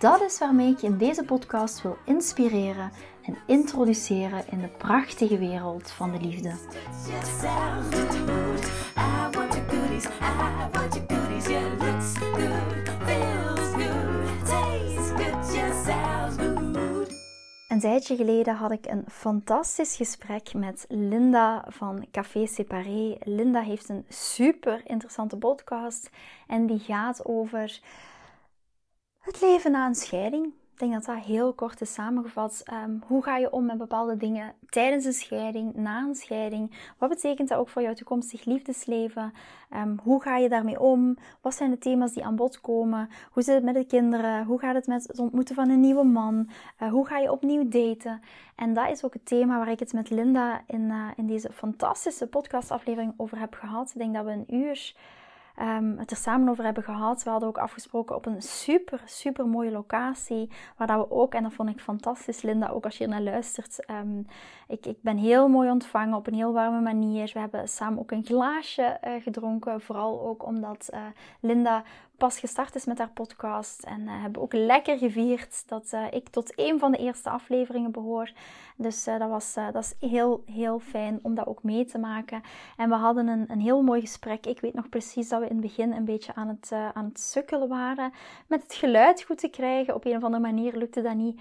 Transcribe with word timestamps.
Dat 0.00 0.22
is 0.22 0.38
waarmee 0.38 0.70
ik 0.70 0.78
je 0.78 0.86
in 0.86 0.98
deze 0.98 1.24
podcast 1.24 1.82
wil 1.82 1.96
inspireren 2.04 2.90
en 3.22 3.36
introduceren 3.46 4.44
in 4.50 4.60
de 4.60 4.68
prachtige 4.68 5.38
wereld 5.38 5.90
van 5.90 6.12
de 6.12 6.20
liefde. 6.20 6.52
Een 17.68 17.80
tijdje 17.80 18.16
geleden 18.16 18.54
had 18.54 18.70
ik 18.70 18.86
een 18.86 19.04
fantastisch 19.08 19.96
gesprek 19.96 20.54
met 20.54 20.84
Linda 20.88 21.64
van 21.68 22.06
Café 22.10 22.46
Séparé. 22.46 23.16
Linda 23.22 23.60
heeft 23.60 23.88
een 23.88 24.04
super 24.08 24.80
interessante 24.86 25.36
podcast 25.36 26.10
en 26.46 26.66
die 26.66 26.78
gaat 26.78 27.24
over 27.24 27.80
het 29.30 29.40
leven 29.40 29.70
na 29.70 29.86
een 29.86 29.94
scheiding. 29.94 30.46
Ik 30.46 30.78
denk 30.78 30.92
dat 30.92 31.04
dat 31.04 31.24
heel 31.24 31.52
kort 31.52 31.80
is 31.80 31.92
samengevat. 31.92 32.62
Ehm, 32.64 32.90
hoe 33.06 33.22
ga 33.22 33.36
je 33.36 33.50
om 33.50 33.66
met 33.66 33.78
bepaalde 33.78 34.16
dingen 34.16 34.54
tijdens 34.68 35.04
een 35.04 35.12
scheiding, 35.12 35.74
na 35.74 36.02
een 36.02 36.14
scheiding? 36.14 36.92
Wat 36.98 37.08
betekent 37.08 37.48
dat 37.48 37.58
ook 37.58 37.68
voor 37.68 37.82
jouw 37.82 37.94
toekomstig 37.94 38.44
liefdesleven? 38.44 39.32
Um, 39.76 39.98
hoe 40.02 40.22
ga 40.22 40.36
je 40.36 40.48
daarmee 40.48 40.80
om? 40.80 41.16
Wat 41.40 41.54
zijn 41.54 41.70
de 41.70 41.78
thema's 41.78 42.12
die 42.12 42.24
aan 42.24 42.36
bod 42.36 42.60
komen? 42.60 43.08
Hoe 43.32 43.42
zit 43.42 43.54
het 43.54 43.64
met 43.64 43.74
de 43.74 43.84
kinderen? 43.84 44.44
Hoe 44.44 44.58
gaat 44.58 44.74
het 44.74 44.86
met 44.86 45.06
het 45.06 45.18
ontmoeten 45.18 45.54
van 45.54 45.68
een 45.68 45.80
nieuwe 45.80 46.04
man? 46.04 46.48
Uh, 46.82 46.90
hoe 46.90 47.06
ga 47.06 47.18
je 47.18 47.32
opnieuw 47.32 47.68
daten? 47.68 48.20
En 48.56 48.74
dat 48.74 48.90
is 48.90 49.04
ook 49.04 49.12
het 49.12 49.26
thema 49.26 49.58
waar 49.58 49.70
ik 49.70 49.78
het 49.78 49.92
met 49.92 50.10
Linda 50.10 50.62
in, 50.66 50.80
uh, 50.80 51.08
in 51.16 51.26
deze 51.26 51.52
fantastische 51.52 52.26
podcastaflevering 52.26 53.14
over 53.16 53.38
heb 53.38 53.54
gehad. 53.54 53.90
Ik 53.90 53.98
denk 53.98 54.14
dat 54.14 54.24
we 54.24 54.30
een 54.30 54.54
uur 54.54 54.94
um, 55.60 55.98
het 55.98 56.10
er 56.10 56.16
samen 56.16 56.48
over 56.48 56.64
hebben 56.64 56.82
gehad. 56.82 57.22
We 57.22 57.30
hadden 57.30 57.48
ook 57.48 57.58
afgesproken 57.58 58.16
op 58.16 58.26
een 58.26 58.42
super, 58.42 59.02
super 59.04 59.46
mooie 59.46 59.70
locatie. 59.70 60.50
Waar 60.76 60.86
dat 60.86 61.08
we 61.08 61.14
ook, 61.14 61.34
en 61.34 61.42
dat 61.42 61.52
vond 61.52 61.68
ik 61.68 61.80
fantastisch, 61.80 62.42
Linda, 62.42 62.68
ook 62.68 62.84
als 62.84 62.98
je 62.98 63.06
naar 63.06 63.20
luistert. 63.20 63.90
Um, 63.90 64.26
ik, 64.68 64.86
ik 64.86 65.02
ben 65.02 65.16
heel 65.16 65.48
mooi 65.48 65.70
ontvangen 65.70 66.16
op 66.16 66.26
een 66.26 66.34
heel 66.34 66.52
warme 66.52 66.80
manier. 66.80 67.30
We 67.32 67.40
hebben 67.40 67.68
samen 67.68 67.98
ook 67.98 68.10
een 68.10 68.24
glaasje 68.24 68.98
uh, 69.04 69.22
gedronken. 69.22 69.80
Vooral 69.80 70.26
ook 70.26 70.46
omdat 70.46 70.90
uh, 70.94 71.00
Linda 71.40 71.82
pas 72.20 72.38
gestart 72.38 72.74
is 72.74 72.84
met 72.84 72.98
haar 72.98 73.10
podcast. 73.10 73.82
En 73.82 74.00
uh, 74.00 74.22
hebben 74.22 74.42
ook 74.42 74.52
lekker 74.52 74.98
gevierd 74.98 75.68
dat 75.68 75.90
uh, 75.94 76.04
ik 76.10 76.28
tot 76.28 76.52
een 76.56 76.78
van 76.78 76.92
de 76.92 76.98
eerste 76.98 77.30
afleveringen 77.30 77.90
behoor. 77.90 78.32
Dus 78.76 79.08
uh, 79.08 79.18
dat 79.18 79.28
was 79.28 79.54
dat 79.72 79.84
is 79.84 80.10
heel, 80.10 80.42
heel 80.46 80.78
fijn 80.78 81.18
om 81.22 81.34
dat 81.34 81.46
ook 81.46 81.62
mee 81.62 81.84
te 81.84 81.98
maken. 81.98 82.42
En 82.76 82.88
we 82.88 82.94
hadden 82.94 83.28
een, 83.28 83.44
een 83.48 83.60
heel 83.60 83.82
mooi 83.82 84.00
gesprek. 84.00 84.46
Ik 84.46 84.60
weet 84.60 84.74
nog 84.74 84.88
precies 84.88 85.28
dat 85.28 85.40
we 85.40 85.48
in 85.48 85.52
het 85.52 85.60
begin 85.60 85.92
een 85.92 86.04
beetje 86.04 86.34
aan 86.34 86.48
het, 86.48 86.72
aan 86.72 87.04
het 87.04 87.20
sukkelen 87.20 87.68
waren. 87.68 88.12
Met 88.46 88.62
het 88.62 88.74
geluid 88.74 89.22
goed 89.22 89.38
te 89.38 89.48
krijgen. 89.48 89.94
Op 89.94 90.04
een 90.04 90.16
of 90.16 90.22
andere 90.22 90.42
manier 90.42 90.76
lukte 90.76 91.02
dat 91.02 91.14
niet. 91.14 91.40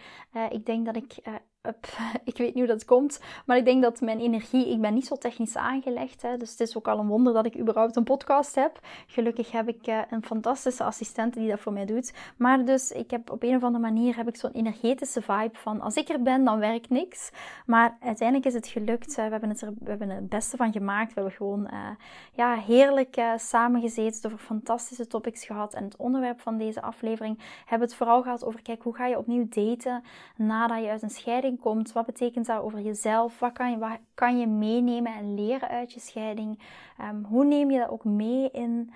ik 0.49 0.65
denk 0.65 0.85
dat 0.85 0.95
ik 0.95 1.15
ik 2.23 2.37
weet 2.37 2.53
niet 2.53 2.63
hoe 2.63 2.65
dat 2.65 2.85
komt, 2.85 3.21
maar 3.45 3.57
ik 3.57 3.65
denk 3.65 3.81
dat 3.81 4.01
mijn 4.01 4.19
energie, 4.19 4.69
ik 4.69 4.81
ben 4.81 4.93
niet 4.93 5.05
zo 5.05 5.15
technisch 5.15 5.55
aangelegd, 5.55 6.21
hè, 6.21 6.37
dus 6.37 6.51
het 6.51 6.59
is 6.59 6.77
ook 6.77 6.87
al 6.87 6.99
een 6.99 7.07
wonder 7.07 7.33
dat 7.33 7.45
ik 7.45 7.57
überhaupt 7.59 7.95
een 7.95 8.03
podcast 8.03 8.55
heb. 8.55 8.79
Gelukkig 9.07 9.51
heb 9.51 9.67
ik 9.67 9.87
uh, 9.87 10.01
een 10.09 10.23
fantastische 10.23 10.83
assistent 10.83 11.33
die 11.33 11.49
dat 11.49 11.59
voor 11.59 11.73
mij 11.73 11.85
doet, 11.85 12.13
maar 12.37 12.65
dus 12.65 12.91
ik 12.91 13.11
heb 13.11 13.31
op 13.31 13.43
een 13.43 13.55
of 13.55 13.63
andere 13.63 13.83
manier 13.83 14.15
heb 14.15 14.27
ik 14.27 14.35
zo'n 14.35 14.51
energetische 14.51 15.21
vibe 15.21 15.49
van 15.53 15.81
als 15.81 15.95
ik 15.95 16.09
er 16.09 16.21
ben, 16.21 16.43
dan 16.43 16.59
werkt 16.59 16.89
niks. 16.89 17.31
Maar 17.65 17.97
uiteindelijk 17.99 18.47
is 18.47 18.53
het 18.53 18.67
gelukt, 18.67 19.15
we, 19.15 19.21
hebben 19.21 19.49
het 19.49 19.61
er, 19.61 19.73
we 19.79 19.89
hebben 19.89 20.09
het 20.09 20.29
beste 20.29 20.57
van 20.57 20.71
gemaakt, 20.71 21.13
we 21.13 21.21
hebben 21.21 21.37
gewoon 21.37 21.67
uh, 21.73 21.89
ja, 22.33 22.55
heerlijk 22.55 23.21
samengezeten, 23.35 24.25
over 24.25 24.45
fantastische 24.45 25.07
topics 25.07 25.45
gehad 25.45 25.73
en 25.73 25.83
het 25.83 25.95
onderwerp 25.95 26.39
van 26.39 26.57
deze 26.57 26.81
aflevering 26.81 27.39
hebben 27.65 27.87
het 27.87 27.97
vooral 27.97 28.21
gehad 28.21 28.43
over, 28.43 28.61
kijk, 28.61 28.83
hoe 28.83 28.95
ga 28.95 29.05
je 29.05 29.17
opnieuw 29.17 29.47
daten 29.49 30.03
nadat 30.35 30.83
je 30.83 30.89
uit 30.89 31.01
een 31.01 31.09
scheiding 31.09 31.48
komt. 31.57 31.91
Wat 31.91 32.05
betekent 32.05 32.45
dat 32.45 32.61
over 32.61 32.79
jezelf? 32.79 33.39
Wat 33.39 33.51
kan 33.51 33.71
je, 33.71 33.77
wat 33.77 33.99
kan 34.13 34.39
je 34.39 34.47
meenemen 34.47 35.13
en 35.13 35.33
leren 35.33 35.69
uit 35.69 35.93
je 35.93 35.99
scheiding? 35.99 36.59
Um, 37.01 37.23
hoe 37.23 37.45
neem 37.45 37.71
je 37.71 37.79
dat 37.79 37.89
ook 37.89 38.03
mee 38.03 38.49
in, 38.51 38.91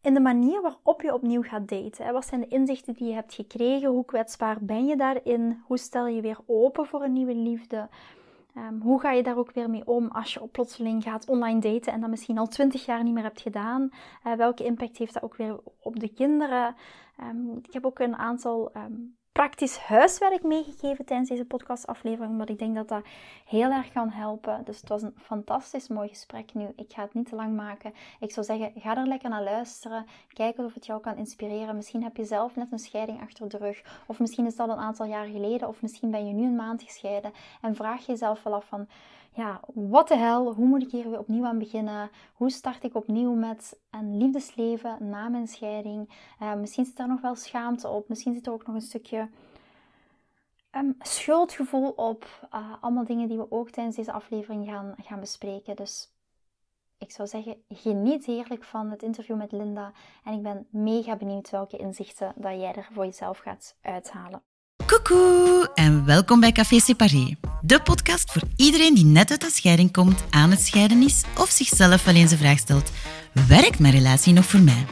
in 0.00 0.14
de 0.14 0.20
manier 0.20 0.62
waarop 0.62 1.02
je 1.02 1.14
opnieuw 1.14 1.42
gaat 1.42 1.68
daten? 1.68 2.12
Wat 2.12 2.26
zijn 2.26 2.40
de 2.40 2.48
inzichten 2.48 2.94
die 2.94 3.08
je 3.08 3.14
hebt 3.14 3.34
gekregen? 3.34 3.88
Hoe 3.88 4.04
kwetsbaar 4.04 4.58
ben 4.60 4.86
je 4.86 4.96
daarin? 4.96 5.62
Hoe 5.66 5.78
stel 5.78 6.06
je 6.06 6.20
weer 6.20 6.38
open 6.46 6.86
voor 6.86 7.02
een 7.02 7.12
nieuwe 7.12 7.34
liefde? 7.34 7.88
Um, 8.58 8.80
hoe 8.80 9.00
ga 9.00 9.10
je 9.12 9.22
daar 9.22 9.38
ook 9.38 9.52
weer 9.52 9.70
mee 9.70 9.86
om 9.86 10.08
als 10.08 10.34
je 10.34 10.42
op 10.42 10.52
plotseling 10.52 11.02
gaat 11.02 11.28
online 11.28 11.60
daten 11.60 11.92
en 11.92 12.00
dat 12.00 12.10
misschien 12.10 12.38
al 12.38 12.46
twintig 12.46 12.84
jaar 12.86 13.02
niet 13.02 13.14
meer 13.14 13.22
hebt 13.22 13.40
gedaan? 13.40 13.90
Uh, 14.26 14.32
welke 14.32 14.64
impact 14.64 14.96
heeft 14.96 15.14
dat 15.14 15.22
ook 15.22 15.36
weer 15.36 15.60
op 15.80 16.00
de 16.00 16.08
kinderen? 16.08 16.74
Um, 17.20 17.58
ik 17.62 17.72
heb 17.72 17.86
ook 17.86 17.98
een 17.98 18.16
aantal 18.16 18.72
praktisch 19.36 19.78
huiswerk 19.78 20.42
meegegeven 20.42 21.04
tijdens 21.04 21.28
deze 21.28 21.44
podcastaflevering, 21.44 22.32
omdat 22.32 22.48
ik 22.48 22.58
denk 22.58 22.74
dat 22.74 22.88
dat 22.88 23.04
heel 23.46 23.70
erg 23.70 23.92
kan 23.92 24.10
helpen. 24.10 24.64
Dus 24.64 24.80
het 24.80 24.88
was 24.88 25.02
een 25.02 25.14
fantastisch 25.16 25.88
mooi 25.88 26.08
gesprek 26.08 26.54
nu. 26.54 26.66
Ik 26.76 26.92
ga 26.92 27.02
het 27.02 27.14
niet 27.14 27.28
te 27.28 27.34
lang 27.34 27.56
maken. 27.56 27.94
Ik 28.20 28.30
zou 28.30 28.46
zeggen, 28.46 28.72
ga 28.76 28.96
er 28.96 29.06
lekker 29.06 29.28
naar 29.30 29.42
luisteren. 29.42 30.06
Kijk 30.28 30.58
of 30.58 30.74
het 30.74 30.86
jou 30.86 31.00
kan 31.00 31.16
inspireren. 31.16 31.76
Misschien 31.76 32.02
heb 32.02 32.16
je 32.16 32.24
zelf 32.24 32.56
net 32.56 32.72
een 32.72 32.78
scheiding 32.78 33.20
achter 33.20 33.48
de 33.48 33.56
rug. 33.56 34.02
Of 34.06 34.18
misschien 34.18 34.46
is 34.46 34.56
dat 34.56 34.68
een 34.68 34.76
aantal 34.76 35.06
jaar 35.06 35.26
geleden. 35.26 35.68
Of 35.68 35.82
misschien 35.82 36.10
ben 36.10 36.26
je 36.26 36.32
nu 36.32 36.44
een 36.44 36.56
maand 36.56 36.82
gescheiden. 36.82 37.32
En 37.60 37.74
vraag 37.74 38.06
jezelf 38.06 38.42
wel 38.42 38.54
af 38.54 38.64
van, 38.64 38.88
ja, 39.36 39.60
wat 39.74 40.08
de 40.08 40.16
hel, 40.16 40.54
hoe 40.54 40.66
moet 40.66 40.82
ik 40.82 40.90
hier 40.90 41.10
weer 41.10 41.18
opnieuw 41.18 41.44
aan 41.44 41.58
beginnen? 41.58 42.10
Hoe 42.34 42.50
start 42.50 42.84
ik 42.84 42.94
opnieuw 42.94 43.32
met 43.34 43.78
een 43.90 44.16
liefdesleven 44.16 45.08
na 45.10 45.28
mijn 45.28 45.48
scheiding? 45.48 46.10
Uh, 46.42 46.54
misschien 46.54 46.84
zit 46.84 46.96
daar 46.96 47.08
nog 47.08 47.20
wel 47.20 47.34
schaamte 47.34 47.88
op, 47.88 48.08
misschien 48.08 48.34
zit 48.34 48.46
er 48.46 48.52
ook 48.52 48.66
nog 48.66 48.74
een 48.74 48.80
stukje 48.80 49.28
um, 50.70 50.96
schuldgevoel 50.98 51.90
op. 51.90 52.48
Uh, 52.54 52.72
allemaal 52.80 53.04
dingen 53.04 53.28
die 53.28 53.36
we 53.36 53.50
ook 53.50 53.70
tijdens 53.70 53.96
deze 53.96 54.12
aflevering 54.12 54.68
gaan, 54.68 54.94
gaan 55.02 55.20
bespreken. 55.20 55.76
Dus 55.76 56.12
ik 56.98 57.10
zou 57.10 57.28
zeggen, 57.28 57.62
geniet 57.68 58.26
heerlijk 58.26 58.64
van 58.64 58.90
het 58.90 59.02
interview 59.02 59.36
met 59.36 59.52
Linda. 59.52 59.92
En 60.24 60.32
ik 60.32 60.42
ben 60.42 60.66
mega 60.70 61.16
benieuwd 61.16 61.50
welke 61.50 61.76
inzichten 61.76 62.32
dat 62.36 62.60
jij 62.60 62.74
er 62.74 62.88
voor 62.92 63.04
jezelf 63.04 63.38
gaat 63.38 63.76
uithalen. 63.80 64.42
Koekoe 65.06 65.70
en 65.74 66.04
welkom 66.04 66.40
bij 66.40 66.52
Café 66.52 66.80
Separé. 66.80 67.36
De 67.60 67.80
podcast 67.82 68.32
voor 68.32 68.42
iedereen 68.56 68.94
die 68.94 69.04
net 69.04 69.30
uit 69.30 69.40
de 69.40 69.50
scheiding 69.52 69.92
komt, 69.92 70.24
aan 70.30 70.50
het 70.50 70.60
scheiden 70.60 71.02
is 71.02 71.22
of 71.38 71.50
zichzelf 71.50 72.04
wel 72.04 72.14
eens 72.14 72.30
de 72.30 72.36
vraag 72.36 72.58
stelt: 72.58 72.90
werkt 73.48 73.78
mijn 73.78 73.94
relatie 73.94 74.32
nog 74.32 74.44
voor 74.44 74.60
mij? 74.60 74.86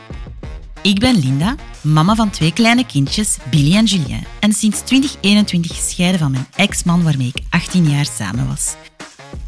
Ik 0.82 0.98
ben 0.98 1.18
Linda, 1.18 1.54
mama 1.80 2.14
van 2.14 2.30
twee 2.30 2.52
kleine 2.52 2.86
kindjes, 2.86 3.36
Billy 3.50 3.76
en 3.76 3.84
Julien, 3.84 4.24
en 4.40 4.52
sinds 4.52 4.80
2021 4.80 5.76
gescheiden 5.76 6.20
van 6.20 6.30
mijn 6.30 6.46
ex-man 6.56 7.02
waarmee 7.02 7.32
ik 7.34 7.42
18 7.50 7.90
jaar 7.90 8.06
samen 8.06 8.48
was. 8.48 8.74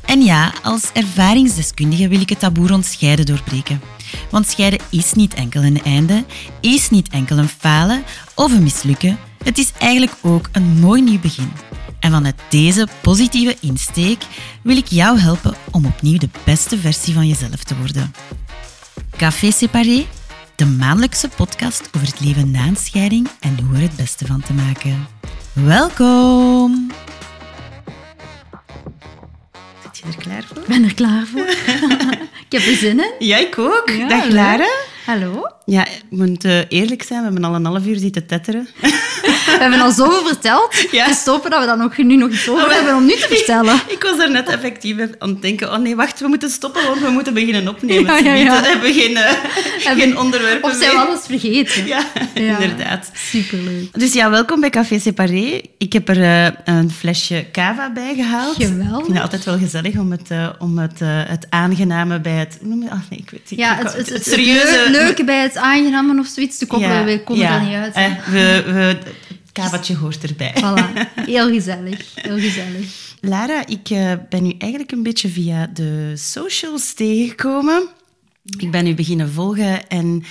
En 0.04 0.22
ja, 0.22 0.52
als 0.62 0.90
ervaringsdeskundige 0.92 2.08
wil 2.08 2.20
ik 2.20 2.28
het 2.28 2.38
taboe 2.38 2.68
rond 2.68 2.84
scheiden 2.84 3.26
doorbreken. 3.26 3.80
Want 4.30 4.48
scheiden 4.48 4.80
is 4.90 5.12
niet 5.12 5.34
enkel 5.34 5.62
een 5.62 5.82
einde, 5.82 6.24
is 6.60 6.90
niet 6.90 7.08
enkel 7.08 7.38
een 7.38 7.48
falen 7.48 8.04
of 8.34 8.52
een 8.52 8.62
mislukken, 8.62 9.18
het 9.46 9.58
is 9.58 9.72
eigenlijk 9.78 10.12
ook 10.22 10.48
een 10.52 10.78
mooi 10.80 11.02
nieuw 11.02 11.20
begin. 11.20 11.52
En 12.00 12.10
vanuit 12.10 12.34
deze 12.48 12.88
positieve 13.00 13.56
insteek 13.60 14.22
wil 14.62 14.76
ik 14.76 14.86
jou 14.86 15.18
helpen 15.18 15.54
om 15.70 15.86
opnieuw 15.86 16.18
de 16.18 16.28
beste 16.44 16.78
versie 16.78 17.14
van 17.14 17.26
jezelf 17.26 17.64
te 17.64 17.76
worden. 17.76 18.14
Café 19.16 19.50
Séparé, 19.50 20.06
de 20.56 20.66
maandelijkse 20.66 21.28
podcast 21.28 21.88
over 21.96 22.08
het 22.08 22.20
leven 22.20 22.50
na 22.50 22.66
een 22.66 22.76
scheiding 22.76 23.28
en 23.40 23.58
hoe 23.64 23.76
er 23.76 23.82
het 23.82 23.96
beste 23.96 24.26
van 24.26 24.40
te 24.40 24.52
maken. 24.52 25.06
Welkom! 25.52 26.92
Zit 29.82 29.98
je 29.98 30.04
er 30.06 30.16
klaar 30.16 30.44
voor? 30.44 30.56
Ik 30.56 30.66
ben 30.66 30.84
er 30.84 30.94
klaar 30.94 31.26
voor. 31.26 31.48
ik 32.48 32.52
heb 32.52 32.62
er 32.62 32.76
zin 32.76 32.98
in. 32.98 33.26
Ja, 33.26 33.36
ik 33.36 33.58
ook. 33.58 33.90
Ja, 33.90 34.08
Dag 34.08 34.28
Lara. 34.28 34.95
Hallo. 35.06 35.46
Ja, 35.64 35.86
ik 35.86 36.04
moet 36.10 36.44
uh, 36.44 36.58
eerlijk 36.68 37.02
zijn, 37.02 37.18
we 37.18 37.24
hebben 37.24 37.44
al 37.44 37.54
een 37.54 37.64
half 37.64 37.86
uur 37.86 37.96
zitten 37.96 38.26
tetteren. 38.26 38.68
We 39.46 39.62
hebben 39.62 39.80
al 39.80 39.90
zoveel 39.90 40.26
verteld. 40.26 40.74
Ja. 40.90 41.06
Te 41.06 41.14
stoppen 41.14 41.50
dat 41.50 41.60
we 41.60 41.66
dan 41.66 41.78
nog, 41.78 41.96
nu 41.96 42.16
nog 42.16 42.30
iets 42.30 42.48
over 42.48 42.72
hebben 42.72 42.94
om 42.94 43.04
nu 43.04 43.12
te 43.12 43.26
vertellen. 43.36 43.74
Ik 43.88 44.02
was 44.02 44.18
er 44.18 44.30
net 44.30 44.48
effectief 44.48 44.96
aan 45.18 45.28
het 45.28 45.42
denken, 45.42 45.72
oh 45.72 45.78
nee, 45.78 45.96
wacht, 45.96 46.20
we 46.20 46.28
moeten 46.28 46.50
stoppen, 46.50 46.86
want 46.86 47.00
we 47.00 47.08
moeten 47.08 47.34
beginnen 47.34 47.68
opnemen. 47.68 48.04
Ja, 48.04 48.18
ja, 48.18 48.34
ja. 48.34 48.60
We 48.60 48.66
hebben 48.66 48.92
geen, 48.94 49.10
uh, 49.10 49.96
geen 49.96 50.18
onderwerpen 50.18 50.70
Of 50.70 50.76
zijn 50.76 50.90
we 50.90 50.96
alles 50.96 51.20
vergeten. 51.26 51.86
Ja, 51.86 52.04
inderdaad. 52.34 53.10
Superleuk. 53.12 53.98
Dus 53.98 54.12
ja, 54.12 54.30
welkom 54.30 54.60
bij 54.60 54.70
Café 54.70 54.98
Separé. 54.98 55.60
Ik 55.78 55.92
heb 55.92 56.08
er 56.08 56.18
uh, 56.18 56.48
een 56.64 56.90
flesje 56.90 57.46
cava 57.52 57.92
bij 57.92 58.14
gehaald. 58.14 58.56
Geweldig. 58.56 58.98
Ik 58.98 59.04
vind 59.04 59.14
het 59.14 59.22
altijd 59.22 59.44
wel 59.44 59.58
gezellig 59.58 59.96
om 59.96 60.10
het, 60.10 60.30
om 60.58 60.78
het, 60.78 60.98
het 61.28 61.46
aangename 61.48 62.20
bij 62.20 62.32
het... 62.32 62.58
Noem 62.60 62.82
je, 62.82 62.88
oh 62.88 63.00
nee, 63.10 63.18
ik 63.18 63.30
weet 63.30 63.48
het 63.48 63.58
Ja, 63.58 63.76
het, 63.76 63.96
het, 63.96 64.08
het, 64.08 64.24
serieuze... 64.24 64.88
leuke 64.96 65.24
bij 65.24 65.42
het 65.42 65.56
aangename 65.56 66.20
of 66.20 66.26
zoiets 66.26 66.58
te 66.58 66.66
koppelen, 66.66 67.04
we 67.04 67.22
komen 67.24 67.46
er 67.46 67.62
niet 67.62 67.74
uit. 67.74 67.94
Eh, 67.94 68.26
we, 68.26 68.62
we, 68.66 68.98
kavatje 69.52 69.96
hoort 69.96 70.22
erbij. 70.22 70.54
Voilà, 70.56 71.12
heel 71.32 71.48
gezellig. 71.48 72.14
Heel 72.14 72.38
gezellig. 72.38 73.14
Lara, 73.20 73.66
ik 73.66 73.90
uh, 73.90 74.12
ben 74.28 74.46
u 74.46 74.54
eigenlijk 74.58 74.92
een 74.92 75.02
beetje 75.02 75.28
via 75.28 75.66
de 75.66 76.12
socials 76.14 76.92
tegengekomen. 76.92 77.88
Ik 78.58 78.70
ben 78.70 78.86
u 78.86 78.94
beginnen 78.94 79.30
volgen 79.32 79.88
en 79.88 80.24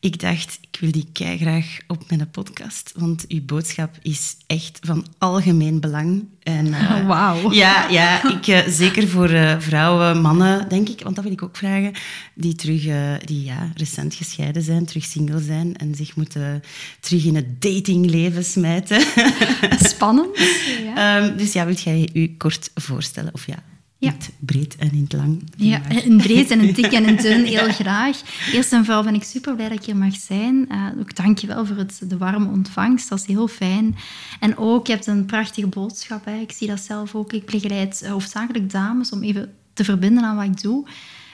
ik 0.00 0.20
dacht, 0.20 0.58
ik 0.70 0.80
wil 0.80 0.90
die 0.90 1.36
graag 1.36 1.78
op 1.86 2.04
mijn 2.08 2.30
podcast, 2.30 2.92
want 2.96 3.24
uw 3.28 3.44
boodschap 3.44 3.98
is 4.02 4.36
echt 4.46 4.78
van 4.82 5.06
algemeen 5.18 5.80
belang. 5.80 6.24
En, 6.42 6.66
uh, 6.66 7.06
Wauw. 7.08 7.52
Ja, 7.52 7.88
ja 7.88 8.28
ik, 8.28 8.46
uh, 8.46 8.58
zeker 8.66 9.08
voor 9.08 9.30
uh, 9.30 9.54
vrouwen, 9.58 10.20
mannen, 10.20 10.68
denk 10.68 10.88
ik, 10.88 11.00
want 11.02 11.14
dat 11.14 11.24
wil 11.24 11.32
ik 11.32 11.42
ook 11.42 11.56
vragen, 11.56 11.92
die, 12.34 12.54
terug, 12.54 12.82
die 13.18 13.44
ja, 13.44 13.72
recent 13.74 14.14
gescheiden 14.14 14.62
zijn, 14.62 14.86
terug 14.86 15.04
single 15.04 15.40
zijn 15.40 15.76
en 15.76 15.94
zich 15.94 16.16
moeten 16.16 16.62
terug 17.00 17.24
in 17.24 17.34
het 17.34 17.62
datingleven 17.62 18.44
smijten. 18.44 19.00
Spannend. 19.92 20.28
Ja. 20.94 21.24
Um, 21.24 21.36
dus 21.36 21.52
ja, 21.52 21.64
wil 21.64 21.74
jij 21.74 22.08
je 22.12 22.36
kort 22.36 22.70
voorstellen? 22.74 23.34
Of 23.34 23.46
ja, 23.46 23.62
ja. 24.00 24.12
het 24.12 24.30
breed 24.38 24.76
en 24.76 24.92
in 24.92 25.02
het 25.02 25.12
lang. 25.12 25.42
Ja, 25.56 25.88
in 25.88 26.16
breed 26.16 26.50
en 26.50 26.60
in 26.60 26.74
dik 26.74 26.92
en 26.92 27.04
in 27.04 27.16
dun, 27.16 27.44
heel 27.54 27.72
graag. 27.72 28.20
Eerst 28.52 28.72
en 28.72 28.84
vooral 28.84 29.02
ben 29.02 29.14
ik 29.14 29.22
super 29.22 29.54
blij 29.54 29.68
dat 29.68 29.78
ik 29.78 29.84
hier 29.84 29.96
mag 29.96 30.16
zijn. 30.16 30.66
Uh, 30.70 30.86
ook 31.00 31.16
dank 31.16 31.38
je 31.38 31.46
wel 31.46 31.66
voor 31.66 31.76
het, 31.76 32.00
de 32.04 32.16
warme 32.16 32.48
ontvangst, 32.48 33.08
dat 33.08 33.18
is 33.18 33.26
heel 33.26 33.48
fijn. 33.48 33.96
En 34.40 34.56
ook, 34.56 34.86
je 34.86 34.92
hebt 34.92 35.06
een 35.06 35.24
prachtige 35.24 35.66
boodschap. 35.66 36.24
Hè. 36.24 36.36
Ik 36.36 36.52
zie 36.52 36.68
dat 36.68 36.80
zelf 36.80 37.14
ook. 37.14 37.32
Ik 37.32 37.46
begeleid 37.46 38.00
uh, 38.04 38.10
hoofdzakelijk 38.10 38.70
dames 38.70 39.10
om 39.10 39.22
even 39.22 39.52
te 39.72 39.84
verbinden 39.84 40.24
aan 40.24 40.36
wat 40.36 40.44
ik 40.44 40.60
doe. 40.60 40.78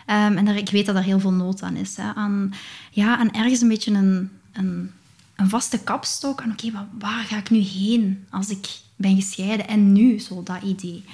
Um, 0.06 0.36
en 0.36 0.44
daar, 0.44 0.56
ik 0.56 0.70
weet 0.70 0.86
dat 0.86 0.96
er 0.96 1.02
heel 1.02 1.20
veel 1.20 1.32
nood 1.32 1.62
aan 1.62 1.76
is. 1.76 1.96
Hè. 1.96 2.14
Aan, 2.14 2.54
ja, 2.90 3.18
aan 3.18 3.32
ergens 3.32 3.60
een 3.60 3.68
beetje 3.68 3.92
een, 3.92 4.30
een, 4.52 4.90
een 5.36 5.48
vaste 5.48 5.78
kapstok. 5.78 6.42
Oké, 6.50 6.70
waar 6.98 7.24
ga 7.24 7.36
ik 7.36 7.50
nu 7.50 7.58
heen 7.58 8.26
als 8.30 8.48
ik 8.48 8.68
ben 8.96 9.14
gescheiden? 9.14 9.68
En 9.68 9.92
nu, 9.92 10.18
zo 10.18 10.42
dat 10.42 10.62
idee. 10.62 11.04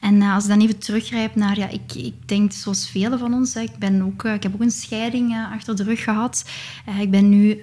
En 0.00 0.14
uh, 0.14 0.34
als 0.34 0.44
ik 0.44 0.50
dan 0.50 0.60
even 0.60 0.78
teruggrijp 0.78 1.34
naar, 1.34 1.58
ja, 1.58 1.68
ik, 1.68 1.94
ik 1.94 2.28
denk 2.28 2.52
zoals 2.52 2.88
velen 2.88 3.18
van 3.18 3.34
ons, 3.34 3.54
hè, 3.54 3.60
ik, 3.60 3.76
ben 3.78 4.02
ook, 4.02 4.24
uh, 4.24 4.34
ik 4.34 4.42
heb 4.42 4.54
ook 4.54 4.60
een 4.60 4.70
scheiding 4.70 5.32
uh, 5.32 5.52
achter 5.52 5.76
de 5.76 5.82
rug 5.82 6.04
gehad. 6.04 6.44
ik 7.00 7.10
ben 7.10 7.28
nu 7.28 7.62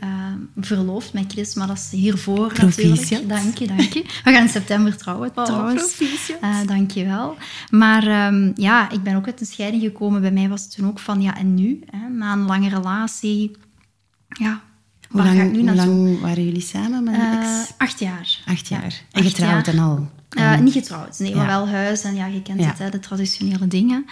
verloofd 0.60 1.14
met 1.14 1.32
Chris, 1.32 1.54
maar 1.54 1.68
dat 1.68 1.78
is 1.78 1.92
hiervoor 1.92 2.54
proficiat. 2.54 3.00
natuurlijk. 3.00 3.30
Dank 3.30 3.58
je, 3.58 3.68
dank 3.68 3.94
je. 3.94 4.02
We 4.24 4.32
gaan 4.32 4.44
in 4.44 4.50
september 4.50 4.98
trouwen, 4.98 5.32
oh, 5.36 5.44
trouwens. 5.46 6.02
dank 6.66 6.92
je 6.92 7.06
wel. 7.06 7.36
Maar 7.70 8.28
um, 8.28 8.52
ja, 8.56 8.90
ik 8.90 9.04
ben 9.04 9.16
ook 9.16 9.26
uit 9.26 9.40
een 9.40 9.46
scheiding 9.46 9.84
gekomen. 9.84 10.22
Bij 10.22 10.32
mij 10.32 10.50
was 10.50 10.64
het 10.64 10.76
toen 10.76 10.88
ook 10.88 11.00
van, 11.00 11.22
ja, 11.22 11.38
en 11.38 11.54
nu? 11.54 11.80
Hè, 11.86 12.10
na 12.10 12.34
een 12.34 12.46
lange 12.46 12.70
relatie, 12.70 13.52
ja, 14.28 14.62
hoe 15.14 15.24
lang, 15.24 15.56
hoe 15.56 15.76
lang 15.76 16.20
waren 16.22 16.46
jullie 16.46 16.62
samen 16.62 17.04
met 17.04 17.16
ex? 17.16 17.74
acht 17.78 18.00
jaar. 18.00 18.42
Acht 18.46 18.68
jaar. 18.68 19.02
en 19.12 19.24
getrouwd 19.24 19.68
en 19.68 19.80
al? 19.80 20.10
Uh, 20.38 20.60
niet 20.60 20.74
getrouwd, 20.74 21.20
nee, 21.20 21.36
maar 21.36 21.48
wel 21.48 21.68
huis 21.68 22.04
en 22.04 22.16
ja, 22.16 22.26
je 22.26 22.42
kent 22.42 22.66
het, 22.66 22.78
hè, 22.78 22.90
de 22.90 23.00
traditionele 23.00 23.68
dingen. 23.68 24.06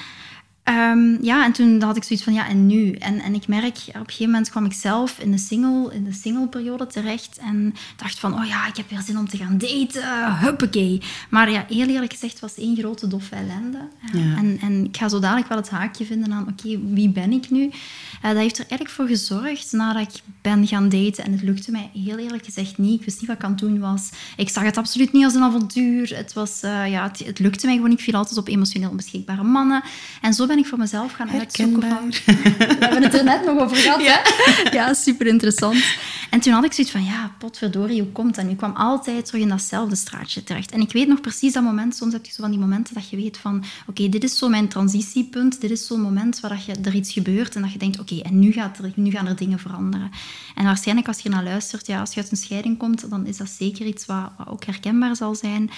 Um, 0.69 1.17
ja, 1.21 1.45
en 1.45 1.51
toen 1.51 1.81
had 1.81 1.95
ik 1.95 2.03
zoiets 2.03 2.25
van, 2.25 2.33
ja, 2.33 2.47
en 2.47 2.67
nu? 2.67 2.91
En, 2.91 3.19
en 3.19 3.33
ik 3.33 3.47
merk, 3.47 3.77
op 3.87 3.93
een 3.95 4.03
gegeven 4.05 4.25
moment 4.25 4.49
kwam 4.49 4.65
ik 4.65 4.73
zelf 4.73 5.19
in 5.19 5.31
de, 5.31 5.37
single, 5.37 5.93
in 5.93 6.03
de 6.03 6.13
single-periode 6.13 6.87
terecht 6.87 7.37
en 7.37 7.73
dacht 7.97 8.19
van, 8.19 8.33
oh 8.33 8.45
ja, 8.45 8.67
ik 8.67 8.75
heb 8.75 8.89
weer 8.89 9.01
zin 9.01 9.17
om 9.17 9.27
te 9.27 9.37
gaan 9.37 9.57
daten, 9.57 10.37
huppakee. 10.37 11.01
Maar 11.29 11.51
ja, 11.51 11.65
heel 11.67 11.87
eerlijk 11.87 12.11
gezegd 12.11 12.39
was 12.39 12.57
één 12.57 12.77
grote 12.77 13.07
doffe 13.07 13.35
ellende. 13.35 13.87
Ja. 14.13 14.37
En, 14.37 14.57
en 14.61 14.85
ik 14.85 14.97
ga 14.97 15.09
zo 15.09 15.19
dadelijk 15.19 15.47
wel 15.47 15.57
het 15.57 15.69
haakje 15.69 16.05
vinden 16.05 16.33
aan, 16.33 16.47
oké, 16.47 16.79
wie 16.93 17.09
ben 17.09 17.31
ik 17.31 17.49
nu? 17.49 17.61
Uh, 17.61 17.71
dat 18.21 18.37
heeft 18.37 18.57
er 18.57 18.65
eigenlijk 18.69 18.89
voor 18.89 19.07
gezorgd, 19.07 19.71
nadat 19.71 20.01
ik 20.01 20.21
ben 20.41 20.67
gaan 20.67 20.89
daten, 20.89 21.23
en 21.23 21.31
het 21.31 21.41
lukte 21.41 21.71
mij 21.71 21.89
heel 21.93 22.17
eerlijk 22.17 22.45
gezegd 22.45 22.77
niet, 22.77 22.99
ik 22.99 23.05
wist 23.05 23.19
niet 23.19 23.27
wat 23.27 23.37
ik 23.37 23.43
aan 23.43 23.51
het 23.51 23.59
doen 23.59 23.79
was. 23.79 24.09
Ik 24.37 24.49
zag 24.49 24.63
het 24.63 24.77
absoluut 24.77 25.11
niet 25.11 25.23
als 25.23 25.33
een 25.33 25.43
avontuur. 25.43 26.15
Het, 26.15 26.33
was, 26.33 26.63
uh, 26.63 26.91
ja, 26.91 27.03
het, 27.03 27.19
het, 27.25 27.39
lukte 27.39 27.65
mij 27.65 27.75
gewoon, 27.75 27.91
ik 27.91 27.99
viel 27.99 28.13
altijd 28.13 28.37
op 28.37 28.47
emotioneel 28.47 28.89
onbeschikbare 28.89 29.43
mannen. 29.43 29.83
En 30.21 30.33
zo 30.33 30.45
ben 30.47 30.57
ik 30.57 30.60
voor 30.67 30.77
mezelf 30.77 31.11
gaan 31.11 31.29
uitzoeken. 31.29 31.89
Van, 31.89 32.09
we 32.09 32.77
hebben 32.79 33.03
het 33.03 33.13
er 33.13 33.23
net 33.23 33.45
nog 33.45 33.59
over 33.59 33.77
gehad. 33.77 34.01
Ja, 34.01 34.21
ja 34.71 34.93
super 34.93 35.27
interessant. 35.27 35.83
En 36.29 36.39
toen 36.39 36.53
had 36.53 36.63
ik 36.63 36.73
zoiets 36.73 36.93
van, 36.93 37.03
ja, 37.03 37.31
potverdorie, 37.37 38.01
hoe 38.01 38.11
komt 38.11 38.35
dat 38.35 38.45
nu? 38.45 38.51
Ik 38.51 38.57
kwam 38.57 38.75
altijd 38.75 39.25
terug 39.25 39.41
in 39.41 39.49
datzelfde 39.49 39.95
straatje 39.95 40.43
terecht. 40.43 40.71
En 40.71 40.81
ik 40.81 40.91
weet 40.91 41.07
nog 41.07 41.21
precies 41.21 41.53
dat 41.53 41.63
moment, 41.63 41.95
soms 41.95 42.13
heb 42.13 42.25
je 42.25 42.31
zo 42.31 42.41
van 42.41 42.51
die 42.51 42.59
momenten 42.59 42.93
dat 42.93 43.09
je 43.09 43.15
weet 43.15 43.37
van, 43.37 43.63
oké, 43.87 44.09
dit 44.09 44.23
is 44.23 44.37
zo 44.37 44.49
mijn 44.49 44.67
transitiepunt, 44.67 45.61
dit 45.61 45.71
is 45.71 45.87
zo'n 45.87 46.01
moment 46.01 46.39
waar 46.39 46.51
dat 46.51 46.65
je, 46.65 46.73
er 46.83 46.95
iets 46.95 47.13
gebeurt 47.13 47.55
en 47.55 47.61
dat 47.61 47.71
je 47.71 47.77
denkt, 47.77 47.99
oké, 47.99 48.19
en 48.19 48.39
nu, 48.39 48.51
gaat 48.51 48.77
er, 48.77 48.91
nu 48.95 49.11
gaan 49.11 49.27
er 49.27 49.35
dingen 49.35 49.59
veranderen. 49.59 50.11
En 50.55 50.63
waarschijnlijk 50.63 51.07
als 51.07 51.19
je 51.19 51.29
naar 51.29 51.43
luistert, 51.43 51.87
ja, 51.87 51.99
als 51.99 52.13
je 52.13 52.21
uit 52.21 52.31
een 52.31 52.37
scheiding 52.37 52.77
komt, 52.77 53.09
dan 53.09 53.25
is 53.25 53.37
dat 53.37 53.49
zeker 53.49 53.85
iets 53.85 54.05
wat, 54.05 54.31
wat 54.37 54.47
ook 54.47 54.65
herkenbaar 54.65 55.15
zal 55.15 55.35
zijn. 55.35 55.69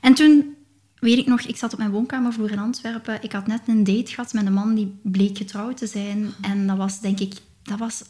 En 0.00 0.14
toen 0.14 0.54
weet 1.04 1.18
ik 1.18 1.26
nog, 1.26 1.40
ik 1.40 1.56
zat 1.56 1.72
op 1.72 1.78
mijn 1.78 1.90
woonkamervloer 1.90 2.50
in 2.50 2.58
Antwerpen. 2.58 3.22
Ik 3.22 3.32
had 3.32 3.46
net 3.46 3.60
een 3.66 3.84
date 3.84 4.12
gehad 4.12 4.32
met 4.32 4.46
een 4.46 4.52
man 4.52 4.74
die 4.74 4.94
bleek 5.02 5.36
getrouwd 5.38 5.76
te 5.76 5.86
zijn. 5.86 6.28
En 6.40 6.66
dat 6.66 6.76
was, 6.76 7.00
denk 7.00 7.20
ik, 7.20 7.34
dat 7.64 7.78
was... 7.78 8.02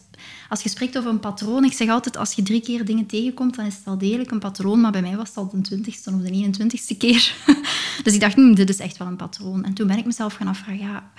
Als 0.48 0.62
je 0.62 0.68
spreekt 0.68 0.98
over 0.98 1.10
een 1.10 1.20
patroon, 1.20 1.64
ik 1.64 1.72
zeg 1.72 1.88
altijd, 1.88 2.16
als 2.16 2.32
je 2.32 2.42
drie 2.42 2.60
keer 2.60 2.84
dingen 2.84 3.06
tegenkomt, 3.06 3.56
dan 3.56 3.64
is 3.64 3.74
het 3.74 3.84
wel 3.84 3.98
degelijk 3.98 4.30
een 4.30 4.38
patroon. 4.38 4.80
Maar 4.80 4.92
bij 4.92 5.02
mij 5.02 5.16
was 5.16 5.28
het 5.28 5.36
al 5.36 5.48
de 5.48 5.60
twintigste 5.60 6.10
of 6.10 6.20
de 6.20 6.50
21ste 6.50 6.96
keer. 6.98 7.34
dus 8.04 8.14
ik 8.14 8.20
dacht, 8.20 8.34
hm, 8.34 8.54
dit 8.54 8.68
is 8.68 8.78
echt 8.78 8.96
wel 8.96 9.06
een 9.08 9.16
patroon. 9.16 9.64
En 9.64 9.74
toen 9.74 9.86
ben 9.86 9.98
ik 9.98 10.04
mezelf 10.04 10.34
gaan 10.34 10.46
afvragen, 10.46 10.78
ja 10.78 11.10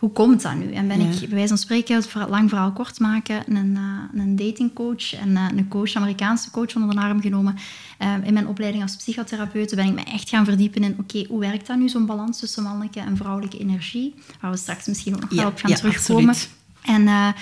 hoe 0.00 0.10
komt 0.10 0.42
dat 0.42 0.54
nu? 0.54 0.72
En 0.72 0.88
ben 0.88 1.00
ik, 1.00 1.18
bij 1.18 1.28
wijze 1.28 1.48
van 1.48 1.58
spreken, 1.58 1.94
het 1.94 2.14
lang 2.28 2.48
verhaal 2.48 2.72
kort 2.72 2.98
maken, 2.98 3.56
een, 3.56 3.76
uh, 4.14 4.20
een 4.20 4.36
datingcoach 4.36 5.14
en 5.14 5.30
uh, 5.30 5.46
een 5.56 5.68
coach, 5.68 5.94
Amerikaanse 5.94 6.50
coach 6.50 6.76
onder 6.76 6.94
de 6.94 7.00
arm 7.00 7.20
genomen. 7.20 7.56
Uh, 8.02 8.14
in 8.22 8.32
mijn 8.32 8.46
opleiding 8.46 8.82
als 8.82 8.96
psychotherapeut 8.96 9.74
ben 9.74 9.86
ik 9.86 9.94
me 9.94 10.02
echt 10.02 10.28
gaan 10.28 10.44
verdiepen 10.44 10.82
in, 10.82 10.96
oké, 10.98 11.24
hoe 11.28 11.40
werkt 11.40 11.66
dat 11.66 11.78
nu, 11.78 11.88
zo'n 11.88 12.06
balans 12.06 12.38
tussen 12.38 12.62
mannelijke 12.62 13.00
en 13.00 13.16
vrouwelijke 13.16 13.58
energie? 13.58 14.14
Waar 14.40 14.50
we 14.50 14.56
straks 14.56 14.86
misschien 14.86 15.14
ook 15.14 15.20
nog 15.20 15.30
wel 15.30 15.46
op 15.46 15.58
gaan 15.58 15.74
terugkomen. 15.74 16.28
Absoluut. 16.28 16.58
En 16.82 17.34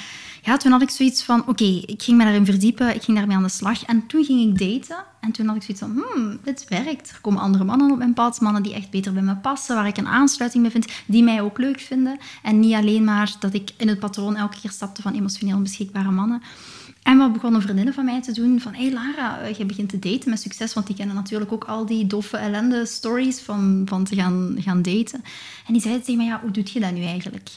toen 0.57 0.73
had 0.73 0.83
ik 0.83 0.91
zoiets 0.91 1.23
van, 1.23 1.49
oké, 1.49 1.65
ik 1.65 2.03
ging 2.03 2.17
me 2.17 2.25
daarin 2.25 2.45
verdiepen, 2.45 2.95
ik 2.95 3.03
ging 3.03 3.17
daarmee 3.17 3.37
aan 3.37 3.43
de 3.43 3.49
slag. 3.49 3.85
En 3.85 4.07
toen 4.07 4.25
ging 4.25 4.41
ik 4.41 4.59
daten. 4.59 5.05
En 5.21 5.33
toen 5.33 5.47
had 5.47 5.57
ik 5.57 5.63
zoiets 5.63 5.83
van, 5.83 6.03
hmm, 6.15 6.39
dit 6.45 6.69
werkt. 6.69 7.11
Er 7.11 7.21
komen 7.21 7.41
andere 7.41 7.65
mannen 7.65 7.91
op 7.91 7.99
mijn 7.99 8.15
pad, 8.15 8.41
mannen 8.41 8.63
die 8.63 8.75
echt 8.75 8.91
beter 8.91 9.13
bij 9.13 9.23
me 9.23 9.37
passen, 9.37 9.75
waar 9.75 9.87
ik 9.87 9.97
een 9.97 10.09
aansluiting 10.09 10.63
mee 10.63 10.73
vind, 10.73 10.87
die 11.07 11.23
mij 11.23 11.41
ook 11.41 11.59
leuk 11.59 11.81
vinden. 11.81 12.19
En 12.43 12.61
niet 12.61 12.75
alleen 12.75 13.05
maar 13.05 13.37
dat 13.41 13.55
ik 13.55 13.71
in 13.77 13.89
het 13.89 13.99
patroon 13.99 14.37
elke 14.37 14.61
keer 14.61 14.71
stapte 14.71 15.03
van 15.03 15.15
emotioneel 15.15 15.63
beschikbare 15.63 16.11
mannen. 16.11 16.43
En 17.03 17.19
wat 17.19 17.33
begonnen 17.33 17.63
vriendinnen 17.63 17.95
van 17.95 18.05
mij 18.05 18.23
te 18.23 18.33
doen 18.33 18.61
van, 18.61 18.75
hé 18.75 18.83
hey 18.83 18.93
Lara, 18.93 19.47
je 19.47 19.65
begint 19.65 19.89
te 19.89 19.99
daten 19.99 20.31
met 20.31 20.41
succes, 20.41 20.75
want 20.75 20.87
die 20.87 20.97
kennen 20.97 21.15
natuurlijk 21.15 21.53
ook 21.53 21.65
al 21.65 21.87
die 21.87 22.07
doffe 22.07 22.37
ellende 22.37 22.87
stories 22.87 23.41
van, 23.41 23.83
van 23.85 24.05
te 24.05 24.15
gaan, 24.15 24.57
gaan 24.59 24.83
daten. 24.83 25.23
En 25.67 25.73
die 25.73 25.83
zeiden 25.83 26.05
tegen 26.05 26.21
mij, 26.21 26.27
ja, 26.27 26.41
hoe 26.41 26.51
doe 26.51 26.65
je 26.73 26.81
dat 26.81 26.93
nu 26.93 27.05
eigenlijk? 27.05 27.51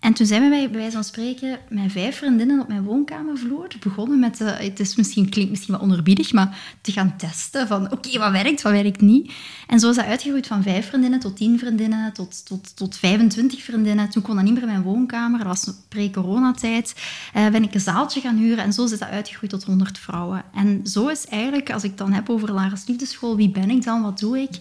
En 0.00 0.12
toen 0.12 0.26
zijn 0.26 0.42
we 0.42 0.48
bij 0.48 0.70
wijze 0.70 0.90
van 0.90 1.04
spreken 1.04 1.58
met 1.68 1.92
vijf 1.92 2.16
vriendinnen 2.16 2.60
op 2.60 2.68
mijn 2.68 2.82
woonkamervloer 2.82 3.68
begonnen 3.80 4.18
met, 4.18 4.40
uh, 4.40 4.50
het 4.56 4.80
is 4.80 4.96
misschien, 4.96 5.28
klinkt 5.28 5.50
misschien 5.50 5.72
wat 5.72 5.82
onderbiedig, 5.82 6.32
maar 6.32 6.58
te 6.80 6.92
gaan 6.92 7.16
testen 7.16 7.66
van 7.66 7.92
oké, 7.92 8.18
wat 8.18 8.30
werkt, 8.30 8.62
wat 8.62 8.72
werkt 8.72 9.00
niet. 9.00 9.32
En 9.66 9.80
zo 9.80 9.90
is 9.90 9.96
dat 9.96 10.04
uitgegroeid 10.04 10.46
van 10.46 10.62
vijf 10.62 10.88
vriendinnen 10.88 11.20
tot 11.20 11.36
tien 11.36 11.58
vriendinnen, 11.58 12.12
tot, 12.12 12.46
tot, 12.46 12.76
tot 12.76 12.96
25 12.96 13.62
vriendinnen. 13.62 14.10
Toen 14.10 14.22
kon 14.22 14.34
dat 14.34 14.44
niet 14.44 14.52
meer 14.52 14.62
in 14.62 14.68
mijn 14.68 14.82
woonkamer, 14.82 15.38
dat 15.38 15.46
was 15.46 15.74
pre-coronatijd. 15.88 16.94
Uh, 17.36 17.48
ben 17.48 17.62
ik 17.62 17.74
een 17.74 17.80
zaaltje 17.80 18.20
gaan 18.20 18.36
huren 18.36 18.64
en 18.64 18.72
zo 18.72 18.84
is 18.84 18.90
dat 18.90 19.08
uitgegroeid 19.08 19.50
tot 19.52 19.64
100 19.64 19.98
vrouwen. 19.98 20.44
En 20.54 20.80
zo 20.86 21.08
is 21.08 21.26
eigenlijk, 21.26 21.72
als 21.72 21.84
ik 21.84 21.98
dan 21.98 22.12
heb 22.12 22.30
over 22.30 22.52
Lara's 22.52 22.86
Liefdeschool, 22.86 23.36
wie 23.36 23.50
ben 23.50 23.70
ik 23.70 23.84
dan, 23.84 24.02
wat 24.02 24.18
doe 24.18 24.40
ik? 24.40 24.58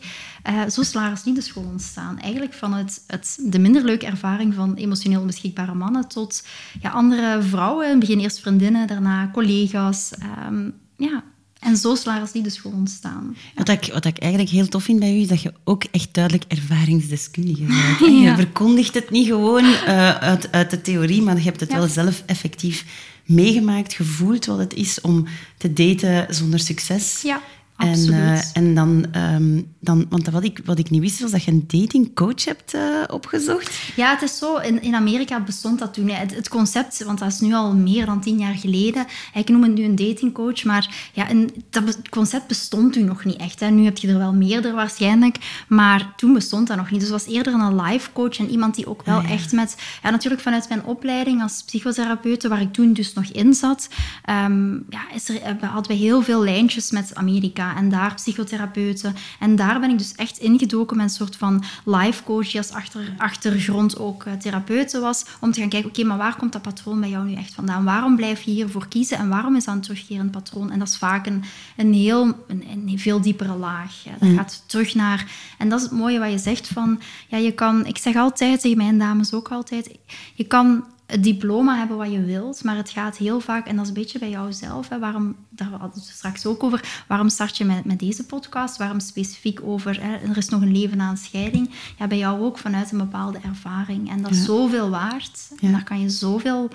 Uh, 0.48 0.69
zo 0.69 0.81
is 0.81 0.93
Lara's 0.93 1.24
Liefdeschool 1.24 1.63
ontstaan. 1.63 2.19
Eigenlijk 2.19 2.53
van 2.53 2.74
het, 2.74 3.03
het, 3.08 3.38
de 3.41 3.60
minder 3.60 3.84
leuke 3.84 4.05
ervaring 4.05 4.53
van 4.53 4.74
emotioneel 4.74 5.25
beschikbare 5.25 5.74
mannen 5.74 6.08
tot 6.08 6.43
ja, 6.81 6.89
andere 6.89 7.41
vrouwen. 7.41 7.86
In 7.86 7.91
het 7.91 8.00
begin 8.00 8.19
eerst 8.19 8.39
vriendinnen, 8.39 8.88
daarna 8.88 9.29
collega's. 9.34 10.12
Um, 10.48 10.74
ja, 10.98 11.24
En 11.60 11.77
zo 11.77 11.93
is 11.93 12.03
Lara's 12.03 12.31
dus 12.31 12.58
gewoon 12.58 12.77
ontstaan. 12.77 13.36
Wat, 13.55 13.69
ik, 13.69 13.89
wat 13.93 14.05
ik 14.05 14.17
eigenlijk 14.17 14.51
heel 14.51 14.67
tof 14.67 14.84
vind 14.84 15.00
bij 15.00 15.15
u, 15.15 15.19
is 15.19 15.27
dat 15.27 15.41
je 15.41 15.53
ook 15.63 15.84
echt 15.84 16.13
duidelijk 16.13 16.46
ervaringsdeskundige 16.48 17.63
bent. 17.63 18.00
Je 18.24 18.34
verkondigt 18.36 18.93
het 18.93 19.10
niet 19.10 19.27
gewoon 19.27 19.63
uh, 19.63 20.15
uit, 20.15 20.51
uit 20.51 20.69
de 20.69 20.81
theorie, 20.81 21.22
maar 21.22 21.36
je 21.36 21.43
hebt 21.43 21.60
het 21.60 21.74
wel 21.74 21.88
zelf 21.88 22.24
effectief 22.25 22.86
meegemaakt, 23.25 23.93
gevoeld 23.93 24.46
wat 24.46 24.58
het 24.58 24.74
is 24.74 25.01
om 25.01 25.27
te 25.58 25.74
daten 25.74 26.36
zonder 26.36 26.60
succes. 26.60 27.22
Ja. 27.22 27.41
En, 27.79 28.09
uh, 28.09 28.57
en 28.57 28.75
dan, 28.75 29.05
um, 29.15 29.74
dan, 29.79 30.05
want 30.09 30.29
wat 30.29 30.43
ik, 30.43 30.62
wat 30.65 30.79
ik 30.79 30.89
niet 30.89 31.01
wist, 31.01 31.19
was 31.19 31.31
dat 31.31 31.43
je 31.43 31.51
een 31.51 31.63
datingcoach 31.67 32.45
hebt 32.45 32.74
uh, 32.74 33.03
opgezocht. 33.07 33.79
Ja, 33.95 34.09
het 34.13 34.21
is 34.21 34.38
zo. 34.38 34.57
In, 34.57 34.81
in 34.81 34.95
Amerika 34.95 35.39
bestond 35.39 35.79
dat 35.79 35.93
toen. 35.93 36.09
Het, 36.09 36.36
het, 36.36 36.50
concept, 36.50 37.03
want 37.03 37.19
dat 37.19 37.31
is 37.31 37.39
nu 37.39 37.53
al 37.53 37.74
meer 37.74 38.05
dan 38.05 38.21
tien 38.21 38.38
jaar 38.38 38.55
geleden. 38.55 39.05
Ik 39.33 39.50
noem 39.50 39.63
het 39.63 39.74
nu 39.74 39.83
een 39.83 39.95
datingcoach, 39.95 40.63
maar 40.63 41.09
ja, 41.13 41.29
een, 41.29 41.51
dat 41.69 42.09
concept 42.09 42.48
bestond 42.48 42.93
toen 42.93 43.05
nog 43.05 43.25
niet 43.25 43.38
echt. 43.38 43.59
Hè. 43.59 43.69
Nu 43.69 43.83
heb 43.83 43.98
je 43.98 44.07
er 44.07 44.17
wel 44.17 44.33
meerdere 44.33 44.74
waarschijnlijk, 44.74 45.65
maar 45.67 46.13
toen 46.15 46.33
bestond 46.33 46.67
dat 46.67 46.77
nog 46.77 46.91
niet. 46.91 47.00
Dus 47.00 47.09
het 47.09 47.25
was 47.25 47.33
eerder 47.33 47.53
een 47.53 47.81
life 47.81 48.12
coach 48.13 48.39
en 48.39 48.50
iemand 48.50 48.75
die 48.75 48.88
ook 48.88 49.03
wel 49.05 49.17
ah, 49.17 49.31
echt 49.31 49.51
met... 49.51 49.75
Ja, 50.03 50.09
natuurlijk 50.09 50.41
vanuit 50.41 50.69
mijn 50.69 50.83
opleiding 50.83 51.41
als 51.41 51.63
psychotherapeute, 51.63 52.48
waar 52.48 52.62
ik 52.62 52.74
toen 52.74 52.93
dus 52.93 53.13
nog 53.13 53.25
in 53.25 53.53
zat, 53.53 53.89
um, 54.29 54.86
ja, 54.89 55.01
is 55.13 55.29
er, 55.29 55.65
hadden 55.65 55.91
we 55.91 55.98
heel 55.98 56.21
veel 56.21 56.43
lijntjes 56.43 56.91
met 56.91 57.15
Amerika 57.15 57.68
en 57.75 57.89
daar 57.89 58.13
psychotherapeuten. 58.13 59.15
En 59.39 59.55
daar 59.55 59.79
ben 59.79 59.89
ik 59.89 59.97
dus 59.97 60.15
echt 60.15 60.38
ingedoken 60.38 60.97
met 60.97 61.05
een 61.05 61.11
soort 61.11 61.35
van 61.35 61.63
life 61.85 62.23
coach 62.23 62.51
die 62.51 62.57
als 62.57 62.71
achter, 62.71 63.13
achtergrond 63.17 63.99
ook 63.99 64.25
uh, 64.25 64.33
therapeute 64.33 64.99
was, 64.99 65.25
om 65.39 65.51
te 65.51 65.59
gaan 65.59 65.69
kijken, 65.69 65.89
oké, 65.89 66.03
maar 66.03 66.17
waar 66.17 66.35
komt 66.35 66.53
dat 66.53 66.61
patroon 66.61 66.99
bij 66.99 67.09
jou 67.09 67.27
nu 67.27 67.33
echt 67.33 67.53
vandaan? 67.53 67.83
Waarom 67.83 68.15
blijf 68.15 68.41
je 68.41 68.51
hiervoor 68.51 68.88
kiezen 68.88 69.17
en 69.17 69.29
waarom 69.29 69.55
is 69.55 69.65
dat 69.65 69.75
een 69.75 69.81
terugkerend 69.81 70.31
patroon? 70.31 70.71
En 70.71 70.79
dat 70.79 70.88
is 70.88 70.97
vaak 70.97 71.25
een, 71.25 71.43
een, 71.77 71.93
heel, 71.93 72.25
een, 72.47 72.63
een 72.71 72.99
veel 72.99 73.21
diepere 73.21 73.55
laag. 73.55 73.93
Dat 74.19 74.29
mm. 74.29 74.38
gaat 74.38 74.63
terug 74.65 74.95
naar... 74.95 75.25
En 75.57 75.69
dat 75.69 75.79
is 75.79 75.85
het 75.85 75.93
mooie 75.93 76.19
wat 76.19 76.31
je 76.31 76.38
zegt 76.38 76.67
van, 76.67 76.99
ja, 77.27 77.38
je 77.38 77.51
kan... 77.51 77.85
Ik 77.85 77.97
zeg 77.97 78.15
altijd 78.15 78.61
tegen 78.61 78.77
mijn 78.77 78.97
dames 78.97 79.33
ook 79.33 79.51
altijd, 79.51 79.89
je 80.33 80.43
kan 80.43 80.83
het 81.09 81.23
diploma 81.23 81.77
hebben 81.77 81.97
wat 81.97 82.11
je 82.11 82.23
wilt, 82.23 82.63
maar 82.63 82.75
het 82.75 82.89
gaat 82.89 83.17
heel 83.17 83.39
vaak, 83.39 83.67
en 83.67 83.75
dat 83.75 83.83
is 83.83 83.87
een 83.87 83.97
beetje 83.97 84.19
bij 84.19 84.29
jou 84.29 84.53
zelf, 84.53 84.89
hè, 84.89 84.99
waarom, 84.99 85.35
daar 85.49 85.69
hadden 85.69 85.89
we 85.89 85.99
het 85.99 86.09
straks 86.09 86.45
ook 86.45 86.63
over, 86.63 87.03
waarom 87.07 87.29
start 87.29 87.57
je 87.57 87.65
met, 87.65 87.85
met 87.85 87.99
deze 87.99 88.25
podcast, 88.25 88.77
waarom 88.77 88.99
specifiek 88.99 89.59
over, 89.63 90.03
hè, 90.03 90.15
er 90.29 90.37
is 90.37 90.49
nog 90.49 90.61
een 90.61 90.77
leven 90.77 90.97
na 90.97 91.09
een 91.09 91.17
scheiding, 91.17 91.69
ja, 91.97 92.07
bij 92.07 92.17
jou 92.17 92.41
ook 92.41 92.57
vanuit 92.57 92.91
een 92.91 92.97
bepaalde 92.97 93.39
ervaring. 93.43 94.09
En 94.09 94.21
dat 94.21 94.31
is 94.31 94.45
zoveel 94.45 94.89
waard, 94.89 95.51
en 95.61 95.71
daar 95.71 95.83
kan 95.83 95.99
je 95.99 96.09
zoveel 96.09 96.69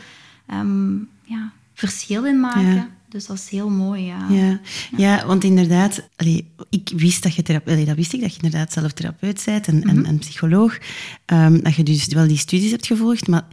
um, 0.53 1.09
ja, 1.25 1.53
verschil 1.75 2.25
in 2.25 2.41
maken. 2.41 2.89
Dus 3.09 3.27
dat 3.27 3.37
is 3.37 3.49
heel 3.49 3.71
mooi, 3.71 4.05
ja. 4.05 4.27
Ja, 4.29 4.61
ja. 4.97 5.27
want 5.27 5.45
inderdaad, 5.45 6.09
allee, 6.17 6.51
ik 6.71 6.93
wist 6.97 7.23
dat 7.23 7.35
je 7.35 7.43
therapeut... 7.43 7.87
dat 7.87 7.97
wist 7.97 8.13
ik, 8.13 8.21
dat 8.21 8.35
je 8.35 8.43
inderdaad 8.43 8.73
zelf 8.73 8.93
therapeut 8.93 9.43
bent 9.45 9.67
en, 9.67 9.83
en, 9.83 10.07
en, 10.07 10.19
psycholoog. 10.19 10.79
Um, 11.27 11.63
dat 11.63 11.75
je 11.75 11.83
dus 11.83 12.07
wel 12.07 12.27
die 12.27 12.37
studies 12.37 12.71
hebt 12.71 12.87
gevolgd, 12.87 13.29
maar 13.29 13.45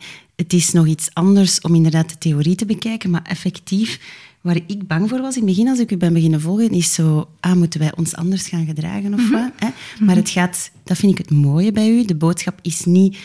het 0.42 0.54
is 0.54 0.72
nog 0.72 0.88
iets 0.88 1.10
anders 1.14 1.62
om 1.62 1.76
inderdaad 1.76 2.10
de 2.10 2.18
theorie 2.18 2.56
te 2.56 2.66
bekijken, 2.66 3.10
maar 3.10 3.24
effectief, 3.24 4.00
waar 4.42 4.60
ik 4.68 4.88
bang 4.88 5.10
voor 5.10 5.22
was 5.22 5.36
in 5.36 5.42
het 5.42 5.50
begin, 5.50 5.68
als 5.68 5.80
ik 5.80 5.92
u 5.92 5.98
ben 5.98 6.14
beginnen 6.14 6.42
volgen, 6.42 6.70
is 6.70 6.94
zo, 6.94 7.30
ah, 7.40 7.54
moeten 7.54 7.80
wij 7.80 7.96
ons 7.96 8.16
anders 8.16 8.48
gaan 8.48 8.66
gedragen 8.66 9.14
of 9.14 9.20
mm 9.20 9.32
wat? 9.32 9.52
Hè? 9.56 9.70
Maar 10.06 10.16
het 10.16 10.30
gaat, 10.30 10.72
dat 10.84 10.98
vind 10.98 11.12
ik 11.12 11.18
het 11.18 11.30
mooie 11.30 11.72
bij 11.72 11.90
u, 11.90 12.06
de 12.06 12.16
boodschap 12.16 12.60
is 12.62 12.86
niet 12.86 13.18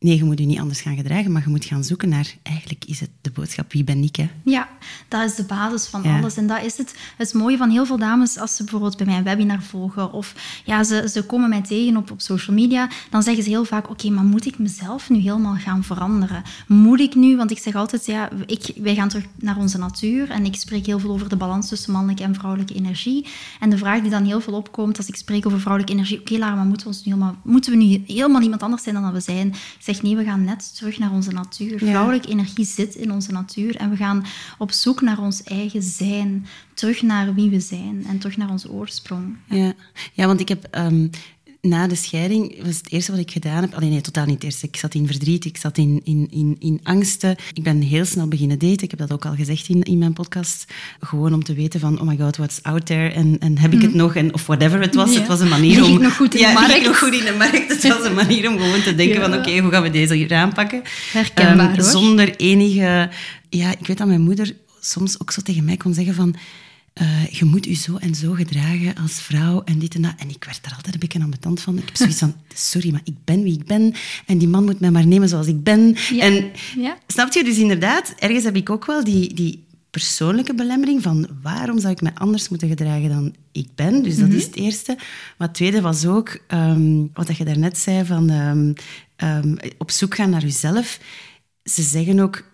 Nee, 0.00 0.16
je 0.16 0.24
moet 0.24 0.38
je 0.38 0.44
niet 0.44 0.58
anders 0.58 0.80
gaan 0.80 0.96
gedragen, 0.96 1.32
maar 1.32 1.42
je 1.44 1.50
moet 1.50 1.64
gaan 1.64 1.84
zoeken 1.84 2.08
naar... 2.08 2.34
Eigenlijk 2.42 2.84
is 2.84 3.00
het 3.00 3.10
de 3.20 3.30
boodschap, 3.30 3.72
wie 3.72 3.84
ben 3.84 4.02
ik, 4.02 4.16
hè? 4.16 4.30
Ja, 4.44 4.68
dat 5.08 5.24
is 5.24 5.34
de 5.34 5.44
basis 5.44 5.86
van 5.86 6.04
alles. 6.04 6.36
En 6.36 6.46
dat 6.46 6.62
is 6.62 6.76
het, 6.76 6.94
het 7.16 7.34
mooie 7.34 7.56
van 7.56 7.70
heel 7.70 7.86
veel 7.86 7.98
dames, 7.98 8.38
als 8.38 8.56
ze 8.56 8.62
bijvoorbeeld 8.62 8.96
bij 8.96 9.06
mijn 9.06 9.24
webinar 9.24 9.62
volgen 9.62 10.12
of 10.12 10.34
ja, 10.64 10.84
ze, 10.84 11.08
ze 11.12 11.22
komen 11.22 11.48
mij 11.48 11.62
tegen 11.62 11.96
op, 11.96 12.10
op 12.10 12.20
social 12.20 12.56
media, 12.56 12.88
dan 13.10 13.22
zeggen 13.22 13.42
ze 13.42 13.48
heel 13.48 13.64
vaak, 13.64 13.90
oké, 13.90 14.10
maar 14.10 14.24
moet 14.24 14.46
ik 14.46 14.58
mezelf 14.58 15.10
nu 15.10 15.18
helemaal 15.18 15.54
gaan 15.54 15.84
veranderen? 15.84 16.42
Moet 16.66 17.00
ik 17.00 17.14
nu, 17.14 17.36
want 17.36 17.50
ik 17.50 17.58
zeg 17.58 17.74
altijd, 17.74 18.06
ja, 18.06 18.28
ik, 18.46 18.72
wij 18.76 18.94
gaan 18.94 19.08
terug 19.08 19.26
naar 19.38 19.56
onze 19.56 19.78
natuur 19.78 20.30
en 20.30 20.44
ik 20.44 20.54
spreek 20.54 20.86
heel 20.86 20.98
veel 20.98 21.10
over 21.10 21.28
de 21.28 21.36
balans 21.36 21.68
tussen 21.68 21.92
mannelijke 21.92 22.22
en 22.22 22.34
vrouwelijke 22.34 22.74
energie. 22.74 23.26
En 23.60 23.70
de 23.70 23.78
vraag 23.78 24.00
die 24.00 24.10
dan 24.10 24.24
heel 24.24 24.40
veel 24.40 24.54
opkomt 24.54 24.96
als 24.96 25.08
ik 25.08 25.16
spreek 25.16 25.46
over 25.46 25.60
vrouwelijke 25.60 25.94
energie, 25.94 26.20
oké, 26.20 26.38
Lara, 26.38 26.54
maar 26.54 26.64
moeten 26.64 26.86
we, 26.86 26.92
ons 26.92 27.04
nu 27.04 27.12
helemaal, 27.12 27.36
moeten 27.44 27.72
we 27.72 27.84
nu 27.84 28.02
helemaal 28.06 28.42
iemand 28.42 28.62
anders 28.62 28.82
zijn 28.82 28.94
dan 28.94 29.04
dat 29.04 29.12
we 29.12 29.20
zijn? 29.20 29.54
Zeg 29.94 30.02
nee, 30.02 30.16
we 30.16 30.24
gaan 30.24 30.44
net 30.44 30.76
terug 30.76 30.98
naar 30.98 31.12
onze 31.12 31.32
natuur. 31.32 31.78
Vrouwelijke 31.78 32.28
energie 32.28 32.64
zit 32.64 32.94
in 32.94 33.12
onze 33.12 33.32
natuur 33.32 33.76
en 33.76 33.90
we 33.90 33.96
gaan 33.96 34.24
op 34.58 34.72
zoek 34.72 35.00
naar 35.00 35.18
ons 35.18 35.42
eigen 35.42 35.82
zijn, 35.82 36.46
terug 36.74 37.02
naar 37.02 37.34
wie 37.34 37.50
we 37.50 37.60
zijn 37.60 38.04
en 38.08 38.18
terug 38.18 38.36
naar 38.36 38.50
onze 38.50 38.70
oorsprong. 38.70 39.36
Ja, 39.48 39.72
ja, 40.12 40.26
want 40.26 40.40
ik 40.40 40.48
heb 40.48 40.64
ehm, 40.70 41.08
na 41.60 41.86
de 41.86 41.94
scheiding 41.94 42.62
was 42.64 42.76
het 42.76 42.92
eerste 42.92 43.10
wat 43.10 43.20
ik 43.20 43.30
gedaan 43.30 43.62
heb. 43.62 43.74
Alleen 43.74 43.90
nee, 43.90 44.00
totaal 44.00 44.24
niet 44.24 44.34
het 44.34 44.44
eerste. 44.44 44.66
Ik 44.66 44.76
zat 44.76 44.94
in 44.94 45.06
verdriet, 45.06 45.44
ik 45.44 45.56
zat 45.56 45.78
in, 45.78 46.00
in, 46.04 46.28
in, 46.30 46.56
in 46.58 46.80
angsten. 46.82 47.36
Ik 47.52 47.62
ben 47.62 47.80
heel 47.80 48.04
snel 48.04 48.28
beginnen 48.28 48.58
daten. 48.58 48.82
Ik 48.82 48.90
heb 48.90 48.98
dat 48.98 49.12
ook 49.12 49.24
al 49.24 49.34
gezegd 49.34 49.68
in, 49.68 49.82
in 49.82 49.98
mijn 49.98 50.12
podcast. 50.12 50.64
Gewoon 51.00 51.34
om 51.34 51.44
te 51.44 51.54
weten 51.54 51.80
van, 51.80 52.00
oh 52.00 52.06
my 52.06 52.16
god, 52.16 52.36
what's 52.36 52.58
out 52.62 52.86
there? 52.86 53.08
En, 53.08 53.36
en 53.38 53.58
heb 53.58 53.72
ik 53.72 53.80
het 53.80 53.90
mhm. 53.90 53.98
nog? 53.98 54.14
En, 54.14 54.34
of 54.34 54.46
whatever 54.46 54.80
het 54.80 54.94
was. 54.94 55.14
Het 55.14 55.26
was 55.26 55.40
een 55.40 55.48
manier 55.48 55.84
om... 55.84 56.00
nog 56.00 56.16
goed 56.16 56.34
in 56.34 56.46
de 56.46 56.52
markt. 56.52 56.86
nog 56.86 56.98
goed 56.98 57.12
in 57.12 57.24
de 57.24 57.34
markt. 57.38 57.68
Het 57.68 57.88
was 57.88 58.04
een 58.04 58.14
manier 58.14 58.48
om 58.48 58.58
gewoon 58.58 58.82
te 58.82 58.94
denken 58.94 59.20
van, 59.20 59.34
oké, 59.34 59.58
hoe 59.58 59.70
gaan 59.70 59.82
we 59.82 59.90
deze 59.90 60.14
hier 60.14 60.34
aanpakken? 60.34 60.82
Herkenbaar, 61.12 61.78
um, 61.78 61.84
Zonder 61.84 62.36
enige... 62.36 63.10
Ja, 63.48 63.70
ik 63.70 63.86
weet 63.86 63.98
dat 63.98 64.06
mijn 64.06 64.20
moeder 64.20 64.56
soms 64.80 65.20
ook 65.20 65.30
zo 65.30 65.42
tegen 65.42 65.64
mij 65.64 65.76
kon 65.76 65.94
zeggen 65.94 66.14
van 66.14 66.34
uh, 67.00 67.26
je 67.26 67.44
moet 67.44 67.64
je 67.64 67.74
zo 67.74 67.96
en 67.96 68.14
zo 68.14 68.32
gedragen 68.32 68.94
als 68.94 69.22
vrouw 69.22 69.62
en 69.64 69.78
dit 69.78 69.94
en 69.94 70.02
dat. 70.02 70.14
En 70.18 70.28
ik 70.28 70.44
werd 70.44 70.62
daar 70.62 70.74
altijd 70.74 70.94
een 70.94 71.00
beetje 71.00 71.20
aan 71.20 71.32
tand 71.40 71.60
van. 71.60 71.78
Ik 71.78 71.84
heb 71.84 71.96
zoiets 71.96 72.18
van, 72.18 72.34
sorry, 72.54 72.90
maar 72.90 73.00
ik 73.04 73.14
ben 73.24 73.42
wie 73.42 73.54
ik 73.54 73.64
ben. 73.64 73.94
En 74.26 74.38
die 74.38 74.48
man 74.48 74.64
moet 74.64 74.80
mij 74.80 74.90
maar 74.90 75.06
nemen 75.06 75.28
zoals 75.28 75.46
ik 75.46 75.62
ben. 75.62 75.96
En 76.18 76.50
ja. 76.76 76.98
snap 77.06 77.32
je? 77.32 77.44
Dus 77.44 77.58
inderdaad, 77.58 78.14
ergens 78.18 78.44
heb 78.44 78.56
ik 78.56 78.70
ook 78.70 78.86
wel 78.86 79.04
die, 79.04 79.34
die 79.34 79.64
persoonlijke 79.90 80.54
belemmering 80.54 81.02
van 81.02 81.28
waarom 81.42 81.78
zou 81.78 81.92
ik 81.92 82.00
mij 82.00 82.14
anders 82.14 82.48
moeten 82.48 82.68
gedragen 82.68 83.08
dan 83.08 83.34
ik 83.52 83.68
ben. 83.74 84.02
Dus 84.02 84.16
dat 84.16 84.28
mhm. 84.28 84.36
is 84.36 84.44
het 84.44 84.56
eerste. 84.56 84.94
Maar 85.38 85.48
het 85.48 85.56
tweede 85.56 85.80
was 85.80 86.06
ook, 86.06 86.38
um, 86.48 87.10
wat 87.14 87.36
je 87.36 87.44
daarnet 87.44 87.78
zei, 87.78 88.04
van 88.04 88.30
um, 88.30 88.74
um, 89.16 89.56
op 89.78 89.90
zoek 89.90 90.14
gaan 90.14 90.30
naar 90.30 90.42
jezelf. 90.42 91.00
Ze 91.64 91.82
zeggen 91.82 92.20
ook, 92.20 92.49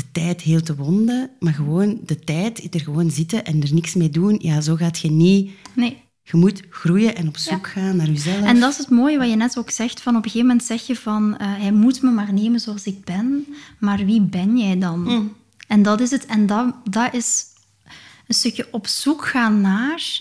de 0.00 0.10
tijd 0.12 0.40
heel 0.40 0.62
te 0.62 0.74
wonden, 0.74 1.30
maar 1.38 1.52
gewoon 1.52 2.00
de 2.06 2.18
tijd, 2.18 2.74
er 2.74 2.80
gewoon 2.80 3.10
zitten 3.10 3.44
en 3.44 3.62
er 3.62 3.74
niks 3.74 3.94
mee 3.94 4.10
doen, 4.10 4.36
ja, 4.42 4.60
zo 4.60 4.76
gaat 4.76 4.98
je 4.98 5.10
niet... 5.10 5.50
Nee. 5.74 5.96
Je 6.22 6.36
moet 6.36 6.62
groeien 6.70 7.16
en 7.16 7.28
op 7.28 7.36
zoek 7.36 7.66
gaan 7.66 7.96
naar 7.96 8.06
jezelf. 8.06 8.44
En 8.44 8.60
dat 8.60 8.72
is 8.72 8.78
het 8.78 8.90
mooie 8.90 9.18
wat 9.18 9.30
je 9.30 9.36
net 9.36 9.58
ook 9.58 9.70
zegt, 9.70 10.02
van 10.02 10.16
op 10.16 10.24
een 10.24 10.30
gegeven 10.30 10.46
moment 10.46 10.66
zeg 10.66 10.86
je 10.86 10.96
van, 10.96 11.30
uh, 11.30 11.36
hij 11.38 11.72
moet 11.72 12.02
me 12.02 12.10
maar 12.10 12.32
nemen 12.32 12.60
zoals 12.60 12.84
ik 12.84 13.04
ben, 13.04 13.46
maar 13.78 14.04
wie 14.04 14.20
ben 14.20 14.58
jij 14.58 14.78
dan? 14.78 15.00
Mm. 15.00 15.36
En 15.66 15.82
dat 15.82 16.00
is 16.00 16.10
het. 16.10 16.26
En 16.26 16.46
dat, 16.46 16.74
dat 16.90 17.14
is 17.14 17.44
een 18.26 18.34
stukje 18.34 18.68
op 18.70 18.86
zoek 18.86 19.26
gaan 19.26 19.60
naar... 19.60 20.20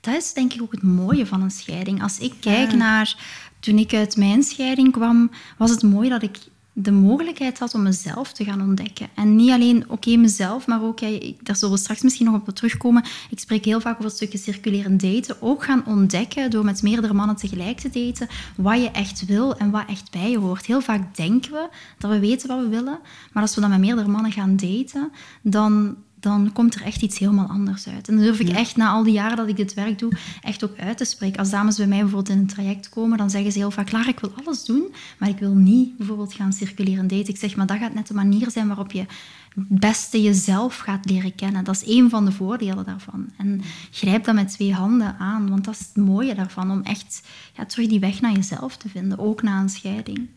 Dat 0.00 0.14
is 0.14 0.32
denk 0.32 0.52
ik 0.52 0.62
ook 0.62 0.72
het 0.72 0.82
mooie 0.82 1.26
van 1.26 1.42
een 1.42 1.50
scheiding. 1.50 2.02
Als 2.02 2.18
ik 2.18 2.32
kijk 2.40 2.74
naar... 2.74 3.16
Toen 3.60 3.78
ik 3.78 3.94
uit 3.94 4.16
mijn 4.16 4.42
scheiding 4.42 4.92
kwam, 4.92 5.30
was 5.58 5.70
het 5.70 5.82
mooi 5.82 6.08
dat 6.08 6.22
ik 6.22 6.38
de 6.76 6.92
mogelijkheid 6.92 7.58
had 7.58 7.74
om 7.74 7.82
mezelf 7.82 8.32
te 8.32 8.44
gaan 8.44 8.60
ontdekken. 8.60 9.08
En 9.14 9.36
niet 9.36 9.50
alleen, 9.50 9.84
oké, 9.88 10.16
mezelf, 10.16 10.66
maar 10.66 10.82
ook, 10.82 11.00
daar 11.42 11.56
zullen 11.56 11.74
we 11.74 11.80
straks 11.80 12.02
misschien 12.02 12.26
nog 12.26 12.34
op 12.34 12.48
terugkomen, 12.48 13.04
ik 13.30 13.38
spreek 13.38 13.64
heel 13.64 13.80
vaak 13.80 13.92
over 13.92 14.04
het 14.04 14.14
stukje 14.14 14.38
circuleren 14.38 14.96
daten, 14.96 15.42
ook 15.42 15.64
gaan 15.64 15.86
ontdekken 15.86 16.50
door 16.50 16.64
met 16.64 16.82
meerdere 16.82 17.14
mannen 17.14 17.36
tegelijk 17.36 17.78
te 17.78 17.90
daten, 17.90 18.28
wat 18.56 18.80
je 18.80 18.90
echt 18.90 19.24
wil 19.24 19.56
en 19.56 19.70
wat 19.70 19.88
echt 19.88 20.10
bij 20.10 20.30
je 20.30 20.38
hoort. 20.38 20.66
Heel 20.66 20.80
vaak 20.80 21.16
denken 21.16 21.52
we 21.52 21.68
dat 21.98 22.10
we 22.10 22.18
weten 22.18 22.48
wat 22.48 22.60
we 22.60 22.68
willen, 22.68 22.98
maar 23.32 23.42
als 23.42 23.54
we 23.54 23.60
dan 23.60 23.70
met 23.70 23.80
meerdere 23.80 24.08
mannen 24.08 24.32
gaan 24.32 24.56
daten, 24.56 25.10
dan 25.42 25.96
dan 26.24 26.52
komt 26.52 26.74
er 26.74 26.82
echt 26.82 27.02
iets 27.02 27.18
helemaal 27.18 27.46
anders 27.46 27.88
uit. 27.88 28.08
En 28.08 28.14
dan 28.14 28.24
durf 28.24 28.40
ik 28.40 28.48
echt, 28.48 28.76
na 28.76 28.88
al 28.88 29.02
die 29.02 29.12
jaren 29.12 29.36
dat 29.36 29.48
ik 29.48 29.56
dit 29.56 29.74
werk 29.74 29.98
doe, 29.98 30.12
echt 30.42 30.64
ook 30.64 30.78
uit 30.78 30.96
te 30.96 31.04
spreken. 31.04 31.38
Als 31.38 31.50
dames 31.50 31.76
bij 31.76 31.86
mij 31.86 31.98
bijvoorbeeld 31.98 32.36
in 32.36 32.38
een 32.38 32.46
traject 32.46 32.88
komen, 32.88 33.18
dan 33.18 33.30
zeggen 33.30 33.52
ze 33.52 33.58
heel 33.58 33.70
vaak, 33.70 33.86
klaar, 33.86 34.08
ik 34.08 34.20
wil 34.20 34.32
alles 34.44 34.64
doen, 34.64 34.94
maar 35.18 35.28
ik 35.28 35.38
wil 35.38 35.54
niet 35.54 35.96
bijvoorbeeld 35.96 36.34
gaan 36.34 36.52
circuleren 36.52 37.06
daten. 37.06 37.28
Ik 37.28 37.36
zeg, 37.36 37.56
maar 37.56 37.66
dat 37.66 37.76
gaat 37.76 37.94
net 37.94 38.06
de 38.06 38.14
manier 38.14 38.50
zijn 38.50 38.66
waarop 38.66 38.92
je 38.92 39.06
het 39.54 39.68
beste 39.68 40.22
jezelf 40.22 40.78
gaat 40.78 41.10
leren 41.10 41.34
kennen. 41.34 41.64
Dat 41.64 41.74
is 41.74 41.84
één 41.84 42.10
van 42.10 42.24
de 42.24 42.32
voordelen 42.32 42.84
daarvan. 42.84 43.28
En 43.36 43.62
grijp 43.90 44.24
dat 44.24 44.34
met 44.34 44.48
twee 44.48 44.74
handen 44.74 45.16
aan, 45.18 45.48
want 45.48 45.64
dat 45.64 45.74
is 45.74 45.80
het 45.80 46.04
mooie 46.04 46.34
daarvan, 46.34 46.70
om 46.70 46.82
echt 46.82 47.22
ja, 47.56 47.64
terug 47.64 47.88
die 47.88 48.00
weg 48.00 48.20
naar 48.20 48.32
jezelf 48.32 48.76
te 48.76 48.88
vinden, 48.88 49.18
ook 49.18 49.42
na 49.42 49.60
een 49.60 49.68
scheiding. 49.68 50.28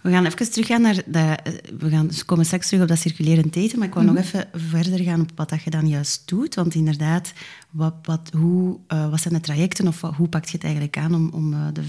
We 0.00 0.10
gaan 0.10 0.26
even 0.26 0.50
teruggaan 0.50 0.82
naar... 0.82 1.02
Dat, 1.06 1.40
we 1.78 1.90
gaan 1.90 2.06
dus 2.06 2.24
komen 2.24 2.44
straks 2.44 2.66
terug 2.66 2.82
op 2.82 2.88
dat 2.88 2.98
circulerend 2.98 3.56
eten, 3.56 3.78
maar 3.78 3.88
ik 3.88 3.94
wou 3.94 4.06
nog 4.06 4.14
mhm. 4.14 4.24
even 4.24 4.48
verder 4.52 4.98
gaan 4.98 5.20
op 5.20 5.30
wat 5.34 5.48
dat 5.48 5.62
je 5.62 5.70
dan 5.70 5.88
juist 5.88 6.28
doet. 6.28 6.54
Want 6.54 6.74
inderdaad, 6.74 7.32
wat, 7.70 7.94
wat, 8.02 8.30
hoe, 8.36 8.78
uh, 8.88 9.10
wat 9.10 9.20
zijn 9.20 9.34
de 9.34 9.40
trajecten 9.40 9.86
of 9.86 10.00
wat, 10.00 10.14
hoe 10.14 10.28
pak 10.28 10.44
je 10.44 10.52
het 10.52 10.64
eigenlijk 10.64 10.96
aan 10.96 11.14
om, 11.14 11.28
om 11.28 11.52
uh, 11.52 11.66
de 11.72 11.82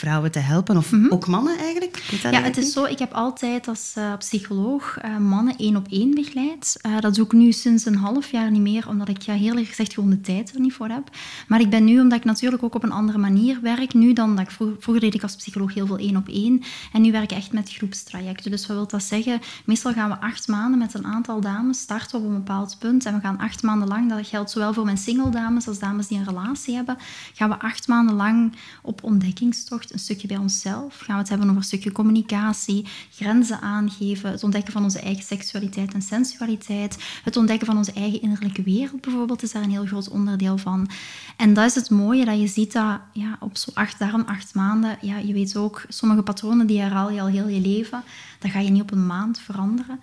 vrouwen 0.00 0.30
te 0.30 0.38
helpen, 0.38 0.76
of 0.76 0.92
mhm. 0.92 1.12
ook 1.12 1.26
mannen 1.26 1.58
eigenlijk? 1.58 2.02
ja, 2.22 2.42
het 2.42 2.56
is 2.56 2.72
zo. 2.72 2.84
Ik 2.84 2.98
heb 2.98 3.12
altijd 3.12 3.68
als 3.68 3.94
uh, 3.98 4.16
psycholoog 4.18 4.98
uh, 5.04 5.16
mannen 5.16 5.56
één 5.56 5.76
op 5.76 5.86
één 5.90 6.14
begeleid. 6.14 6.76
Uh, 6.86 7.00
dat 7.00 7.14
doe 7.14 7.24
ik 7.24 7.32
nu 7.32 7.52
sinds 7.52 7.84
een 7.84 7.96
half 7.96 8.30
jaar 8.30 8.50
niet 8.50 8.60
meer, 8.60 8.88
omdat 8.88 9.08
ik 9.08 9.22
ja, 9.22 9.34
heel 9.34 9.56
erg 9.56 9.68
gezegd 9.68 9.94
gewoon 9.94 10.10
de 10.10 10.20
tijd 10.20 10.54
er 10.54 10.60
niet 10.60 10.72
voor 10.72 10.88
heb. 10.88 11.10
Maar 11.48 11.60
ik 11.60 11.70
ben 11.70 11.84
nu, 11.84 12.00
omdat 12.00 12.18
ik 12.18 12.24
natuurlijk 12.24 12.62
ook 12.62 12.74
op 12.74 12.82
een 12.82 12.92
andere 12.92 13.18
manier 13.18 13.60
werk, 13.62 13.94
nu 13.94 14.12
dan 14.12 14.36
dat 14.36 14.44
ik 14.44 14.50
vroeger, 14.50 14.76
vroeger 14.80 15.02
deed 15.02 15.14
ik 15.14 15.22
als 15.22 15.36
psycholoog 15.36 15.74
heel 15.74 15.86
veel 15.86 15.98
één 15.98 16.16
op 16.16 16.28
één. 16.28 16.62
En 16.92 17.02
nu 17.02 17.12
werk 17.12 17.30
ik 17.30 17.36
echt 17.36 17.52
met 17.52 17.72
groepstrajecten. 17.72 18.50
Dus 18.50 18.66
wat 18.66 18.76
wil 18.76 18.86
dat 18.86 19.02
zeggen? 19.02 19.40
Meestal 19.64 19.92
gaan 19.92 20.10
we 20.10 20.20
acht 20.20 20.48
maanden 20.48 20.78
met 20.78 20.94
een 20.94 21.06
aantal 21.06 21.40
dames, 21.40 21.80
starten 21.80 22.18
op 22.18 22.24
een 22.24 22.34
bepaald 22.34 22.76
punt. 22.78 23.06
En 23.06 23.14
we 23.14 23.20
gaan 23.20 23.38
acht 23.38 23.62
maanden 23.62 23.88
lang, 23.88 24.08
dat 24.10 24.26
geldt 24.26 24.50
zowel 24.50 24.72
voor 24.72 24.84
mijn 24.84 24.98
single 24.98 25.30
dames 25.30 25.68
als 25.68 25.78
dames 25.78 26.06
die 26.06 26.18
een 26.18 26.24
relatie 26.24 26.74
hebben, 26.74 26.96
gaan 27.34 27.48
we 27.48 27.58
acht 27.58 27.88
maanden 27.88 28.14
lang 28.14 28.52
op 28.82 29.02
ontdekkingstocht, 29.02 29.89
een 29.92 29.98
stukje 29.98 30.26
bij 30.26 30.36
onszelf. 30.36 30.98
Gaan 30.98 31.14
we 31.14 31.20
het 31.20 31.28
hebben 31.28 31.46
over 31.46 31.58
een 31.58 31.66
stukje 31.66 31.92
communicatie, 31.92 32.86
grenzen 33.10 33.60
aangeven, 33.60 34.30
het 34.30 34.42
ontdekken 34.42 34.72
van 34.72 34.82
onze 34.82 35.00
eigen 35.00 35.24
seksualiteit 35.24 35.94
en 35.94 36.02
sensualiteit, 36.02 36.98
het 37.24 37.36
ontdekken 37.36 37.66
van 37.66 37.76
onze 37.76 37.92
eigen 37.92 38.22
innerlijke 38.22 38.62
wereld 38.62 39.00
bijvoorbeeld 39.00 39.42
is 39.42 39.52
daar 39.52 39.62
een 39.62 39.70
heel 39.70 39.86
groot 39.86 40.08
onderdeel 40.08 40.58
van. 40.58 40.88
En 41.36 41.54
dat 41.54 41.64
is 41.64 41.74
het 41.74 41.90
mooie, 41.90 42.24
dat 42.24 42.40
je 42.40 42.46
ziet 42.46 42.72
dat 42.72 43.00
ja, 43.12 43.36
op 43.40 43.56
zo 43.56 43.70
acht, 43.74 43.98
daarom 43.98 44.22
acht 44.26 44.54
maanden, 44.54 44.98
ja, 45.00 45.18
je 45.18 45.32
weet 45.32 45.56
ook, 45.56 45.84
sommige 45.88 46.22
patronen 46.22 46.66
die 46.66 46.80
herhaal 46.80 47.10
je 47.10 47.20
al 47.20 47.26
heel 47.26 47.48
je 47.48 47.60
leven, 47.60 48.02
dat 48.38 48.50
ga 48.50 48.58
je 48.58 48.70
niet 48.70 48.82
op 48.82 48.90
een 48.90 49.06
maand 49.06 49.38
veranderen. 49.38 50.00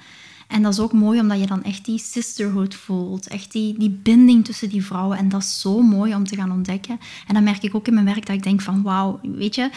En 0.47 0.61
dat 0.61 0.73
is 0.73 0.79
ook 0.79 0.93
mooi 0.93 1.19
omdat 1.19 1.39
je 1.39 1.47
dan 1.47 1.63
echt 1.63 1.85
die 1.85 1.99
sisterhood 1.99 2.75
voelt. 2.75 3.27
Echt 3.27 3.51
die, 3.51 3.79
die 3.79 3.89
binding 3.89 4.45
tussen 4.45 4.69
die 4.69 4.85
vrouwen. 4.85 5.17
En 5.17 5.29
dat 5.29 5.41
is 5.41 5.61
zo 5.61 5.81
mooi 5.81 6.15
om 6.15 6.27
te 6.27 6.35
gaan 6.35 6.51
ontdekken. 6.51 6.99
En 7.27 7.33
dan 7.33 7.43
merk 7.43 7.63
ik 7.63 7.75
ook 7.75 7.87
in 7.87 7.93
mijn 7.93 8.05
werk 8.05 8.25
dat 8.25 8.35
ik 8.35 8.43
denk 8.43 8.61
van 8.61 8.81
wauw, 8.81 9.19
weet 9.21 9.55
je... 9.55 9.69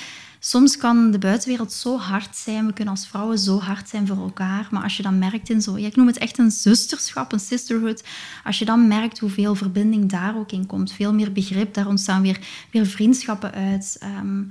Soms 0.43 0.77
kan 0.77 1.11
de 1.11 1.19
buitenwereld 1.19 1.73
zo 1.73 1.99
hard 1.99 2.37
zijn. 2.37 2.67
We 2.67 2.73
kunnen 2.73 2.95
als 2.95 3.07
vrouwen 3.07 3.39
zo 3.39 3.59
hard 3.59 3.89
zijn 3.89 4.07
voor 4.07 4.17
elkaar. 4.17 4.69
Maar 4.71 4.83
als 4.83 4.97
je 4.97 5.03
dan 5.03 5.19
merkt 5.19 5.51
in 5.51 5.63
zo... 5.63 5.79
Ja, 5.79 5.87
ik 5.87 5.97
noem 5.97 6.07
het 6.07 6.19
echt 6.19 6.39
een 6.39 6.51
zusterschap, 6.51 7.33
een 7.33 7.41
sisterhood. 7.41 8.05
Als 8.45 8.59
je 8.59 8.65
dan 8.65 8.89
merkt 8.89 9.19
hoeveel 9.19 9.55
verbinding 9.55 10.11
daar 10.11 10.37
ook 10.37 10.53
in 10.53 10.67
komt. 10.67 10.93
Veel 10.93 11.15
meer 11.15 11.33
begrip. 11.33 11.75
Daar 11.75 11.87
ontstaan 11.87 12.23
weer, 12.23 12.39
weer 12.71 12.87
vriendschappen 12.87 13.53
uit. 13.53 14.01
Um, 14.21 14.51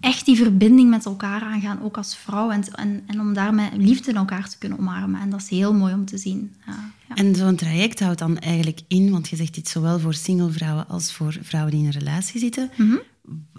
echt 0.00 0.24
die 0.24 0.36
verbinding 0.36 0.90
met 0.90 1.04
elkaar 1.04 1.42
aangaan, 1.42 1.82
ook 1.82 1.96
als 1.96 2.16
vrouw. 2.16 2.50
En, 2.50 2.64
en, 2.74 3.02
en 3.06 3.20
om 3.20 3.34
daarmee 3.34 3.68
liefde 3.76 4.10
in 4.10 4.16
elkaar 4.16 4.48
te 4.48 4.58
kunnen 4.58 4.78
omarmen. 4.78 5.20
En 5.20 5.30
dat 5.30 5.40
is 5.40 5.48
heel 5.48 5.74
mooi 5.74 5.94
om 5.94 6.04
te 6.04 6.18
zien. 6.18 6.54
Ja, 6.66 6.90
ja. 7.08 7.14
En 7.14 7.34
zo'n 7.34 7.56
traject 7.56 8.00
houdt 8.00 8.18
dan 8.18 8.38
eigenlijk 8.38 8.80
in, 8.88 9.10
want 9.10 9.28
je 9.28 9.36
zegt 9.36 9.54
dit 9.54 9.68
zowel 9.68 9.98
voor 9.98 10.14
single 10.14 10.50
vrouwen 10.50 10.88
als 10.88 11.12
voor 11.12 11.36
vrouwen 11.42 11.72
die 11.72 11.80
in 11.80 11.86
een 11.86 11.98
relatie 11.98 12.40
zitten. 12.40 12.70
Mhm. 12.76 12.96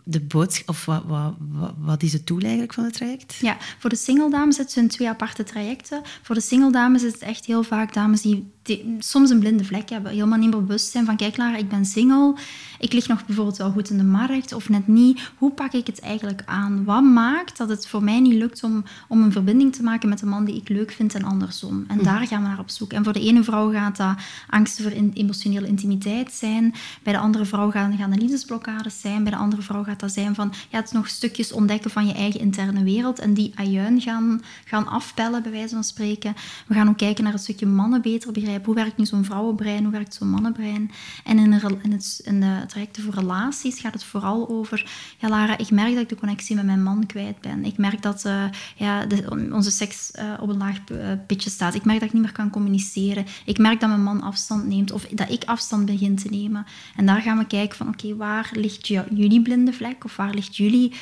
De 0.04 0.22
boodschap, 0.22 0.70
of 0.70 0.86
wat, 0.86 1.04
wat, 1.08 1.74
wat, 1.78 2.04
is 2.04 2.14
het 2.14 2.28
doel 2.28 2.40
eigenlijk 2.40 2.74
van 2.74 2.84
het 2.84 2.94
traject? 2.94 3.38
Ja, 3.42 3.58
voor 3.80 3.90
de 3.90 3.96
single 3.96 4.30
dames 4.30 4.58
het 4.58 4.72
zijn 4.72 4.88
twee 4.88 5.10
aparte 5.10 5.44
trajecten. 5.44 6.02
Voor 6.22 6.36
de 6.36 6.42
single 6.42 6.72
dames 6.72 7.04
is 7.04 7.12
het 7.12 7.22
echt 7.22 7.46
heel 7.46 7.64
vaak 7.64 7.94
dames 7.94 8.22
die 8.22 8.52
soms 9.00 9.30
een 9.30 9.40
blinde 9.40 9.64
vlek 9.64 9.90
hebben. 9.90 10.12
Helemaal 10.12 10.38
niet 10.38 10.50
meer 10.50 10.64
bewust 10.64 10.92
zijn 10.92 11.06
van, 11.06 11.16
kijk 11.16 11.38
Lara, 11.38 11.58
ik 11.58 11.70
ben 11.70 11.86
single. 11.86 12.36
Ik 12.80 12.94
lig 12.94 13.08
nog 13.08 13.26
bijvoorbeeld 13.26 13.58
wel 13.58 13.72
goed 13.72 13.90
in 13.90 13.98
de 13.98 14.04
markt 14.04 14.54
of 14.54 14.70
net 14.70 14.88
niet. 14.88 15.32
Hoe 15.38 15.52
pak 15.52 15.74
ik 15.74 15.88
het 15.88 16.00
eigenlijk 16.00 16.42
aan? 16.46 16.84
Wat 16.84 17.04
maakt 17.04 17.58
dat 17.58 17.70
het 17.70 17.88
voor 17.88 18.04
mij 18.04 18.20
niet 18.20 18.34
lukt 18.34 18.64
om, 18.64 18.84
om 19.08 19.24
een 19.24 19.32
verbinding 19.32 19.76
te 19.76 19.84
maken 19.84 20.10
met 20.10 20.22
een 20.22 20.28
man 20.28 20.46
die 20.46 20.56
ik 20.56 20.70
leuk 20.70 20.92
vind 20.92 21.16
en 21.16 21.24
andersom? 21.24 21.86
En 21.88 21.98
hm. 21.98 22.04
daar 22.04 22.28
gaan 22.28 22.42
we 22.42 22.48
naar 22.48 22.60
op 22.60 22.70
zoek. 22.70 22.94
En 22.94 23.04
voor 23.04 23.14
de 23.14 23.20
ene 23.20 23.44
vrouw 23.44 23.72
gaat 23.72 23.98
dat 23.98 24.16
angsten 24.50 24.84
voor 24.84 24.92
emotionele 25.14 25.68
intimiteit 25.68 26.32
zijn. 26.32 26.74
Bij 27.04 27.14
de 27.14 27.20
andere 27.20 27.46
vrouw 27.46 27.72
gaan, 27.72 27.98
gaan 27.98 28.12
de 28.12 28.18
liefdesblokkades 28.18 29.02
zijn. 29.02 29.24
Bij 29.24 29.32
de 29.32 29.38
andere 29.38 29.62
vrouw 29.62 29.84
gaat 29.84 30.00
dat 30.00 30.12
zijn 30.12 30.36
van, 30.36 30.54
ja, 30.70 30.80
het 30.80 30.92
nog 30.92 31.08
stukjes 31.08 31.52
ontdekken 31.52 31.92
van 31.92 32.08
je 32.08 32.14
eigen 32.14 32.40
interne 32.40 32.84
wereld. 32.84 33.20
En 33.20 33.34
die 33.34 33.52
ajuin 33.56 34.02
gaan, 34.02 34.42
gaan 34.66 34.88
afpellen, 34.88 35.44
bij 35.44 35.52
wijze 35.52 35.74
van 35.74 35.84
spreken. 35.84 36.36
We 36.68 36.74
gaan 36.74 36.90
ook 36.90 36.98
kijken 36.98 37.24
naar 37.24 37.34
het 37.34 37.42
stukje 37.42 37.66
mannen 37.66 38.02
beter 38.02 38.32
begrijpen 38.32 38.61
hoe 38.66 38.76
werkt 38.76 38.98
nu 38.98 39.06
zo'n 39.06 39.26
vrouwenbrein, 39.26 39.84
hoe 39.84 39.92
werkt 39.92 40.14
zo'n 40.14 40.30
mannenbrein. 40.30 40.92
En 41.24 41.40
in, 41.40 41.54
in, 41.82 41.92
het, 41.92 42.22
in 42.24 42.40
de 42.40 42.64
trajecten 42.68 43.04
voor 43.04 43.14
relaties 43.14 43.80
gaat 43.80 43.94
het 43.94 44.04
vooral 44.04 44.50
over, 44.50 44.90
ja 45.18 45.30
Lara, 45.30 45.58
ik 45.58 45.72
merk 45.72 45.94
dat 45.94 46.04
ik 46.04 46.10
de 46.10 46.16
connectie 46.16 46.56
met 46.56 46.66
mijn 46.66 46.84
man 46.84 47.06
kwijt 47.06 47.42
ben. 47.42 47.66
Ik 47.66 47.78
merk 47.78 48.02
dat 48.02 48.26
uh, 48.26 48.44
ja, 48.76 49.06
de, 49.06 49.50
onze 49.54 49.72
seks 49.72 50.12
uh, 50.16 50.34
op 50.40 50.50
een 50.50 50.58
laag 50.58 50.78
uh, 50.92 51.12
pitje 51.28 51.50
staat. 51.50 51.76
Ik 51.76 51.86
merk 51.86 52.00
dat 52.00 52.08
ik 52.08 52.14
niet 52.14 52.24
meer 52.24 52.32
kan 52.32 52.50
communiceren. 52.50 53.26
Ik 53.46 53.58
merk 53.58 53.80
dat 53.80 53.90
mijn 53.90 54.04
man 54.04 54.22
afstand 54.22 54.68
neemt 54.68 54.92
of 54.92 55.06
dat 55.06 55.30
ik 55.30 55.44
afstand 55.44 55.86
begin 55.86 56.16
te 56.16 56.30
nemen. 56.30 56.66
En 56.96 57.06
daar 57.06 57.22
gaan 57.22 57.38
we 57.38 57.48
kijken 57.48 57.78
van, 57.78 57.88
oké, 57.88 58.16
waar 58.16 58.50
ligt 58.54 58.88
jullie 58.88 59.42
blinde 59.42 59.74
vlek 59.74 60.04
of 60.04 60.16
waar 60.16 60.34
ligt 60.34 60.58
jullie 60.58 60.94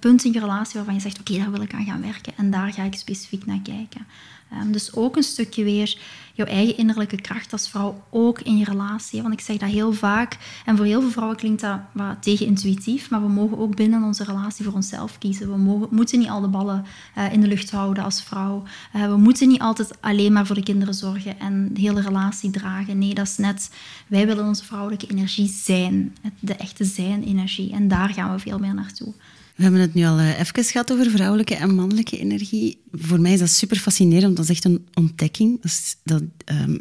punt 0.00 0.24
in 0.24 0.32
je 0.32 0.40
relatie 0.40 0.74
waarvan 0.74 0.94
je 0.94 1.00
zegt, 1.00 1.20
oké, 1.20 1.38
daar 1.38 1.50
wil 1.50 1.62
ik 1.62 1.74
aan 1.74 1.84
gaan 1.84 2.00
werken. 2.00 2.32
En 2.36 2.50
daar 2.50 2.72
ga 2.72 2.82
ik 2.82 2.94
specifiek 2.94 3.46
naar 3.46 3.60
kijken. 3.62 4.06
Um, 4.52 4.72
dus 4.72 4.94
ook 4.94 5.16
een 5.16 5.22
stukje 5.22 5.64
weer 5.64 5.98
jouw 6.34 6.46
eigen 6.46 6.76
innerlijke 6.76 7.20
kracht 7.20 7.52
als 7.52 7.68
vrouw 7.68 8.02
ook 8.10 8.40
in 8.40 8.56
je 8.56 8.64
relatie. 8.64 9.22
Want 9.22 9.34
ik 9.34 9.40
zeg 9.40 9.56
dat 9.56 9.70
heel 9.70 9.92
vaak, 9.92 10.36
en 10.64 10.76
voor 10.76 10.86
heel 10.86 11.00
veel 11.00 11.10
vrouwen 11.10 11.36
klinkt 11.36 11.60
dat 11.60 11.80
wat 11.92 12.22
tegen-intuïtief, 12.22 13.10
maar 13.10 13.22
we 13.22 13.28
mogen 13.28 13.58
ook 13.58 13.76
binnen 13.76 14.02
onze 14.02 14.24
relatie 14.24 14.64
voor 14.64 14.74
onszelf 14.74 15.18
kiezen. 15.18 15.50
We 15.50 15.56
mogen, 15.56 15.88
moeten 15.90 16.18
niet 16.18 16.28
al 16.28 16.40
de 16.40 16.48
ballen 16.48 16.84
uh, 17.18 17.32
in 17.32 17.40
de 17.40 17.46
lucht 17.46 17.70
houden 17.70 18.04
als 18.04 18.22
vrouw. 18.22 18.62
Uh, 18.96 19.06
we 19.06 19.16
moeten 19.16 19.48
niet 19.48 19.60
altijd 19.60 20.00
alleen 20.00 20.32
maar 20.32 20.46
voor 20.46 20.56
de 20.56 20.62
kinderen 20.62 20.94
zorgen 20.94 21.38
en 21.40 21.74
de 21.74 21.80
hele 21.80 22.00
relatie 22.00 22.50
dragen. 22.50 22.98
Nee, 22.98 23.14
dat 23.14 23.26
is 23.26 23.36
net, 23.36 23.70
wij 24.06 24.26
willen 24.26 24.46
onze 24.46 24.64
vrouwelijke 24.64 25.06
energie 25.06 25.48
zijn, 25.48 26.16
de 26.40 26.54
echte 26.54 26.84
zijn-energie. 26.84 27.72
En 27.72 27.88
daar 27.88 28.08
gaan 28.08 28.32
we 28.32 28.38
veel 28.38 28.58
meer 28.58 28.74
naartoe. 28.74 29.14
We 29.58 29.64
hebben 29.64 29.80
het 29.80 29.94
nu 29.94 30.04
al 30.04 30.18
eh, 30.18 30.40
even 30.40 30.64
gehad 30.64 30.92
over 30.92 31.10
vrouwelijke 31.10 31.54
en 31.54 31.74
mannelijke 31.74 32.18
energie. 32.18 32.80
Voor 32.92 33.20
mij 33.20 33.32
is 33.32 33.38
dat 33.38 33.48
super 33.48 33.76
fascinerend, 33.76 34.36
dat 34.36 34.44
is 34.44 34.50
echt 34.50 34.64
een 34.64 34.86
ontdekking. 34.94 35.62
Dat 35.62 35.70
is, 35.70 35.96
dat, 36.04 36.22
um, 36.44 36.80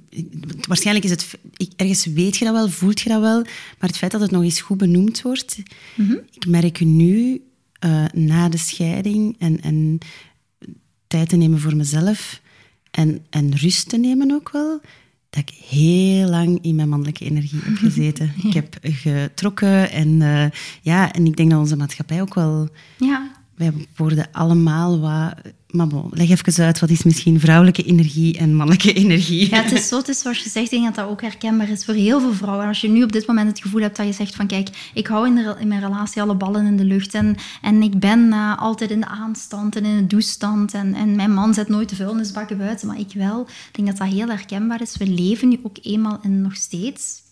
waarschijnlijk 0.68 1.06
is 1.06 1.12
het... 1.12 1.38
Ergens 1.76 2.06
weet 2.06 2.38
je 2.38 2.46
dat 2.46 2.54
wel, 2.54 2.70
voelt 2.70 3.00
je 3.00 3.10
dat 3.10 3.22
wel, 3.22 3.42
maar 3.42 3.90
het 3.90 3.98
feit 3.98 4.12
dat 4.12 4.22
het 4.22 4.32
nog 4.32 4.44
eens 4.44 4.62
goed 4.62 4.78
benoemd 4.78 5.22
wordt... 5.22 5.58
Mhm. 5.96 6.16
Ik 6.32 6.48
merk 6.48 6.80
nu, 6.80 7.42
uh, 7.86 8.06
na 8.13 8.50
de 8.50 8.58
scheiding 8.58 9.36
en, 9.40 9.62
en 9.62 9.98
tijd 11.08 11.30
te 11.30 11.36
nemen 11.36 11.60
voor 11.60 11.76
mezelf 11.76 12.42
en, 12.92 13.26
en 13.30 13.56
rust 13.56 13.90
te 13.90 13.98
nemen 13.98 14.32
ook 14.32 14.50
wel 14.52 14.82
dat 15.30 15.50
ik 15.50 15.56
heel 15.68 16.30
lang 16.30 16.60
in 16.62 16.76
mijn 16.76 16.90
mannelijke 16.90 17.26
energie 17.26 17.60
heb 17.63 17.76
gezeten. 17.76 18.34
Ik 18.48 18.54
heb 18.54 18.78
getrokken 18.82 19.92
en, 19.92 20.08
uh, 20.08 20.46
ja, 20.82 21.12
en 21.12 21.26
ik 21.26 21.36
denk 21.36 21.50
dat 21.50 21.60
onze 21.60 21.76
maatschappij 21.76 22.22
ook 22.22 22.34
wel... 22.34 22.70
Ja. 22.98 23.36
Wij 23.56 23.74
worden 23.96 24.28
allemaal 24.32 25.00
wat 25.00 25.34
maar 25.68 25.88
bon, 25.88 26.10
leg 26.12 26.30
even 26.30 26.64
uit, 26.64 26.80
wat 26.80 26.90
is 26.90 27.04
misschien 27.04 27.40
vrouwelijke 27.40 27.84
energie 27.84 28.38
en 28.38 28.56
mannelijke 28.56 28.94
energie? 28.94 29.50
Ja, 29.50 29.62
het 29.62 29.72
is 29.72 29.88
zo, 29.88 29.98
het 29.98 30.08
is 30.08 30.20
zoals 30.20 30.44
je 30.44 30.50
zegt, 30.50 30.66
ik 30.66 30.72
denk 30.72 30.84
dat 30.84 30.96
dat 30.96 31.08
ook 31.08 31.22
herkenbaar 31.22 31.70
is 31.70 31.86
voor 31.86 31.94
heel 31.94 32.20
veel 32.20 32.34
vrouwen. 32.34 32.62
En 32.62 32.68
als 32.68 32.82
je 32.82 32.90
nu 32.90 33.04
op 33.04 33.12
dit 33.12 33.28
moment 33.28 33.48
het 33.48 33.60
gevoel 33.60 33.82
hebt 33.82 33.98
dat 33.98 34.06
je 34.06 34.14
zegt 34.14 34.36
van 34.36 34.48
kijk, 34.48 34.92
ik 34.94 35.08
hou 35.08 35.28
in, 35.28 35.68
mijn 35.68 35.82
relatie 35.82 36.22
alle 36.22 36.36
ballen 36.36 36.66
in 36.66 36.78
de 36.78 36.84
lucht 36.84 37.14
en, 37.14 37.36
en 37.62 37.82
ik 37.82 38.00
ben 38.00 38.20
uh, 38.20 38.58
altijd 38.58 38.92
in 38.92 39.00
de 39.00 39.08
aanstand 39.08 39.76
en 39.76 39.86
in 39.86 39.98
de 39.98 40.08
douchestand 40.08 40.74
en, 40.74 40.94
en 40.94 41.16
mijn 41.16 41.34
man 41.34 41.54
zet 41.54 41.68
nooit 41.68 41.90
de 41.90 41.96
vuilnisbakken 41.96 42.58
buiten, 42.58 42.88
maar 42.88 43.00
ik 43.00 43.12
wel. 43.14 43.42
Ik 43.42 43.76
denk 43.76 43.88
dat 43.88 43.98
dat 43.98 44.08
heel 44.08 44.28
herkenbaar 44.28 44.82
is. 44.82 44.98
We 44.98 45.08
leven 45.08 45.50
nu 45.50 45.60
ook 45.64 45.78
eenmaal 45.82 46.20
in 46.22 46.42
nog 46.42 46.56
steeds 46.56 47.26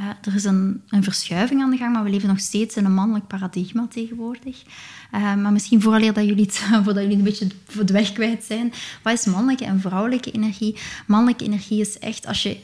uh, 0.00 0.06
er 0.22 0.34
is 0.34 0.44
een, 0.44 0.82
een, 0.88 1.02
verschuiving 1.02 1.62
aan 1.62 1.70
de 1.70 1.76
gang, 1.76 1.92
maar 1.92 2.04
we 2.04 2.10
leven 2.10 2.28
nog 2.28 2.40
steeds 2.40 2.76
in 2.76 2.84
een 2.84 2.94
mannelijk 2.94 3.26
paradigma 3.26 3.86
tegenwoordig. 3.90 4.62
Uh, 5.14 5.34
maar 5.34 5.52
misschien 5.52 5.82
vooraleer 5.82 6.12
dat 6.12 6.26
jullie, 6.26 6.44
het, 6.44 6.62
jullie 6.84 7.16
een 7.16 7.22
beetje 7.22 7.46
de 7.84 7.92
weg 7.92 8.12
kwijt 8.12 8.44
zijn, 8.44 8.72
wat 9.02 9.12
is 9.12 9.24
mannelijke 9.24 9.64
en 9.64 9.80
vrouwelijke 9.80 10.30
energie? 10.30 10.76
Mannelijke 11.06 11.44
energie 11.44 11.80
is 11.80 11.98
echt, 11.98 12.26
als 12.26 12.42
je, 12.42 12.56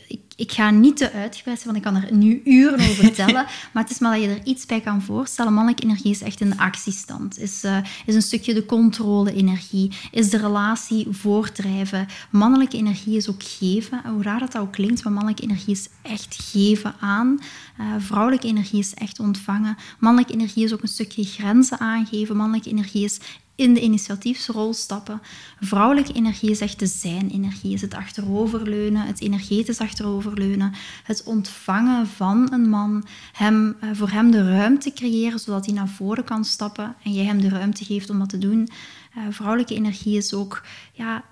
ga 0.47 0.71
niet 0.71 0.97
te 0.97 1.13
uitgebreid 1.13 1.61
zijn, 1.61 1.75
want 1.75 1.87
ik 1.87 1.93
kan 1.93 2.03
er 2.03 2.17
nu 2.17 2.41
uren 2.45 2.81
over 2.81 2.95
vertellen. 3.05 3.47
maar 3.73 3.83
het 3.83 3.91
is 3.91 3.99
maar 3.99 4.13
dat 4.13 4.23
je 4.23 4.29
er 4.29 4.45
iets 4.45 4.67
bij 4.67 4.81
kan 4.81 5.03
voorstellen. 5.03 5.53
Mannelijke 5.53 5.85
energie 5.85 6.11
is 6.11 6.23
echt 6.23 6.41
in 6.41 6.51
de 6.51 6.59
actiestand. 6.59 7.39
Is, 7.39 7.65
uh, 7.65 7.79
is 8.07 8.15
een 8.15 8.23
stukje 8.23 8.55
de 8.55 8.67
controle-energie. 8.67 9.93
Is 10.11 10.31
de 10.31 10.37
relatie 10.37 11.07
voortdrijven. 11.11 12.07
Mannelijke 12.31 12.77
energie 12.77 13.17
is 13.17 13.29
ook 13.29 13.43
geven. 13.43 14.01
Hoe 14.05 14.23
raar 14.23 14.41
dat 14.41 14.59
ook 14.59 14.73
klinkt, 14.73 15.05
maar 15.05 15.13
mannelijke 15.13 15.43
energie 15.43 15.75
is 15.75 15.89
echt 16.03 16.37
geven 16.51 16.95
aan. 17.01 17.39
Uh, 17.81 17.87
vrouwelijke 17.99 18.47
energie 18.47 18.79
is 18.79 18.95
echt 18.95 19.21
ontvangen. 19.21 19.77
Mannelijke 19.99 20.33
energie 20.33 20.65
is 20.65 20.73
ook 20.73 20.83
een 20.83 20.89
stukje 20.89 21.25
grenzen 21.25 21.79
aangeven. 21.79 22.37
Mannelijke 22.37 22.71
energie 22.71 23.05
is 23.05 23.21
in 23.59 23.75
de 23.75 23.81
initiatiefsrol 23.81 24.73
stappen. 24.73 25.23
Vrouwelijke 25.61 26.13
energie 26.13 26.51
is 26.51 26.61
echt 26.61 26.79
de 26.79 26.87
zijn-energie, 26.87 27.73
is 27.73 27.81
het 27.81 27.95
achteroverleunen, 27.95 29.07
het 29.07 29.21
energetisch 29.21 29.79
achteroverleunen, 29.79 30.73
het 31.03 31.23
ontvangen 31.23 32.07
van 32.07 32.53
een 32.53 32.69
man, 32.69 33.07
hem, 33.33 33.77
eh, 33.81 33.91
voor 33.93 34.11
hem 34.11 34.31
de 34.31 34.51
ruimte 34.51 34.93
creëren 34.93 35.39
zodat 35.39 35.67
hij 35.67 35.75
naar 35.75 35.89
voren 35.89 36.25
kan 36.25 36.45
stappen 36.45 36.97
en 37.03 37.13
jij 37.13 37.25
hem 37.25 37.41
de 37.41 37.49
ruimte 37.49 37.85
geeft 37.85 38.11
om 38.11 38.19
dat 38.19 38.29
te 38.29 38.39
doen. 38.39 38.69
Uh, 39.17 39.23
vrouwelijke 39.31 39.75
energie 39.75 40.17
is 40.17 40.35
ook 40.35 40.63
ja, 40.93 41.25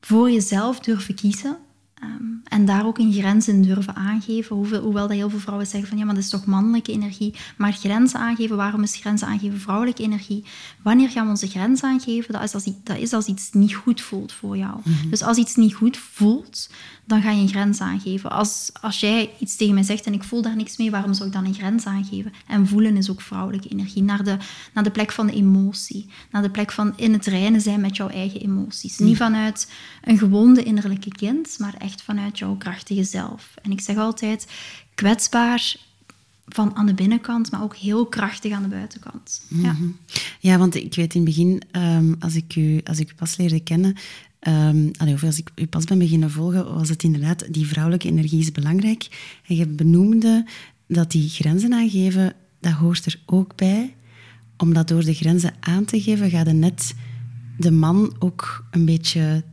voor 0.00 0.30
jezelf 0.30 0.80
durven 0.80 1.14
kiezen. 1.14 1.58
Um, 2.02 2.42
En 2.44 2.64
daar 2.64 2.86
ook 2.86 2.98
een 2.98 3.12
grens 3.12 3.48
in 3.48 3.62
durven 3.62 3.94
aangeven. 3.96 4.56
Hoewel, 4.56 4.82
hoewel 4.82 5.08
dat 5.08 5.16
heel 5.16 5.30
veel 5.30 5.38
vrouwen 5.38 5.66
zeggen 5.66 5.88
van 5.88 5.98
ja, 5.98 6.04
maar 6.04 6.14
dat 6.14 6.22
is 6.22 6.30
toch 6.30 6.46
mannelijke 6.46 6.92
energie. 6.92 7.34
Maar 7.56 7.72
grenzen 7.72 8.20
aangeven, 8.20 8.56
waarom 8.56 8.82
is 8.82 8.96
grenzen 8.96 9.28
aangeven 9.28 9.60
vrouwelijke 9.60 10.02
energie? 10.02 10.44
Wanneer 10.82 11.10
gaan 11.10 11.24
we 11.24 11.30
onze 11.30 11.48
grens 11.48 11.82
aangeven? 11.82 12.32
Dat 12.32 12.42
is 12.42 12.54
als, 12.54 12.64
dat 12.84 12.96
is 12.96 13.12
als 13.12 13.26
iets 13.26 13.52
niet 13.52 13.74
goed 13.74 14.00
voelt 14.00 14.32
voor 14.32 14.56
jou. 14.56 14.80
Mhm. 14.84 15.08
Dus 15.10 15.22
als 15.22 15.36
iets 15.36 15.56
niet 15.56 15.74
goed 15.74 15.96
voelt, 15.96 16.70
dan 17.04 17.22
ga 17.22 17.30
je 17.30 17.40
een 17.40 17.48
grens 17.48 17.80
aangeven. 17.80 18.30
Als, 18.30 18.70
als 18.80 19.00
jij 19.00 19.30
iets 19.38 19.56
tegen 19.56 19.74
mij 19.74 19.82
zegt 19.82 20.04
en 20.04 20.12
ik 20.12 20.22
voel 20.22 20.42
daar 20.42 20.56
niks 20.56 20.76
mee, 20.76 20.90
waarom 20.90 21.14
zou 21.14 21.28
ik 21.28 21.34
dan 21.34 21.44
een 21.44 21.54
grens 21.54 21.86
aangeven? 21.86 22.32
En 22.46 22.66
voelen 22.66 22.96
is 22.96 23.10
ook 23.10 23.20
vrouwelijke 23.20 23.68
energie. 23.68 24.02
Naar 24.02 24.24
de, 24.24 24.36
naar 24.74 24.84
de 24.84 24.90
plek 24.90 25.12
van 25.12 25.26
de 25.26 25.32
emotie. 25.32 26.06
Naar 26.30 26.42
de 26.42 26.50
plek 26.50 26.72
van 26.72 26.92
in 26.96 27.12
het 27.12 27.26
reinen 27.26 27.60
zijn 27.60 27.80
met 27.80 27.96
jouw 27.96 28.08
eigen 28.08 28.40
emoties. 28.40 28.98
Niet 28.98 29.16
vanuit 29.16 29.70
een 30.02 30.18
gewonde 30.18 30.62
innerlijke 30.62 31.10
kind, 31.10 31.56
maar 31.58 31.74
echt 31.78 31.87
vanuit 31.94 32.38
jouw 32.38 32.56
krachtige 32.56 33.04
zelf. 33.04 33.54
En 33.62 33.70
ik 33.70 33.80
zeg 33.80 33.96
altijd, 33.96 34.46
kwetsbaar 34.94 35.76
van 36.48 36.76
aan 36.76 36.86
de 36.86 36.94
binnenkant, 36.94 37.50
maar 37.50 37.62
ook 37.62 37.76
heel 37.76 38.06
krachtig 38.06 38.52
aan 38.52 38.62
de 38.62 38.68
buitenkant. 38.68 39.42
Ja. 39.48 39.76
Ja, 40.40 40.58
want 40.58 40.74
ik 40.74 40.94
weet 40.94 41.14
in 41.14 41.20
het 41.20 41.30
begin, 41.30 41.62
ehm, 41.70 42.14
als, 42.18 42.34
ik 42.34 42.56
u, 42.56 42.80
als 42.84 42.98
ik 42.98 43.10
u 43.10 43.14
pas 43.14 43.36
leerde 43.36 43.60
kennen, 43.60 43.96
ehm, 44.38 44.88
of 44.98 45.24
als 45.24 45.38
ik 45.38 45.50
u 45.54 45.66
pas 45.66 45.84
ben 45.84 45.98
beginnen 45.98 46.30
volgen, 46.30 46.74
was 46.74 46.88
het 46.88 47.02
inderdaad, 47.02 47.46
die 47.50 47.66
vrouwelijke 47.66 48.08
energie 48.08 48.40
is 48.40 48.52
belangrijk. 48.52 49.08
En 49.46 49.56
je 49.56 49.66
benoemde 49.66 50.46
dat 50.86 51.10
die 51.10 51.28
grenzen 51.28 51.72
aangeven, 51.72 52.32
dat 52.60 52.72
hoort 52.72 53.06
er 53.06 53.20
ook 53.26 53.56
bij. 53.56 53.94
Omdat 54.56 54.88
door 54.88 55.04
de 55.04 55.14
grenzen 55.14 55.54
aan 55.60 55.84
te 55.84 56.00
geven, 56.00 56.30
gaat 56.30 56.46
je 56.46 56.52
net 56.52 56.94
de 57.58 57.70
man 57.70 58.16
ook 58.18 58.64
een 58.70 58.84
beetje 58.84 59.44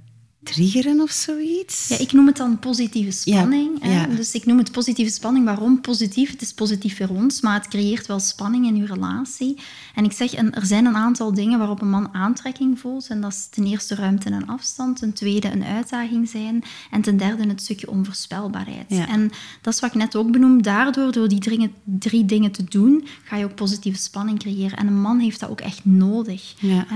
triggeren 0.46 1.02
of 1.02 1.12
zoiets. 1.12 1.88
Ja, 1.88 1.98
ik 1.98 2.12
noem 2.12 2.28
het 2.28 2.38
dan 2.38 2.60
positieve 2.60 3.12
spanning. 3.12 3.78
Ja, 3.82 3.88
hè. 3.88 4.02
ja. 4.02 4.06
Dus 4.06 4.34
ik 4.34 4.46
noem 4.46 4.58
het 4.58 4.72
positieve 4.72 5.12
spanning. 5.12 5.46
Waarom 5.46 5.82
positief? 5.82 6.32
Het 6.32 6.42
is 6.42 6.54
positief 6.54 6.98
voor 6.98 7.08
ons, 7.08 7.42
maar 7.42 7.54
het 7.54 7.68
creëert 7.68 8.08
wel 8.08 8.20
spanning 8.20 8.66
in 8.66 8.76
uw 8.76 8.86
relatie. 8.86 9.58
En 9.96 10.04
ik 10.04 10.12
zeg, 10.12 10.34
er 10.34 10.66
zijn 10.66 10.86
een 10.86 10.96
aantal 10.96 11.34
dingen 11.34 11.58
waarop 11.58 11.82
een 11.82 11.90
man 11.90 12.14
aantrekking 12.14 12.80
voelt. 12.80 13.08
En 13.08 13.22
dat 13.22 13.32
is 13.32 13.48
ten 13.50 13.66
eerste 13.66 13.96
ruimte 13.96 14.30
en 14.30 14.48
afstand. 14.48 15.00
Ten 15.00 15.14
tweede 15.14 15.52
een 15.52 15.64
uitdaging 15.64 16.30
zijn. 16.30 16.64
En 16.92 17.02
ten 17.02 17.18
derde 17.18 17.48
het 17.48 17.62
stukje 17.62 17.90
onvoorspelbaarheid. 17.90 18.86
Ja. 18.88 19.08
En 19.08 19.32
dat 19.62 19.74
is 19.74 19.80
wat 19.80 19.90
ik 19.90 19.96
net 19.96 20.16
ook 20.16 20.32
benoem. 20.32 20.62
Daardoor, 20.62 21.12
door 21.12 21.28
die 21.28 21.40
drie, 21.40 21.74
drie 21.84 22.26
dingen 22.26 22.52
te 22.52 22.64
doen, 22.64 23.08
ga 23.24 23.36
je 23.36 23.46
ook 23.46 23.56
positieve 23.56 24.00
spanning 24.00 24.40
creëren. 24.40 24.78
En 24.78 24.88
een 24.88 25.02
man 25.02 25.20
heeft 25.20 25.40
dat 25.40 25.50
ook 25.50 25.62
echt 25.62 25.86
nodig. 25.86 26.54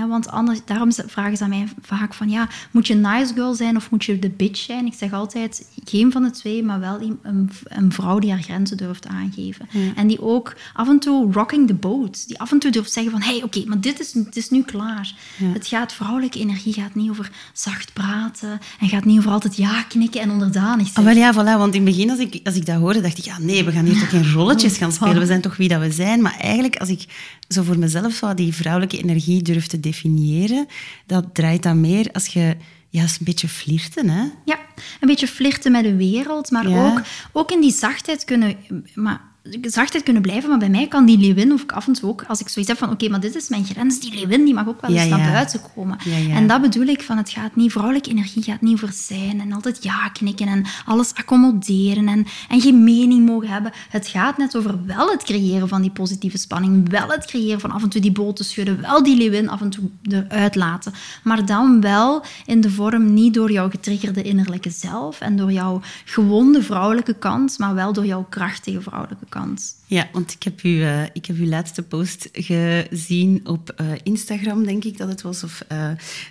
Want 0.08 0.28
anders, 0.28 0.60
daarom 0.64 0.92
vragen 0.92 1.36
ze 1.36 1.44
aan 1.44 1.50
mij 1.50 1.68
vaak 1.80 2.14
van, 2.14 2.30
ja, 2.30 2.48
moet 2.70 2.86
je 2.86 2.94
nice 2.94 3.34
girl 3.40 3.54
zijn 3.54 3.76
of 3.76 3.90
moet 3.90 4.04
je 4.04 4.18
de 4.18 4.30
bitch 4.30 4.60
zijn? 4.60 4.86
Ik 4.86 4.94
zeg 4.94 5.12
altijd, 5.12 5.68
geen 5.84 6.12
van 6.12 6.22
de 6.22 6.30
twee, 6.30 6.62
maar 6.62 6.80
wel 6.80 7.00
een, 7.22 7.50
een, 7.64 7.92
vrouw 7.92 8.18
die 8.18 8.30
haar 8.30 8.42
grenzen 8.42 8.76
durft 8.76 9.06
aangeven. 9.06 9.68
En 9.96 10.06
die 10.06 10.22
ook 10.22 10.56
af 10.74 10.88
en 10.88 10.98
toe 10.98 11.32
rocking 11.32 11.66
the 11.66 11.74
boat. 11.74 12.28
Die 12.28 12.38
af 12.38 12.52
en 12.52 12.58
toe 12.58 12.70
durft 12.70 12.92
zeggen 12.92 13.12
van, 13.12 13.22
hé, 13.22 13.32
hey, 13.32 13.42
oké, 13.42 13.64
maar 13.66 13.80
dit 13.80 14.00
is, 14.00 14.14
het 14.14 14.36
is 14.36 14.50
nu 14.50 14.62
klaar. 14.62 15.14
Het 15.36 15.66
gaat, 15.66 15.92
vrouwelijke 15.92 16.38
energie 16.38 16.72
gaat 16.72 16.94
niet 16.94 17.10
over 17.10 17.30
zacht 17.52 17.92
praten 17.92 18.60
en 18.80 18.88
gaat 18.88 19.04
niet 19.04 19.18
over 19.18 19.30
altijd 19.30 19.56
ja 19.56 19.82
knikken 19.82 20.20
en 20.20 20.30
onderdanig 20.30 20.86
Ah, 20.86 20.92
zijn. 20.92 21.04
wel 21.04 21.14
ja, 21.14 21.32
voilà. 21.32 21.58
Want 21.58 21.74
in 21.74 21.86
het 21.86 21.90
begin, 21.94 22.10
als 22.10 22.18
ik, 22.18 22.40
als 22.44 22.54
ik 22.54 22.66
dat 22.66 22.76
hoorde, 22.76 23.00
dacht 23.00 23.18
ik, 23.18 23.24
ja, 23.24 23.38
nee, 23.38 23.64
we 23.64 23.72
gaan 23.72 23.84
hier 23.84 23.98
toch 23.98 24.08
geen 24.08 24.32
rolletjes 24.32 24.76
gaan 24.76 24.92
spelen. 24.92 25.18
We 25.18 25.26
zijn 25.26 25.40
toch 25.40 25.56
wie 25.56 25.68
dat 25.68 25.80
we 25.80 25.90
zijn. 25.90 26.22
Maar 26.22 26.36
eigenlijk, 26.40 26.76
als 26.76 26.88
ik 26.88 27.04
zo 27.48 27.62
voor 27.62 27.78
mezelf 27.78 28.12
zo 28.12 28.34
die 28.34 28.54
vrouwelijke 28.54 28.98
energie 28.98 29.42
durf 29.42 29.66
te 29.66 29.80
definiëren, 29.80 30.66
dat 31.06 31.34
draait 31.34 31.62
dan 31.62 31.80
meer 31.80 32.08
als 32.12 32.26
je... 32.26 32.56
Ja, 32.92 33.02
is 33.02 33.12
een 33.18 33.24
beetje 33.24 33.48
flirten, 33.48 34.08
hè? 34.08 34.22
Ja, 34.44 34.58
een 35.00 35.08
beetje 35.08 35.26
flirten 35.28 35.72
met 35.72 35.82
de 35.82 35.96
wereld, 35.96 36.50
maar 36.50 36.68
Ja. 36.68 36.86
ook, 36.86 37.02
ook 37.32 37.50
in 37.50 37.60
die 37.60 37.72
zachtheid 37.72 38.24
kunnen... 38.24 38.56
Maar, 38.94 39.20
zachtheid 39.62 40.04
kunnen 40.04 40.22
blijven, 40.22 40.48
maar 40.48 40.58
bij 40.58 40.68
mij 40.68 40.88
kan 40.88 41.04
die 41.04 41.18
leeuwin, 41.18 41.52
of 41.52 41.62
ik 41.62 41.72
af 41.72 41.86
en 41.86 41.92
toe 41.92 42.08
ook, 42.10 42.24
als 42.28 42.40
ik 42.40 42.48
zoiets 42.48 42.70
heb 42.70 42.80
van, 42.80 42.90
oké, 42.90 43.08
maar 43.08 43.20
dit 43.20 43.34
is 43.34 43.48
mijn 43.48 43.64
grens, 43.64 44.00
die 44.00 44.14
leeuwin, 44.14 44.44
die 44.44 44.54
mag 44.54 44.68
ook 44.68 44.80
wel 44.80 44.90
eens 44.90 45.02
Ja, 45.02 45.08
naar 45.08 45.26
ja. 45.26 45.32
buiten 45.32 45.60
komen. 45.74 45.98
Ja. 46.04 46.34
En 46.34 46.46
dat 46.46 46.60
bedoel 46.60 46.86
ik 46.86 47.02
van, 47.02 47.16
het 47.16 47.30
gaat 47.30 47.56
niet, 47.56 47.72
vrouwelijke 47.72 48.10
energie 48.10 48.42
gaat 48.42 48.60
niet 48.60 48.74
over 48.74 48.92
zijn 48.92 49.40
en 49.40 49.52
altijd 49.52 49.82
ja 49.82 50.08
knikken 50.08 50.46
en 50.46 50.64
alles 50.84 51.14
accommoderen 51.14 52.08
en, 52.08 52.26
en 52.48 52.60
geen 52.60 52.84
mening 52.84 53.26
mogen 53.26 53.48
hebben. 53.48 53.72
Het 53.88 54.06
gaat 54.06 54.38
net 54.38 54.56
over 54.56 54.86
wel 54.86 55.10
het 55.10 55.22
creëren 55.22 55.68
van 55.68 55.82
die 55.82 55.90
positieve 55.90 56.38
spanning, 56.38 56.88
wel 56.88 57.08
het 57.08 57.26
creëren 57.26 57.60
van 57.60 57.70
af 57.70 57.82
en 57.82 57.88
toe 57.88 58.00
die 58.00 58.12
bol 58.12 58.32
te 58.32 58.44
schudden, 58.44 58.80
wel 58.80 59.02
die 59.02 59.16
leeuwin 59.16 59.48
af 59.48 59.60
en 59.60 59.70
toe 59.70 59.90
eruit 60.02 60.54
laten. 60.54 60.92
Maar 61.22 61.46
dan 61.46 61.80
wel 61.80 62.24
in 62.46 62.60
de 62.60 62.70
vorm 62.70 63.14
niet 63.14 63.34
door 63.34 63.52
jouw 63.52 63.70
getriggerde 63.70 64.22
innerlijke 64.22 64.70
zelf 64.70 65.20
en 65.20 65.36
door 65.36 65.52
jouw 65.52 65.80
gewonde 66.04 66.62
vrouwelijke 66.62 67.14
kant, 67.14 67.58
maar 67.58 67.74
wel 67.74 67.92
door 67.92 68.06
jouw 68.06 68.26
krachtige 68.28 68.80
vrouwelijke 68.80 69.24
kant. 69.30 69.76
Ja, 69.86 70.08
want 70.12 70.32
ik 70.32 70.42
heb, 70.42 70.62
u, 70.62 70.82
eh, 70.82 71.02
ik 71.12 71.26
heb 71.26 71.36
uw 71.36 71.46
laatste 71.46 71.82
post 71.82 72.28
gezien 72.32 73.40
op 73.44 73.70
eh, 73.70 73.86
Instagram, 74.02 74.64
denk 74.64 74.84
ik 74.84 74.98
dat 74.98 75.08
het 75.08 75.22
was, 75.22 75.44
of 75.44 75.64
eh, 75.68 75.90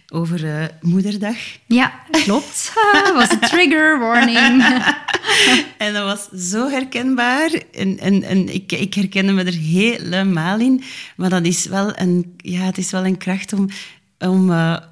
over 0.10 0.72
Moederdag. 0.82 1.36
Ja, 1.66 1.94
klopt. 2.24 2.74
was 3.14 3.32
een 3.32 3.40
trigger 3.40 4.00
warning. 4.00 4.64
En 5.78 5.94
dat 5.94 6.04
was 6.04 6.50
zo 6.50 6.70
herkenbaar. 6.70 7.62
En, 7.72 8.00
en, 8.00 8.24
en 8.24 8.54
ik, 8.54 8.72
ik 8.72 8.94
herkende 8.94 9.32
me 9.32 9.44
er 9.44 9.54
helemaal 9.54 10.60
in. 10.60 10.84
Maar 11.16 11.30
dat 11.30 11.46
is 11.46 11.66
wel 11.66 12.00
een, 12.00 12.34
ja, 12.38 12.62
het 12.62 12.78
is 12.78 12.92
wel 12.92 13.06
een 13.06 13.18
kracht 13.18 13.54
om... 13.54 13.70
om 14.20 14.52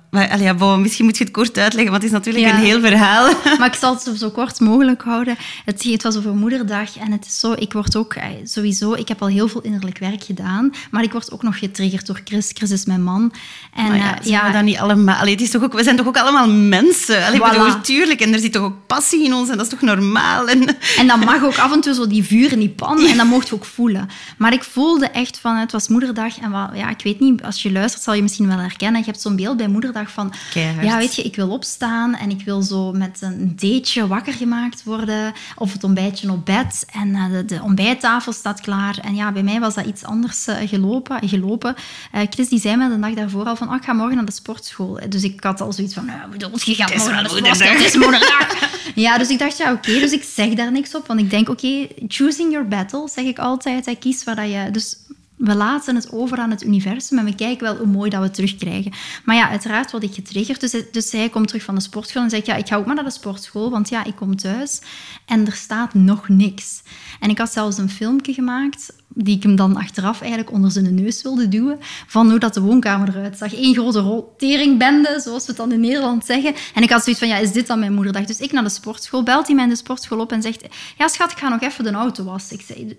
maar 0.09 0.29
allee, 0.29 0.53
bon, 0.53 0.81
misschien 0.81 1.05
moet 1.05 1.17
je 1.17 1.23
het 1.23 1.33
kort 1.33 1.57
uitleggen, 1.57 1.91
want 1.91 2.03
het 2.03 2.11
is 2.11 2.17
natuurlijk 2.17 2.45
Ja. 2.45 2.53
een 2.53 2.63
heel 2.65 2.79
verhaal. 2.79 3.33
Maar 3.59 3.67
ik 3.67 3.73
zal 3.73 3.93
het 3.93 4.17
zo, 4.19 4.29
kort 4.29 4.59
mogelijk 4.59 5.01
houden. 5.01 5.35
Het, 5.65 5.83
het 5.83 6.03
was 6.03 6.17
over 6.17 6.33
moederdag 6.35 6.97
en 6.97 7.11
het 7.11 7.25
is 7.25 7.39
zo, 7.39 7.53
ik 7.57 7.73
word 7.73 7.95
ook 7.95 8.13
eh, 8.13 8.23
sowieso, 8.43 8.93
ik 8.93 9.07
heb 9.07 9.21
al 9.21 9.27
heel 9.27 9.47
veel 9.47 9.61
innerlijk 9.61 9.97
werk 9.97 10.23
gedaan, 10.23 10.71
maar 10.91 11.03
ik 11.03 11.11
word 11.11 11.31
ook 11.31 11.43
nog 11.43 11.59
getriggerd 11.59 12.05
door 12.07 12.21
Chris. 12.23 12.51
Chris 12.53 12.71
is 12.71 12.85
mijn 12.85 13.03
man. 13.03 13.33
En 13.75 13.87
Maar 13.87 13.95
ja, 13.95 14.17
zijn 14.21 14.45
we 14.45 14.51
dat 14.51 14.63
niet 14.63 14.77
allemaal... 14.77 15.15
Allee, 15.15 15.33
het 15.33 15.41
is 15.41 15.49
toch 15.49 15.63
ook, 15.63 15.73
we 15.73 15.83
zijn 15.83 15.95
toch 15.95 16.07
ook 16.07 16.17
allemaal 16.17 16.49
mensen? 16.49 17.25
Allee, 17.25 17.39
Voilà. 17.39 17.49
bedoel, 17.49 17.81
tuurlijk, 17.81 18.19
en 18.21 18.33
er 18.33 18.39
zit 18.39 18.51
toch 18.51 18.63
ook 18.63 18.87
passie 18.87 19.23
in 19.25 19.33
ons, 19.33 19.49
en 19.49 19.57
dat 19.57 19.65
is 19.65 19.71
toch 19.71 19.81
normaal? 19.81 20.47
En, 20.47 20.65
En 20.97 21.07
dat 21.07 21.25
mag 21.25 21.43
ook 21.43 21.57
af 21.57 21.71
en 21.73 21.81
toe 21.81 21.93
zo 21.93 22.07
die 22.07 22.23
vuur 22.23 22.51
in 22.51 22.59
die 22.59 22.69
pan. 22.69 23.05
En 23.05 23.17
dat 23.17 23.25
mocht 23.25 23.47
je 23.47 23.55
ook 23.55 23.65
voelen. 23.65 24.09
Maar 24.37 24.53
ik 24.53 24.63
voelde 24.63 25.05
echt 25.07 25.39
van, 25.39 25.55
het 25.55 25.71
was 25.71 25.87
moederdag. 25.87 26.39
En 26.39 26.51
wat, 26.51 26.69
ja, 26.73 26.89
ik 26.89 27.01
weet 27.03 27.19
niet, 27.19 27.43
als 27.43 27.61
je 27.61 27.71
luistert 27.71 28.03
zal 28.03 28.13
je 28.13 28.21
misschien 28.21 28.47
wel 28.47 28.57
herkennen. 28.57 28.99
Je 28.99 29.05
hebt 29.05 29.21
zo'n 29.21 29.35
beeld 29.35 29.57
bij 29.57 29.67
moederdag 29.67 29.96
van... 30.05 30.33
Keihard. 30.53 30.85
Ja, 30.85 30.97
weet 30.97 31.15
je, 31.15 31.21
ik 31.21 31.35
wil 31.35 31.49
opstaan 31.49 32.15
en 32.15 32.29
ik 32.29 32.41
wil 32.41 32.61
zo 32.61 32.91
met 32.91 33.17
een 33.21 33.55
dateje 33.55 34.07
wakker 34.07 34.33
gemaakt 34.33 34.83
worden. 34.83 35.33
Of 35.55 35.73
het 35.73 35.83
ontbijtje 35.83 36.31
op 36.31 36.45
bed. 36.45 36.85
En 36.91 37.15
eh, 37.15 37.29
de, 37.29 37.45
de 37.45 37.61
ontbijttafel 37.61 38.31
staat 38.31 38.61
klaar. 38.61 38.97
En 39.01 39.15
ja, 39.15 39.31
bij 39.31 39.43
mij 39.43 39.59
was 39.59 39.75
dat 39.75 39.85
iets 39.85 40.03
anders 40.03 40.47
eh, 40.47 40.69
gelopen. 40.69 41.27
gelopen. 41.29 41.75
Eh, 42.11 42.21
Chris 42.29 42.49
die 42.49 42.59
zei 42.59 42.75
me 42.75 42.89
de 42.89 42.99
dag 42.99 43.13
daarvoor 43.13 43.45
al 43.45 43.55
van, 43.55 43.69
oh, 43.69 43.75
ik 43.75 43.83
ga 43.83 43.93
morgen 43.93 44.15
naar 44.15 44.25
de 44.25 44.31
sportschool. 44.31 44.99
Dus 45.09 45.23
ik 45.23 45.43
had 45.43 45.61
al 45.61 45.73
zoiets 45.73 45.93
van, 45.93 46.05
nou, 46.05 46.29
bedoel, 46.31 46.51
je 46.53 46.75
gaat 46.75 46.95
morgen 46.95 47.13
naar 47.13 47.23
de 47.23 47.29
sportschool. 47.29 47.71
Het 47.71 47.85
is 47.85 47.95
moederdag. 47.95 48.55
Ja, 48.95 49.17
dus 49.17 49.29
ik 49.29 49.39
dacht, 49.39 49.57
ja, 49.57 49.71
oké. 49.71 49.91
Dus 49.91 50.11
ik 50.11 50.23
zeg 50.23 50.53
daar 50.53 50.71
niks 50.71 50.95
op. 50.95 51.07
Want 51.07 51.19
ik 51.19 51.29
denk, 51.29 51.49
oké, 51.49 51.87
choosing 52.07 52.51
your 52.51 52.67
battle, 52.67 53.09
zeg 53.09 53.25
ik 53.25 53.39
altijd. 53.39 53.85
Hè, 53.85 53.95
kies 53.95 54.23
waar 54.23 54.35
dat 54.35 54.49
je... 54.49 54.69
Dus 54.71 54.95
we 55.37 55.55
laten 55.55 55.95
het 55.95 56.11
over 56.11 56.37
aan 56.37 56.49
het 56.49 56.63
universum 56.63 57.17
en 57.17 57.25
we 57.25 57.35
kijken 57.35 57.63
wel 57.63 57.77
hoe 57.77 57.87
mooi 57.87 58.09
dat 58.09 58.21
we 58.21 58.29
terugkrijgen. 58.29 58.91
Maar 59.25 59.35
ja, 59.35 59.49
uiteraard 59.49 59.91
word 59.91 60.03
ik 60.03 60.13
getriggerd. 60.13 60.59
Dus, 60.59 60.83
dus 60.91 61.09
zij 61.09 61.29
komt 61.29 61.47
terug 61.47 61.63
van 61.63 61.75
de 61.75 61.81
sportschool 61.81 62.23
en 62.23 62.29
zegt, 62.29 62.45
ja, 62.45 62.55
ik 62.55 62.67
ga 62.67 62.75
ook 62.75 62.85
maar 62.85 62.95
naar 62.95 63.03
de 63.03 63.11
sportschool, 63.11 63.69
want 63.69 63.89
ja, 63.89 64.03
ik 64.03 64.15
kom 64.15 64.35
thuis 64.35 64.81
en 65.27 65.45
er 65.45 65.53
staat 65.53 65.93
nog 65.93 66.29
niks. 66.29 66.81
En 67.19 67.29
ik 67.29 67.37
had 67.37 67.51
zelfs 67.51 67.77
een 67.77 67.89
filmpje 67.89 68.33
gemaakt, 68.33 68.93
die 69.07 69.35
ik 69.35 69.43
hem 69.43 69.55
dan 69.55 69.75
achteraf 69.75 70.21
eigenlijk 70.21 70.51
onder 70.51 70.71
zijn 70.71 70.95
neus 70.95 71.21
wilde 71.21 71.47
duwen, 71.47 71.79
van 72.07 72.29
hoe 72.29 72.39
dat 72.39 72.53
de 72.53 72.61
woonkamer 72.61 73.09
eruit 73.09 73.37
zag. 73.37 73.53
Eén 73.53 73.73
grote 73.73 73.99
roteringbende, 73.99 75.19
zoals 75.23 75.41
we 75.41 75.47
het 75.47 75.57
dan 75.57 75.71
in 75.71 75.79
Nederland 75.79 76.25
zeggen. 76.25 76.53
En 76.73 76.83
ik 76.83 76.89
had 76.89 77.03
zoiets 77.03 77.21
van, 77.21 77.31
ja, 77.31 77.37
is 77.37 77.51
dit 77.51 77.67
dan 77.67 77.79
mijn 77.79 77.93
moederdag? 77.93 78.25
Dus 78.25 78.39
ik 78.39 78.51
naar 78.51 78.63
de 78.63 78.69
sportschool, 78.69 79.23
belt 79.23 79.45
hij 79.45 79.55
mij 79.55 79.63
in 79.63 79.69
de 79.69 79.75
sportschool 79.75 80.19
op 80.19 80.31
en 80.31 80.41
zegt, 80.41 80.65
ja 80.97 81.07
schat, 81.07 81.31
ik 81.31 81.37
ga 81.37 81.49
nog 81.49 81.61
even 81.61 81.83
de 81.83 81.91
auto 81.91 82.23
wassen. 82.23 82.59
Ik 82.59 82.65
zei, 82.67 82.97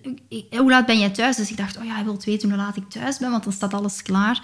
hoe 0.59 0.71
laat 0.71 0.87
ben 0.87 0.99
jij 0.99 1.11
thuis? 1.11 1.37
Dus 1.37 1.51
ik 1.51 1.57
dacht, 1.57 1.77
oh 1.77 1.85
ja, 1.85 1.95
hij 1.95 2.05
wil 2.05 2.21
weten 2.25 2.49
hoe 2.49 2.59
laat 2.59 2.77
ik 2.77 2.89
thuis 2.89 3.19
ben, 3.19 3.31
want 3.31 3.45
dan 3.45 3.53
staat 3.53 3.75
alles 3.75 4.03
klaar. 4.03 4.43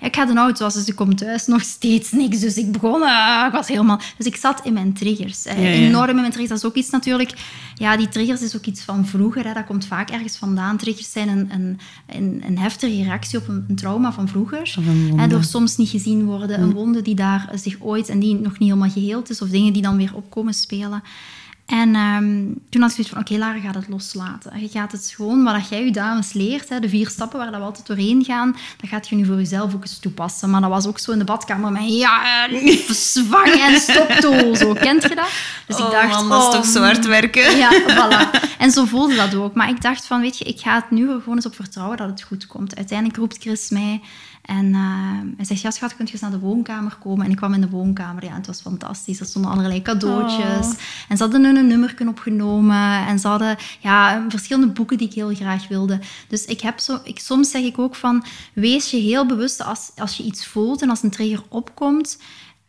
Ik 0.00 0.14
ga 0.16 0.24
de 0.24 0.34
auto 0.34 0.62
wassen, 0.62 0.80
dus 0.80 0.90
ik 0.90 0.96
kom 0.96 1.16
thuis, 1.16 1.46
nog 1.46 1.62
steeds 1.62 2.12
niks. 2.12 2.40
Dus 2.40 2.56
ik 2.56 2.72
begon, 2.72 3.02
ah, 3.02 3.46
ik 3.46 3.52
was 3.52 3.68
helemaal... 3.68 4.00
Dus 4.16 4.26
ik 4.26 4.36
zat 4.36 4.60
in 4.64 4.72
mijn 4.72 4.92
triggers. 4.92 5.42
Ja, 5.42 5.52
ja. 5.52 5.68
Enorm 5.68 6.08
in 6.08 6.14
mijn 6.14 6.30
triggers. 6.30 6.48
Dat 6.48 6.58
is 6.58 6.64
ook 6.64 6.74
iets 6.74 6.90
natuurlijk... 6.90 7.32
Ja, 7.74 7.96
die 7.96 8.08
triggers 8.08 8.42
is 8.42 8.56
ook 8.56 8.64
iets 8.64 8.82
van 8.82 9.06
vroeger. 9.06 9.46
Hè. 9.46 9.52
Dat 9.52 9.64
komt 9.64 9.86
vaak 9.86 10.10
ergens 10.10 10.36
vandaan. 10.36 10.76
Triggers 10.76 11.12
zijn 11.12 11.28
een, 11.28 11.50
een, 11.52 11.78
een, 12.06 12.42
een 12.46 12.58
heftige 12.58 13.02
reactie 13.02 13.38
op 13.38 13.48
een, 13.48 13.64
een 13.68 13.76
trauma 13.76 14.12
van 14.12 14.28
vroeger. 14.28 14.74
Een. 14.76 15.18
Hè, 15.18 15.26
door 15.26 15.44
soms 15.44 15.76
niet 15.76 15.88
gezien 15.88 16.24
worden. 16.24 16.60
Een 16.60 16.72
wonde 16.72 17.02
die 17.02 17.14
daar 17.14 17.50
zich 17.54 17.76
ooit... 17.80 18.08
En 18.08 18.18
die 18.18 18.34
nog 18.34 18.58
niet 18.58 18.68
helemaal 18.68 18.90
geheeld 18.90 19.30
is. 19.30 19.42
Of 19.42 19.48
dingen 19.48 19.72
die 19.72 19.82
dan 19.82 19.96
weer 19.96 20.14
opkomen 20.14 20.54
spelen. 20.54 21.02
En 21.66 21.94
ehm, 21.94 22.44
toen 22.70 22.80
had 22.80 22.90
ik 22.90 22.96
zoiets 22.96 23.08
van, 23.08 23.20
oké, 23.20 23.36
Lara 23.36 23.60
gaat 23.60 23.74
het 23.74 23.88
loslaten. 23.88 24.60
Je 24.60 24.68
gaat 24.68 24.92
het 24.92 25.12
gewoon, 25.16 25.44
wat 25.44 25.68
jij 25.68 25.84
je 25.84 25.92
dames 25.92 26.32
leert, 26.32 26.68
hè, 26.68 26.80
de 26.80 26.88
vier 26.88 27.08
stappen 27.08 27.38
waar 27.38 27.50
we 27.50 27.56
altijd 27.56 27.86
doorheen 27.86 28.24
gaan, 28.24 28.56
dat 28.76 28.90
gaat 28.90 29.08
je 29.08 29.16
nu 29.16 29.24
voor 29.24 29.36
jezelf 29.36 29.74
ook 29.74 29.82
eens 29.82 29.98
toepassen. 29.98 30.50
Maar 30.50 30.60
dat 30.60 30.70
was 30.70 30.86
ook 30.86 30.98
zo 30.98 31.12
in 31.12 31.18
de 31.18 31.24
badkamer 31.24 31.72
met, 31.72 31.88
ja, 31.88 32.48
zwang 32.88 33.46
en 33.46 33.80
stoptool, 33.80 34.56
zo. 34.56 34.72
Kent 34.72 35.02
je 35.02 35.14
dat? 35.14 35.28
Dus 35.66 35.78
ik 35.78 35.84
oh, 35.84 35.90
dacht, 35.90 36.24
man, 36.24 36.28
dat 36.28 36.48
is 36.48 36.54
toch 36.54 36.66
zo 36.66 36.82
hard 36.82 37.06
werken. 37.06 37.56
Ja, 37.56 37.70
voilà. 37.88 38.44
En 38.58 38.70
zo 38.70 38.84
voelde 38.84 39.14
dat 39.14 39.34
ook. 39.34 39.54
Maar 39.54 39.68
ik 39.68 39.82
dacht 39.82 40.06
van, 40.06 40.20
weet 40.20 40.38
je, 40.38 40.44
ik 40.44 40.60
ga 40.60 40.74
het 40.74 40.90
nu 40.90 41.06
gewoon 41.06 41.34
eens 41.34 41.46
op 41.46 41.54
vertrouwen 41.54 41.96
dat 41.96 42.08
het 42.08 42.22
goed 42.22 42.46
komt. 42.46 42.76
Uiteindelijk 42.76 43.18
roept 43.18 43.36
Chris 43.40 43.70
mij 43.70 44.00
en 44.46 44.66
uh, 44.66 45.36
hij 45.36 45.44
zegt, 45.44 45.60
ja 45.60 45.70
schat, 45.70 45.96
kun 45.96 46.04
je 46.06 46.12
eens 46.12 46.20
naar 46.20 46.30
de 46.30 46.38
woonkamer 46.38 46.96
komen? 46.96 47.24
En 47.24 47.30
ik 47.30 47.36
kwam 47.36 47.54
in 47.54 47.60
de 47.60 47.68
woonkamer, 47.68 48.24
ja, 48.24 48.34
het 48.34 48.46
was 48.46 48.60
fantastisch. 48.60 49.20
Er 49.20 49.26
stonden 49.26 49.50
allerlei 49.50 49.82
cadeautjes. 49.82 50.66
Oh. 50.66 50.74
En 51.08 51.16
ze 51.16 51.22
hadden 51.22 51.44
hun 51.44 51.56
een 51.56 51.66
nummer 51.66 51.94
opgenomen. 52.08 53.06
En 53.06 53.18
ze 53.18 53.28
hadden 53.28 53.56
ja, 53.80 54.24
verschillende 54.28 54.72
boeken 54.72 54.98
die 54.98 55.08
ik 55.08 55.14
heel 55.14 55.34
graag 55.34 55.68
wilde. 55.68 56.00
Dus 56.28 56.44
ik 56.44 56.60
heb 56.60 56.78
zo, 56.78 56.98
ik, 57.02 57.18
soms 57.18 57.50
zeg 57.50 57.62
ik 57.62 57.78
ook 57.78 57.94
van, 57.94 58.24
wees 58.52 58.90
je 58.90 58.96
heel 58.96 59.26
bewust 59.26 59.64
als, 59.64 59.90
als 59.96 60.16
je 60.16 60.22
iets 60.22 60.46
voelt 60.46 60.82
en 60.82 60.90
als 60.90 61.02
een 61.02 61.10
trigger 61.10 61.42
opkomt 61.48 62.18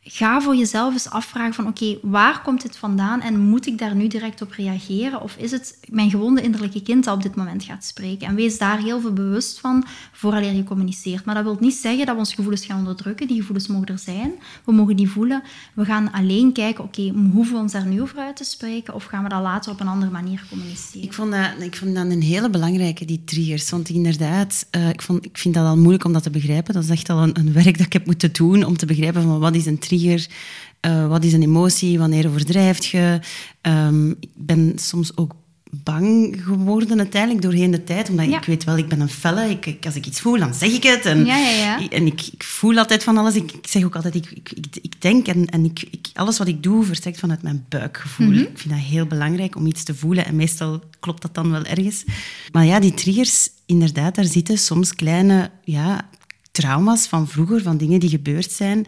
ga 0.10 0.41
voor 0.41 0.56
jezelf 0.56 0.93
eens 0.93 1.10
afvragen 1.10 1.54
van 1.54 1.67
oké, 1.67 1.98
waar 2.02 2.41
komt 2.41 2.62
dit 2.62 2.78
vandaan 2.78 3.22
en 3.22 3.39
moet 3.39 3.67
ik 3.67 3.78
daar 3.78 3.96
nu 3.96 4.08
direct 4.08 4.41
op 4.41 4.52
reageren? 4.52 5.22
Of 5.22 5.36
is 5.36 5.52
het 5.52 5.78
mijn 5.89 6.10
gewonde 6.10 6.41
innerlijke 6.41 6.82
kind 6.82 7.04
dat 7.04 7.15
op 7.15 7.24
dit 7.24 7.36
moment 7.36 7.63
gaat 7.63 7.86
spreken? 7.86 8.28
En 8.28 8.36
wees 8.36 8.58
daar 8.58 8.80
heel 8.80 9.02
veel 9.02 9.13
bewust 9.13 9.60
van 9.60 9.86
vooraleer 10.12 10.54
je 10.54 10.63
communiceert. 10.63 11.26
Maar 11.26 11.36
dat 11.36 11.43
wil 11.43 11.58
niet 11.60 11.74
zeggen 11.74 12.06
dat 12.06 12.13
we 12.13 12.20
onze 12.20 12.36
gevoelens 12.36 12.65
gaan 12.65 12.78
onderdrukken. 12.78 13.28
Die 13.28 13.38
gevoelens 13.38 13.67
mogen 13.67 13.88
er 13.88 14.00
zijn. 14.00 14.32
We 14.65 14.72
mogen 14.72 14.96
die 14.96 15.10
voelen. 15.10 15.43
We 15.74 15.86
gaan 15.86 16.12
alleen 16.12 16.54
kijken, 16.54 16.84
oké, 16.84 17.13
hoeven 17.34 17.56
we 17.56 17.62
ons 17.62 17.72
daar 17.72 17.86
nu 17.86 18.02
over 18.02 18.17
uit 18.17 18.36
te 18.36 18.43
spreken? 18.43 18.93
Of 18.93 19.04
gaan 19.04 19.24
we 19.24 19.30
dat 19.30 19.41
later 19.41 19.72
op 19.72 19.80
een 19.80 19.88
andere 19.88 20.12
manier 20.12 20.46
communiceren? 20.50 21.04
Ik 21.04 21.13
vond 21.13 21.32
dat, 21.32 21.52
ik 21.60 21.76
vond 21.76 21.96
dat 21.96 22.06
een 22.06 22.22
hele 22.22 22.50
belangrijke, 22.50 23.06
die 23.06 23.24
triggers. 23.26 23.70
Want 23.70 23.89
inderdaad, 23.89 24.67
uh, 24.76 24.89
ik, 24.89 25.02
vond, 25.02 25.26
ik 25.26 25.38
vind 25.38 25.54
dat 25.54 25.65
al 25.65 25.78
moeilijk 25.78 26.04
om 26.04 26.13
dat 26.13 26.24
te 26.24 26.30
begrijpen. 26.30 26.74
Dat 26.74 26.84
is 26.84 26.89
echt 26.89 27.10
al 27.10 27.24
een, 27.24 27.39
een 27.39 27.54
werk 27.54 27.78
dat 27.78 27.86
ik 27.86 27.93
heb 27.93 28.06
moeten 28.06 28.34
doen 28.34 28.63
om 28.63 28.78
te 28.78 28.86
begrijpen 28.86 29.22
van 29.22 29.39
wat 29.39 29.56
is 29.56 29.65
een 29.65 29.80
trigger 29.80 29.97
uh, 30.02 31.08
wat 31.08 31.24
is 31.24 31.34
een 31.34 31.44
emotie? 31.44 32.00
Wanneer 32.00 32.28
overdrijft 32.28 32.86
je? 32.86 33.20
Um, 33.62 34.10
ik 34.20 34.30
ben 34.34 34.74
soms 34.76 35.18
ook 35.18 35.36
bang 35.72 36.38
geworden 36.44 36.98
uiteindelijk 36.98 37.42
doorheen 37.42 37.72
de 37.72 37.84
tijd. 37.84 38.10
Omdat 38.10 38.28
ik 38.28 38.44
weet 38.46 38.64
wel, 38.64 38.78
ik 38.78 38.88
ben 38.88 39.00
een 39.00 39.10
felle. 39.10 39.50
Ik, 39.50 39.86
als 39.86 39.96
ik 39.96 40.06
iets 40.06 40.22
voel, 40.22 40.38
dan 40.38 40.54
zeg 40.54 40.72
ik 40.72 40.84
het. 40.84 41.06
En, 41.06 41.26
ja, 41.26 41.38
ja, 41.38 41.90
en 41.90 42.06
ik, 42.06 42.22
ik, 42.32 42.44
voel 42.44 42.78
altijd 42.78 43.04
van 43.04 43.18
alles. 43.18 43.36
Ik, 43.36 43.52
ik 43.52 43.68
zeg 43.68 43.84
ook 43.84 43.96
altijd, 43.96 44.16
ik, 44.16 44.32
ik, 44.32 44.76
ik 44.82 45.02
denk 45.02 45.28
en, 45.28 45.46
en 45.46 45.66
ik, 45.66 45.88
alles 46.14 46.38
wat 46.38 46.48
ik 46.48 46.64
doe 46.64 46.84
verstrekt 46.84 47.20
vanuit 47.20 47.42
mijn 47.42 47.66
buikgevoel. 47.70 48.28
Mhm. 48.28 48.40
Ik 48.40 48.58
vind 48.58 48.74
dat 48.74 48.84
heel 48.84 49.06
belangrijk 49.06 49.56
om 49.56 49.66
iets 49.66 49.84
te 49.84 49.96
voelen. 49.96 50.26
En 50.26 50.36
meestal 50.36 50.84
klopt 51.00 51.22
dat 51.22 51.36
dan 51.36 51.52
wel 51.52 51.64
ergens. 51.64 52.04
Maar 52.52 52.66
ja, 52.66 52.80
die 52.80 52.94
triggers, 52.94 53.50
inderdaad, 53.66 54.16
daar 54.16 54.26
zitten 54.26 54.58
soms 54.58 54.94
kleine 54.94 55.52
ja, 55.64 56.10
trauma's 56.52 57.08
van 57.08 57.28
vroeger, 57.28 57.62
van 57.62 57.78
dingen 57.78 58.00
die 58.00 58.10
gebeurd 58.10 58.52
zijn. 58.52 58.86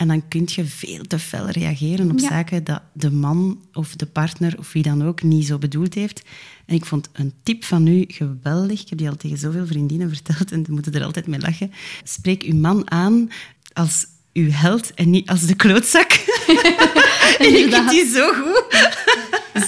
En 0.00 0.08
dan 0.08 0.28
kun 0.28 0.42
je 0.46 0.64
veel 0.64 1.02
te 1.06 1.18
fel 1.18 1.48
reageren 1.48 2.10
op 2.10 2.20
zaken 2.20 2.64
dat 2.64 2.82
de 2.92 3.10
man 3.10 3.60
of 3.72 3.96
de 3.96 4.06
partner 4.06 4.58
of 4.58 4.72
wie 4.72 4.82
dan 4.82 5.04
ook 5.04 5.22
niet 5.22 5.46
zo 5.46 5.58
bedoeld 5.58 5.94
heeft. 5.94 6.22
En 6.66 6.74
ik 6.74 6.84
vond 6.84 7.08
een 7.12 7.32
tip 7.42 7.64
van 7.64 7.86
u 7.86 8.04
geweldig. 8.08 8.80
Ik 8.80 8.88
heb 8.88 8.98
die 8.98 9.08
al 9.08 9.16
tegen 9.16 9.38
zoveel 9.38 9.66
vriendinnen 9.66 10.08
verteld 10.14 10.52
en 10.52 10.62
die 10.62 10.72
moeten 10.72 10.94
er 10.94 11.04
altijd 11.04 11.26
mee 11.26 11.40
lachen. 11.40 11.72
Spreek 12.04 12.42
uw 12.42 12.56
man 12.56 12.90
aan 12.90 13.30
als 13.72 14.06
uw 14.32 14.50
held 14.50 14.94
en 14.94 15.10
niet 15.10 15.28
als 15.28 15.46
de 15.46 15.54
klootzak. 15.54 16.10
en 17.38 17.56
ik 17.56 17.74
vind 17.74 17.90
die 17.90 18.10
zo 18.14 18.32
goed. 18.32 18.64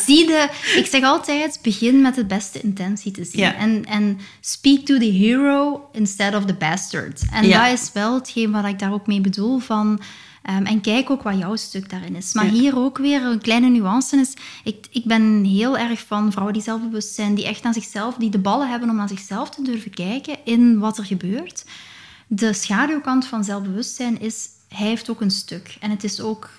Zie 0.07 0.27
de, 0.27 0.49
ik 0.77 0.87
zeg 0.87 1.03
altijd, 1.03 1.59
begin 1.63 2.01
met 2.01 2.15
de 2.15 2.25
beste 2.25 2.61
intentie 2.61 3.13
te 3.13 3.25
zien. 3.25 3.45
En, 3.45 3.85
en 3.85 4.19
speak 4.41 4.79
to 4.79 4.99
the 4.99 5.05
hero 5.05 5.89
instead 5.93 6.35
of 6.35 6.45
the 6.45 6.55
bastard. 6.55 7.23
En 7.33 7.51
dat 7.51 7.73
is 7.73 7.91
wel 7.93 8.15
hetgeen 8.15 8.51
wat 8.51 8.65
ik 8.65 8.79
daar 8.79 8.93
ook 8.93 9.07
mee 9.07 9.21
bedoel 9.21 9.59
van... 9.59 10.01
Ehm, 10.43 10.65
en 10.65 10.81
kijk 10.81 11.11
ook 11.11 11.23
wat 11.23 11.39
jouw 11.39 11.57
stuk 11.57 11.91
daarin 11.91 12.17
is. 12.17 12.33
Maar 12.33 12.45
hier 12.45 12.79
ook 12.79 12.99
weer 12.99 13.23
een 13.23 13.41
kleine 13.41 13.69
nuance 13.69 14.17
is. 14.17 14.35
Ik, 14.65 14.87
ik 14.91 15.05
ben 15.05 15.45
heel 15.45 15.79
erg 15.79 16.01
van 16.07 16.31
vrouwen 16.31 16.55
die 16.55 16.63
zelfbewust 16.63 17.15
zijn, 17.15 17.35
die 17.35 17.47
echt 17.47 17.65
aan 17.65 17.75
zichzelf, 17.75 18.15
die 18.15 18.31
de 18.31 18.39
ballen 18.39 18.69
hebben 18.69 18.91
om 18.91 19.01
aan 19.01 19.09
zichzelf 19.09 19.51
te 19.51 19.63
durven 19.63 19.91
kijken 19.91 20.37
in 20.45 20.79
wat 20.79 20.99
er 20.99 21.05
gebeurt. 21.05 21.65
De 22.27 22.53
schaduwkant 22.53 23.27
van 23.27 23.45
zelfbewustzijn 23.45 24.21
is, 24.21 24.49
hij 24.69 24.87
heeft 24.87 25.11
ook 25.11 25.21
een 25.21 25.31
stuk. 25.31 25.77
En 25.81 25.91
het 25.91 26.05
is 26.05 26.21
ook 26.21 26.51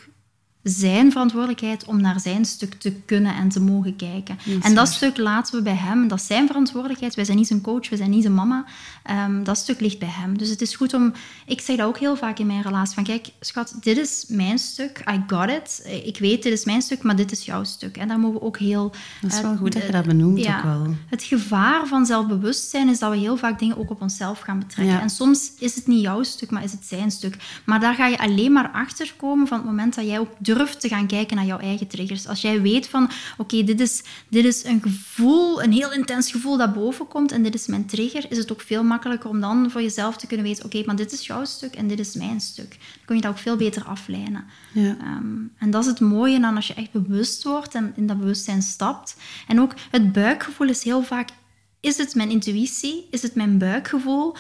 zijn 0.64 1.12
verantwoordelijkheid 1.12 1.86
om 1.86 2.02
naar 2.02 2.20
zijn 2.20 2.46
stuk 2.46 2.74
te 2.74 2.92
kunnen 2.92 3.36
en 3.36 3.50
te 3.50 3.60
mogen 3.60 3.96
kijken. 3.96 4.38
en 4.62 4.76
dat 4.76 4.88
stuk 4.88 5.18
laten 5.18 5.56
we 5.56 5.62
bij 5.62 5.76
hem. 5.76 6.08
Dat 6.08 6.20
is 6.20 6.26
zijn 6.26 6.48
verantwoordelijkheid. 6.48 7.16
Wij 7.16 7.26
zijn 7.26 7.38
niet 7.38 7.48
zijn 7.48 7.62
coach, 7.62 7.90
wij 7.90 7.98
zijn 7.98 8.10
niet 8.10 8.22
zijn 8.22 8.34
mama. 8.34 8.66
Ehm, 9.04 9.44
dat 9.44 9.58
stuk 9.58 9.80
ligt 9.80 10.00
bij 10.00 10.12
hem. 10.12 10.38
Dus 10.38 10.50
het 10.50 10.62
is 10.62 10.76
goed 10.76 10.94
om... 10.94 11.14
Ik 11.46 11.62
zeg 11.62 11.78
dat 11.78 11.88
ook 11.88 11.98
heel 11.98 12.16
vaak 12.16 12.40
in 12.40 12.48
mijn 12.48 12.62
relatie. 12.62 12.96
Van 12.96 13.04
kijk, 13.04 13.28
schat, 13.40 13.76
dit 13.82 13.98
is 13.98 14.26
mijn 14.28 14.60
stuk. 14.60 15.04
I 15.12 15.24
got 15.28 15.50
it. 15.50 16.02
Ik 16.06 16.18
weet, 16.18 16.44
dit 16.44 16.54
is 16.54 16.66
mijn 16.66 16.82
stuk, 16.82 17.04
maar 17.04 17.16
dit 17.16 17.32
is 17.32 17.46
jouw 17.46 17.64
stuk. 17.64 17.98
En 17.98 18.08
daar 18.08 18.20
mogen 18.20 18.40
we 18.40 18.46
ook 18.46 18.58
heel... 18.58 18.92
Dat 19.22 19.32
is 19.32 19.42
wel 19.42 19.56
goed 19.56 19.74
dat 19.74 19.86
je 19.86 19.92
dat 19.92 20.06
benoemt 20.06 20.48
ook 20.48 20.64
wel. 20.64 20.96
Het 21.10 21.24
gevaar 21.24 21.88
van 21.88 22.06
zelfbewustzijn 22.06 22.90
is 22.90 23.00
dat 23.00 23.12
we 23.12 23.18
heel 23.18 23.38
vaak 23.38 23.60
dingen 23.60 23.78
ook 23.78 23.90
op 23.90 24.02
onszelf 24.02 24.40
gaan 24.40 24.60
betrekken. 24.60 25.02
En 25.02 25.10
soms 25.10 25.52
is 25.60 25.76
het 25.76 25.88
niet 25.88 26.02
jouw 26.02 26.24
stuk, 26.24 26.52
maar 26.52 26.64
is 26.64 26.72
het 26.72 26.86
zijn 26.86 27.12
stuk. 27.12 27.62
Maar 27.66 27.80
daar 27.80 27.94
ga 27.94 28.08
je 28.08 28.18
alleen 28.18 28.52
maar 28.52 28.70
achter 28.74 29.14
komen 29.18 29.48
van 29.48 29.58
het 29.58 29.66
moment 29.68 29.96
dat 29.96 30.06
jij 30.06 30.20
ook 30.20 30.32
durft 30.38 30.52
te 30.78 30.88
gaan 30.88 31.08
kijken 31.08 31.36
naar 31.36 31.46
jouw 31.46 31.60
eigen 31.60 31.88
triggers. 31.88 32.28
Als 32.28 32.42
jij 32.42 32.62
weet 32.62 32.88
van, 32.88 33.10
oké, 33.38 33.64
dit, 33.64 33.80
is, 33.80 34.04
dit 34.28 34.46
is 34.46 34.64
een 34.64 34.82
gevoel, 34.82 35.64
een 35.64 35.72
heel 35.72 35.94
intens 35.94 36.32
gevoel 36.32 36.58
dat 36.58 36.74
boven 36.74 37.08
komt 37.08 37.32
en 37.32 37.44
dit 37.44 37.54
is 37.54 37.68
mijn 37.68 37.86
trigger, 37.86 38.26
is 38.30 38.38
het 38.38 38.52
ook 38.52 38.62
veel 38.62 38.84
makkelijker 38.84 39.30
om 39.30 39.42
dan 39.42 39.72
voor 39.72 39.82
jezelf 39.82 40.18
te 40.18 40.28
kunnen 40.28 40.46
weten, 40.46 40.66
oké, 40.66 40.84
maar 40.86 40.96
dit 40.96 41.12
is 41.12 41.26
jouw 41.26 41.46
stuk 41.46 41.76
en 41.76 41.88
dit 41.88 42.00
is 42.00 42.16
mijn 42.16 42.42
stuk. 42.42 42.70
Dan 42.70 43.06
kun 43.06 43.16
je 43.16 43.22
dat 43.22 43.32
ook 43.32 43.38
veel 43.38 43.56
beter 43.56 43.84
aflijnen. 43.84 44.46
Ja. 44.74 44.98
Ehm, 45.00 45.36
en 45.58 45.72
dat 45.72 45.82
is 45.82 45.90
het 45.90 46.00
mooie 46.00 46.40
dan 46.40 46.56
als 46.56 46.68
je 46.68 46.74
echt 46.74 46.92
bewust 46.92 47.44
wordt 47.44 47.76
en 47.76 47.94
in 47.96 48.08
dat 48.08 48.20
bewustzijn 48.20 48.62
stapt. 48.62 49.16
En 49.48 49.60
ook 49.60 49.74
het 49.92 50.12
buikgevoel 50.12 50.70
is 50.70 50.84
heel 50.84 51.04
vaak, 51.04 51.30
is 51.80 51.98
het 51.98 52.16
mijn 52.16 52.30
intuïtie? 52.30 53.08
Is 53.12 53.22
het 53.22 53.36
mijn 53.36 53.58
buikgevoel? 53.58 54.36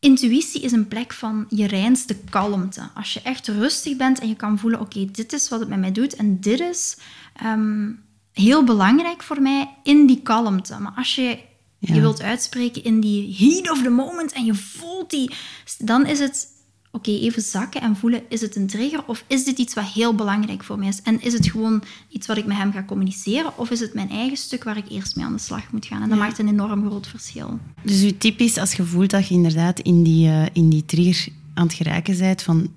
Intuïtie 0.00 0.60
is 0.60 0.72
een 0.72 0.88
plek 0.88 1.12
van 1.12 1.46
je 1.48 1.66
reinste 1.66 2.16
kalmte. 2.30 2.90
Als 2.94 3.12
je 3.12 3.20
echt 3.22 3.48
rustig 3.48 3.96
bent 3.96 4.18
en 4.18 4.28
je 4.28 4.36
kan 4.36 4.58
voelen, 4.58 4.80
oké, 4.80 5.10
dit 5.10 5.32
is 5.32 5.48
wat 5.48 5.60
het 5.60 5.68
met 5.68 5.78
mij 5.78 5.92
doet 5.92 6.14
en 6.14 6.40
dit 6.40 6.60
is 6.60 6.96
ehm, 7.36 7.92
heel 8.32 8.64
belangrijk 8.64 9.22
voor 9.22 9.42
mij 9.42 9.76
in 9.82 10.06
die 10.06 10.22
kalmte. 10.22 10.78
Maar 10.78 10.92
als 10.96 11.14
je 11.14 11.38
je 11.78 12.00
wilt 12.00 12.22
uitspreken 12.22 12.84
in 12.84 13.00
die 13.00 13.34
heat 13.38 13.70
of 13.70 13.82
the 13.82 13.90
moment 13.90 14.32
en 14.32 14.44
je 14.44 14.54
voelt 14.54 15.10
die, 15.10 15.30
dan 15.78 16.06
is 16.06 16.18
het 16.18 16.48
oké, 16.90 17.10
even 17.10 17.42
zakken 17.42 17.80
en 17.80 17.96
voelen, 17.96 18.22
is 18.28 18.40
het 18.40 18.56
een 18.56 18.66
trigger 18.66 19.04
of 19.06 19.24
is 19.26 19.44
dit 19.44 19.58
iets 19.58 19.74
wat 19.74 19.84
heel 19.84 20.14
belangrijk 20.14 20.64
voor 20.64 20.78
mij 20.78 20.88
is? 20.88 21.02
En 21.02 21.22
is 21.22 21.32
het 21.32 21.50
gewoon 21.50 21.82
iets 22.08 22.26
wat 22.26 22.36
ik 22.36 22.46
met 22.46 22.56
hem 22.56 22.72
ga 22.72 22.84
communiceren 22.84 23.58
of 23.58 23.70
is 23.70 23.80
het 23.80 23.94
mijn 23.94 24.10
eigen 24.10 24.36
stuk 24.36 24.64
waar 24.64 24.76
ik 24.76 24.88
eerst 24.90 25.16
mee 25.16 25.24
aan 25.24 25.32
de 25.32 25.38
slag 25.38 25.72
moet 25.72 25.86
gaan? 25.86 26.02
En 26.02 26.08
dat 26.08 26.18
maakt 26.18 26.38
een 26.38 26.48
enorm 26.48 26.86
groot 26.86 27.06
verschil. 27.06 27.58
Dus 27.82 28.02
uw 28.02 28.18
tip 28.18 28.40
is, 28.40 28.56
als 28.56 28.72
je 28.72 28.84
voelt 28.84 29.10
dat 29.10 29.28
je 29.28 29.34
inderdaad 29.34 29.80
in 29.80 30.02
die, 30.02 30.26
uh, 30.26 30.46
in 30.52 30.68
die 30.68 30.84
trigger 30.84 31.32
aan 31.54 31.66
het 31.66 31.74
geraken 31.74 32.18
bent, 32.18 32.42
van 32.42 32.70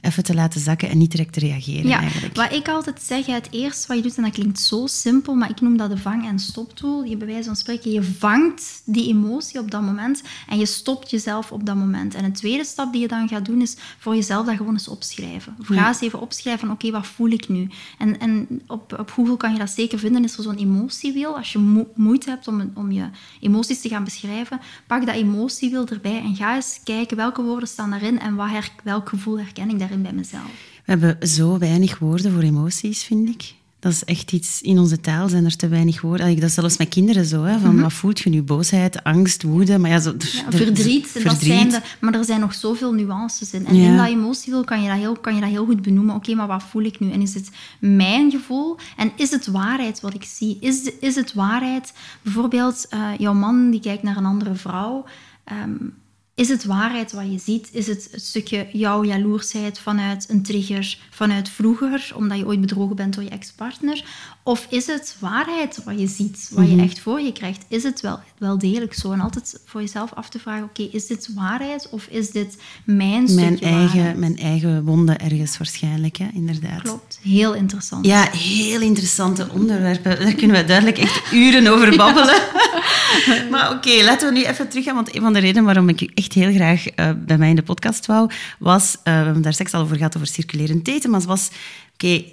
even 0.00 0.22
te 0.22 0.34
laten 0.34 0.60
zakken 0.60 0.88
en 0.88 0.98
niet 0.98 1.10
direct 1.10 1.32
te 1.32 1.40
reageren. 1.40 1.88
Ja, 1.88 2.00
eigenlijk. 2.00 2.36
wat 2.36 2.52
ik 2.52 2.68
altijd 2.68 3.02
zeg, 3.02 3.26
het 3.26 3.48
eerste 3.50 3.86
wat 3.86 3.96
je 3.96 4.02
doet, 4.02 4.16
en 4.16 4.22
dat 4.22 4.32
klinkt 4.32 4.60
zo 4.60 4.86
simpel, 4.86 5.34
maar 5.34 5.50
ik 5.50 5.60
noem 5.60 5.76
dat 5.76 5.90
de 5.90 5.98
vang- 5.98 6.26
en 6.26 6.38
stoptool. 6.38 7.04
Je 7.04 7.16
bij 7.16 7.26
wijze 7.26 7.44
van 7.44 7.56
spreken, 7.56 7.90
je 7.90 8.02
vangt 8.02 8.82
die 8.84 9.08
emotie 9.08 9.60
op 9.60 9.70
dat 9.70 9.82
moment 9.82 10.22
en 10.48 10.58
je 10.58 10.66
stopt 10.66 11.10
jezelf 11.10 11.52
op 11.52 11.66
dat 11.66 11.76
moment. 11.76 12.14
En 12.14 12.24
een 12.24 12.32
tweede 12.32 12.64
stap 12.64 12.92
die 12.92 13.00
je 13.00 13.08
dan 13.08 13.28
gaat 13.28 13.44
doen, 13.44 13.60
is 13.60 13.76
voor 13.98 14.14
jezelf 14.14 14.46
dat 14.46 14.56
gewoon 14.56 14.72
eens 14.72 14.88
opschrijven. 14.88 15.56
Ga 15.62 15.88
eens 15.88 16.00
even 16.00 16.20
opschrijven 16.20 16.66
van, 16.66 16.70
oké, 16.70 16.90
wat 16.90 17.06
voel 17.06 17.28
ik 17.28 17.48
nu? 17.48 17.68
En, 17.98 18.20
en 18.20 18.62
op, 18.66 18.98
op 18.98 19.10
Google 19.10 19.36
kan 19.36 19.52
je 19.52 19.58
dat 19.58 19.70
zeker 19.70 19.98
vinden, 19.98 20.24
is 20.24 20.36
er 20.36 20.42
zo'n 20.42 20.56
emotiewiel. 20.56 21.36
Als 21.36 21.52
je 21.52 21.88
moeite 21.94 22.30
hebt 22.30 22.48
om, 22.48 22.70
om 22.74 22.90
je 22.90 23.08
emoties 23.40 23.80
te 23.80 23.88
gaan 23.88 24.04
beschrijven, 24.04 24.60
pak 24.86 25.06
dat 25.06 25.14
emotiewiel 25.14 25.86
erbij 25.86 26.20
en 26.20 26.36
ga 26.36 26.54
eens 26.54 26.80
kijken 26.84 27.16
welke 27.16 27.42
woorden 27.42 27.68
staan 27.68 27.90
daarin 27.90 28.20
en 28.20 28.34
wat 28.34 28.48
welk 28.82 29.08
gevoel 29.08 29.38
herken 29.38 29.70
ik 29.70 29.78
daar 29.78 29.89
bij 29.98 30.12
mezelf. 30.12 30.50
We 30.84 30.96
hebben 30.96 31.28
zo 31.28 31.58
weinig 31.58 31.98
woorden 31.98 32.32
voor 32.32 32.42
emoties, 32.42 33.02
vind 33.02 33.28
ik. 33.28 33.54
Dat 33.80 33.92
is 33.92 34.04
echt 34.04 34.32
iets... 34.32 34.60
In 34.60 34.78
onze 34.78 35.00
taal 35.00 35.28
zijn 35.28 35.44
er 35.44 35.56
te 35.56 35.68
weinig 35.68 36.00
woorden. 36.00 36.34
Dat 36.34 36.48
is 36.48 36.54
zelfs 36.54 36.76
met 36.76 36.88
kinderen 36.88 37.24
zo. 37.24 37.42
Hè, 37.42 37.58
van, 37.58 37.72
mhm. 37.72 37.82
Wat 37.82 37.92
voelt 37.92 38.20
je 38.20 38.30
nu? 38.30 38.42
Boosheid, 38.42 39.04
angst, 39.04 39.42
woede? 39.42 39.78
Maar 39.78 39.90
ja, 39.90 40.00
zo, 40.00 40.14
verdriet. 40.48 41.06
verdriet. 41.06 41.24
Dat 41.24 41.40
zijn 41.40 41.68
de, 41.68 41.80
maar 42.00 42.14
er 42.14 42.24
zijn 42.24 42.40
nog 42.40 42.54
zoveel 42.54 42.92
nuances 42.92 43.52
in. 43.52 43.66
En 43.66 43.74
in 43.74 43.96
dat 43.96 44.06
emotievol 44.06 44.64
kan 44.64 44.82
je 44.82 44.88
dat 44.88 44.98
heel, 44.98 45.16
kan 45.16 45.34
je 45.34 45.40
dat 45.40 45.50
heel 45.50 45.64
goed 45.64 45.82
benoemen. 45.82 46.14
Oké, 46.14 46.34
maar 46.34 46.46
wat 46.46 46.62
voel 46.62 46.82
ik 46.82 47.00
nu? 47.00 47.10
En 47.10 47.22
is 47.22 47.34
het 47.34 47.50
mijn 47.78 48.30
gevoel? 48.30 48.76
En 48.96 49.12
is 49.16 49.30
het 49.30 49.46
waarheid 49.46 50.00
wat 50.00 50.14
ik 50.14 50.24
zie? 50.24 50.56
Is, 50.60 50.82
de, 50.82 50.94
is 51.00 51.14
het 51.14 51.32
waarheid? 51.32 51.92
Bijvoorbeeld, 52.22 52.86
uh, 52.94 53.08
jouw 53.18 53.34
man 53.34 53.70
die 53.70 53.80
kijkt 53.80 54.02
naar 54.02 54.16
een 54.16 54.24
andere 54.24 54.54
vrouw... 54.54 55.04
Um, 55.52 55.94
is 56.40 56.48
het 56.48 56.64
waarheid 56.64 57.12
wat 57.12 57.30
je 57.32 57.38
ziet? 57.38 57.68
Is 57.72 57.86
het 57.86 58.08
het 58.10 58.24
stukje 58.24 58.68
jouw 58.72 59.04
jaloersheid 59.04 59.78
vanuit 59.78 60.26
een 60.28 60.42
trigger, 60.42 60.98
vanuit 61.10 61.48
vroeger, 61.48 62.12
omdat 62.16 62.38
je 62.38 62.46
ooit 62.46 62.60
bedrogen 62.60 62.96
bent 62.96 63.14
door 63.14 63.22
je 63.24 63.30
ex-partner? 63.30 64.04
Of 64.42 64.66
is 64.70 64.86
het 64.86 65.16
waarheid 65.18 65.84
wat 65.84 66.00
je 66.00 66.06
ziet, 66.06 66.50
wat 66.52 66.66
je 66.68 66.74
Mhm. 66.74 66.84
echt 66.84 66.98
voor 67.00 67.20
je 67.20 67.32
krijgt? 67.32 67.64
Is 67.68 67.82
het 67.82 68.00
wel, 68.00 68.20
wel 68.40 68.58
degelijk 68.58 68.94
zo? 68.94 69.12
En 69.12 69.20
altijd 69.20 69.60
voor 69.64 69.80
jezelf 69.80 70.12
af 70.14 70.28
te 70.28 70.38
vragen, 70.38 70.64
oké, 70.64 70.82
is 70.82 71.06
dit 71.06 71.28
waarheid 71.34 71.88
of 71.90 72.06
is 72.06 72.30
dit 72.30 72.56
mijn 72.84 73.34
Mijn 73.34 73.60
eigen, 73.60 73.96
waarheid? 73.96 74.16
mijn 74.16 74.38
eigen 74.38 74.84
wonden 74.84 75.18
ergens 75.20 75.58
waarschijnlijk, 75.58 76.16
hè, 76.16 76.26
inderdaad. 76.34 76.82
Klopt, 76.82 77.18
heel 77.22 77.54
interessant. 77.54 78.06
Ja, 78.06 78.30
heel 78.30 78.80
interessante 78.80 79.48
onderwerpen. 79.52 80.18
Daar 80.20 80.34
kunnen 80.34 80.56
we 80.56 80.64
duidelijk 80.64 80.98
echt 80.98 81.32
uren 81.32 81.66
over 81.66 81.96
babbelen. 81.96 82.42
maar 83.50 83.70
oké, 83.72 84.02
laten 84.02 84.28
we 84.32 84.38
nu 84.38 84.44
even 84.44 84.68
teruggaan. 84.68 84.94
Want 84.94 85.14
een 85.14 85.20
van 85.20 85.32
de 85.32 85.38
redenen 85.38 85.64
waarom 85.64 85.88
ik 85.88 86.00
u 86.00 86.10
echt 86.14 86.32
heel 86.32 86.52
graag 86.52 86.86
eh, 86.86 87.10
bij 87.26 87.38
mij 87.38 87.48
in 87.48 87.56
de 87.56 87.62
podcast 87.62 88.06
wou, 88.06 88.30
was... 88.58 88.96
eh, 89.02 89.18
we 89.18 89.24
hebben 89.24 89.42
daar 89.42 89.52
straks 89.52 89.72
al 89.72 89.82
over 89.82 89.96
gehad, 89.96 90.16
over 90.16 90.28
circulerend 90.28 90.84
daten. 90.84 91.10
Maar 91.10 91.20
het 91.20 91.28
was... 91.28 91.48
Oké, 91.92 92.24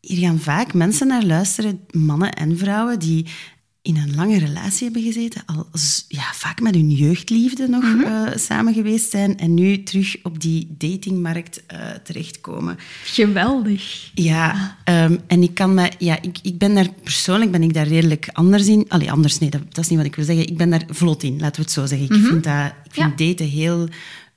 hier 0.00 0.18
gaan 0.28 0.38
vaak 0.40 0.74
mensen 0.74 1.06
naar 1.06 1.22
luisteren, 1.24 1.80
mannen 1.90 2.32
en 2.32 2.58
vrouwen, 2.58 2.98
die 2.98 3.26
in 3.84 3.96
een 3.96 4.14
lange 4.14 4.38
relatie 4.38 4.84
hebben 4.84 5.02
gezeten, 5.02 5.42
al 5.46 5.66
ja, 6.08 6.32
vaak 6.32 6.60
met 6.60 6.74
hun 6.74 6.90
jeugdliefde 6.90 7.68
nog 7.68 7.84
eh, 8.04 8.22
samen 8.34 8.74
geweest 8.74 9.10
zijn 9.10 9.38
en 9.38 9.54
nu 9.54 9.82
terug 9.82 10.16
op 10.22 10.40
die 10.40 10.74
datingmarkt 10.78 11.66
eh, 11.66 11.78
terechtkomen. 12.02 12.78
Geweldig. 13.04 14.10
Ja, 14.14 14.76
ehm, 14.84 15.16
en 15.26 15.42
ik 15.42 15.54
kan 15.54 15.74
me, 15.74 15.90
ja, 15.98 16.22
ik, 16.22 16.38
ik 16.42 16.58
ben 16.58 16.74
daar 16.74 16.88
persoonlijk 17.02 17.50
ben 17.50 17.62
ik 17.62 17.74
daar 17.74 17.86
redelijk 17.86 18.28
anders 18.32 18.66
in. 18.66 18.84
Allee, 18.88 19.10
anders, 19.10 19.38
nee, 19.38 19.50
dat, 19.50 19.62
dat 19.68 19.84
is 19.84 19.88
niet 19.88 19.98
wat 19.98 20.08
ik 20.08 20.16
wil 20.16 20.24
zeggen. 20.24 20.46
Ik 20.46 20.56
ben 20.56 20.70
daar 20.70 20.84
vlot 20.88 21.22
in, 21.22 21.38
laten 21.38 21.56
we 21.56 21.62
het 21.62 21.72
zo 21.72 21.86
zeggen. 21.86 22.16
Ik 22.16 22.24
vind, 22.24 22.44
dat, 22.44 22.72
ik 22.84 22.92
vind 22.92 23.18
daten 23.18 23.48
heel. 23.48 23.88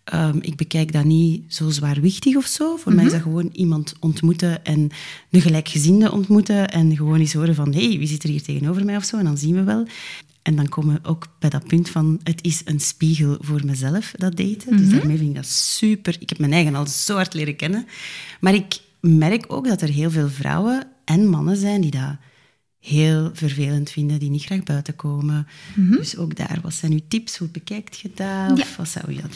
Ehm, 0.10 0.38
ik 0.42 0.56
bekijk 0.56 0.92
dat 0.92 1.04
niet 1.04 1.44
zo 1.48 1.70
zwaarwichtig 1.70 2.36
of 2.36 2.46
zo. 2.46 2.76
Voor 2.76 2.94
mij 2.94 3.06
is 3.06 3.12
dat 3.12 3.22
gewoon 3.22 3.50
iemand 3.54 3.94
ontmoeten 4.00 4.66
en 4.66 4.90
een 5.32 5.42
gelijkgezinde 5.42 6.12
ontmoeten. 6.12 6.70
En 6.70 6.96
gewoon 6.96 7.20
eens 7.20 7.34
horen 7.34 7.56
van, 7.56 7.74
hé, 7.74 7.88
hey, 7.88 7.98
wie 7.98 8.08
zit 8.08 8.24
er 8.24 8.30
hier 8.30 8.44
tegenover 8.44 8.86
mij 8.86 8.96
of 8.96 9.04
zo? 9.04 9.18
En 9.18 9.26
dan 9.26 9.38
zien 9.38 9.56
we 9.56 9.64
wel. 9.64 9.88
En 10.42 10.56
dan 10.56 10.70
komen 10.70 10.94
we 10.94 11.10
ook 11.10 11.28
bij 11.40 11.50
dat 11.50 11.68
punt 11.68 11.90
van, 11.90 12.20
het 12.24 12.44
is 12.44 12.62
een 12.66 12.80
spiegel 12.80 13.38
voor 13.40 13.66
mezelf, 13.66 14.14
dat 14.16 14.38
daten. 14.38 14.78
Dus 14.78 14.90
daarmee 14.90 15.18
vind 15.18 15.30
ik 15.30 15.36
dat 15.36 15.46
super. 15.46 16.16
Ik 16.20 16.30
heb 16.30 16.40
mijn 16.40 16.54
eigen 16.54 16.76
al 16.76 16.86
zo 16.86 17.16
hard 17.16 17.34
leren 17.34 17.56
kennen. 17.56 17.86
Maar 18.40 18.54
ik 18.54 18.80
merk 19.00 19.46
ook 19.48 19.68
dat 19.68 19.82
er 19.82 19.90
heel 19.90 20.12
veel 20.12 20.30
vrouwen 20.30 20.88
en 21.06 21.28
mannen 21.28 21.58
zijn 21.58 21.82
die 21.82 21.92
dat 21.92 22.16
heel 22.88 23.30
vervelend 23.34 23.90
vinden, 23.90 24.20
die 24.20 24.30
niet 24.30 24.44
graag 24.44 24.64
buiten 24.64 24.96
komen. 24.96 25.48
Dus 25.76 26.18
ook 26.18 26.36
daar, 26.36 26.60
wat 26.62 26.74
zijn 26.74 26.92
uw 26.92 27.00
tips? 27.08 27.38
Hoe 27.38 27.48
bekijkt 27.48 28.00
je 28.00 28.12
dat? 28.16 28.52
Of 28.52 28.58
Ja. 28.58 28.66
wat 28.78 28.88
zou 28.88 29.14
je 29.14 29.22
dat 29.22 29.32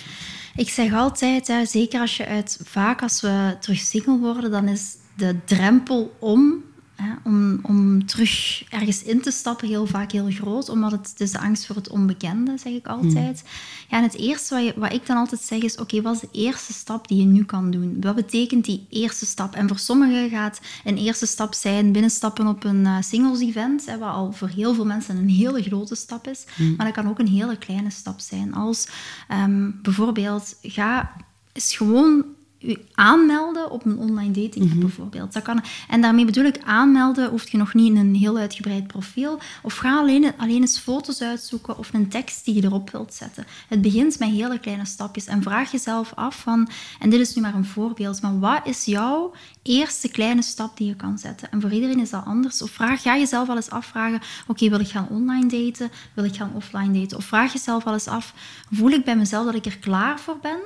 Ik 0.56 0.70
zeg 0.70 0.94
altijd, 0.94 1.48
hè, 1.48 1.66
zeker 1.66 2.00
als 2.00 2.18
je 2.18 2.26
uit, 2.26 2.60
vaak 2.64 3.02
als 3.02 3.22
we 3.22 3.58
terug 3.60 3.80
single 3.80 4.18
worden, 4.20 4.52
dan 4.52 4.68
is 4.68 4.82
de 5.18 5.36
drempel 5.46 6.16
om, 6.20 6.54
hè, 7.02 7.14
om, 7.24 7.60
om 7.62 8.06
terug 8.06 8.64
ergens 8.70 9.04
in 9.04 9.22
te 9.22 9.32
stappen 9.32 9.68
heel 9.68 9.86
vaak 9.86 10.12
heel 10.12 10.30
groot, 10.30 10.70
omdat 10.70 10.92
het, 10.92 11.10
het 11.10 11.20
is 11.20 11.32
de 11.32 11.40
angst 11.40 11.66
voor 11.66 11.76
het 11.76 11.90
onbekende, 11.90 12.58
zeg 12.58 12.74
ik 12.74 12.88
altijd. 12.88 13.44
Ja, 13.90 13.98
en 13.98 14.04
het 14.04 14.16
eerste 14.16 14.56
wat, 14.56 14.64
je, 14.64 14.74
wat 14.76 14.94
ik 14.94 15.06
dan 15.06 15.18
altijd 15.18 15.42
zeg 15.42 15.62
is, 15.62 15.78
oké, 15.78 16.02
wat 16.02 16.16
is 16.16 16.20
de 16.20 16.30
eerste 16.32 16.74
stap 16.74 17.08
die 17.08 17.18
je 17.18 17.26
nu 17.26 17.44
kan 17.44 17.72
doen? 17.72 17.98
Wat 18.02 18.16
betekent 18.16 18.66
die 18.66 18.86
eerste 18.90 19.26
stap? 19.26 19.56
En 19.56 19.68
voor 19.68 19.80
sommigen 19.80 20.30
gaat 20.30 20.62
een 20.84 20.98
eerste 20.98 21.26
stap 21.26 21.54
zijn 21.54 21.92
binnenstappen 21.92 22.48
op 22.48 22.64
een 22.64 22.86
eh, 22.86 22.96
singles 23.02 23.40
event, 23.40 23.86
hè, 23.86 23.98
wat 23.98 24.14
al 24.14 24.32
voor 24.32 24.50
heel 24.50 24.74
veel 24.74 24.86
mensen 24.86 25.18
een 25.18 25.30
hele 25.30 25.62
grote 25.62 25.96
stap 25.96 26.28
is. 26.28 26.46
Maar 26.78 26.86
dat 26.86 26.96
kan 26.96 27.10
ook 27.10 27.20
een 27.20 27.28
hele 27.28 27.58
kleine 27.58 27.90
stap 27.90 28.20
zijn. 28.20 28.54
Als 28.54 28.88
ehm, 29.28 29.72
bijvoorbeeld, 29.82 30.56
ga 30.62 31.12
eens 31.54 31.76
gewoon 31.76 32.26
u 32.62 32.78
aanmelden 32.94 33.72
op 33.72 33.86
een 33.86 33.98
online 33.98 34.32
dating 34.32 34.80
bijvoorbeeld. 34.80 35.34
Dat 35.34 35.44
kan, 35.44 35.64
en 35.90 36.02
daarmee 36.02 36.26
bedoel 36.26 36.46
ik 36.46 36.60
aanmelden, 36.64 37.30
hoeft 37.30 37.50
je 37.50 37.58
nog 37.58 37.74
niet 37.74 37.88
in 37.88 37.98
een 37.98 38.16
heel 38.16 38.38
uitgebreid 38.38 38.88
profiel. 38.88 39.40
Of 39.62 39.76
ga 39.76 39.98
alleen, 39.98 40.34
alleen 40.38 40.62
eens 40.62 40.80
foto's 40.80 41.22
uitzoeken 41.22 41.78
of 41.78 41.94
een 41.94 42.10
tekst 42.10 42.46
die 42.46 42.56
je 42.56 42.64
erop 42.64 42.90
wilt 42.90 43.14
zetten. 43.14 43.46
Het 43.68 43.82
begint 43.82 44.20
met 44.20 44.30
hele 44.30 44.60
kleine 44.60 44.86
stapjes 44.86 45.26
en 45.26 45.42
vraag 45.42 45.72
jezelf 45.72 46.12
af 46.16 46.42
van, 46.42 46.70
en 47.00 47.10
dit 47.10 47.20
is 47.20 47.36
nu 47.36 47.42
maar 47.42 47.56
een 47.56 47.66
voorbeeld, 47.66 48.22
maar 48.22 48.40
wat 48.40 48.62
is 48.64 48.86
jouw 48.86 49.34
eerste 49.64 50.10
kleine 50.10 50.42
stap 50.42 50.78
die 50.78 50.88
je 50.88 50.96
kan 50.96 51.18
zetten? 51.18 51.52
En 51.52 51.62
voor 51.62 51.72
iedereen 51.72 52.00
is 52.00 52.10
dat 52.10 52.26
anders. 52.26 52.62
Of 52.62 52.72
vraag, 52.72 53.02
ga 53.02 53.18
jezelf 53.18 53.48
wel 53.48 53.56
eens 53.56 53.70
afvragen, 53.70 54.22
oké, 54.48 54.70
wil 54.70 54.80
ik 54.80 54.88
gaan 54.88 55.08
online 55.10 55.48
daten? 55.48 55.92
Wil 56.14 56.24
ik 56.24 56.36
gaan 56.36 56.52
offline 56.56 57.00
daten? 57.00 57.18
Of 57.18 57.26
vraag 57.26 57.54
jezelf 57.54 57.84
wel 57.84 57.94
eens 57.94 58.08
af, 58.08 58.34
voel 58.72 58.90
ik 58.90 59.06
bij 59.06 59.16
mezelf 59.16 59.46
dat 59.46 59.56
ik 59.56 59.66
er 59.66 59.78
klaar 59.78 60.20
voor 60.20 60.38
ben? 60.42 60.60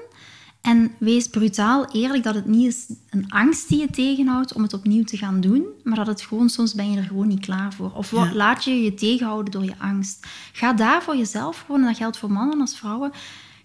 En 0.65 0.91
wees 0.97 1.27
brutaal 1.27 1.85
eerlijk 1.91 2.23
dat 2.23 2.35
het 2.35 2.45
niet 2.45 2.67
is 2.67 2.95
een 3.09 3.31
angst 3.31 3.69
die 3.69 3.79
je 3.79 3.89
tegenhoudt 3.89 4.53
om 4.53 4.61
het 4.61 4.73
opnieuw 4.73 5.03
te 5.03 5.17
gaan 5.17 5.41
doen, 5.41 5.65
maar 5.83 5.95
dat 5.95 6.07
het 6.07 6.21
gewoon 6.21 6.49
soms 6.49 6.73
ben 6.73 6.91
je 6.91 6.97
er 6.97 7.03
gewoon 7.03 7.27
niet 7.27 7.39
klaar 7.39 7.73
voor. 7.73 7.91
Of 7.91 8.11
Ja. 8.11 8.33
laat 8.33 8.63
je 8.63 8.81
je 8.83 8.93
tegenhouden 8.93 9.51
door 9.51 9.63
je 9.63 9.77
angst. 9.77 10.25
Ga 10.51 10.73
daar 10.73 11.03
voor 11.03 11.15
jezelf 11.17 11.59
gewoon, 11.65 11.81
en 11.81 11.87
dat 11.87 11.97
geldt 11.97 12.17
voor 12.17 12.31
mannen 12.31 12.61
als 12.61 12.77
vrouwen, 12.77 13.11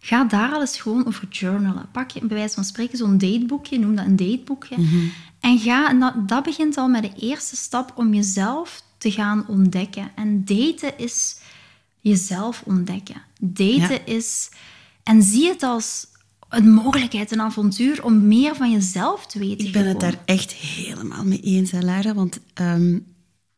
ga 0.00 0.24
daar 0.24 0.52
al 0.52 0.60
eens 0.60 0.80
gewoon 0.80 1.06
over 1.06 1.28
journalen. 1.28 1.88
Pak 1.92 2.10
je 2.10 2.26
bij 2.26 2.36
wijze 2.36 2.54
van 2.54 2.64
spreken 2.64 2.98
zo'n 2.98 3.18
dateboekje, 3.18 3.78
noem 3.78 3.94
dat 3.96 4.06
een 4.06 4.16
dateboekje. 4.16 4.76
En 5.40 5.58
ga, 5.58 5.88
en 5.88 6.00
dat, 6.00 6.28
dat 6.28 6.42
begint 6.42 6.76
al 6.76 6.88
met 6.88 7.02
de 7.02 7.12
eerste 7.16 7.56
stap 7.56 7.92
om 7.94 8.14
jezelf 8.14 8.82
te 8.98 9.10
gaan 9.10 9.44
ontdekken. 9.48 10.10
En 10.14 10.44
daten 10.44 10.98
is 10.98 11.36
jezelf 12.00 12.62
ontdekken. 12.66 13.22
Daten 13.40 14.00
Ja. 14.04 14.04
is... 14.04 14.50
En 15.02 15.22
zie 15.22 15.48
het 15.48 15.62
als 15.62 16.06
een 16.50 16.70
mogelijkheid, 16.70 17.32
een 17.32 17.40
avontuur 17.40 18.04
om 18.04 18.26
meer 18.26 18.56
van 18.56 18.70
jezelf 18.70 19.26
te 19.26 19.38
weten. 19.38 19.66
Ik 19.66 19.72
ben 19.72 19.86
het 19.86 20.00
daar 20.00 20.22
echt 20.24 20.52
helemaal 20.52 21.24
mee 21.24 21.40
eens, 21.40 21.70
hè, 21.70 21.80
Lara. 21.80 22.14
Want 22.14 22.40
ehm, 22.54 22.98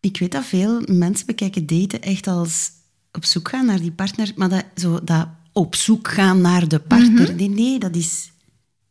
ik 0.00 0.18
weet 0.18 0.32
dat 0.32 0.44
veel 0.44 0.82
mensen 0.86 1.26
bekijken 1.26 1.66
daten 1.66 2.02
echt 2.02 2.26
als 2.26 2.70
op 3.12 3.24
zoek 3.24 3.48
gaan 3.48 3.66
naar 3.66 3.80
die 3.80 3.92
partner. 3.92 4.32
Maar 4.36 4.48
dat, 4.48 4.64
zo, 4.76 5.04
dat 5.04 5.28
op 5.52 5.74
zoek 5.74 6.08
gaan 6.08 6.40
naar 6.40 6.68
de 6.68 6.78
partner, 6.78 7.34
nee, 7.34 7.48
nee, 7.48 7.78
dat 7.78 7.96
is 7.96 8.31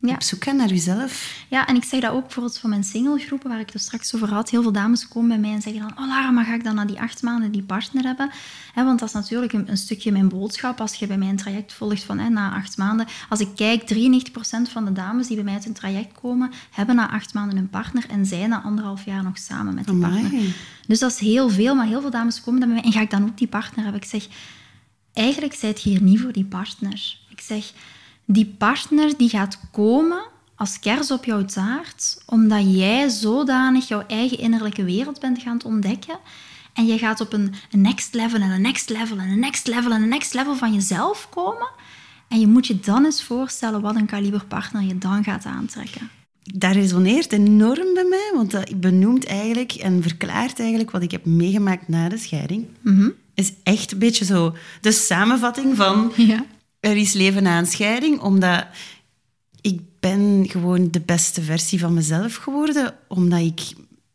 Ja. 0.02 0.14
op 0.14 0.24
zoek 0.24 0.44
gaan 0.44 0.56
naar 0.56 0.68
jezelf. 0.68 1.44
Ja, 1.48 1.68
en 1.68 1.76
ik 1.76 1.84
zeg 1.84 2.02
dat 2.02 2.12
ook 2.12 2.22
bijvoorbeeld 2.22 2.60
voor 2.60 2.70
mijn 2.70 2.84
singlegroepen, 2.84 3.50
waar 3.50 3.60
ik 3.60 3.66
het 3.66 3.74
er 3.74 3.80
straks 3.80 4.16
over 4.16 4.34
had. 4.34 4.50
Heel 4.50 4.62
veel 4.62 4.72
dames 4.72 5.08
komen 5.08 5.30
bij 5.30 5.40
mij 5.40 5.52
en 5.52 5.62
zeggen 5.62 5.82
dan, 5.82 5.92
oh 5.98 6.08
Lara, 6.08 6.32
maar 6.32 6.46
ga 6.46 6.54
ik 6.54 6.64
dan 6.64 6.76
na 6.76 6.86
die 6.86 7.00
acht 7.00 7.22
maanden 7.22 7.52
die 7.52 7.64
partner 7.64 8.04
hebben? 8.04 8.32
Want 8.76 9.00
dat 9.00 9.08
is 9.08 9.14
natuurlijk 9.14 9.54
een, 9.54 9.70
een 9.70 9.78
stukje 9.78 10.12
mijn 10.12 10.30
boodschap 10.30 10.82
als 10.82 10.96
je 10.96 11.08
bij 11.08 11.18
mij 11.18 11.30
een 11.30 11.38
traject 11.38 11.74
volgt 11.74 12.04
van 12.04 12.34
na 12.34 12.56
acht 12.56 12.78
maanden. 12.78 13.08
Als 13.30 13.40
ik 13.40 13.50
kijk, 13.56 13.94
93% 13.94 14.72
van 14.72 14.86
de 14.86 14.94
dames 14.94 15.28
die 15.28 15.36
bij 15.36 15.46
mij 15.46 15.54
uit 15.54 15.66
een 15.66 15.74
traject 15.74 16.20
komen, 16.22 16.52
hebben 16.72 16.96
na 16.96 17.12
acht 17.12 17.34
maanden 17.34 17.58
een 17.58 17.70
partner 17.70 18.06
en 18.10 18.26
zijn 18.26 18.50
na 18.50 18.62
anderhalf 18.62 19.06
jaar 19.06 19.24
nog 19.24 19.38
samen 19.38 19.74
met 19.74 19.86
die 19.86 19.94
Amai. 19.94 20.22
partner. 20.22 20.56
Dus 20.88 21.00
dat 21.00 21.12
is 21.12 21.20
heel 21.20 21.50
veel, 21.50 21.76
maar 21.76 21.88
heel 21.88 22.02
veel 22.02 22.10
dames 22.10 22.42
komen 22.42 22.60
dan 22.60 22.70
bij 22.70 22.78
mij 22.78 22.88
en 22.88 22.98
ga 22.98 23.02
ik 23.02 23.12
dan 23.12 23.24
ook 23.24 23.38
die 23.38 23.48
partner 23.48 23.84
hebben? 23.84 24.02
Ik 24.02 24.08
zeg, 24.08 24.28
eigenlijk 25.14 25.54
zijt 25.54 25.82
je 25.82 25.90
hier 25.90 26.02
niet 26.02 26.20
voor 26.20 26.32
die 26.32 26.46
partner. 26.46 27.18
Ik 27.30 27.42
zeg, 27.42 27.74
die 28.26 28.56
partner 28.58 29.18
die 29.18 29.30
gaat 29.30 29.60
komen 29.72 30.30
als 30.56 30.80
kers 30.80 31.12
op 31.12 31.26
jouw 31.26 31.46
taart, 31.46 32.24
omdat 32.26 32.76
jij 32.76 33.10
zodanig 33.10 33.88
jouw 33.88 34.04
eigen 34.08 34.38
innerlijke 34.38 34.84
wereld 34.84 35.20
bent 35.20 35.42
gaan 35.42 35.64
ontdekken. 35.66 36.18
En 36.74 36.86
je 36.86 36.98
gaat 36.98 37.22
op 37.22 37.34
een, 37.34 37.54
een 37.72 37.82
next 37.82 38.14
level 38.14 38.40
en 38.40 38.50
een 38.50 38.62
next 38.62 38.90
level 38.90 39.18
en 39.18 39.30
een 39.30 39.40
next 39.40 39.68
level 39.68 39.92
en 39.92 40.02
een 40.02 40.10
next 40.10 40.34
level 40.34 40.56
van 40.56 40.74
jezelf 40.74 41.30
komen. 41.30 41.70
En 42.28 42.40
je 42.40 42.48
moet 42.48 42.68
je 42.68 42.80
dan 42.80 43.06
eens 43.06 43.24
voorstellen 43.24 43.82
wat 43.82 43.96
een 43.96 44.06
kaliber 44.06 44.46
partner 44.46 44.82
je 44.82 44.98
dan 44.98 45.24
gaat 45.24 45.46
aantrekken. 45.46 46.10
Dat 46.44 46.74
resoneert 46.74 47.32
enorm 47.32 47.94
bij 47.94 48.06
mij, 48.10 48.32
want 48.36 48.52
dat 48.52 48.80
benoemt 48.80 49.26
eigenlijk 49.26 49.72
en 49.72 50.02
verklaart 50.02 50.60
eigenlijk 50.60 50.92
wat 50.92 51.02
ik 51.02 51.12
heb 51.12 51.26
meegemaakt 51.26 51.88
na 51.88 52.10
de 52.10 52.18
scheiding. 52.18 52.66
Is 53.34 53.54
echt 53.64 53.92
een 53.92 54.00
beetje 54.00 54.26
zo 54.26 54.56
de 54.82 54.92
samenvatting 54.92 55.76
van 55.76 56.12
Ja. 56.16 56.46
Er 56.82 56.98
is 56.98 57.14
leven 57.14 57.44
na 57.44 57.58
een 57.58 57.66
scheiding, 57.66 58.20
omdat 58.20 58.66
ik 59.62 59.82
ben 60.00 60.46
gewoon 60.50 60.92
de 60.92 61.02
beste 61.02 61.42
versie 61.42 61.80
van 61.80 61.94
mezelf 61.94 62.36
geworden, 62.36 62.96
omdat 63.08 63.40
ik 63.40 63.62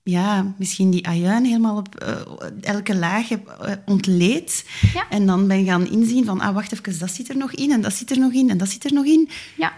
ja, 0.02 0.54
misschien 0.58 0.90
die 0.90 1.06
ajuin 1.06 1.44
helemaal 1.44 1.76
op 1.76 1.94
eh, 1.94 2.14
elke 2.60 2.96
laag 2.96 3.28
heb 3.28 3.48
eh, 3.48 3.72
ontleed. 3.86 4.64
Ja. 4.94 5.08
En 5.10 5.26
dan 5.26 5.46
ben 5.46 5.64
gaan 5.64 5.86
inzien 5.86 6.24
van, 6.24 6.40
ah, 6.40 6.54
wacht 6.54 6.72
even, 6.72 6.98
dat 6.98 7.10
zit 7.10 7.28
er 7.28 7.36
nog 7.36 7.52
in, 7.52 7.70
en 7.70 7.80
dat 7.80 7.94
zit 7.94 8.10
er 8.10 8.18
nog 8.18 8.32
in, 8.32 8.50
en 8.50 8.58
dat 8.58 8.68
zit 8.68 8.84
er 8.84 8.92
nog 8.92 9.04
in. 9.04 9.28
Ja. 9.56 9.72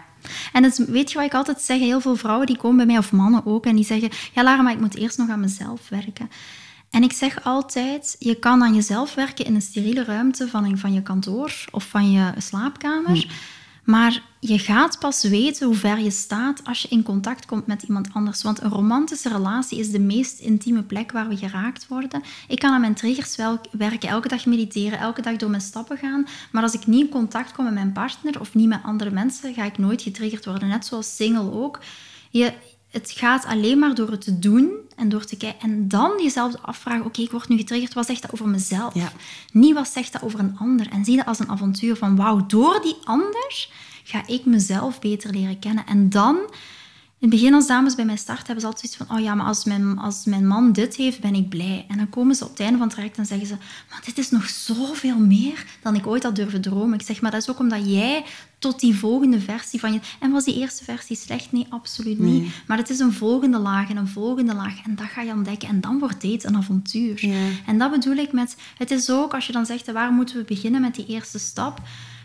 En 0.53 0.63
het, 0.63 0.77
weet 0.77 1.11
je 1.11 1.17
wat 1.17 1.25
ik 1.25 1.33
altijd 1.33 1.61
zeg? 1.61 1.79
Heel 1.79 2.01
veel 2.01 2.15
vrouwen 2.15 2.47
die 2.47 2.57
komen 2.57 2.77
bij 2.77 2.85
mij, 2.85 2.97
of 2.97 3.11
mannen 3.11 3.45
ook, 3.45 3.65
en 3.65 3.75
die 3.75 3.85
zeggen... 3.85 4.09
Ja, 4.33 4.43
Lara, 4.43 4.61
maar 4.61 4.73
ik 4.73 4.79
moet 4.79 4.95
eerst 4.95 5.17
nog 5.17 5.29
aan 5.29 5.39
mezelf 5.39 5.89
werken. 5.89 6.29
En 6.89 7.03
ik 7.03 7.11
zeg 7.11 7.43
altijd, 7.43 8.15
je 8.19 8.35
kan 8.35 8.63
aan 8.63 8.75
jezelf 8.75 9.15
werken 9.15 9.45
in 9.45 9.55
een 9.55 9.61
steriele 9.61 10.03
ruimte 10.03 10.47
van, 10.47 10.77
van 10.77 10.93
je 10.93 11.01
kantoor 11.01 11.53
of 11.71 11.83
van 11.83 12.11
je 12.11 12.31
slaapkamer. 12.37 13.27
Maar 13.83 14.23
je 14.39 14.59
gaat 14.59 14.99
pas 14.99 15.23
weten 15.23 15.67
hoe 15.67 15.75
ver 15.75 15.99
je 15.99 16.11
staat 16.11 16.63
als 16.63 16.81
je 16.81 16.87
in 16.87 17.03
contact 17.03 17.45
komt 17.45 17.67
met 17.67 17.83
iemand 17.83 18.13
anders. 18.13 18.43
Want 18.43 18.61
een 18.61 18.69
romantische 18.69 19.29
relatie 19.29 19.79
is 19.79 19.91
de 19.91 19.99
meest 19.99 20.39
intieme 20.39 20.83
plek 20.83 21.11
waar 21.11 21.27
we 21.27 21.37
geraakt 21.37 21.87
worden. 21.87 22.23
Ik 22.47 22.59
kan 22.59 22.73
aan 22.73 22.81
mijn 22.81 22.93
triggers 22.93 23.35
werken, 23.71 24.09
elke 24.09 24.27
dag 24.27 24.45
mediteren, 24.45 24.99
elke 24.99 25.21
dag 25.21 25.35
door 25.35 25.49
mijn 25.49 25.61
stappen 25.61 25.97
gaan. 25.97 26.27
Maar 26.51 26.63
als 26.63 26.73
ik 26.73 26.87
niet 26.87 27.05
in 27.05 27.09
contact 27.09 27.51
kom 27.51 27.63
met 27.65 27.73
mijn 27.73 27.91
partner 27.91 28.39
of 28.39 28.55
niet 28.55 28.67
met 28.67 28.83
andere 28.83 29.11
mensen, 29.11 29.53
ga 29.53 29.63
ik 29.63 29.77
nooit 29.77 30.01
getriggerd 30.01 30.45
worden. 30.45 30.67
Net 30.67 30.85
zoals 30.85 31.15
single 31.15 31.51
ook. 31.51 31.79
Je, 32.29 32.53
het 32.89 33.11
gaat 33.11 33.45
alleen 33.45 33.79
maar 33.79 33.95
door 33.95 34.11
het 34.11 34.21
te 34.21 34.39
doen 34.39 34.71
en 34.95 35.09
door 35.09 35.25
te 35.25 35.37
kijken. 35.37 35.61
En 35.61 35.87
dan 35.87 36.11
jezelf 36.23 36.53
afvragen, 36.61 37.05
oké, 37.05 37.21
ik 37.21 37.31
word 37.31 37.49
nu 37.49 37.57
getriggerd, 37.57 37.93
wat 37.93 38.05
zegt 38.05 38.21
dat 38.21 38.33
over 38.33 38.47
mezelf? 38.47 38.93
Niet 39.51 39.73
wat 39.73 39.87
zegt 39.87 40.13
dat 40.13 40.21
over 40.21 40.39
een 40.39 40.57
ander. 40.59 40.89
En 40.91 41.05
zie 41.05 41.15
dat 41.15 41.25
als 41.25 41.39
een 41.39 41.49
avontuur 41.49 41.95
van, 41.95 42.15
wauw, 42.15 42.45
door 42.45 42.81
die 42.81 42.97
ander 43.03 43.67
ga 44.03 44.27
ik 44.27 44.45
mezelf 44.45 44.99
beter 44.99 45.31
leren 45.31 45.59
kennen. 45.59 45.85
En 45.85 46.09
dan 46.09 46.37
in 47.19 47.29
het 47.29 47.39
begin 47.39 47.53
als 47.53 47.67
dames 47.67 47.95
bij 47.95 48.05
mij 48.05 48.15
starten, 48.15 48.45
hebben 48.45 48.61
ze 48.61 48.67
altijd 48.67 48.91
zoiets 48.91 49.09
van, 49.09 49.17
oh 49.17 49.23
ja, 49.23 49.35
maar 49.35 49.45
als 49.45 49.63
mijn, 49.63 49.97
als 49.97 50.25
mijn 50.25 50.47
man 50.47 50.71
dit 50.71 50.95
heeft, 50.95 51.19
ben 51.19 51.35
ik 51.35 51.49
blij. 51.49 51.85
En 51.87 51.97
dan 51.97 52.09
komen 52.09 52.35
ze 52.35 52.43
op 52.43 52.49
het 52.49 52.59
einde 52.59 52.77
van 52.77 52.87
het 52.87 52.95
traject 52.95 53.17
en 53.17 53.25
zeggen 53.25 53.47
ze, 53.47 53.55
maar 53.89 54.01
dit 54.05 54.17
is 54.17 54.29
nog 54.29 54.49
zoveel 54.49 55.17
meer 55.17 55.65
dan 55.81 55.95
ik 55.95 56.07
ooit 56.07 56.23
had 56.23 56.35
durven 56.35 56.61
dromen. 56.61 56.99
Ik 56.99 57.05
zeg, 57.05 57.21
maar 57.21 57.31
dat 57.31 57.41
is 57.41 57.49
ook 57.49 57.59
omdat 57.59 57.89
jij 57.91 58.23
tot 58.59 58.79
die 58.79 58.95
volgende 58.95 59.39
versie 59.39 59.79
van 59.79 59.93
je... 59.93 59.99
En 60.19 60.31
was 60.31 60.45
die 60.45 60.55
eerste 60.55 60.83
versie 60.83 61.15
slecht? 61.15 61.51
Nee, 61.51 61.65
absoluut 61.69 62.19
niet. 62.19 62.51
Maar 62.67 62.77
het 62.77 62.89
is 62.89 62.99
een 62.99 63.13
volgende 63.13 63.59
laag 63.59 63.89
en 63.89 63.97
een 63.97 64.07
volgende 64.07 64.53
laag. 64.53 64.83
En 64.85 64.95
dat 64.95 65.07
ga 65.07 65.21
je 65.21 65.31
ontdekken. 65.31 65.69
En 65.69 65.81
dan 65.81 65.99
wordt 65.99 66.21
dit 66.21 66.43
een 66.43 66.55
avontuur. 66.55 67.29
En 67.65 67.77
dat 67.77 67.91
bedoel 67.91 68.15
ik 68.15 68.31
met... 68.31 68.55
Het 68.77 68.91
is 68.91 69.09
ook, 69.09 69.33
als 69.33 69.47
je 69.47 69.53
dan 69.53 69.65
zegt, 69.65 69.91
waar 69.91 70.11
moeten 70.11 70.37
we 70.37 70.43
beginnen 70.43 70.81
met 70.81 70.95
die 70.95 71.05
eerste 71.05 71.39
stap? 71.39 71.81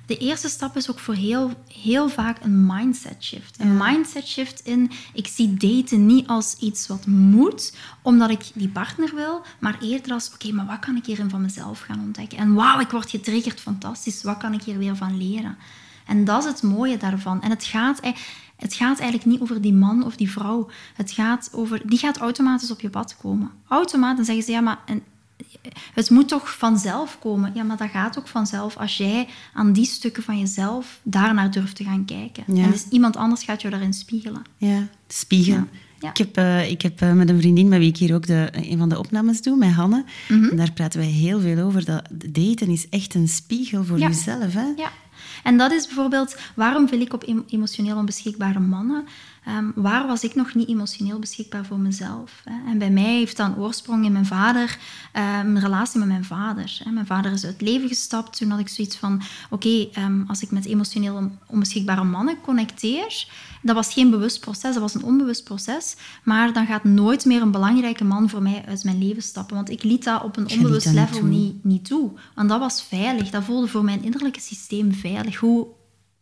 De 0.07 0.17
eerste 0.17 0.49
stap 0.49 0.77
is 0.77 0.91
ook 0.91 0.99
voor 0.99 1.15
heel, 1.15 1.51
heel 1.69 2.09
vaak 2.09 2.39
een 2.43 2.67
mindset 2.67 3.25
shift. 3.25 3.61
Een 3.61 3.77
mindset 3.77 4.27
shift 4.27 4.61
in, 4.61 4.91
ik 5.13 5.27
zie 5.27 5.55
daten 5.55 6.07
niet 6.07 6.27
als 6.27 6.57
iets 6.59 6.87
wat 6.87 7.07
moet, 7.07 7.77
omdat 8.03 8.31
ik 8.31 8.51
die 8.55 8.69
partner 8.69 9.15
wil, 9.15 9.43
maar 9.59 9.79
eerder 9.81 10.13
als, 10.13 10.31
oké, 10.35 10.53
maar 10.53 10.67
wat 10.67 10.79
kan 10.79 10.97
ik 10.97 11.07
hierin 11.07 11.31
van 11.31 11.43
mezelf 11.43 11.81
gaan 11.81 12.01
ontdekken? 12.01 12.39
En 12.39 12.55
wauw, 12.55 12.81
ik 12.81 12.91
word 12.91 13.11
getriggerd, 13.11 13.61
fantastisch, 13.61 14.23
wat 14.23 14.37
kan 14.37 14.53
ik 14.53 14.63
hier 14.63 14.79
weer 14.79 14.97
van 14.97 15.17
leren? 15.17 15.57
En 16.07 16.25
dat 16.25 16.45
is 16.45 16.51
het 16.51 16.63
mooie 16.63 16.97
daarvan. 16.97 17.43
En 17.43 17.51
het 17.51 17.65
gaat, 17.65 18.01
het 18.57 18.75
gaat 18.75 18.99
eigenlijk 18.99 19.25
niet 19.25 19.41
over 19.41 19.61
die 19.61 19.73
man 19.73 20.05
of 20.05 20.17
die 20.17 20.31
vrouw. 20.31 20.71
Het 20.95 21.11
gaat 21.11 21.49
over, 21.53 21.89
die 21.89 21.99
gaat 21.99 22.17
automatisch 22.17 22.71
op 22.71 22.81
je 22.81 22.91
pad 22.91 23.17
komen. 23.17 23.51
Automatisch 23.69 24.27
zeggen 24.27 24.45
ze, 24.45 24.53
ja, 24.53 24.61
maar 24.61 24.79
het 25.95 26.11
moet 26.11 26.29
toch 26.29 26.57
vanzelf 26.57 27.19
komen. 27.19 27.53
Ja, 27.55 27.63
maar 27.63 27.77
dat 27.77 27.91
gaat 27.91 28.19
ook 28.19 28.29
vanzelf 28.29 28.77
als 28.77 28.97
jij 28.97 29.29
aan 29.53 29.73
die 29.73 29.85
stukken 29.85 30.23
van 30.23 30.39
jezelf 30.39 31.01
daarnaar 31.03 31.51
durft 31.51 31.77
te 31.77 31.85
gaan 31.85 32.05
kijken. 32.05 32.45
En 32.47 32.71
dus 32.71 32.89
iemand 32.89 33.17
anders 33.17 33.43
gaat 33.43 33.63
je 33.63 33.71
daarin 33.71 33.93
spiegelen. 33.93 34.43
Ja, 34.57 34.89
spiegelen. 35.09 35.69
Ik 36.11 36.17
heb, 36.17 36.39
uh, 36.39 36.71
ik 36.71 36.83
heb 36.83 37.01
uh, 37.03 37.13
met 37.13 37.29
een 37.29 37.39
vriendin 37.39 37.69
met 37.69 37.79
wie 37.79 37.89
ik 37.89 37.97
hier 37.97 38.15
ook 38.15 38.27
de, 38.27 38.49
een 38.53 38.79
van 38.79 38.89
de 38.89 38.99
opnames 38.99 39.43
doe, 39.43 39.57
met 39.57 39.73
Hanne. 39.73 40.05
Mhm. 40.29 40.45
En 40.45 40.57
daar 40.57 40.73
praten 40.73 41.01
wij 41.01 41.09
heel 41.09 41.41
veel 41.41 41.65
over. 41.65 41.85
Dat 41.85 42.03
daten 42.11 42.69
is 42.69 42.89
echt 42.89 43.15
een 43.15 43.29
spiegel 43.29 43.85
voor 43.85 43.99
jezelf. 43.99 44.53
Hè? 44.53 44.67
Ja, 44.77 44.93
en 45.43 45.57
dat 45.59 45.73
is 45.73 45.87
bijvoorbeeld 45.87 46.37
waarom 46.55 46.89
wil 46.89 47.01
ik 47.01 47.13
op 47.13 47.45
emotioneel 47.49 47.97
onbeschikbare 47.97 48.61
mannen. 48.61 49.05
Um, 49.49 49.73
waar 49.75 50.07
was 50.07 50.25
ik 50.25 50.35
nog 50.35 50.55
niet 50.55 50.69
emotioneel 50.69 51.19
beschikbaar 51.19 51.65
voor 51.65 51.79
mezelf? 51.79 52.43
Hè? 52.45 52.71
En 52.71 52.79
bij 52.79 52.91
mij 52.91 53.15
heeft 53.15 53.37
dat 53.37 53.47
een 53.47 53.57
oorsprong 53.57 54.05
in 54.05 54.13
mijn 54.13 54.27
vader, 54.27 54.79
mijn 55.13 55.61
relatie 55.61 55.99
met 55.99 56.09
mijn 56.09 56.25
vader. 56.25 56.81
Hè? 56.85 56.91
Mijn 56.91 57.07
vader 57.07 57.33
is 57.33 57.45
uit 57.45 57.53
het 57.53 57.63
leven 57.63 57.89
gestapt. 57.89 58.37
Toen 58.37 58.51
had 58.51 58.61
ik 58.61 58.69
zoiets 58.69 58.97
van: 58.97 59.23
oké, 59.51 59.89
ehm, 59.93 60.23
als 60.27 60.43
ik 60.43 60.51
met 60.51 60.67
emotioneel 60.67 61.31
onbeschikbare 61.47 62.05
mannen 62.05 62.41
connecteer, 62.41 63.27
dat 63.63 63.75
was 63.75 63.93
geen 63.93 64.11
bewust 64.11 64.41
proces, 64.41 64.73
dat 64.73 64.83
was 64.83 64.95
een 64.95 65.05
onbewust 65.05 65.45
proces. 65.45 65.97
Maar 66.23 66.53
dan 66.53 66.67
gaat 66.67 66.85
nooit 66.85 67.25
meer 67.25 67.43
een 67.43 67.51
belangrijke 67.51 68.05
man 68.05 68.29
voor 68.29 68.43
mij 68.43 68.65
uit 68.67 68.85
mijn 68.85 68.99
leven 68.99 69.23
stappen. 69.23 69.57
Want 69.57 69.71
ik 69.71 69.83
liet 69.83 70.05
dat 70.05 70.23
op 70.23 70.37
een 70.37 70.51
onbewust 70.51 70.93
level 70.93 71.25
niet, 71.25 71.65
niet 71.65 71.85
toe. 71.85 72.11
Want 72.35 72.49
dat 72.49 72.61
was 72.61 72.83
veilig. 72.83 73.31
Dat 73.31 73.45
voelde 73.45 73.69
voor 73.69 73.85
mijn 73.85 74.03
innerlijke 74.03 74.41
systeem 74.41 74.93
veilig. 74.93 75.37
Hoe 75.37 75.67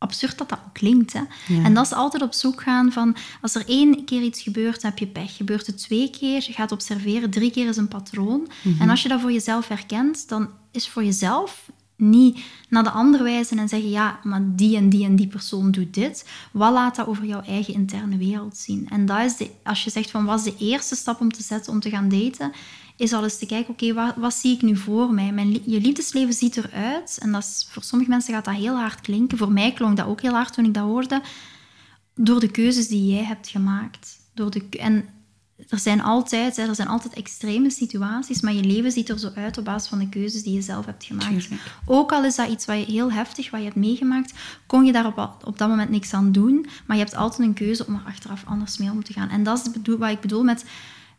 absurd 0.02 0.38
dat 0.38 0.48
dat 0.48 0.58
ook 0.66 0.74
klinkt. 0.74 1.12
Hè? 1.12 1.22
En 1.62 1.74
dat 1.74 1.86
is 1.86 1.92
altijd 1.92 2.22
op 2.22 2.32
zoek 2.32 2.62
gaan 2.62 2.92
van... 2.92 3.16
Als 3.40 3.54
er 3.54 3.68
één 3.68 4.04
keer 4.04 4.22
iets 4.22 4.42
gebeurt, 4.42 4.80
dan 4.80 4.90
heb 4.90 4.98
je 4.98 5.06
pech. 5.06 5.36
Gebeurt 5.36 5.66
het 5.66 5.78
twee 5.78 6.10
keer, 6.10 6.44
je 6.46 6.52
gaat 6.52 6.72
observeren. 6.72 7.30
Drie 7.30 7.50
keer 7.50 7.68
is 7.68 7.76
een 7.76 7.88
patroon. 7.88 8.48
Mhm. 8.62 8.82
En 8.82 8.90
als 8.90 9.02
je 9.02 9.08
dat 9.08 9.20
voor 9.20 9.32
jezelf 9.32 9.68
herkent, 9.68 10.28
dan 10.28 10.48
is 10.70 10.88
voor 10.88 11.04
jezelf 11.04 11.70
niet 11.96 12.40
naar 12.68 12.84
de 12.84 12.90
ander 12.90 13.22
wijzen 13.22 13.58
en 13.58 13.68
zeggen, 13.68 13.90
ja, 13.90 14.20
maar 14.22 14.42
die 14.44 14.76
en 14.76 14.88
die 14.88 15.04
en 15.04 15.16
die 15.16 15.26
persoon 15.26 15.70
doet 15.70 15.94
dit. 15.94 16.28
Wat 16.52 16.72
laat 16.72 16.96
dat 16.96 17.06
over 17.06 17.24
jouw 17.24 17.42
eigen 17.42 17.74
interne 17.74 18.16
wereld 18.16 18.56
zien? 18.56 18.88
En 18.88 19.06
dat 19.06 19.20
is 19.20 19.36
de, 19.36 19.50
als 19.64 19.84
je 19.84 19.90
zegt 19.90 20.10
van, 20.10 20.24
wat 20.24 20.38
is 20.38 20.44
de 20.44 20.64
eerste 20.64 20.96
stap 20.96 21.20
om 21.20 21.32
te 21.32 21.42
zetten 21.42 21.72
om 21.72 21.80
te 21.80 21.90
gaan 21.90 22.08
daten? 22.08 22.52
Is 23.02 23.12
al 23.12 23.22
eens 23.22 23.38
te 23.38 23.46
kijken, 23.46 23.72
oké, 23.72 23.92
wat, 23.92 24.14
wat, 24.16 24.34
zie 24.34 24.54
ik 24.54 24.62
nu 24.62 24.76
voor 24.76 25.12
mij? 25.12 25.32
Mijn, 25.32 25.52
je 25.52 25.80
liefdesleven 25.80 26.34
ziet 26.34 26.56
eruit. 26.56 27.18
En 27.20 27.32
dat 27.32 27.42
is, 27.42 27.66
voor 27.70 27.82
sommige 27.82 28.10
mensen 28.10 28.34
gaat 28.34 28.44
dat 28.44 28.54
heel 28.54 28.76
hard 28.76 29.00
klinken. 29.00 29.38
Voor 29.38 29.52
mij 29.52 29.72
klonk 29.72 29.96
dat 29.96 30.06
ook 30.06 30.20
heel 30.20 30.32
hard 30.32 30.52
toen 30.52 30.64
ik 30.64 30.74
dat 30.74 30.84
hoorde. 30.84 31.20
Door 32.14 32.40
de 32.40 32.50
keuzes 32.50 32.88
die 32.88 33.14
jij 33.14 33.24
hebt 33.24 33.48
gemaakt. 33.48 34.18
Door 34.34 34.50
de, 34.50 34.68
en 34.78 35.08
er 35.68 35.78
zijn 35.78 36.02
altijd, 36.02 36.58
er 36.58 36.74
zijn 36.74 36.88
altijd 36.88 37.14
extreme 37.14 37.70
situaties, 37.70 38.40
maar 38.40 38.52
je 38.52 38.64
leven 38.64 38.92
ziet 38.92 39.08
er 39.08 39.18
zo 39.18 39.30
uit 39.34 39.58
op 39.58 39.64
basis 39.64 39.88
van 39.88 39.98
de 39.98 40.08
keuzes 40.08 40.42
die 40.42 40.54
je 40.54 40.62
zelf 40.62 40.86
hebt 40.86 41.04
gemaakt. 41.04 41.48
Ook 41.86 42.12
al 42.12 42.24
is 42.24 42.36
dat 42.36 42.48
iets 42.48 42.64
wat 42.64 42.78
je 42.78 42.92
heel 42.92 43.12
heftig, 43.12 43.50
wat 43.50 43.60
je 43.60 43.66
hebt 43.66 43.78
meegemaakt, 43.78 44.32
kon 44.66 44.84
je 44.84 44.92
daar 44.92 45.06
op, 45.06 45.36
op 45.44 45.58
dat 45.58 45.68
moment 45.68 45.90
niks 45.90 46.14
aan 46.14 46.32
doen, 46.32 46.66
maar 46.86 46.96
je 46.96 47.02
hebt 47.02 47.16
altijd 47.16 47.48
een 47.48 47.54
keuze 47.54 47.86
om 47.86 47.94
er 47.94 48.02
achteraf 48.06 48.42
anders 48.46 48.78
mee 48.78 48.90
om 48.90 49.04
te 49.04 49.12
gaan. 49.12 49.28
En 49.28 49.42
dat 49.42 49.58
is 49.58 49.82
wat 49.98 50.10
ik 50.10 50.20
bedoel 50.20 50.42
met 50.42 50.64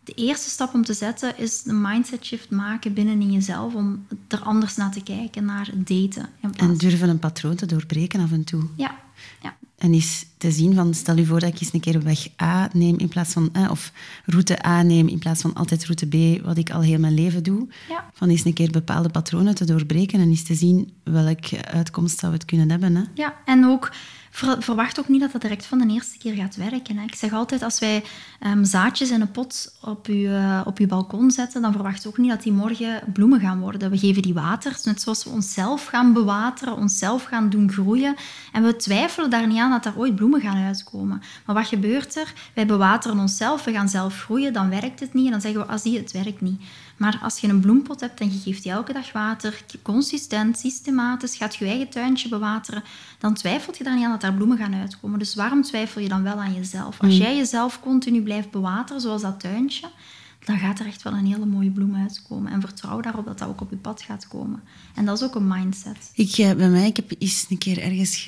de 0.03 0.13
eerste 0.13 0.49
stap 0.49 0.73
om 0.73 0.83
te 0.83 0.93
zetten 0.93 1.37
is 1.37 1.61
een 1.65 1.81
mindset 1.81 2.25
shift 2.25 2.49
maken 2.49 2.93
binnen 2.93 3.21
in 3.21 3.31
jezelf 3.31 3.73
om 3.73 4.05
er 4.27 4.39
anders 4.39 4.75
naar 4.75 4.91
te 4.91 5.03
kijken, 5.03 5.45
naar 5.45 5.69
daten. 5.75 6.29
En 6.55 6.77
durven 6.77 7.09
een 7.09 7.19
patroon 7.19 7.55
te 7.55 7.65
doorbreken 7.65 8.19
af 8.19 8.31
en 8.31 8.43
toe. 8.43 8.63
Ja. 8.75 8.99
ja. 9.41 9.55
En 9.77 9.93
is 9.93 10.25
te 10.37 10.51
zien 10.51 10.75
van, 10.75 10.93
stel 10.93 11.15
je 11.15 11.25
voor 11.25 11.39
dat 11.39 11.53
ik 11.53 11.61
eens 11.61 11.73
een 11.73 11.79
keer 11.79 12.03
weg 12.03 12.27
A 12.41 12.69
neem 12.73 12.97
in 12.97 13.07
plaats 13.07 13.33
van, 13.33 13.49
eh, 13.53 13.71
of 13.71 13.91
route 14.25 14.65
A 14.65 14.81
neem 14.81 15.07
in 15.07 15.19
plaats 15.19 15.41
van 15.41 15.53
altijd 15.53 15.85
route 15.85 16.07
B, 16.07 16.45
wat 16.45 16.57
ik 16.57 16.69
al 16.69 16.81
heel 16.81 16.99
mijn 16.99 17.13
leven 17.13 17.43
doe. 17.43 17.67
Ja. 17.89 18.09
Van 18.13 18.29
eens 18.29 18.45
een 18.45 18.53
keer 18.53 18.71
bepaalde 18.71 19.09
patronen 19.09 19.55
te 19.55 19.65
doorbreken 19.65 20.19
en 20.19 20.29
eens 20.29 20.43
te 20.43 20.55
zien 20.55 20.93
welke 21.03 21.65
uitkomst 21.65 22.19
zou 22.19 22.33
het 22.33 22.45
kunnen 22.45 22.69
hebben. 22.69 22.95
Hè? 22.95 23.03
Ja, 23.13 23.35
en 23.45 23.65
ook 23.65 23.91
verwacht 24.59 24.99
ook 24.99 25.07
niet 25.07 25.21
dat 25.21 25.31
dat 25.31 25.41
direct 25.41 25.65
van 25.65 25.77
de 25.77 25.93
eerste 25.93 26.17
keer 26.17 26.33
gaat 26.33 26.55
werken. 26.55 26.97
Hè. 26.97 27.03
Ik 27.03 27.15
zeg 27.15 27.33
altijd, 27.33 27.63
als 27.63 27.79
wij 27.79 28.03
um, 28.45 28.65
zaadjes 28.65 29.11
in 29.11 29.21
een 29.21 29.31
pot 29.31 29.75
op 29.81 30.07
je, 30.07 30.13
uh, 30.13 30.61
op 30.65 30.77
uw 30.77 30.87
balkon 30.87 31.31
zetten, 31.31 31.61
dan 31.61 31.71
verwacht 31.71 32.07
ook 32.07 32.17
niet 32.17 32.29
dat 32.29 32.43
die 32.43 32.51
morgen 32.51 33.01
bloemen 33.13 33.39
gaan 33.39 33.59
worden. 33.59 33.89
We 33.89 33.97
geven 33.97 34.21
die 34.21 34.33
water, 34.33 34.79
net 34.83 35.01
zoals 35.01 35.23
we 35.23 35.29
onszelf 35.29 35.85
gaan 35.85 36.13
bewateren, 36.13 36.77
onszelf 36.77 37.23
gaan 37.23 37.49
doen 37.49 37.71
groeien. 37.71 38.15
En 38.51 38.63
we 38.63 38.75
twijfelen 38.75 39.29
daar 39.29 39.47
niet 39.47 39.59
aan 39.59 39.71
dat 39.71 39.85
er 39.85 39.97
ooit 39.97 40.15
bloemen 40.15 40.41
gaan 40.41 40.65
uitkomen. 40.65 41.21
Maar 41.45 41.55
wat 41.55 41.67
gebeurt 41.67 42.15
er? 42.15 42.33
Wij 42.53 42.65
bewateren 42.65 43.19
onszelf, 43.19 43.63
we 43.63 43.71
gaan 43.71 43.89
zelf 43.89 44.23
groeien, 44.23 44.53
dan 44.53 44.69
werkt 44.69 44.99
het 44.99 45.13
niet. 45.13 45.25
En 45.25 45.31
dan 45.31 45.41
zeggen 45.41 45.59
we, 45.61 45.67
als 45.67 45.81
ah, 45.81 45.85
die, 45.85 45.97
het 45.97 46.11
werkt 46.11 46.41
niet. 46.41 46.61
Maar 46.97 47.19
als 47.23 47.39
je 47.39 47.47
een 47.47 47.59
bloempot 47.59 47.99
hebt 47.99 48.19
en 48.19 48.31
je 48.31 48.39
geeft 48.39 48.63
die 48.63 48.71
elke 48.71 48.93
dag 48.93 49.11
water, 49.11 49.63
consistent, 49.81 50.57
systematisch, 50.57 51.35
gaat 51.35 51.55
je 51.55 51.65
eigen 51.65 51.89
tuintje 51.89 52.29
bewateren, 52.29 52.83
dan 53.19 53.33
twijfelt 53.33 53.77
je 53.77 53.83
daar 53.83 53.95
niet 53.95 54.03
aan 54.03 54.11
dat 54.11 54.21
daar 54.21 54.33
bloemen 54.33 54.57
gaan 54.57 54.75
uitkomen. 54.75 55.19
Dus 55.19 55.35
waarom 55.35 55.61
twijfel 55.61 56.01
je 56.01 56.09
dan 56.09 56.23
wel 56.23 56.41
aan 56.41 56.53
jezelf? 56.53 56.99
Als 57.01 57.13
mm. 57.13 57.21
jij 57.21 57.37
jezelf 57.37 57.79
continu 57.79 58.21
blijft 58.21 58.51
bewateren, 58.51 59.01
zoals 59.01 59.21
dat 59.21 59.39
tuintje, 59.39 59.89
dan 60.45 60.57
gaat 60.57 60.79
er 60.79 60.85
echt 60.85 61.01
wel 61.01 61.13
een 61.13 61.25
hele 61.25 61.45
mooie 61.45 61.71
bloem 61.71 61.95
uitkomen. 61.95 62.51
En 62.51 62.61
vertrouw 62.61 63.01
daarop 63.01 63.25
dat 63.25 63.39
dat 63.39 63.47
ook 63.47 63.61
op 63.61 63.69
je 63.69 63.75
pad 63.75 64.01
gaat 64.01 64.27
komen. 64.27 64.61
En 64.95 65.05
dat 65.05 65.17
is 65.17 65.23
ook 65.23 65.35
een 65.35 65.47
mindset. 65.47 66.11
Ik, 66.13 66.35
bij 66.35 66.69
mij, 66.69 66.87
ik 66.87 66.95
heb 66.95 67.11
eens 67.17 67.45
een 67.49 67.57
keer 67.57 67.79
ergens... 67.79 68.23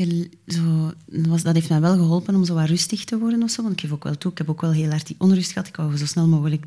zo, 0.47 0.91
was, 1.05 1.43
dat 1.43 1.53
heeft 1.53 1.69
mij 1.69 1.81
wel 1.81 1.95
geholpen 1.95 2.35
om 2.35 2.45
zo 2.45 2.53
wat 2.53 2.67
rustig 2.67 3.03
te 3.03 3.17
worden 3.17 3.43
of 3.43 3.49
zo. 3.49 3.61
Want 3.61 3.73
ik 3.73 3.81
geef 3.81 3.91
ook 3.91 4.03
wel 4.03 4.17
toe, 4.17 4.31
ik 4.31 4.37
heb 4.37 4.49
ook 4.49 4.61
wel 4.61 4.71
heel 4.71 4.89
hard 4.89 5.07
die 5.07 5.15
onrust 5.19 5.51
gehad. 5.51 5.67
Ik 5.67 5.75
wou 5.75 5.97
zo 5.97 6.05
snel 6.05 6.27
mogelijk 6.27 6.65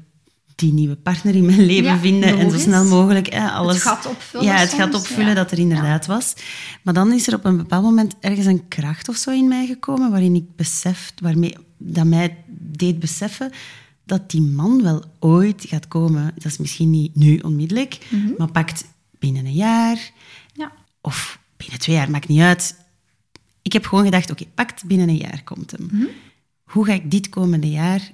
die 0.59 0.73
nieuwe 0.73 0.97
partner 0.97 1.35
in 1.35 1.45
mijn 1.45 1.65
leven 1.67 1.99
vinden 1.99 2.39
en 2.39 2.51
zo 2.51 2.59
snel 2.59 2.85
mogelijk 2.85 3.35
alles... 3.35 3.75
Het 3.75 3.83
gat 3.83 4.07
opvullen 4.07 4.47
Ja, 4.47 4.57
het 4.57 4.73
gaat 4.73 4.95
opvullen 4.95 5.35
dat 5.35 5.51
er 5.51 5.59
inderdaad 5.59 6.07
was. 6.07 6.35
Maar 6.83 6.95
dan 6.95 7.13
is 7.13 7.27
er 7.27 7.35
op 7.35 7.45
een 7.45 7.57
bepaald 7.57 7.83
moment 7.83 8.15
ergens 8.21 8.47
een 8.47 8.69
kracht 8.69 9.09
of 9.09 9.17
zo 9.17 9.31
in 9.31 9.49
mij 9.49 9.67
gekomen 9.67 10.11
waarin 10.11 10.35
ik 10.35 10.57
besef, 10.57 11.13
waarmee 11.23 11.57
dat 11.77 12.07
mij 12.07 12.37
deed 12.49 12.99
beseffen 12.99 13.51
dat 14.05 14.31
die 14.31 14.43
man 14.43 14.83
wel 14.83 15.05
ooit 15.19 15.65
gaat 15.69 15.89
komen. 15.89 16.33
Dat 16.35 16.45
is 16.45 16.59
misschien 16.59 16.91
niet 16.91 17.15
nu 17.15 17.39
onmiddellijk, 17.39 17.99
mhm. 18.09 18.31
maar 18.39 18.51
pakt 18.51 18.85
binnen 19.19 19.47
een 19.47 19.53
jaar 19.53 20.11
ja. 20.53 20.73
of 21.01 21.39
binnen 21.57 21.79
twee 21.79 21.97
jaar, 21.97 22.11
maakt 22.11 22.29
niet 22.29 22.41
uit. 22.41 22.77
Ik 23.63 23.73
heb 23.73 23.87
gewoon 23.87 24.05
gedacht, 24.05 24.31
oké, 24.31 24.45
pakt 24.55 24.85
binnen 24.85 25.09
een 25.09 25.17
jaar 25.17 25.41
komt 25.45 25.71
hem. 25.71 25.89
Mhm. 25.93 26.07
Hoe 26.65 26.85
ga 26.85 26.93
ik 26.93 27.11
dit 27.11 27.29
komende 27.29 27.71
jaar 27.71 28.11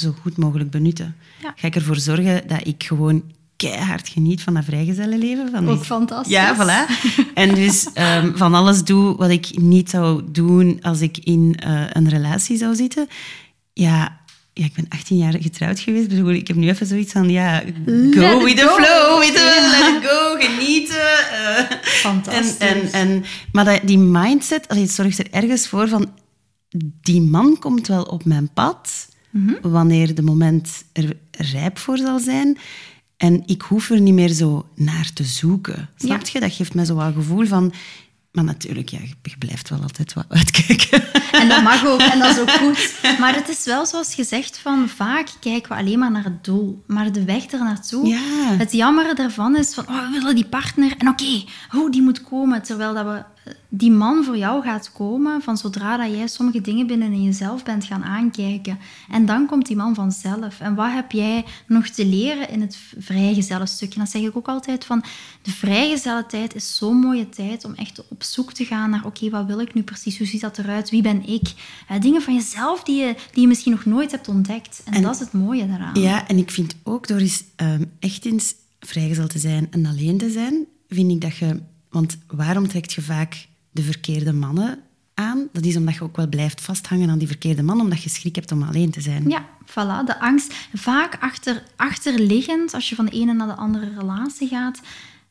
zo 0.00 0.14
goed 0.22 0.36
mogelijk 0.36 0.70
benutten? 0.70 1.16
Ga 1.56 1.66
ik 1.66 1.74
ervoor 1.76 1.96
zorgen 1.96 2.42
dat 2.48 2.66
ik 2.66 2.82
gewoon 2.84 3.22
keihard 3.56 4.08
geniet 4.08 4.42
van 4.42 4.54
dat 4.54 4.64
vrijgezellenleven. 4.64 5.50
Van 5.50 5.68
Ook 5.68 5.76
die- 5.76 5.84
fantastisch. 5.84 6.32
Ja, 6.32 6.56
voilà. 6.56 6.92
En 7.34 7.54
dus 7.54 7.88
ehm, 7.94 8.36
van 8.36 8.54
alles 8.54 8.84
doe 8.84 9.16
wat 9.16 9.30
ik 9.30 9.58
niet 9.58 9.90
zou 9.90 10.22
doen 10.32 10.78
als 10.82 11.00
ik 11.00 11.18
in 11.18 11.54
eh, 11.58 11.82
een 11.92 12.08
relatie 12.08 12.56
zou 12.56 12.74
zitten. 12.74 13.08
Ja, 13.72 14.18
ja, 14.52 14.64
ik 14.64 14.72
ben 14.74 14.86
18 14.88 15.16
jaar 15.16 15.34
getrouwd 15.40 15.80
geweest. 15.80 16.02
Ik 16.04 16.08
bedoel, 16.10 16.30
ik 16.30 16.46
heb 16.48 16.56
nu 16.56 16.68
even 16.68 16.86
zoiets 16.86 17.12
van, 17.12 17.28
ja, 17.30 17.58
go 17.58 18.38
it 18.38 18.42
with 18.44 18.56
the 18.56 18.62
go. 18.66 18.74
flow. 18.74 19.08
Wel, 19.08 19.22
Ja. 19.22 19.70
let 19.70 20.02
it 20.02 20.08
go, 20.10 20.36
genieten. 20.38 21.30
eh. 21.32 21.76
Fantastisch. 21.82 22.56
En, 22.56 22.82
en, 22.82 22.92
en, 22.92 23.24
maar 23.52 23.64
dat, 23.64 23.80
die 23.84 23.98
mindset, 23.98 24.68
allee, 24.68 24.82
het 24.82 24.92
zorgt 24.92 25.18
er 25.18 25.30
ergens 25.30 25.68
voor 25.68 25.88
van... 25.88 26.10
Die 27.02 27.20
man 27.20 27.58
komt 27.58 27.86
wel 27.86 28.02
op 28.02 28.24
mijn 28.24 28.50
pad 28.54 29.08
Mhm. 29.30 29.52
wanneer 29.62 30.14
de 30.14 30.22
moment 30.22 30.84
er 30.92 31.16
rijp 31.30 31.78
voor 31.78 31.96
zal 31.96 32.18
zijn. 32.18 32.58
En 33.16 33.42
ik 33.46 33.62
hoef 33.62 33.90
er 33.90 34.00
niet 34.00 34.14
meer 34.14 34.28
zo 34.28 34.66
naar 34.74 35.10
te 35.12 35.24
zoeken. 35.24 35.88
Snap 35.96 36.26
je? 36.28 36.40
Dat 36.40 36.52
geeft 36.54 36.74
mij 36.74 36.84
zo 36.84 36.96
wel 36.96 37.06
een 37.06 37.12
gevoel 37.14 37.46
van... 37.46 37.72
Maar 38.30 38.44
natuurlijk, 38.44 38.88
ja, 38.88 38.98
je 39.22 39.36
blijft 39.38 39.68
wel 39.68 39.80
altijd 39.82 40.12
wat 40.12 40.24
uitkijken. 40.28 41.02
En 41.32 41.48
dat 41.48 41.62
mag 41.62 41.86
ook, 41.86 42.00
en 42.00 42.18
dat 42.18 42.30
is 42.36 42.38
ook 42.40 42.50
goed. 42.50 42.94
Maar 43.20 43.34
het 43.34 43.48
is 43.48 43.64
wel 43.64 43.86
zoals 43.86 44.14
gezegd 44.14 44.58
van, 44.58 44.88
vaak 44.88 45.28
kijken 45.40 45.72
we 45.72 45.78
alleen 45.78 45.98
maar 45.98 46.10
naar 46.10 46.24
het 46.24 46.44
doel. 46.44 46.82
Maar 46.86 47.12
de 47.12 47.24
weg 47.24 47.50
er 47.50 47.58
naartoe, 47.58 48.06
Ja. 48.06 48.18
het 48.58 48.72
jammere 48.72 49.14
daarvan 49.14 49.56
is 49.56 49.74
van, 49.74 49.88
oh, 49.88 50.10
we 50.10 50.18
willen 50.18 50.34
die 50.34 50.46
partner. 50.46 50.94
En 50.98 51.08
oké, 51.08 51.44
oh, 51.76 51.90
die 51.90 52.02
moet 52.02 52.22
komen. 52.22 52.62
Terwijl 52.62 52.94
dat 52.94 53.04
we, 53.04 53.22
die 53.68 53.90
man 53.90 54.24
voor 54.24 54.36
jou 54.36 54.62
gaat 54.62 54.92
komen 54.92 55.42
van 55.42 55.56
zodra 55.56 55.96
dat 55.96 56.16
jij 56.16 56.26
sommige 56.26 56.60
dingen 56.60 56.86
binnen 56.86 57.12
in 57.12 57.22
jezelf 57.22 57.64
bent 57.64 57.84
gaan 57.84 58.04
aankijken. 58.04 58.78
En 59.10 59.26
dan 59.26 59.46
komt 59.46 59.66
die 59.66 59.76
man 59.76 59.94
vanzelf. 59.94 60.60
En 60.60 60.74
wat 60.74 60.92
heb 60.92 61.12
jij 61.12 61.44
nog 61.66 61.88
te 61.88 62.06
leren 62.06 62.50
in 62.50 62.60
het 62.60 62.78
vrijgezellen 62.98 63.68
stukje? 63.68 63.98
Dan 63.98 64.06
zeg 64.06 64.22
ik 64.22 64.36
ook 64.36 64.48
altijd 64.48 64.84
van, 64.84 65.04
de 65.42 65.50
vrijgezelle 65.50 66.26
tijd 66.26 66.54
is 66.54 66.76
zo'n 66.76 66.96
mooie 66.96 67.28
tijd 67.28 67.64
om 67.64 67.74
echt 67.74 68.08
op 68.08 68.22
zoek 68.22 68.52
te 68.52 68.64
gaan 68.64 68.90
naar, 68.90 69.04
oké, 69.04 69.30
wat 69.30 69.46
wil 69.46 69.60
ik 69.60 69.74
nu 69.74 69.82
precies? 69.82 70.18
Hoe 70.18 70.26
ziet 70.26 70.40
dat 70.40 70.58
eruit? 70.58 70.90
Wie 70.90 71.02
ben 71.02 71.26
ik? 71.28 71.52
Eh, 71.88 72.00
dingen 72.00 72.22
van 72.22 72.34
jezelf 72.34 72.82
die 72.82 73.00
je, 73.00 73.14
die 73.32 73.42
je 73.42 73.48
misschien 73.48 73.72
nog 73.72 73.84
nooit 73.84 74.10
hebt 74.10 74.28
ontdekt. 74.28 74.82
En, 74.84 74.92
En- 74.92 75.02
dat 75.02 75.14
is 75.14 75.20
het 75.20 75.32
mooie 75.32 75.68
daaraan. 75.68 76.00
Ja, 76.00 76.28
en 76.28 76.38
ik 76.38 76.50
vind 76.50 76.74
ook 76.82 77.06
door 77.08 77.18
eens 77.18 77.44
ehm, 77.56 77.84
echt 77.98 78.24
eens 78.24 78.54
vrijgezel 78.80 79.26
te 79.26 79.38
zijn 79.38 79.66
en 79.70 79.86
alleen 79.86 80.18
te 80.18 80.30
zijn, 80.30 80.64
vind 80.88 81.10
ik 81.10 81.20
dat 81.20 81.36
je... 81.36 81.60
Want 81.90 82.18
waarom 82.26 82.68
trekt 82.68 82.92
je 82.92 83.02
vaak 83.02 83.46
de 83.70 83.82
verkeerde 83.82 84.32
mannen 84.32 84.78
aan? 85.14 85.48
Dat 85.52 85.64
is 85.64 85.76
omdat 85.76 85.94
je 85.94 86.02
ook 86.02 86.16
wel 86.16 86.28
blijft 86.28 86.60
vasthangen 86.60 87.10
aan 87.10 87.18
die 87.18 87.26
verkeerde 87.26 87.62
man, 87.62 87.80
omdat 87.80 88.02
je 88.02 88.08
schrik 88.10 88.34
hebt 88.34 88.52
om 88.52 88.62
alleen 88.62 88.90
te 88.90 89.00
zijn. 89.00 89.28
Ja, 89.28 89.44
voilà. 89.66 90.04
De 90.06 90.20
angst. 90.20 90.54
Vaak 90.74 91.16
achter, 91.20 91.62
achterliggend, 91.76 92.74
als 92.74 92.88
je 92.88 92.94
van 92.94 93.04
de 93.04 93.10
ene 93.10 93.32
naar 93.32 93.46
de 93.46 93.54
andere 93.54 93.92
relatie 93.98 94.48
gaat, 94.48 94.80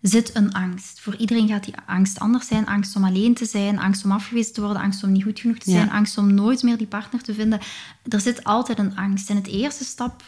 zit 0.02 0.36
een 0.36 0.54
angst. 0.54 1.00
Voor 1.00 1.16
iedereen 1.16 1.48
gaat 1.48 1.64
die 1.64 1.74
angst 1.86 2.20
anders 2.20 2.48
zijn. 2.48 2.66
Angst 2.66 2.96
om 2.96 3.04
alleen 3.04 3.34
te 3.34 3.46
zijn, 3.46 3.80
angst 3.80 4.04
om 4.04 4.12
afgewezen 4.12 4.54
te 4.54 4.62
worden, 4.62 4.82
angst 4.82 5.04
om 5.04 5.12
niet 5.12 5.24
goed 5.24 5.40
genoeg 5.40 5.58
te 5.58 5.70
zijn, 5.72 5.86
Ja. 5.86 5.92
angst 5.92 6.18
om 6.18 6.34
nooit 6.34 6.64
meer 6.64 6.78
die 6.78 6.88
partner 6.88 7.22
te 7.22 7.34
vinden. 7.34 7.60
Er 8.08 8.22
zit 8.22 8.44
altijd 8.44 8.80
een 8.80 8.96
angst. 8.96 9.30
En 9.30 9.36
het 9.36 9.48
eerste 9.48 9.84
stap 9.84 10.24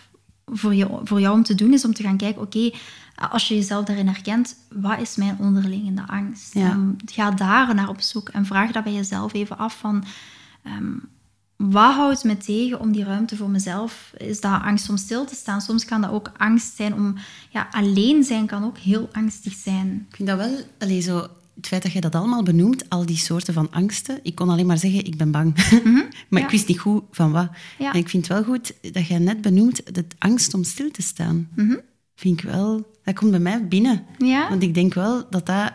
voor 0.51 0.75
jou, 0.75 0.99
voor 1.03 1.19
jou 1.19 1.35
om 1.35 1.43
te 1.43 1.55
doen 1.55 1.73
is 1.73 1.85
om 1.85 1.93
te 1.93 2.03
gaan 2.03 2.17
kijken, 2.17 2.41
oké, 2.41 2.71
als 3.29 3.47
je 3.47 3.55
jezelf 3.55 3.85
daarin 3.85 4.07
herkent, 4.07 4.55
wat 4.69 4.99
is 4.99 5.15
mijn 5.15 5.37
onderliggende 5.39 6.07
angst? 6.07 6.53
Ja. 6.53 6.69
Ehm, 6.69 6.89
ga 7.05 7.31
daar 7.31 7.75
naar 7.75 7.89
op 7.89 8.01
zoek 8.01 8.29
en 8.29 8.45
vraag 8.45 8.71
dat 8.71 8.83
bij 8.83 8.93
jezelf 8.93 9.33
even 9.33 9.57
af 9.57 9.77
van... 9.77 10.03
ehm, 10.63 10.93
wat 11.55 11.93
houdt 11.93 12.23
me 12.23 12.37
tegen 12.37 12.79
om 12.79 12.91
die 12.91 13.03
ruimte 13.03 13.35
voor 13.35 13.49
mezelf? 13.49 14.13
Is 14.17 14.41
dat 14.41 14.61
angst 14.61 14.89
om 14.89 14.97
stil 14.97 15.25
te 15.25 15.35
staan? 15.35 15.61
Soms 15.61 15.85
kan 15.85 16.01
dat 16.01 16.11
ook 16.11 16.31
angst 16.37 16.75
zijn 16.75 16.93
om... 16.93 17.15
Ja, 17.49 17.67
alleen 17.71 18.23
zijn 18.23 18.45
kan 18.45 18.63
ook 18.63 18.77
heel 18.77 19.09
angstig 19.11 19.53
zijn. 19.53 20.05
Ik 20.09 20.15
vind 20.15 20.27
dat 20.29 20.37
wel... 20.37 20.59
Allee, 20.79 21.01
zo, 21.01 21.27
het 21.61 21.69
feit 21.69 21.83
dat 21.83 21.91
je 21.91 22.01
dat 22.01 22.15
allemaal 22.15 22.43
benoemt, 22.43 22.89
al 22.89 23.05
die 23.05 23.17
soorten 23.17 23.53
van 23.53 23.71
angsten, 23.71 24.19
ik 24.23 24.35
kon 24.35 24.49
alleen 24.49 24.65
maar 24.65 24.77
zeggen, 24.77 25.05
ik 25.05 25.17
ben 25.17 25.31
bang. 25.31 25.55
maar 26.29 26.39
ja. 26.39 26.45
ik 26.45 26.51
wist 26.51 26.67
niet 26.67 26.79
goed 26.79 27.03
van 27.11 27.31
wat. 27.31 27.49
Ja. 27.77 27.93
En 27.93 27.99
ik 27.99 28.09
vind 28.09 28.27
het 28.27 28.37
wel 28.37 28.43
goed 28.43 28.73
dat 28.93 29.07
jij 29.07 29.19
net 29.19 29.41
benoemt, 29.41 29.95
de 29.95 30.05
angst 30.17 30.53
om 30.53 30.63
stil 30.63 30.91
te 30.91 31.01
staan. 31.01 31.49
Vind 32.15 32.39
ik 32.41 32.49
wel... 32.49 32.89
Dat 33.03 33.15
komt 33.15 33.31
bij 33.31 33.39
mij 33.39 33.67
binnen. 33.67 34.05
Ja? 34.17 34.49
Want 34.49 34.63
ik 34.63 34.73
denk 34.73 34.93
wel 34.93 35.29
dat 35.29 35.45
dat... 35.45 35.73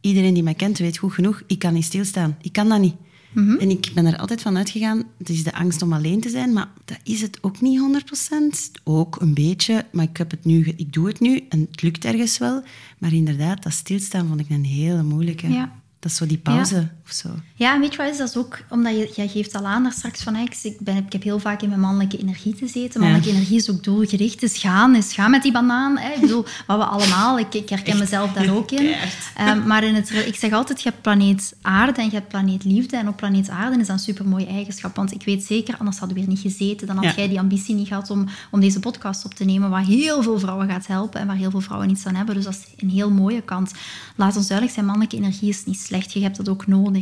Iedereen 0.00 0.34
die 0.34 0.42
mij 0.42 0.54
kent 0.54 0.78
weet 0.78 0.96
goed 0.96 1.12
genoeg, 1.12 1.42
ik 1.46 1.58
kan 1.58 1.72
niet 1.72 1.84
stilstaan. 1.84 2.36
Ik 2.40 2.52
kan 2.52 2.68
dat 2.68 2.80
niet. 2.80 2.94
Mhm. 3.32 3.56
En 3.56 3.70
ik 3.70 3.90
ben 3.94 4.06
er 4.06 4.16
altijd 4.16 4.42
van 4.42 4.56
uitgegaan, 4.56 5.04
het 5.18 5.28
is 5.28 5.44
de 5.44 5.54
angst 5.54 5.82
om 5.82 5.92
alleen 5.92 6.20
te 6.20 6.28
zijn, 6.28 6.52
maar 6.52 6.68
dat 6.84 6.98
is 7.02 7.20
het 7.20 7.38
ook 7.42 7.60
niet 7.60 7.78
100%. 7.78 8.80
Ook 8.84 9.20
een 9.20 9.34
beetje, 9.34 9.84
maar 9.92 10.04
ik, 10.04 10.16
heb 10.16 10.30
het 10.30 10.44
nu, 10.44 10.72
ik 10.76 10.92
doe 10.92 11.06
het 11.06 11.20
nu 11.20 11.44
en 11.48 11.68
het 11.70 11.82
lukt 11.82 12.04
ergens 12.04 12.38
wel. 12.38 12.62
Maar 12.98 13.12
inderdaad, 13.12 13.62
dat 13.62 13.72
stilstaan 13.72 14.26
vond 14.28 14.40
ik 14.40 14.50
een 14.50 14.64
hele 14.64 15.02
moeilijke. 15.02 15.48
Ja. 15.48 15.72
Dat 15.98 16.10
is 16.10 16.16
zo 16.16 16.26
die 16.26 16.38
pauze 16.38 16.88
of 17.08 17.14
zo. 17.14 17.28
Ja, 17.54 17.74
en 17.74 17.80
weet 17.80 17.92
je 17.92 17.96
wat 17.98 18.10
is? 18.10 18.16
Dat 18.16 18.28
is 18.28 18.36
ook 18.36 18.58
omdat 18.68 18.92
je, 18.96 19.12
jij 19.16 19.28
geeft 19.28 19.54
al 19.54 19.66
aan 19.66 19.82
daar 19.82 19.92
straks 19.92 20.22
van, 20.22 20.36
ik, 20.36 20.56
ik, 20.62 20.80
ben, 20.80 20.96
ik 20.96 21.12
heb 21.12 21.22
heel 21.22 21.38
vaak 21.38 21.62
in 21.62 21.68
mijn 21.68 21.80
mannelijke 21.80 22.18
energie 22.18 22.54
te 22.54 22.66
zitten. 22.66 23.00
Mannelijke 23.00 23.30
energie 23.30 23.56
is 23.56 23.70
ook 23.70 23.84
doelgericht, 23.84 24.42
is 24.42 24.58
gaan, 24.58 24.94
is 24.94 25.12
gaan 25.12 25.30
met 25.30 25.42
die 25.42 25.52
banaan. 25.52 25.98
Hè. 25.98 26.14
Ik 26.14 26.20
bedoel, 26.20 26.44
wat 26.66 26.78
we 26.78 26.84
allemaal, 26.84 27.38
ik, 27.38 27.54
ik 27.54 27.68
herken 27.68 27.98
mezelf 27.98 28.32
daar 28.32 28.50
ook 28.54 28.70
in. 28.70 28.94
Ehm, 29.36 29.66
maar 29.66 29.84
in 29.84 29.94
het, 29.94 30.10
ik 30.10 30.36
zeg 30.36 30.52
altijd, 30.52 30.82
je 30.82 30.88
hebt 30.88 31.02
planeet 31.02 31.54
aarde 31.62 32.00
en 32.00 32.06
je 32.06 32.14
hebt 32.14 32.28
planeet 32.28 32.64
liefde. 32.64 32.96
En 32.96 33.08
op 33.08 33.16
planeet 33.16 33.48
aarde 33.48 33.78
is 33.80 33.86
dat 33.86 33.96
een 33.96 34.02
supermooie 34.02 34.46
eigenschap. 34.46 34.96
Want 34.96 35.12
ik 35.14 35.22
weet 35.24 35.44
zeker, 35.44 35.76
anders 35.78 35.98
hadden 35.98 36.16
we 36.16 36.22
hier 36.22 36.32
niet 36.32 36.40
gezeten. 36.40 36.86
Dan 36.86 36.96
had 36.96 37.04
Ja. 37.04 37.12
jij 37.16 37.28
die 37.28 37.38
ambitie 37.38 37.74
niet 37.74 37.88
gehad 37.88 38.10
om, 38.10 38.26
om 38.50 38.60
deze 38.60 38.80
podcast 38.80 39.24
op 39.24 39.34
te 39.34 39.44
nemen, 39.44 39.70
waar 39.70 39.84
heel 39.84 40.22
veel 40.22 40.38
vrouwen 40.38 40.68
gaat 40.68 40.86
helpen 40.86 41.20
en 41.20 41.26
waar 41.26 41.36
heel 41.36 41.50
veel 41.50 41.60
vrouwen 41.60 41.90
iets 41.90 42.06
aan 42.06 42.14
hebben. 42.14 42.34
Dus 42.34 42.44
dat 42.44 42.52
is 42.52 42.82
een 42.82 42.90
heel 42.90 43.10
mooie 43.10 43.42
kant. 43.42 43.72
Laat 44.16 44.36
ons 44.36 44.46
duidelijk 44.46 44.76
zijn, 44.76 44.86
mannelijke 44.86 45.16
energie 45.16 45.48
is 45.48 45.64
niet 45.64 45.80
slecht. 45.80 46.12
Je 46.12 46.20
hebt 46.22 46.36
dat 46.36 46.48
ook 46.48 46.66
nodig. 46.66 46.97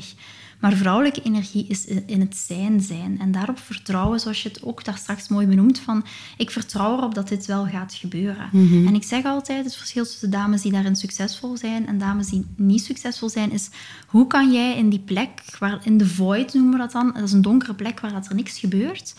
Maar 0.60 0.72
vrouwelijke 0.72 1.22
energie 1.22 1.66
is 1.68 1.84
in 1.86 2.20
het 2.20 2.36
zijn 2.36 2.80
zijn. 2.80 3.18
En 3.20 3.32
daarop 3.32 3.58
vertrouwen, 3.58 4.20
zoals 4.20 4.42
je 4.42 4.48
het 4.48 4.62
ook 4.62 4.84
daar 4.84 4.96
straks 4.96 5.28
mooi 5.28 5.46
benoemt, 5.46 5.78
van 5.78 6.04
ik 6.36 6.50
vertrouw 6.50 6.96
erop 6.96 7.14
dat 7.14 7.28
dit 7.28 7.46
wel 7.46 7.66
gaat 7.66 7.94
gebeuren. 7.94 8.48
En 8.86 8.94
ik 8.94 9.02
zeg 9.02 9.24
altijd, 9.24 9.64
het 9.64 9.76
verschil 9.76 10.04
tussen 10.04 10.30
dames 10.30 10.62
die 10.62 10.72
daarin 10.72 10.96
succesvol 10.96 11.56
zijn 11.56 11.86
en 11.86 11.98
dames 11.98 12.26
die 12.26 12.46
niet 12.56 12.84
succesvol 12.84 13.28
zijn, 13.28 13.50
is 13.50 13.68
hoe 14.06 14.26
kan 14.26 14.52
jij 14.52 14.76
in 14.76 14.88
die 14.88 14.98
plek, 14.98 15.42
waar, 15.58 15.80
in 15.82 15.98
de 15.98 16.06
void 16.06 16.54
noemen 16.54 16.72
we 16.72 16.78
dat 16.78 16.92
dan, 16.92 17.12
dat 17.12 17.22
is 17.22 17.32
een 17.32 17.42
donkere 17.42 17.74
plek 17.74 18.00
waar 18.00 18.12
dat 18.12 18.28
er 18.28 18.34
niks 18.34 18.58
gebeurt, 18.58 19.14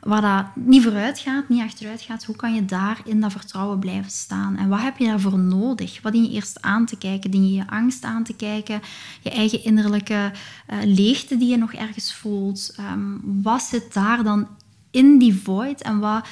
waar 0.00 0.20
dat 0.20 0.64
niet 0.64 0.82
vooruit 0.82 1.18
gaat, 1.18 1.48
niet 1.48 1.62
achteruit 1.62 2.02
gaat, 2.02 2.24
hoe 2.24 2.36
kan 2.36 2.54
je 2.54 2.64
daar 2.64 3.00
in 3.04 3.20
dat 3.20 3.32
vertrouwen 3.32 3.78
blijven 3.78 4.10
staan? 4.10 4.56
En 4.56 4.68
wat 4.68 4.80
heb 4.80 4.98
je 4.98 5.06
daarvoor 5.06 5.38
nodig? 5.38 6.02
Wat 6.02 6.12
dien 6.12 6.22
je 6.22 6.30
eerst 6.30 6.62
aan 6.62 6.86
te 6.86 6.96
kijken? 6.96 7.30
Dien 7.30 7.48
je 7.48 7.54
je 7.54 7.66
angst 7.66 8.04
aan 8.04 8.24
te 8.24 8.34
kijken? 8.34 8.80
Je 9.20 9.30
eigen 9.30 9.64
innerlijke 9.64 10.32
eh, 10.66 10.78
leegte 10.84 11.36
die 11.36 11.48
je 11.48 11.56
nog 11.56 11.72
ergens 11.72 12.14
voelt? 12.14 12.72
Ehm, 12.76 13.16
wat 13.22 13.62
zit 13.62 13.94
daar 13.94 14.22
dan 14.22 14.48
in 14.90 15.18
die 15.18 15.34
void? 15.34 15.82
En 15.82 15.98
wat 15.98 16.26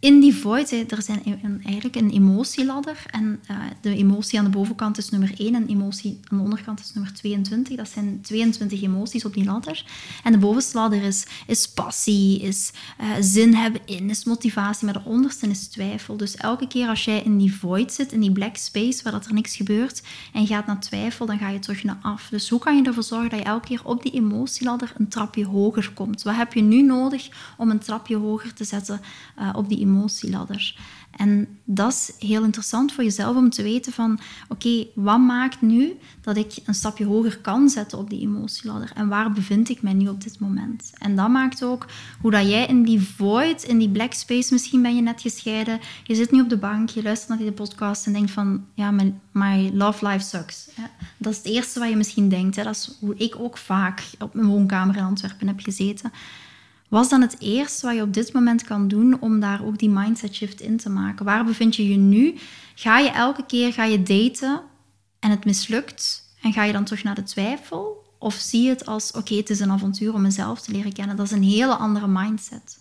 in 0.00 0.20
die 0.20 0.34
void, 0.34 0.70
er 0.70 1.02
zijn 1.02 1.22
eigenlijk 1.64 1.96
een 1.96 2.10
emotieladder. 2.10 3.02
En 3.10 3.40
eh, 3.46 3.56
de 3.80 3.96
emotie 3.96 4.38
aan 4.38 4.44
de 4.44 4.50
bovenkant 4.50 4.98
is 4.98 5.10
nummer 5.10 5.32
1 5.38 5.54
en 5.54 5.66
de 5.66 5.72
emotie 5.72 6.20
aan 6.24 6.38
de 6.38 6.44
onderkant 6.44 6.80
is 6.80 6.92
nummer 6.94 7.12
22. 7.12 7.76
Dat 7.76 7.88
zijn 7.88 8.20
22 8.22 8.82
emoties 8.82 9.24
op 9.24 9.34
die 9.34 9.44
ladder. 9.44 9.84
En 10.24 10.32
de 10.32 10.38
bovenste 10.38 10.78
ladder 10.78 11.02
is, 11.02 11.26
is 11.46 11.68
passie, 11.68 12.40
is 12.40 12.72
eh, 12.98 13.06
zin 13.20 13.54
hebben 13.54 13.80
in, 13.84 14.10
is 14.10 14.24
motivatie. 14.24 14.84
Maar 14.84 15.02
de 15.02 15.10
onderste 15.10 15.48
is 15.48 15.66
twijfel. 15.66 16.16
Dus 16.16 16.36
elke 16.36 16.66
keer 16.66 16.88
als 16.88 17.04
jij 17.04 17.22
in 17.22 17.38
die 17.38 17.54
void 17.54 17.92
zit, 17.92 18.12
in 18.12 18.20
die 18.20 18.32
black 18.32 18.56
space, 18.56 19.02
waar 19.02 19.12
dat 19.12 19.26
er 19.26 19.34
niks 19.34 19.56
gebeurt, 19.56 20.02
en 20.32 20.40
je 20.40 20.46
gaat 20.46 20.66
naar 20.66 20.80
twijfel, 20.80 21.26
dan 21.26 21.38
ga 21.38 21.48
je 21.48 21.58
terug 21.58 21.84
naar 21.84 21.98
af. 22.02 22.28
Dus 22.30 22.48
hoe 22.48 22.60
kan 22.60 22.76
je 22.76 22.82
ervoor 22.82 23.02
zorgen 23.02 23.30
dat 23.30 23.38
je 23.38 23.44
elke 23.44 23.66
keer 23.66 23.84
op 23.84 24.02
die 24.02 24.12
emotieladder 24.12 24.92
een 24.96 25.08
trapje 25.08 25.46
hoger 25.46 25.90
komt? 25.94 26.22
Wat 26.22 26.34
heb 26.34 26.52
je 26.52 26.62
nu 26.62 26.82
nodig 26.82 27.28
om 27.56 27.70
een 27.70 27.78
trapje 27.78 28.16
hoger 28.16 28.54
te 28.54 28.64
zetten 28.64 29.00
eh, 29.36 29.48
op 29.52 29.68
die 29.68 29.78
emotieladder? 29.88 30.76
En 31.18 31.48
dat 31.64 31.92
is 31.92 32.28
heel 32.28 32.44
interessant 32.44 32.92
voor 32.92 33.04
jezelf 33.04 33.36
om 33.36 33.50
te 33.50 33.62
weten 33.62 33.92
van, 33.92 34.18
oké, 34.48 34.86
wat 34.94 35.18
maakt 35.18 35.60
nu 35.60 35.92
dat 36.20 36.36
ik 36.36 36.56
een 36.64 36.74
stapje 36.74 37.04
hoger 37.04 37.38
kan 37.38 37.68
zetten 37.68 37.98
op 37.98 38.10
die 38.10 38.20
emotieladder? 38.20 38.90
En 38.94 39.08
waar 39.08 39.32
bevind 39.32 39.68
ik 39.68 39.82
mij 39.82 39.92
nu 39.92 40.08
op 40.08 40.22
dit 40.22 40.38
moment? 40.38 40.92
En 40.98 41.16
dat 41.16 41.28
maakt 41.28 41.64
ook 41.64 41.86
hoe 42.20 42.30
dat 42.30 42.48
jij 42.48 42.66
in 42.66 42.82
die 42.82 43.00
void, 43.00 43.62
in 43.62 43.78
die 43.78 43.88
black 43.88 44.12
space, 44.12 44.52
misschien 44.52 44.82
ben 44.82 44.96
je 44.96 45.02
net 45.02 45.20
gescheiden, 45.20 45.80
je 46.04 46.14
zit 46.14 46.30
nu 46.30 46.40
op 46.40 46.48
de 46.48 46.56
bank, 46.56 46.88
je 46.88 47.02
luistert 47.02 47.28
naar 47.28 47.38
die 47.38 47.52
podcast 47.52 48.06
en 48.06 48.12
denkt 48.12 48.30
van, 48.30 48.64
ja, 48.74 48.90
my, 48.90 49.14
my 49.32 49.70
love 49.74 50.08
life 50.08 50.24
sucks. 50.24 50.68
Dat 51.16 51.32
is 51.32 51.38
het 51.38 51.46
eerste 51.46 51.78
wat 51.78 51.88
je 51.88 51.96
misschien 51.96 52.28
denkt. 52.28 52.56
Dat 52.56 52.66
is 52.66 52.96
hoe 53.00 53.14
ik 53.16 53.38
ook 53.38 53.56
vaak 53.56 54.02
op 54.18 54.34
mijn 54.34 54.46
woonkamer 54.46 54.96
in 54.96 55.04
Antwerpen 55.04 55.46
heb 55.46 55.60
gezeten. 55.60 56.12
Was 56.88 57.08
dan 57.08 57.20
het 57.20 57.36
eerste 57.40 57.86
wat 57.86 57.94
je 57.94 58.02
op 58.02 58.14
dit 58.14 58.32
moment 58.32 58.64
kan 58.64 58.88
doen 58.88 59.20
om 59.20 59.40
daar 59.40 59.64
ook 59.64 59.78
die 59.78 59.90
mindset 59.90 60.34
shift 60.34 60.60
in 60.60 60.76
te 60.76 60.90
maken? 60.90 61.24
Waar 61.24 61.44
bevind 61.44 61.76
je 61.76 61.88
je 61.88 61.96
nu? 61.96 62.34
Ga 62.74 62.98
je 62.98 63.10
elke 63.10 63.46
keer 63.46 63.72
ga 63.72 63.84
je 63.84 64.02
daten 64.02 64.60
en 65.18 65.30
het 65.30 65.44
mislukt 65.44 66.22
en 66.42 66.52
ga 66.52 66.64
je 66.64 66.72
dan 66.72 66.84
terug 66.84 67.02
naar 67.02 67.14
de 67.14 67.22
twijfel? 67.22 68.06
Of 68.18 68.34
zie 68.34 68.62
je 68.62 68.68
het 68.68 68.86
als, 68.86 69.12
oké, 69.12 69.34
het 69.34 69.50
is 69.50 69.60
een 69.60 69.70
avontuur 69.70 70.14
om 70.14 70.22
mezelf 70.22 70.60
te 70.60 70.72
leren 70.72 70.92
kennen. 70.92 71.16
Dat 71.16 71.26
is 71.26 71.32
een 71.32 71.42
hele 71.42 71.74
andere 71.74 72.08
mindset. 72.08 72.78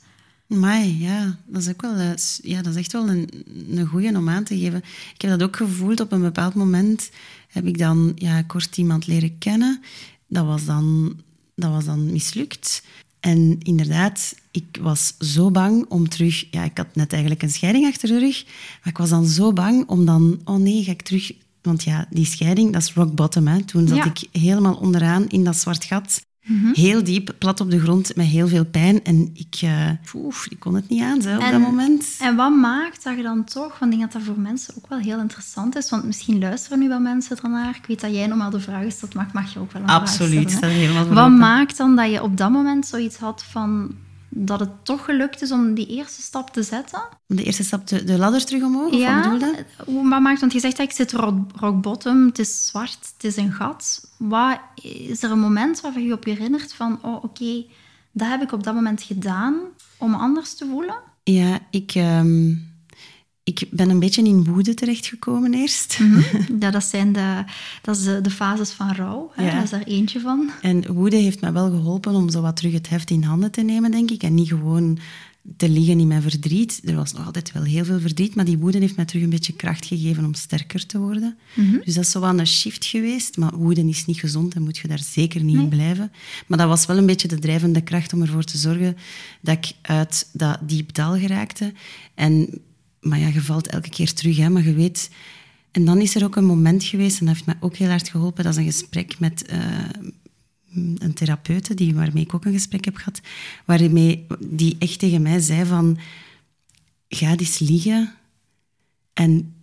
Maar 0.47 0.85
ja, 0.85 1.37
dat 1.45 1.61
is 1.61 1.69
ook 1.69 1.81
wel, 1.81 1.95
eh, 1.95 2.11
ja, 2.41 2.61
dat 2.61 2.73
is 2.73 2.79
echt 2.79 2.91
wel 2.91 3.09
een, 3.09 3.29
een 3.69 3.85
goeie 3.85 4.17
om 4.17 4.29
aan 4.29 4.43
te 4.43 4.57
geven. 4.57 4.83
Ik 5.13 5.21
heb 5.21 5.31
dat 5.31 5.43
ook 5.43 5.55
gevoeld 5.55 5.99
op 5.99 6.11
een 6.11 6.21
bepaald 6.21 6.53
moment. 6.53 7.09
Heb 7.47 7.65
ik 7.65 7.77
dan 7.77 8.11
ja, 8.15 8.41
kort 8.41 8.77
iemand 8.77 9.07
leren 9.07 9.37
kennen. 9.37 9.81
Dat 10.27 10.45
was 10.45 10.65
dan, 10.65 11.15
dat 11.55 11.71
was 11.71 11.85
dan 11.85 12.11
mislukt. 12.11 12.83
En 13.19 13.57
inderdaad, 13.59 14.35
ik 14.51 14.77
was 14.81 15.13
zo 15.19 15.51
bang 15.51 15.85
om 15.89 16.09
terug... 16.09 16.45
Ja, 16.51 16.63
ik 16.63 16.77
had 16.77 16.95
net 16.95 17.11
eigenlijk 17.11 17.43
een 17.43 17.51
scheiding 17.51 17.85
achter 17.85 18.09
de 18.09 18.19
rug. 18.19 18.45
Maar 18.45 18.93
ik 18.93 18.97
was 18.97 19.09
dan 19.09 19.25
zo 19.25 19.53
bang 19.53 19.87
om 19.87 20.05
dan... 20.05 20.41
Oh 20.43 20.57
nee, 20.57 20.83
ga 20.83 20.91
ik 20.91 21.01
terug... 21.01 21.31
Want 21.61 21.83
ja, 21.83 22.07
die 22.09 22.25
scheiding, 22.25 22.73
dat 22.73 22.81
is 22.81 22.93
rock 22.93 23.15
bottom. 23.15 23.47
Hè. 23.47 23.63
Toen 23.63 23.87
zat 23.87 24.05
ik 24.05 24.27
helemaal 24.31 24.75
onderaan 24.75 25.27
in 25.27 25.43
dat 25.43 25.55
zwart 25.55 25.83
gat. 25.83 26.21
Mhm. 26.47 26.73
Heel 26.73 27.03
diep, 27.03 27.35
plat 27.37 27.61
op 27.61 27.71
de 27.71 27.79
grond, 27.79 28.15
met 28.15 28.25
heel 28.25 28.47
veel 28.47 28.65
pijn. 28.65 29.03
En 29.03 29.29
ik, 29.33 29.61
uh, 29.63 29.89
oef, 30.13 30.47
ik 30.49 30.59
kon 30.59 30.75
het 30.75 30.89
niet 30.89 31.01
aan 31.01 31.17
op 31.17 31.51
dat 31.51 31.59
moment. 31.59 32.17
En 32.19 32.35
wat 32.35 32.55
maakt 32.55 33.03
dat 33.03 33.17
je 33.17 33.23
dan 33.23 33.43
toch... 33.43 33.79
Want 33.79 33.93
ik 33.93 33.99
denk 33.99 34.11
dat 34.11 34.21
dat 34.21 34.33
voor 34.33 34.43
mensen 34.43 34.73
ook 34.77 34.89
wel 34.89 34.99
heel 34.99 35.19
interessant 35.19 35.75
is. 35.75 35.89
Want 35.89 36.03
misschien 36.03 36.39
luisteren 36.39 36.79
nu 36.79 36.87
wel 36.87 36.99
mensen 36.99 37.37
ernaar. 37.43 37.75
Ik 37.75 37.85
weet 37.87 38.01
dat 38.01 38.13
jij 38.13 38.27
nog 38.27 38.37
maar 38.37 38.51
de 38.51 38.59
vraag 38.59 38.91
stelt, 38.91 39.13
maar 39.13 39.29
mag 39.33 39.53
je 39.53 39.59
ook 39.59 39.71
wel 39.71 39.81
een 39.81 39.87
Absoluut, 39.87 40.51
vraag 40.51 40.71
stellen. 40.71 41.13
Wat 41.13 41.29
maakt 41.29 41.77
dan 41.77 41.95
dat 41.95 42.11
je 42.11 42.23
op 42.23 42.37
dat 42.37 42.51
moment 42.51 42.85
zoiets 42.85 43.17
had 43.17 43.43
van 43.43 43.95
dat 44.29 44.59
het 44.59 44.85
toch 44.85 45.05
gelukt 45.05 45.41
is 45.41 45.51
om 45.51 45.73
die 45.73 45.87
eerste 45.87 46.21
stap 46.21 46.49
te 46.49 46.63
zetten. 46.63 47.01
Om 47.27 47.35
de 47.35 47.43
eerste 47.43 47.63
stap, 47.63 47.87
de, 47.87 48.03
de 48.03 48.17
ladder 48.17 48.45
terug 48.45 48.63
omhoog? 48.63 48.93
Ja. 48.93 49.33
Of 49.33 49.41
wat 49.41 49.63
Hoe, 49.85 50.09
wat 50.09 50.21
maakt, 50.21 50.39
want 50.39 50.53
je 50.53 50.59
zegt 50.59 50.77
dat 50.77 50.85
ik 50.85 50.95
zit 50.95 51.11
rock, 51.11 51.81
bottom, 51.81 52.25
het 52.25 52.39
is 52.39 52.67
zwart, 52.67 53.11
het 53.13 53.23
is 53.23 53.35
een 53.35 53.51
gat. 53.51 54.11
Wat, 54.17 54.59
is 55.09 55.23
er 55.23 55.31
een 55.31 55.39
moment 55.39 55.81
waarvan 55.81 56.03
je 56.03 56.13
op 56.13 56.25
je 56.25 56.31
herinnert 56.31 56.73
van, 56.73 56.99
oh 57.01 57.23
oké, 57.23 57.65
dat 58.11 58.27
heb 58.27 58.41
ik 58.41 58.51
op 58.51 58.63
dat 58.63 58.73
moment 58.73 59.03
gedaan 59.03 59.55
om 59.97 60.13
anders 60.13 60.53
te 60.53 60.65
voelen? 60.65 60.95
Ja, 61.23 61.59
ik... 61.69 61.91
Ehm, 61.95 62.53
ik 63.47 63.67
ben 63.71 63.89
een 63.89 63.99
beetje 63.99 64.23
in 64.23 64.43
woede 64.43 64.73
terechtgekomen 64.73 65.53
eerst. 65.53 65.99
Mm 65.99 66.23
ja, 66.59 66.71
dat 66.71 66.83
zijn 66.83 67.13
de, 67.13 67.43
dat 67.81 67.97
is 67.97 68.03
de, 68.03 68.21
de 68.21 68.29
fases 68.29 68.71
van 68.71 68.93
rouw. 68.93 69.31
Hè? 69.35 69.55
Dat 69.55 69.63
is 69.63 69.69
daar 69.69 69.83
eentje 69.83 70.19
van. 70.19 70.49
En 70.61 70.93
woede 70.93 71.15
heeft 71.15 71.41
me 71.41 71.51
wel 71.51 71.69
geholpen 71.69 72.15
om 72.15 72.29
zo 72.29 72.41
wat 72.41 72.55
terug 72.55 72.73
het 72.73 72.89
heft 72.89 73.09
in 73.09 73.23
handen 73.23 73.51
te 73.51 73.61
nemen, 73.61 73.91
denk 73.91 74.11
ik. 74.11 74.23
En 74.23 74.33
niet 74.33 74.47
gewoon 74.47 74.99
te 75.57 75.69
liggen 75.69 75.99
in 75.99 76.07
mijn 76.07 76.21
verdriet. 76.21 76.81
Er 76.85 76.95
was 76.95 77.13
nog 77.13 77.25
altijd 77.25 77.51
wel 77.51 77.63
heel 77.63 77.85
veel 77.85 77.99
verdriet, 77.99 78.35
maar 78.35 78.45
die 78.45 78.57
woede 78.57 78.77
heeft 78.77 78.95
mij 78.95 79.05
terug 79.05 79.23
een 79.23 79.29
beetje 79.29 79.53
kracht 79.53 79.85
gegeven 79.85 80.25
om 80.25 80.33
sterker 80.33 80.85
te 80.85 80.99
worden. 80.99 81.37
Mhm. 81.53 81.77
Dus 81.85 81.93
dat 81.93 82.03
is 82.03 82.11
zo 82.11 82.19
wel 82.19 82.39
een 82.39 82.47
shift 82.47 82.85
geweest. 82.85 83.37
Maar 83.37 83.55
woede 83.55 83.87
is 83.87 84.05
niet 84.05 84.19
gezond 84.19 84.55
en 84.55 84.63
moet 84.63 84.77
je 84.77 84.87
daar 84.87 84.99
zeker 84.99 85.43
niet 85.43 85.55
in 85.55 85.69
blijven. 85.69 86.11
Maar 86.47 86.57
dat 86.57 86.67
was 86.67 86.85
wel 86.85 86.97
een 86.97 87.05
beetje 87.05 87.27
de 87.27 87.39
drijvende 87.39 87.81
kracht 87.81 88.13
om 88.13 88.21
ervoor 88.21 88.43
te 88.43 88.57
zorgen 88.57 88.97
dat 89.41 89.57
ik 89.57 89.71
uit 89.81 90.29
dat 90.33 90.59
diep 90.61 90.93
dal 90.93 91.17
geraakte. 91.17 91.73
En 92.15 92.61
maar 93.01 93.19
ja, 93.19 93.27
je 93.27 93.41
valt 93.41 93.67
elke 93.67 93.89
keer 93.89 94.13
terug, 94.13 94.37
hè, 94.37 94.49
maar 94.49 94.63
je 94.63 94.73
weet... 94.73 95.09
En 95.71 95.85
dan 95.85 96.01
is 96.01 96.15
er 96.15 96.23
ook 96.23 96.35
een 96.35 96.45
moment 96.45 96.83
geweest, 96.83 97.19
en 97.19 97.25
dat 97.25 97.35
heeft 97.35 97.45
mij 97.45 97.57
ook 97.59 97.75
heel 97.75 97.89
hard 97.89 98.09
geholpen, 98.09 98.43
dat 98.43 98.53
is 98.53 98.59
een 98.59 98.71
gesprek 98.71 99.19
met 99.19 99.51
uh, 99.51 99.89
een 100.73 101.13
therapeute, 101.13 101.73
die, 101.73 101.95
waarmee 101.95 102.23
ik 102.23 102.33
ook 102.33 102.45
een 102.45 102.53
gesprek 102.53 102.85
heb 102.85 102.95
gehad, 102.95 103.21
waarmee 103.65 104.25
die 104.39 104.75
echt 104.79 104.99
tegen 104.99 105.21
mij 105.21 105.39
zei 105.39 105.65
van... 105.65 105.97
Ga 107.09 107.37
eens 107.37 107.59
liggen 107.59 108.13
en 109.13 109.53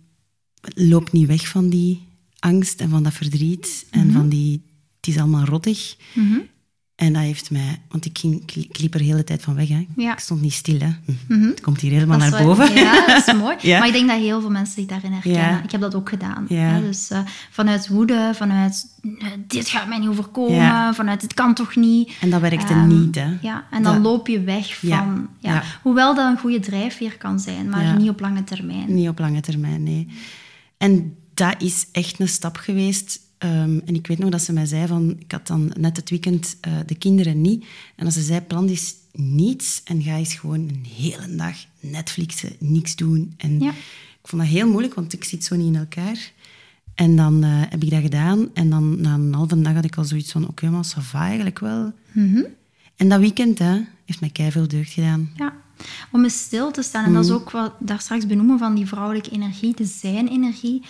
loop 0.61 1.11
niet 1.11 1.27
weg 1.27 1.47
van 1.47 1.69
die 1.69 2.01
angst 2.39 2.81
en 2.81 2.89
van 2.89 3.03
dat 3.03 3.13
verdriet 3.13 3.85
en 3.89 4.05
mhm. 4.05 4.13
van 4.13 4.29
die... 4.29 4.61
Het 4.99 5.13
is 5.13 5.19
allemaal 5.19 5.45
rottig. 5.45 5.95
Mm 6.13 6.47
en 6.95 7.13
dat 7.13 7.21
heeft 7.21 7.51
mij... 7.51 7.81
Want 7.89 8.05
ik, 8.05 8.17
ging, 8.17 8.51
ik 8.55 8.79
liep 8.79 8.93
er 8.93 8.99
de 8.99 9.05
hele 9.05 9.23
tijd 9.23 9.41
van 9.41 9.55
weg. 9.55 9.67
Hè. 9.67 9.85
Ik 9.95 10.19
stond 10.19 10.41
niet 10.41 10.53
stil. 10.53 10.79
Hè. 10.79 10.89
Mhm. 11.27 11.47
Het 11.47 11.61
komt 11.61 11.79
hier 11.79 11.91
helemaal 11.91 12.17
naar 12.17 12.43
boven. 12.43 12.73
Ja, 12.73 13.05
dat 13.05 13.27
is 13.27 13.33
mooi. 13.33 13.55
Maar 13.79 13.87
ik 13.87 13.93
denk 13.93 14.07
dat 14.07 14.19
heel 14.19 14.41
veel 14.41 14.49
mensen 14.49 14.73
zich 14.73 14.85
daarin 14.85 15.11
herkennen. 15.11 15.63
Ik 15.63 15.71
heb 15.71 15.81
dat 15.81 15.95
ook 15.95 16.09
gedaan. 16.09 16.45
Hè. 16.49 16.81
Dus 16.81 17.11
uh, 17.11 17.19
vanuit 17.51 17.87
woede, 17.87 18.31
vanuit... 18.35 18.85
dit 19.47 19.67
gaat 19.67 19.87
mij 19.87 19.97
niet 19.97 20.09
overkomen. 20.09 20.95
Vanuit 20.95 21.21
dit 21.21 21.33
kan 21.33 21.53
toch 21.53 21.75
niet. 21.75 22.11
En 22.21 22.29
dat 22.29 22.41
werkte 22.41 22.73
um, 22.73 22.87
niet. 22.87 23.15
Hè. 23.15 23.37
Ja, 23.41 23.65
en 23.71 23.83
dan 23.83 24.01
loop 24.01 24.27
je 24.27 24.41
weg 24.41 24.75
van... 24.75 25.29
Ja. 25.39 25.63
Hoewel 25.81 26.15
dat 26.15 26.31
een 26.31 26.39
goede 26.39 26.59
drijfveer 26.59 27.17
kan 27.17 27.39
zijn, 27.39 27.69
maar 27.69 27.97
niet 27.97 28.09
op 28.09 28.19
lange 28.19 28.43
termijn. 28.43 28.93
Niet 28.93 29.09
op 29.09 29.19
lange 29.19 29.41
termijn, 29.41 29.83
nee. 29.83 30.07
En 30.77 31.15
dat 31.33 31.55
is 31.61 31.87
echt 31.91 32.19
een 32.19 32.27
stap 32.27 32.57
geweest 32.57 33.19
Ehm, 33.45 33.79
en 33.85 33.95
ik 33.95 34.07
weet 34.07 34.17
nog 34.17 34.29
dat 34.29 34.41
ze 34.41 34.53
mij 34.53 34.65
zei 34.65 34.87
van... 34.87 35.15
Ik 35.19 35.31
had 35.31 35.47
dan 35.47 35.71
net 35.77 35.97
het 35.97 36.09
weekend 36.09 36.57
uh, 36.67 36.73
de 36.85 36.95
kinderen 36.95 37.41
niet. 37.41 37.65
En 37.95 38.05
als 38.05 38.13
ze 38.13 38.21
zei, 38.21 38.41
plan 38.41 38.69
is 38.69 38.93
niets 39.11 39.81
en 39.83 40.01
ga 40.01 40.15
eens 40.15 40.33
gewoon 40.33 40.59
een 40.59 40.85
hele 40.95 41.35
dag 41.35 41.55
Netflixen, 41.79 42.55
niks 42.59 42.95
doen. 42.95 43.33
En 43.37 43.59
ja. 43.59 43.69
ik 44.21 44.27
vond 44.27 44.41
dat 44.41 44.51
heel 44.51 44.69
moeilijk, 44.69 44.93
want 44.93 45.13
ik 45.13 45.23
zit 45.23 45.43
zo 45.43 45.55
niet 45.55 45.67
in 45.67 45.75
elkaar. 45.75 46.31
En 46.95 47.15
dan 47.15 47.45
uh, 47.45 47.61
heb 47.69 47.83
ik 47.83 47.89
dat 47.89 48.01
gedaan. 48.01 48.49
En 48.53 48.69
dan 48.69 49.01
na 49.01 49.13
een 49.13 49.33
halve 49.33 49.61
dag 49.61 49.73
had 49.73 49.85
ik 49.85 49.97
al 49.97 50.03
zoiets 50.03 50.31
van... 50.31 50.41
Oké, 50.41 50.51
okay, 50.51 50.69
maar 50.69 50.85
ça 50.85 51.01
va 51.01 51.25
eigenlijk 51.25 51.59
wel. 51.59 51.93
Mm 52.11 52.33
-hmm. 52.33 52.45
En 52.95 53.09
dat 53.09 53.19
weekend 53.19 53.59
hè, 53.59 53.81
heeft 54.05 54.19
mij 54.19 54.29
keihard 54.29 54.69
deugd 54.69 54.91
gedaan. 54.91 55.31
Ja, 55.35 55.53
om 56.11 56.23
eens 56.23 56.39
stil 56.39 56.71
te 56.71 56.81
staan. 56.81 57.05
En 57.05 57.13
dat 57.13 57.23
is 57.23 57.29
mhm. 57.29 57.39
ook 57.39 57.51
wat 57.51 57.73
daar 57.79 57.99
straks 57.99 58.25
benoemen 58.25 58.59
van 58.59 58.75
die 58.75 58.85
vrouwelijke 58.85 59.31
energie, 59.31 59.75
de 59.75 59.85
zijn-energie 59.85 60.81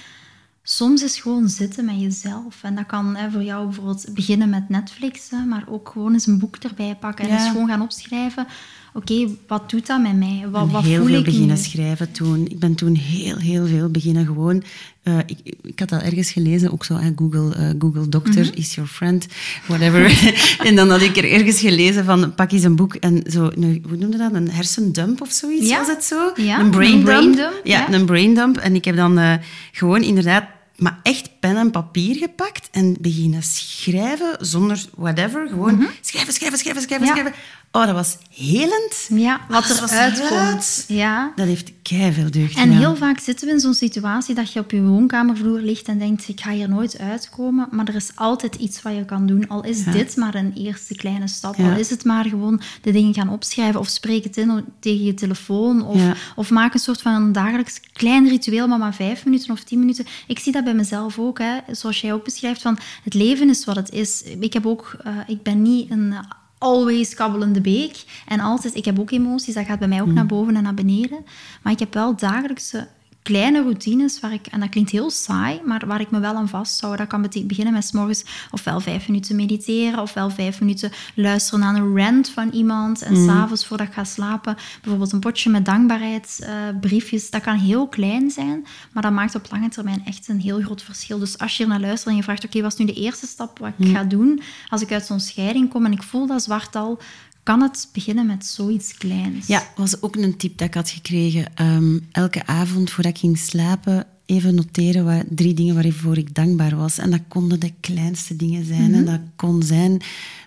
soms 0.68 1.04
is 1.04 1.20
gewoon 1.20 1.50
zitten 1.50 1.86
met 1.86 2.02
jezelf. 2.02 2.64
En 2.64 2.76
dat 2.76 2.86
kan 2.86 3.16
hè, 3.16 3.32
voor 3.32 3.44
jou 3.44 3.66
bijvoorbeeld 3.66 4.06
beginnen 4.14 4.50
met 4.50 4.70
Netflix, 4.70 5.30
maar 5.48 5.64
ook 5.68 5.90
gewoon 5.90 6.14
eens 6.14 6.28
een 6.28 6.40
boek 6.40 6.56
erbij 6.56 6.96
pakken 7.00 7.30
en 7.30 7.38
eens 7.38 7.48
gewoon 7.48 7.68
gaan 7.68 7.82
opschrijven. 7.82 8.48
Oké, 8.94 9.28
wat 9.48 9.70
doet 9.70 9.88
dat 9.88 10.02
met 10.02 10.18
mij? 10.18 10.48
Wat, 10.52 10.72
wat 10.72 10.84
heel 10.84 10.98
voel 10.98 11.08
veel 11.08 11.18
ik 11.18 11.26
beginnen 11.26 11.56
nu? 11.56 11.62
schrijven 11.62 12.12
toen. 12.12 12.46
Ik 12.46 12.60
ben 12.60 12.76
toen 12.76 12.96
heel, 12.96 13.38
heel 13.38 13.68
veel 13.68 13.90
beginnen 13.90 14.26
gewoon... 14.26 14.64
Uh, 15.04 15.18
ik, 15.26 15.56
ik, 15.62 15.80
had 15.80 15.90
dat 15.90 16.02
ergens 16.02 16.32
gelezen, 16.32 16.72
ook 16.72 16.86
zo, 16.86 16.96
hè, 16.96 17.12
Google, 17.16 17.56
uh, 17.58 17.70
Google 17.80 18.10
Doctor 18.10 18.44
mhm. 18.44 18.54
is 18.54 18.76
your 18.76 18.90
friend, 18.90 19.28
whatever. 19.68 20.34
en 20.68 20.76
dan 20.76 20.90
had 20.90 21.02
ik 21.02 21.18
er 21.18 21.32
ergens 21.32 21.60
gelezen 21.60 22.06
van, 22.06 22.36
pak 22.36 22.52
eens 22.52 22.64
een 22.64 22.76
boek 22.76 22.96
en 22.96 23.24
zo, 23.32 23.52
een, 23.56 23.86
hoe 23.88 23.98
noemde 23.98 24.18
dat? 24.18 24.34
Een 24.34 24.52
hersendump 24.52 25.22
of 25.22 25.32
zoiets, 25.32 25.70
ja. 25.70 25.78
was 25.78 25.88
het 25.88 26.04
zo? 26.04 26.32
Ja, 26.36 26.60
een 26.60 26.70
brain, 26.72 27.06
dump. 27.06 27.62
Ja, 27.64 27.94
een 27.94 28.06
brain 28.06 28.34
dump. 28.34 28.58
En 28.58 28.76
ik 28.76 28.86
heb 28.86 28.96
dan 28.96 29.20
uh, 29.20 29.34
gewoon 29.72 30.02
inderdaad 30.02 30.55
maar 30.78 31.00
echt 31.04 31.30
pen 31.40 31.58
en 31.58 31.72
papier 31.72 32.16
gepakt 32.16 32.70
en 32.72 32.98
beginnen 33.00 33.44
schrijven 33.44 34.38
zonder 34.40 34.86
whatever. 34.96 35.48
Gewoon 35.48 35.76
mhm. 35.76 35.88
schrijven, 36.02 36.34
schrijven, 36.34 36.60
schrijven, 36.60 36.82
schrijven, 36.82 37.08
schrijven. 37.08 37.34
Oh, 37.76 37.86
dat 37.86 37.96
was 37.96 38.18
helend. 38.30 39.08
Ja, 39.10 39.42
wat 39.50 39.70
er 39.70 39.90
uitkomt. 39.90 40.86
Ja. 40.88 41.32
Dat 41.36 41.46
heeft 41.46 41.72
veel 41.88 42.32
deugd 42.32 42.58
En 42.58 42.72
heel 42.72 42.96
vaak 42.96 43.20
zitten 43.20 43.48
we 43.48 43.54
in 43.54 43.60
zo'n 43.60 43.74
situatie 43.74 44.36
dat 44.36 44.54
je 44.54 44.60
op 44.60 44.72
je 44.72 44.82
woonkamervloer 44.82 45.60
ligt 45.60 45.88
en 45.88 46.00
denkt, 46.00 46.28
ik 46.28 46.42
ga 46.42 46.52
hier 46.52 46.70
nooit 46.70 47.00
uitkomen. 47.00 47.68
Maar 47.72 47.88
er 47.88 47.96
is 47.96 48.12
altijd 48.16 48.56
iets 48.56 48.82
wat 48.82 48.96
je 48.96 49.06
kan 49.06 49.26
doen. 49.26 49.48
Al 49.48 49.64
is 49.64 49.84
dit 49.84 50.16
maar 50.16 50.36
een 50.36 50.54
eerste 50.54 50.96
kleine 50.96 51.28
stap. 51.28 51.60
Al 51.60 51.78
is 51.78 51.90
het 51.90 52.04
maar 52.04 52.26
gewoon 52.26 52.62
de 52.82 52.92
dingen 52.92 53.14
gaan 53.14 53.30
opschrijven 53.30 53.80
of 53.80 53.88
spreek 53.88 54.24
het 54.24 54.38
in 54.38 54.66
tegen 54.80 55.06
je 55.06 55.14
telefoon. 55.14 55.86
Of, 55.86 56.02
of 56.36 56.50
maak 56.50 56.74
een 56.74 56.80
soort 56.80 57.02
van 57.02 57.14
een 57.14 57.32
dagelijks 57.32 57.80
klein 57.94 58.28
ritueel, 58.28 58.68
maar 58.68 58.80
maar 58.80 58.94
vijf 58.94 59.26
minuten 59.26 59.52
of 59.52 59.64
tien 59.64 59.80
minuten. 59.80 60.06
Ik 60.28 60.40
zie 60.40 60.52
dat 60.52 60.64
bij 60.64 60.74
mezelf 60.74 61.20
ook. 61.20 61.40
Hè. 61.40 61.58
Zoals 61.72 62.02
jij 62.02 62.14
ook 62.14 62.24
beschrijft, 62.24 62.62
van 62.62 62.78
het 63.04 63.14
leven 63.14 63.50
is 63.50 63.66
wat 63.66 63.76
het 63.76 63.92
is. 63.92 64.24
Ik, 64.40 64.54
heb 64.54 64.66
ook, 64.66 64.98
uh, 65.06 65.18
ik 65.28 65.44
ben 65.44 65.62
niet 65.62 65.92
een 65.92 66.16
always 66.58 67.16
kabbelende 67.16 67.62
beek. 67.62 68.04
En 68.28 68.40
altijd, 68.40 68.76
ik 68.76 68.86
heb 68.86 69.00
ook 69.00 69.12
emoties, 69.12 69.54
dat 69.54 69.66
gaat 69.66 69.80
bij 69.80 69.88
mij 69.88 70.02
ook 70.02 70.12
naar 70.12 70.26
boven 70.26 70.56
en 70.56 70.64
naar 70.64 70.74
beneden. 70.74 71.26
Maar 71.62 71.74
ik 71.74 71.80
heb 71.80 71.94
wel 71.94 72.16
dagelijkse 72.16 72.88
kleine 73.26 73.62
routines 73.62 74.20
waar 74.20 74.34
ik, 74.34 74.48
en 74.48 74.60
dat 74.60 74.70
klinkt 74.70 74.92
heel 74.92 75.10
saai, 75.10 75.62
maar 75.64 75.88
waar 75.88 76.02
ik 76.02 76.12
me 76.12 76.20
wel 76.20 76.36
aan 76.36 76.50
vasthoud. 76.50 76.98
Dat 76.98 77.08
kan 77.08 77.22
beginnen 77.22 77.74
met 77.74 77.86
s 77.86 77.92
morgens 77.92 78.24
ofwel 78.52 78.80
vijf 78.80 79.08
minuten 79.08 79.36
mediteren, 79.36 80.00
ofwel 80.00 80.30
vijf 80.30 80.60
minuten 80.60 80.92
luisteren 81.16 81.60
naar 81.60 81.76
een 81.76 81.98
rant 81.98 82.30
van 82.30 82.50
iemand. 82.50 83.02
En 83.02 83.16
s 83.16 83.20
mm. 83.20 83.28
s'avonds 83.28 83.66
voordat 83.66 83.88
ik 83.88 83.94
ga 83.94 84.04
slapen, 84.04 84.56
bijvoorbeeld 84.82 85.12
een 85.12 85.20
potje 85.20 85.50
met 85.50 85.66
dankbaarheidsbriefjes. 85.66 87.26
Uh, 87.26 87.32
dat 87.32 87.42
kan 87.42 87.58
heel 87.58 87.88
klein 87.88 88.32
zijn, 88.32 88.66
maar 88.92 89.04
dat 89.04 89.12
maakt 89.12 89.36
op 89.36 89.48
lange 89.52 89.70
termijn 89.70 90.02
echt 90.06 90.28
een 90.28 90.40
heel 90.40 90.62
groot 90.62 90.82
verschil. 90.82 91.20
Dus 91.20 91.38
als 91.38 91.58
je 91.58 91.64
er 91.64 91.70
naar 91.70 91.80
luistert 91.80 92.10
en 92.10 92.16
je 92.16 92.24
vraagt, 92.24 92.46
oké, 92.46 92.62
wat 92.62 92.72
is 92.72 92.78
nu 92.78 92.86
de 92.86 92.94
eerste 92.94 93.28
stap 93.28 93.60
wat 93.60 93.72
ik 93.78 93.86
mm. 93.88 93.96
ga 93.96 94.04
doen 94.04 94.42
als 94.70 94.82
ik 94.82 94.92
uit 94.92 95.06
zo'n 95.06 95.20
scheiding 95.20 95.70
kom 95.70 95.86
en 95.86 95.92
ik 95.92 96.04
voel 96.04 96.28
dat 96.28 96.44
zwartal, 96.44 97.00
kan 97.46 97.62
het 97.62 97.90
beginnen 97.94 98.26
met 98.26 98.46
zoiets 98.46 98.98
kleins. 98.98 99.48
Ja, 99.48 99.64
was 99.76 100.02
ook 100.02 100.16
een 100.16 100.38
tip 100.38 100.58
dat 100.58 100.68
ik 100.68 100.74
had 100.74 100.90
gekregen. 100.90 101.56
Ehm, 101.56 102.00
elke 102.12 102.46
avond 102.46 102.92
voordat 102.92 103.12
ik 103.12 103.20
ging 103.20 103.38
slapen, 103.38 104.06
even 104.26 104.56
noteren 104.56 105.06
wat, 105.06 105.24
drie 105.30 105.54
dingen 105.54 105.76
waarvoor 105.76 106.18
ik 106.18 106.36
dankbaar 106.36 106.76
was. 106.76 106.98
En 106.98 107.12
dat 107.12 107.22
konden 107.28 107.60
de 107.60 107.74
kleinste 107.80 108.36
dingen 108.36 108.66
zijn. 108.66 108.94
En 108.94 109.04
mhm. 109.04 109.06
dat 109.06 109.20
kon 109.36 109.64
zijn 109.64 110.02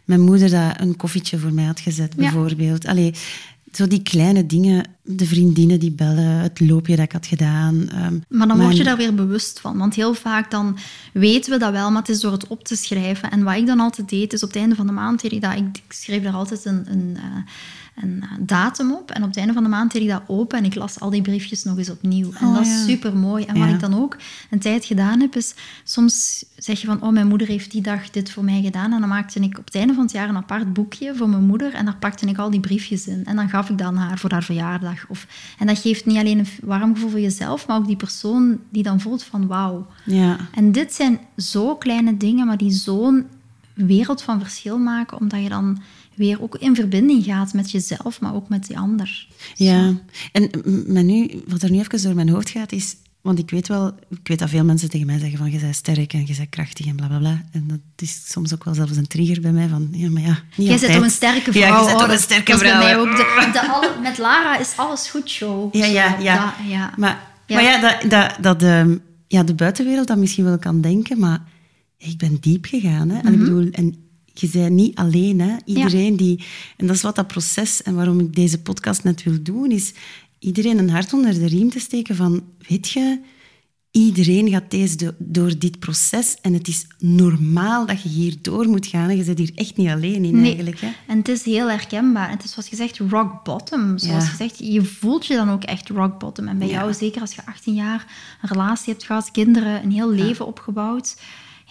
mijn 0.04 0.20
moeder 0.20 0.50
dat 0.50 0.80
een 0.80 0.96
koffietje 0.96 1.38
voor 1.38 1.52
mij 1.52 1.64
had 1.64 1.80
gezet, 1.80 2.16
bijvoorbeeld. 2.16 2.86
Allee, 2.86 3.14
zo 3.72 3.86
die 3.86 4.02
kleine 4.02 4.46
dingen, 4.46 4.84
de 5.02 5.26
vriendinnen 5.26 5.80
die 5.80 5.92
bellen, 5.92 6.38
het 6.38 6.60
loopje 6.60 6.96
dat 6.96 7.04
ik 7.04 7.12
had 7.12 7.26
gedaan. 7.26 7.88
Ehm, 7.88 8.18
maar 8.28 8.48
dan 8.48 8.60
word 8.60 8.76
je 8.76 8.84
daar 8.84 8.96
weer 8.96 9.14
bewust 9.14 9.60
van. 9.60 9.78
Want 9.78 9.94
heel 9.94 10.14
vaak 10.14 10.50
dan 10.50 10.78
weten 11.12 11.52
we 11.52 11.58
dat 11.58 11.72
wel, 11.72 11.90
maar 11.90 12.00
het 12.00 12.10
is 12.10 12.20
door 12.20 12.32
het 12.32 12.46
op 12.46 12.64
te 12.64 12.76
schrijven. 12.76 13.30
En 13.30 13.42
wat 13.42 13.56
ik 13.56 13.66
dan 13.66 13.80
altijd 13.80 14.08
deed, 14.08 14.32
is 14.32 14.42
op 14.42 14.48
het 14.48 14.58
einde 14.58 14.74
van 14.74 14.86
de 14.86 14.92
maand, 14.92 15.22
dat, 15.22 15.32
ik, 15.32 15.58
ik 15.58 15.92
schreef 15.92 16.22
daar 16.22 16.32
altijd 16.32 16.64
een, 16.64 16.90
een, 16.90 17.16
uh, 17.16 17.22
een 18.02 18.22
eh, 18.22 18.28
datum 18.40 18.92
op. 18.92 19.10
En 19.10 19.22
op 19.22 19.28
het 19.28 19.36
einde 19.38 19.52
van 19.52 19.62
de 19.62 19.68
maand 19.68 19.92
deed 19.92 20.02
ik 20.02 20.08
dat 20.08 20.22
open 20.26 20.58
en 20.58 20.64
ik 20.64 20.74
las 20.74 21.00
al 21.00 21.10
die 21.10 21.22
briefjes 21.22 21.64
nog 21.64 21.78
eens 21.78 21.90
opnieuw. 21.90 22.30
En 22.32 22.46
Oh, 22.46 22.54
dat 22.54 22.62
is 22.66 22.68
ja. 22.68 22.84
super 22.84 23.16
mooi. 23.16 23.44
En 23.44 23.58
wat 23.58 23.68
Ja. 23.68 23.74
ik 23.74 23.80
dan 23.80 23.94
ook 23.94 24.16
een 24.50 24.58
tijd 24.58 24.84
gedaan 24.84 25.20
heb, 25.20 25.36
is 25.36 25.54
soms 25.84 26.44
zeg 26.56 26.80
je 26.80 26.86
van, 26.86 27.02
oh, 27.02 27.12
mijn 27.12 27.26
moeder 27.28 27.46
heeft 27.46 27.70
die 27.70 27.82
dag 27.82 28.10
dit 28.10 28.30
voor 28.30 28.44
mij 28.44 28.62
gedaan. 28.62 28.92
En 28.92 29.00
dan 29.00 29.08
maakte 29.08 29.40
ik 29.40 29.58
op 29.58 29.64
het 29.64 29.74
einde 29.74 29.94
van 29.94 30.02
het 30.02 30.12
jaar 30.12 30.28
een 30.28 30.36
apart 30.36 30.72
boekje 30.72 31.14
voor 31.14 31.28
mijn 31.28 31.44
moeder. 31.46 31.74
En 31.74 31.84
daar 31.84 31.96
pakte 31.96 32.26
ik 32.26 32.38
al 32.38 32.50
die 32.50 32.60
briefjes 32.60 33.06
in. 33.06 33.24
En 33.24 33.36
dan 33.36 33.48
gaf 33.48 33.70
ik 33.70 33.78
dat 33.78 33.86
aan 33.86 33.96
haar 33.96 34.18
voor 34.18 34.30
haar 34.32 34.42
verjaardag. 34.44 35.04
Of, 35.08 35.26
en 35.58 35.66
dat 35.66 35.78
geeft 35.78 36.06
niet 36.06 36.16
alleen 36.18 36.38
een 36.38 36.46
warm 36.62 36.94
gevoel 36.94 37.10
voor 37.10 37.20
jezelf, 37.20 37.66
maar 37.66 37.76
ook 37.76 37.86
die 37.86 37.96
persoon 37.96 38.58
die 38.70 38.82
dan 38.82 39.00
voelt 39.00 39.22
van, 39.22 39.46
wauw. 39.46 39.86
Ja. 40.04 40.36
En 40.54 40.72
dit 40.72 40.94
zijn 40.94 41.18
zo 41.36 41.76
kleine 41.76 42.16
dingen, 42.16 42.46
maar 42.46 42.56
die 42.58 42.70
zo'n 42.70 43.26
wereld 43.74 44.22
van 44.22 44.40
verschil 44.40 44.78
maken, 44.78 45.18
omdat 45.20 45.42
je 45.42 45.48
dan 45.48 45.78
weer 46.18 46.42
ook 46.42 46.56
in 46.56 46.74
verbinding 46.74 47.24
gaat 47.24 47.52
met 47.52 47.70
jezelf, 47.70 48.20
maar 48.20 48.34
ook 48.34 48.48
met 48.48 48.66
die 48.66 48.78
ander. 48.78 49.26
Ja, 49.54 49.94
en 50.32 50.50
maar 50.86 51.04
nu, 51.04 51.30
wat 51.46 51.62
er 51.62 51.70
nu 51.70 51.78
even 51.78 52.02
door 52.02 52.14
mijn 52.14 52.28
hoofd 52.28 52.50
gaat, 52.50 52.72
is... 52.72 52.96
Want 53.20 53.38
ik 53.40 53.50
weet 53.50 53.68
wel, 53.68 53.92
ik 54.10 54.18
weet 54.28 54.38
dat 54.38 54.48
veel 54.50 54.64
mensen 54.64 54.90
tegen 54.90 55.06
mij 55.06 55.18
zeggen 55.18 55.38
van 55.38 55.50
je 55.50 55.58
bent 55.58 55.74
sterk 55.76 56.12
en 56.12 56.26
je 56.26 56.34
bent 56.36 56.48
krachtig 56.48 56.86
en 56.86 56.96
bla 56.96 57.06
bla 57.06 57.18
bla. 57.18 57.44
En 57.52 57.64
dat 57.66 57.78
is 57.96 58.22
soms 58.26 58.54
ook 58.54 58.64
wel 58.64 58.74
zelfs 58.74 58.96
een 58.96 59.06
trigger 59.06 59.40
bij 59.40 59.52
mij 59.52 59.68
van, 59.68 59.88
ja, 59.92 60.10
maar 60.10 60.22
ja, 60.22 60.38
niet 60.56 60.68
Jij 60.68 60.78
zit 60.78 60.92
toch 60.92 61.02
een 61.02 61.10
sterke 61.10 61.52
vrouw? 61.52 61.62
Ja, 61.62 61.78
je 61.80 61.86
bent 61.86 61.98
toch 61.98 62.10
een 62.10 62.18
sterke 62.18 62.52
dat 62.52 62.62
is 62.62 62.68
vrouw. 62.68 62.80
bij 62.80 62.88
mij 62.94 62.98
ook. 62.98 63.16
De, 63.16 63.48
de 63.52 63.68
alle- 63.68 64.00
met 64.02 64.18
Lara 64.18 64.58
is 64.58 64.72
alles 64.76 65.08
goed 65.08 65.28
show. 65.30 65.74
Ja, 65.74 65.84
ja, 65.84 66.16
ja. 66.18 66.44
dat, 66.44 66.70
ja. 66.70 66.92
Maar 66.96 67.20
Ja. 67.46 67.54
maar 67.54 67.64
ja, 67.64 67.80
dat, 67.80 68.10
dat, 68.10 68.36
dat 68.40 68.60
de, 68.60 69.00
ja, 69.28 69.42
de 69.42 69.54
buitenwereld 69.54 70.06
dat 70.06 70.16
misschien 70.18 70.44
wel 70.44 70.58
kan 70.58 70.80
denken, 70.80 71.18
maar 71.18 71.42
ik 71.98 72.18
ben 72.18 72.36
diep 72.40 72.64
gegaan. 72.64 73.08
Hè? 73.08 73.18
En 73.18 73.24
Mhm. 73.24 73.32
ik 73.32 73.38
bedoel, 73.38 73.68
en 73.70 74.07
je 74.40 74.48
bent 74.48 74.72
niet 74.74 74.94
alleen. 74.96 75.40
Hè? 75.40 75.56
Iedereen 75.64 76.16
die... 76.16 76.44
En 76.76 76.86
dat 76.86 76.96
is 76.96 77.02
wat 77.02 77.16
dat 77.16 77.26
proces, 77.26 77.82
en 77.82 77.94
waarom 77.94 78.20
ik 78.20 78.34
deze 78.34 78.62
podcast 78.62 79.04
net 79.04 79.22
wil 79.22 79.42
doen, 79.42 79.70
is 79.70 79.92
iedereen 80.38 80.78
een 80.78 80.90
hart 80.90 81.12
onder 81.12 81.34
de 81.34 81.46
riem 81.46 81.70
te 81.70 81.78
steken 81.80 82.16
van, 82.16 82.42
weet 82.68 82.88
je, 82.88 83.20
iedereen 83.90 84.48
gaat 84.50 84.70
deze 84.70 84.96
do- 84.96 85.14
door 85.18 85.58
dit 85.58 85.78
proces 85.78 86.36
en 86.42 86.52
het 86.52 86.68
is 86.68 86.86
normaal 86.98 87.86
dat 87.86 88.02
je 88.02 88.08
hier 88.08 88.36
door 88.42 88.68
moet 88.68 88.86
gaan. 88.86 89.08
En 89.10 89.16
je 89.16 89.24
zit 89.24 89.38
hier 89.38 89.52
echt 89.54 89.76
niet 89.76 89.88
alleen 89.88 90.24
in 90.24 90.34
Nee. 90.36 90.44
eigenlijk. 90.44 90.80
Hè? 90.80 90.88
En 91.06 91.18
het 91.18 91.28
is 91.28 91.42
heel 91.44 91.70
herkenbaar. 91.70 92.30
Het 92.30 92.44
is 92.44 92.50
zoals 92.52 92.68
gezegd 92.68 92.98
rock 92.98 93.44
bottom. 93.44 93.98
Zoals 93.98 94.24
Ja. 94.24 94.30
gezegd, 94.30 94.58
je 94.58 94.84
voelt 94.84 95.26
je 95.26 95.34
dan 95.34 95.50
ook 95.50 95.62
echt 95.64 95.88
rock 95.88 96.18
bottom. 96.18 96.48
En 96.48 96.58
bij 96.58 96.66
Ja. 96.68 96.72
jou, 96.72 96.94
zeker 96.94 97.20
als 97.20 97.34
je 97.34 97.46
18 97.46 97.74
jaar 97.74 98.06
een 98.42 98.48
relatie 98.48 98.92
hebt 98.92 99.04
gehad, 99.04 99.30
kinderen, 99.30 99.82
een 99.82 99.92
heel 99.92 100.10
leven 100.10 100.46
opgebouwd. 100.46 101.20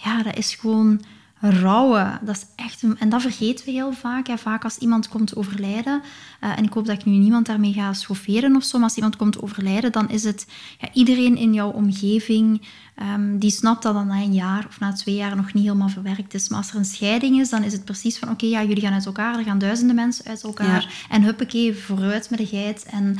Ja, 0.04 0.22
dat 0.22 0.36
is 0.36 0.54
gewoon 0.54 1.00
rouwen. 1.40 2.18
Dat 2.22 2.36
is 2.36 2.44
echt 2.56 2.82
een- 2.82 2.98
en 2.98 3.08
dat 3.08 3.20
vergeten 3.22 3.64
we 3.64 3.70
heel 3.70 3.92
vaak. 3.92 4.26
Hè. 4.26 4.38
Vaak 4.38 4.64
als 4.64 4.78
iemand 4.78 5.08
komt 5.08 5.36
overlijden, 5.36 6.02
eh, 6.40 6.58
en 6.58 6.64
ik 6.64 6.72
hoop 6.72 6.86
dat 6.86 6.98
ik 6.98 7.04
nu 7.04 7.12
niemand 7.16 7.46
daarmee 7.46 7.72
ga 7.72 7.92
schofferen 7.92 8.56
of 8.56 8.64
zo, 8.64 8.78
maar 8.78 8.86
als 8.88 8.96
iemand 8.96 9.16
komt 9.16 9.42
overlijden, 9.42 9.92
dan 9.92 10.10
is 10.10 10.24
het 10.24 10.46
ja, 10.78 10.88
iedereen 10.92 11.36
in 11.36 11.54
jouw 11.54 11.70
omgeving 11.70 12.62
ehm, 12.94 13.38
die 13.38 13.50
snapt 13.50 13.82
dat 13.82 13.94
dat 13.94 14.04
na 14.04 14.14
een 14.14 14.32
jaar 14.34 14.66
of 14.68 14.80
na 14.80 14.92
twee 14.92 15.14
jaar 15.14 15.36
nog 15.36 15.52
niet 15.52 15.64
helemaal 15.64 15.88
verwerkt 15.88 16.34
is. 16.34 16.48
Maar 16.48 16.58
als 16.58 16.70
er 16.70 16.76
een 16.76 16.84
scheiding 16.84 17.40
is, 17.40 17.48
dan 17.48 17.62
is 17.62 17.72
het 17.72 17.84
precies 17.84 18.18
van 18.18 18.30
oké, 18.30 18.46
ja, 18.46 18.62
jullie 18.64 18.82
gaan 18.82 18.92
uit 18.92 19.06
elkaar, 19.06 19.38
er 19.38 19.44
gaan 19.44 19.58
duizenden 19.58 19.96
mensen 19.96 20.24
uit 20.24 20.42
elkaar. 20.42 20.82
Ja. 20.82 21.14
En 21.14 21.22
huppakee, 21.22 21.76
vooruit 21.76 22.30
met 22.30 22.38
de 22.38 22.46
geit. 22.46 22.84
En, 22.90 23.16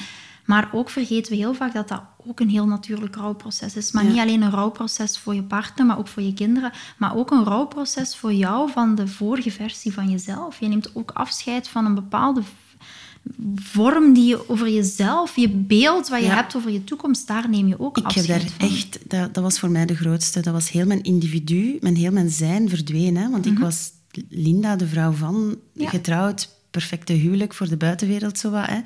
maar 0.48 0.68
ook 0.72 0.90
vergeten 0.90 1.32
we 1.32 1.38
heel 1.38 1.54
vaak 1.54 1.72
dat 1.72 1.88
dat 1.88 2.02
ook 2.26 2.40
een 2.40 2.48
heel 2.48 2.66
natuurlijk 2.66 3.16
rouwproces 3.16 3.76
is. 3.76 3.92
Maar 3.92 4.04
Ja. 4.04 4.10
niet 4.10 4.18
alleen 4.20 4.42
een 4.42 4.50
rouwproces 4.50 5.18
voor 5.18 5.34
je 5.34 5.42
partner, 5.42 5.86
maar 5.86 5.98
ook 5.98 6.08
voor 6.08 6.22
je 6.22 6.34
kinderen. 6.34 6.72
Maar 6.98 7.16
ook 7.16 7.30
een 7.30 7.44
rouwproces 7.44 8.16
voor 8.16 8.32
jou 8.32 8.70
van 8.70 8.94
de 8.94 9.06
vorige 9.08 9.50
versie 9.50 9.92
van 9.92 10.10
jezelf. 10.10 10.60
Je 10.60 10.68
neemt 10.68 10.90
ook 10.94 11.10
afscheid 11.10 11.68
van 11.68 11.84
een 11.86 11.94
bepaalde 11.94 12.42
vorm 13.54 14.12
die 14.12 14.26
je 14.28 14.48
over 14.48 14.68
jezelf, 14.70 15.36
je 15.36 15.48
beeld 15.48 16.08
wat 16.08 16.20
je 16.20 16.26
Ja. 16.26 16.34
hebt 16.34 16.56
over 16.56 16.70
je 16.70 16.84
toekomst, 16.84 17.26
daar 17.26 17.48
neem 17.48 17.66
je 17.68 17.80
ook 17.80 17.96
Ik 17.98 18.04
heb 18.06 18.16
afscheid 18.16 18.40
daar 18.40 18.50
van. 18.58 18.68
echt, 18.68 18.98
dat, 19.10 19.34
dat 19.34 19.42
was 19.42 19.58
voor 19.58 19.70
mij 19.70 19.86
de 19.86 19.96
grootste. 19.96 20.40
Dat 20.40 20.52
was 20.52 20.70
heel 20.70 20.86
mijn 20.86 21.02
individu, 21.02 21.76
mijn 21.80 21.96
heel 21.96 22.12
mijn 22.12 22.30
zijn 22.30 22.68
verdwenen. 22.68 23.22
hè. 23.22 23.30
Want 23.30 23.46
ik 23.46 23.58
was 23.58 23.90
Linda, 24.28 24.76
de 24.76 24.86
vrouw 24.86 25.12
van, 25.12 25.34
Mhm. 25.46 25.54
Ja. 25.72 25.88
getrouwd, 25.88 26.48
perfecte 26.70 27.12
huwelijk 27.12 27.54
voor 27.54 27.68
de 27.68 27.76
buitenwereld, 27.76 28.38
zo 28.38 28.50
wat. 28.50 28.66
Hè. 28.66 28.78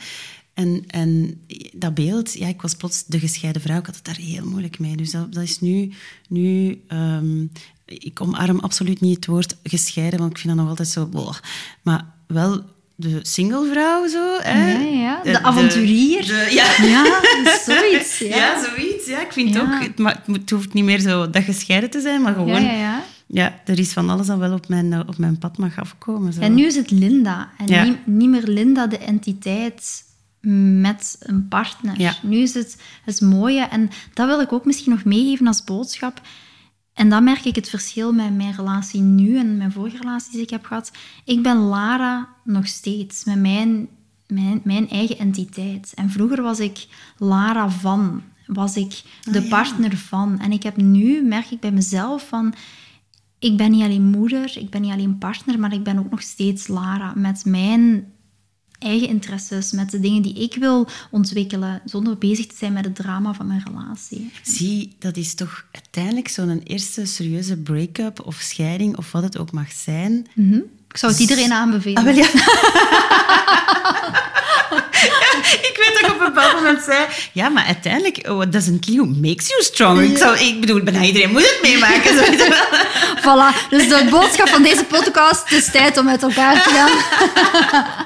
En, 0.54 0.84
en 0.86 1.40
dat 1.72 1.94
beeld, 1.94 2.32
ja, 2.32 2.46
ik 2.46 2.62
was 2.62 2.74
plots 2.74 3.04
de 3.06 3.18
gescheiden 3.18 3.62
vrouw. 3.62 3.78
Ik 3.78 3.86
had 3.86 3.94
het 3.94 4.04
daar 4.04 4.16
heel 4.16 4.46
moeilijk 4.46 4.78
mee. 4.78 4.96
Dus 4.96 5.10
dat, 5.10 5.32
dat 5.32 5.42
is 5.42 5.60
nu... 5.60 5.92
nu 6.28 6.80
ehm, 6.88 7.42
ik 7.86 8.20
omarm 8.20 8.58
absoluut 8.58 9.00
niet 9.00 9.16
het 9.16 9.26
woord 9.26 9.56
gescheiden, 9.62 10.18
want 10.18 10.30
ik 10.30 10.38
vind 10.38 10.48
dat 10.48 10.60
nog 10.62 10.68
altijd 10.70 10.88
zo... 10.88 11.06
boah. 11.06 11.34
Maar 11.82 12.04
wel 12.26 12.60
de 12.96 13.18
singlevrouw, 13.22 14.06
zo. 14.08 14.36
Hè. 14.40 14.72
Ja, 14.72 14.88
ja. 15.00 15.22
De 15.22 15.42
avonturier. 15.42 16.26
de- 16.26 16.48
ja. 16.50 16.84
Ja, 16.94 17.20
zoiets. 17.64 18.18
Ja, 18.18 18.26
Ja, 18.36 18.64
zoiets. 18.64 19.06
Ja, 19.06 19.20
ik 19.24 19.32
vind 19.32 19.58
ook... 19.60 19.82
Het, 19.82 19.98
ma- 19.98 20.22
het 20.32 20.50
hoeft 20.50 20.72
niet 20.72 20.84
meer 20.84 21.00
zo 21.00 21.30
dat 21.30 21.42
gescheiden 21.44 21.90
te 21.90 22.00
zijn, 22.00 22.22
maar 22.22 22.32
gewoon... 22.34 22.62
ja, 22.62 22.72
Ja, 22.72 22.72
ja, 22.78 23.02
ja. 23.26 23.60
er 23.64 23.78
is 23.78 23.92
van 23.92 24.10
alles 24.10 24.26
dat 24.26 24.38
wel 24.38 24.52
op 24.52 24.68
mijn, 24.68 24.92
eh, 24.92 25.00
op 25.06 25.18
mijn 25.18 25.38
pad 25.38 25.58
mag 25.58 25.78
afkomen. 25.78 26.32
Zo. 26.32 26.40
En 26.40 26.54
nu 26.54 26.64
is 26.66 26.74
het 26.76 26.90
Linda. 26.90 27.50
En 27.66 27.98
niet 28.04 28.28
meer 28.28 28.46
Linda, 28.46 28.86
de 28.86 28.98
entiteit 28.98 30.04
met 30.80 31.16
een 31.20 31.48
partner. 31.48 32.00
Ja. 32.00 32.14
Nu 32.22 32.36
is 32.36 32.54
het 32.54 32.82
het 33.04 33.20
mooie. 33.20 33.60
En 33.60 33.90
dat 34.14 34.26
wil 34.26 34.40
ik 34.40 34.52
ook 34.52 34.64
misschien 34.64 34.92
nog 34.92 35.04
meegeven 35.04 35.46
als 35.46 35.64
boodschap. 35.64 36.20
En 36.94 37.08
dan 37.08 37.24
merk 37.24 37.44
ik 37.44 37.54
het 37.54 37.68
verschil 37.68 38.12
met 38.12 38.36
mijn 38.36 38.54
relatie 38.54 39.00
nu 39.00 39.38
en 39.38 39.56
mijn 39.56 39.72
vorige 39.72 39.96
relaties 39.96 40.32
die 40.32 40.42
ik 40.42 40.50
heb 40.50 40.64
gehad. 40.64 40.92
Ik 41.24 41.42
ben 41.42 41.56
Lara 41.56 42.28
nog 42.44 42.66
steeds, 42.66 43.24
met 43.24 43.38
mijn, 43.38 43.88
mijn, 44.26 44.60
mijn 44.64 44.88
eigen 44.88 45.18
entiteit. 45.18 45.92
En 45.94 46.10
vroeger 46.10 46.42
was 46.42 46.60
ik 46.60 46.86
Lara 47.18 47.70
van, 47.70 48.22
was 48.46 48.76
ik 48.76 49.02
de 49.22 49.38
Ah, 49.38 49.44
ja. 49.44 49.48
partner 49.48 49.96
van. 49.96 50.38
En 50.40 50.52
ik 50.52 50.62
heb 50.62 50.76
nu, 50.76 51.22
merk 51.22 51.50
ik 51.50 51.60
bij 51.60 51.72
mezelf 51.72 52.28
van 52.28 52.54
ik 53.38 53.56
ben 53.56 53.70
niet 53.70 53.82
alleen 53.82 54.04
moeder, 54.10 54.58
ik 54.58 54.70
ben 54.70 54.80
niet 54.80 54.92
alleen 54.92 55.18
partner, 55.18 55.58
maar 55.58 55.72
ik 55.72 55.82
ben 55.82 55.98
ook 55.98 56.10
nog 56.10 56.22
steeds 56.22 56.66
Lara 56.68 57.12
met 57.16 57.44
mijn 57.44 58.11
eigen 58.82 59.08
interesses, 59.08 59.72
met 59.72 59.90
de 59.90 60.00
dingen 60.00 60.22
die 60.22 60.34
ik 60.34 60.54
wil 60.54 60.88
ontwikkelen, 61.10 61.82
zonder 61.84 62.18
bezig 62.18 62.46
te 62.46 62.56
zijn 62.58 62.72
met 62.72 62.84
het 62.84 62.94
drama 62.94 63.34
van 63.34 63.46
mijn 63.46 63.62
relatie. 63.66 64.32
Zie, 64.42 64.96
dat 64.98 65.16
is 65.16 65.34
toch 65.34 65.64
uiteindelijk 65.72 66.28
zo'n 66.28 66.60
eerste 66.64 67.06
serieuze 67.06 67.56
break-up 67.56 68.26
of 68.26 68.34
scheiding, 68.34 68.96
of 68.96 69.12
wat 69.12 69.22
het 69.22 69.38
ook 69.38 69.52
mag 69.52 69.72
zijn. 69.72 70.26
Ik 70.88 70.96
zou 70.96 71.12
het 71.12 71.20
iedereen 71.20 71.52
aanbevelen. 71.52 71.96
Ah, 71.96 72.04
wel 72.04 72.14
ja. 72.14 72.28
ik 75.82 75.88
weet 75.88 76.00
dat 76.00 76.10
ik 76.10 76.14
op 76.16 76.20
een 76.26 76.32
bepaald 76.34 76.54
moment 76.54 76.82
zei... 76.84 76.98
Ja, 77.32 77.48
maar 77.48 77.64
uiteindelijk, 77.64 78.18
oh, 78.28 78.36
what 78.36 78.52
doesn't 78.52 78.84
kill 78.84 78.94
you 78.94 79.06
makes 79.08 79.48
you 79.48 79.62
stronger. 79.62 80.02
Ik, 80.02 80.16
zou, 80.18 80.38
ik 80.38 80.60
bedoel, 80.60 80.82
bijna 80.82 81.02
iedereen 81.02 81.30
moet 81.32 81.42
het 81.42 81.58
meemaken. 81.62 82.16
zo. 82.16 82.24
Voilà, 83.24 83.68
dus 83.70 83.88
de 83.88 84.06
boodschap 84.10 84.48
van 84.48 84.62
deze 84.62 84.84
podcast, 84.84 85.50
het 85.50 85.58
is 85.58 85.70
tijd 85.70 85.98
om 85.98 86.08
uit 86.08 86.22
elkaar 86.22 86.62
te 86.62 86.68
gaan. 86.70 86.90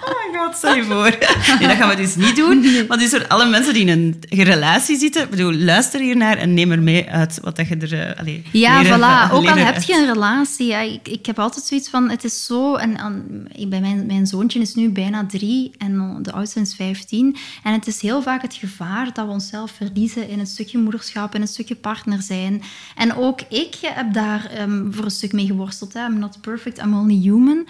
Oh 0.06 0.12
my 0.32 0.38
god, 0.38 0.76
je 0.76 0.84
voor. 0.84 1.16
Nee, 1.58 1.68
dat 1.68 1.76
gaan 1.76 1.88
we 1.88 1.96
dus 1.96 2.14
niet 2.16 2.36
doen. 2.36 2.84
Want 2.88 3.00
dus 3.00 3.10
voor 3.10 3.26
alle 3.28 3.46
mensen 3.46 3.74
die 3.74 3.86
in 3.86 4.20
een 4.28 4.44
relatie 4.44 4.98
zitten, 4.98 5.22
ik 5.22 5.30
bedoel, 5.30 5.52
luister 5.54 6.00
hiernaar 6.00 6.36
en 6.36 6.54
neem 6.54 6.70
er 6.72 6.82
mee 6.82 7.10
uit 7.10 7.38
wat 7.42 7.56
dat 7.56 7.68
je 7.68 7.76
er... 7.76 8.00
eh, 8.08 8.18
allee, 8.20 8.42
Ja, 8.52 8.80
leren- 8.82 8.98
voilà. 8.98 9.32
Ook 9.32 9.48
al 9.48 9.56
heb 9.56 9.82
je 9.82 9.94
een 9.94 10.06
relatie. 10.12 10.66
Ja, 10.66 10.80
ik, 10.80 11.08
ik 11.08 11.26
heb 11.26 11.38
altijd 11.38 11.64
zoiets 11.64 11.88
van, 11.88 12.10
het 12.10 12.24
is 12.24 12.46
zo... 12.46 12.74
En, 12.74 12.96
en, 12.96 13.46
ik 13.52 13.68
ben 13.70 13.80
mijn, 13.80 14.06
mijn 14.06 14.26
zoontje 14.26 14.60
is 14.60 14.74
nu 14.74 14.88
bijna 14.90 15.26
drie 15.26 15.70
en 15.78 16.18
de 16.22 16.32
oudste 16.32 16.60
is 16.60 16.74
vijftien. 16.74 17.36
En 17.66 17.72
het 17.72 17.86
is 17.86 18.00
heel 18.00 18.22
vaak 18.22 18.42
het 18.42 18.54
gevaar 18.54 19.12
dat 19.12 19.26
we 19.26 19.32
onszelf 19.32 19.70
verliezen 19.70 20.28
in 20.28 20.38
een 20.38 20.46
stukje 20.46 20.78
moederschap, 20.78 21.34
in 21.34 21.40
een 21.40 21.48
stukje 21.48 21.74
partner 21.76 22.22
zijn. 22.22 22.62
En 22.96 23.14
ook 23.14 23.40
ik 23.40 23.74
heb 23.80 24.12
daar 24.12 24.44
ehm, 24.46 24.92
voor 24.92 25.04
een 25.04 25.10
stuk 25.10 25.32
mee 25.32 25.46
geworsteld. 25.46 25.92
Hè. 25.92 26.06
I'm 26.06 26.18
not 26.18 26.40
perfect, 26.40 26.78
I'm 26.78 26.94
only 26.94 27.14
human. 27.20 27.66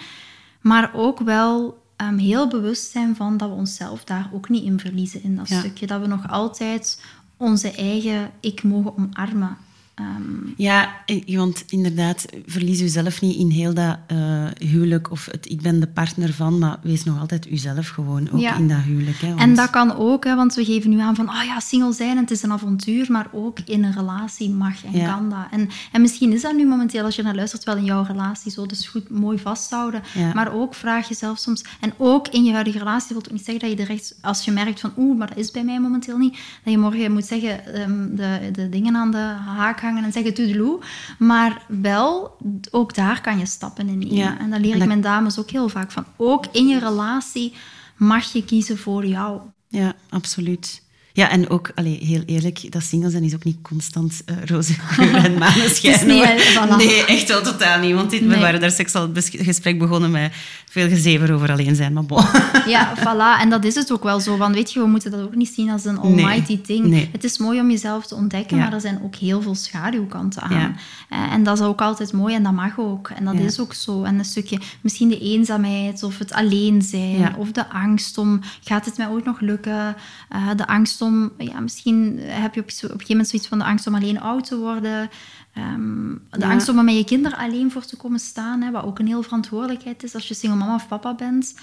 Maar 0.61 0.91
ook 0.93 1.19
wel 1.19 1.83
ehm, 1.95 2.17
heel 2.17 2.47
bewust 2.47 2.91
zijn 2.91 3.15
van 3.15 3.37
dat 3.37 3.49
we 3.49 3.55
onszelf 3.55 4.03
daar 4.03 4.29
ook 4.33 4.49
niet 4.49 4.63
in 4.63 4.79
verliezen 4.79 5.23
in 5.23 5.35
dat 5.35 5.49
Ja. 5.49 5.59
stukje. 5.59 5.87
Dat 5.87 6.01
we 6.01 6.07
nog 6.07 6.29
altijd 6.31 7.01
onze 7.37 7.71
eigen 7.71 8.31
ik 8.39 8.63
mogen 8.63 8.97
omarmen. 8.97 9.57
Ehm, 9.97 10.53
Ja, 10.55 10.95
want 11.25 11.63
inderdaad, 11.69 12.25
verlies 12.45 12.79
jezelf 12.79 13.21
niet 13.21 13.35
in 13.35 13.49
heel 13.49 13.73
dat 13.73 13.97
eh, 14.07 14.45
huwelijk 14.57 15.11
of 15.11 15.25
het 15.31 15.49
ik 15.49 15.61
ben 15.61 15.79
de 15.79 15.87
partner 15.87 16.33
van, 16.33 16.57
maar 16.57 16.77
wees 16.81 17.03
nog 17.03 17.19
altijd 17.19 17.47
uzelf 17.51 17.87
gewoon, 17.87 18.29
ook 18.31 18.39
Ja. 18.39 18.55
in 18.57 18.67
dat 18.67 18.77
huwelijk. 18.81 19.17
Hè, 19.19 19.35
En 19.35 19.55
dat 19.55 19.69
kan 19.69 19.95
ook, 19.95 20.23
hè, 20.23 20.35
want 20.35 20.53
we 20.55 20.65
geven 20.65 20.89
nu 20.89 20.99
aan 20.99 21.15
van, 21.15 21.29
oh 21.29 21.43
ja, 21.45 21.59
single 21.59 21.93
zijn, 21.93 22.17
het 22.17 22.31
is 22.31 22.43
een 22.43 22.51
avontuur, 22.51 23.05
maar 23.11 23.27
ook 23.31 23.59
in 23.65 23.83
een 23.83 23.93
relatie 23.93 24.49
mag 24.49 24.85
en 24.85 24.91
Ja. 24.97 25.11
kan 25.13 25.29
dat. 25.29 25.45
En, 25.51 25.69
en 25.91 26.01
misschien 26.01 26.33
is 26.33 26.41
dat 26.41 26.55
nu 26.55 26.65
momenteel, 26.65 27.03
als 27.03 27.15
je 27.15 27.23
naar 27.23 27.35
luistert, 27.35 27.63
wel 27.63 27.75
in 27.77 27.83
jouw 27.85 28.03
relatie 28.03 28.51
zo, 28.51 28.65
dus 28.65 28.87
goed, 28.87 29.09
mooi 29.09 29.39
vasthouden. 29.39 30.01
Ja. 30.13 30.33
Maar 30.33 30.53
ook 30.53 30.73
vraag 30.73 31.07
jezelf 31.07 31.37
soms, 31.37 31.63
en 31.79 31.93
ook 31.97 32.27
in 32.27 32.43
je 32.43 32.51
huidige 32.53 32.77
relatie, 32.77 33.15
wil 33.15 33.25
ook 33.25 33.31
niet 33.31 33.45
zeggen 33.45 33.59
dat 33.69 33.69
je 33.77 33.85
direct, 33.85 34.15
als 34.21 34.45
je 34.45 34.51
merkt 34.51 34.79
van, 34.79 34.91
oeh, 34.97 35.17
maar 35.17 35.27
dat 35.27 35.37
is 35.37 35.51
bij 35.51 35.63
mij 35.63 35.79
momenteel 35.79 36.17
niet, 36.17 36.37
dat 36.63 36.73
je 36.73 36.77
morgen 36.79 37.11
moet 37.11 37.25
zeggen, 37.25 37.73
ehm, 37.73 38.15
de, 38.15 38.49
de 38.51 38.69
dingen 38.69 38.95
aan 38.95 39.11
de 39.11 39.17
haak 39.45 39.85
hangen 39.87 40.03
en 40.03 40.11
zeggen 40.11 40.33
toedeloe. 40.33 40.79
Maar 41.19 41.61
wel, 41.67 42.37
ook 42.71 42.95
daar 42.95 43.21
kan 43.21 43.39
je 43.39 43.45
stappen 43.45 43.89
in 43.89 43.97
nemen. 43.97 44.15
Ja. 44.15 44.39
En 44.39 44.49
dat 44.49 44.59
leer 44.59 44.73
ik 44.73 44.77
dat- 44.79 44.87
mijn 44.87 45.01
dames 45.01 45.39
ook 45.39 45.49
heel 45.49 45.69
vaak 45.69 45.91
van. 45.91 46.05
Ook 46.17 46.45
in 46.51 46.67
je 46.67 46.79
relatie 46.79 47.53
mag 47.97 48.31
je 48.31 48.43
kiezen 48.45 48.77
voor 48.77 49.05
jou. 49.05 49.41
Ja, 49.67 49.93
absoluut. 50.09 50.85
Ja, 51.17 51.29
en 51.29 51.49
ook, 51.49 51.71
allee, 51.75 51.99
heel 52.03 52.21
eerlijk, 52.25 52.71
dat 52.71 52.83
single 52.83 53.09
zijn 53.09 53.23
is 53.23 53.33
ook 53.33 53.43
niet 53.43 53.57
constant 53.61 54.21
uh, 54.25 54.35
roze 54.45 54.73
geur 54.93 55.15
en 55.15 55.37
maneschijn. 55.37 56.07
nee, 56.07 56.23
voilà. 56.55 56.75
nee, 56.77 57.05
echt 57.05 57.27
wel 57.27 57.41
totaal 57.41 57.79
niet. 57.79 57.93
Want 57.95 58.09
dit, 58.09 58.25
we 58.25 58.39
waren 58.39 58.59
daar 58.59 58.71
straks 58.71 58.93
al 58.95 59.09
het 59.13 59.29
gesprek 59.33 59.79
begonnen 59.79 60.11
met 60.11 60.31
veel 60.69 60.87
gezever 60.89 61.33
over 61.33 61.51
alleen 61.51 61.75
zijn, 61.75 61.93
maar 61.93 62.05
bon. 62.05 62.23
Ja, 62.67 62.93
voilà. 62.97 63.41
En 63.41 63.49
dat 63.49 63.63
is 63.63 63.75
het 63.75 63.91
ook 63.91 64.03
wel 64.03 64.19
zo. 64.19 64.37
Want 64.37 64.55
weet 64.55 64.73
je, 64.73 64.79
we 64.79 64.85
moeten 64.87 65.11
dat 65.11 65.21
ook 65.21 65.35
niet 65.35 65.51
zien 65.55 65.69
als 65.69 65.85
een 65.85 65.97
almighty 65.97 66.51
nee, 66.53 66.61
thing. 66.61 66.85
Nee. 66.85 67.09
Het 67.11 67.23
is 67.23 67.37
mooi 67.37 67.59
om 67.59 67.69
jezelf 67.69 68.05
te 68.07 68.15
ontdekken, 68.15 68.57
Ja. 68.57 68.63
maar 68.63 68.73
er 68.73 68.81
zijn 68.81 68.99
ook 69.03 69.15
heel 69.15 69.41
veel 69.41 69.55
schaduwkanten 69.55 70.41
aan. 70.41 70.59
Ja. 70.59 70.73
Eh, 71.09 71.33
En 71.33 71.43
dat 71.43 71.59
is 71.59 71.65
ook 71.65 71.81
altijd 71.81 72.13
mooi 72.13 72.35
en 72.35 72.43
dat 72.43 72.53
mag 72.53 72.79
ook. 72.79 73.09
En 73.15 73.25
dat 73.25 73.33
Ja. 73.33 73.39
is 73.39 73.59
ook 73.59 73.73
zo. 73.73 74.03
En 74.03 74.17
een 74.19 74.25
stukje, 74.25 74.59
misschien 74.81 75.09
de 75.09 75.19
eenzaamheid 75.19 76.03
of 76.03 76.17
het 76.17 76.33
alleen 76.33 76.81
zijn 76.81 77.35
of 77.35 77.51
de 77.51 77.69
angst 77.69 78.17
om, 78.17 78.39
gaat 78.63 78.85
het 78.85 78.97
mij 78.97 79.07
ooit 79.07 79.25
nog 79.25 79.39
lukken? 79.39 79.95
Eh, 80.29 80.49
de 80.55 80.67
angst 80.67 81.01
om, 81.01 81.06
ja, 81.37 81.59
misschien 81.59 82.19
heb 82.19 82.53
je 82.55 82.61
op, 82.61 82.67
een 82.67 82.73
gegeven 82.73 83.05
moment 83.07 83.27
zoiets 83.27 83.47
van 83.47 83.57
de 83.57 83.63
angst 83.63 83.87
om 83.87 83.95
alleen 83.95 84.19
oud 84.19 84.47
te 84.47 84.57
worden. 84.57 85.09
Ehm, 85.53 86.11
de 86.31 86.39
Ja. 86.39 86.51
angst 86.51 86.69
om 86.69 86.77
er 86.77 86.83
met 86.83 86.95
je 86.97 87.03
kinderen 87.03 87.37
alleen 87.37 87.71
voor 87.71 87.85
te 87.85 87.95
komen 87.97 88.19
staan, 88.19 88.61
hè, 88.61 88.71
wat 88.71 88.83
ook 88.83 88.99
een 88.99 89.07
heel 89.07 89.23
verantwoordelijkheid 89.23 90.03
is 90.03 90.13
als 90.13 90.27
je 90.27 90.33
single 90.33 90.57
mama 90.59 90.75
of 90.75 90.87
papa 90.87 91.15
bent. 91.15 91.53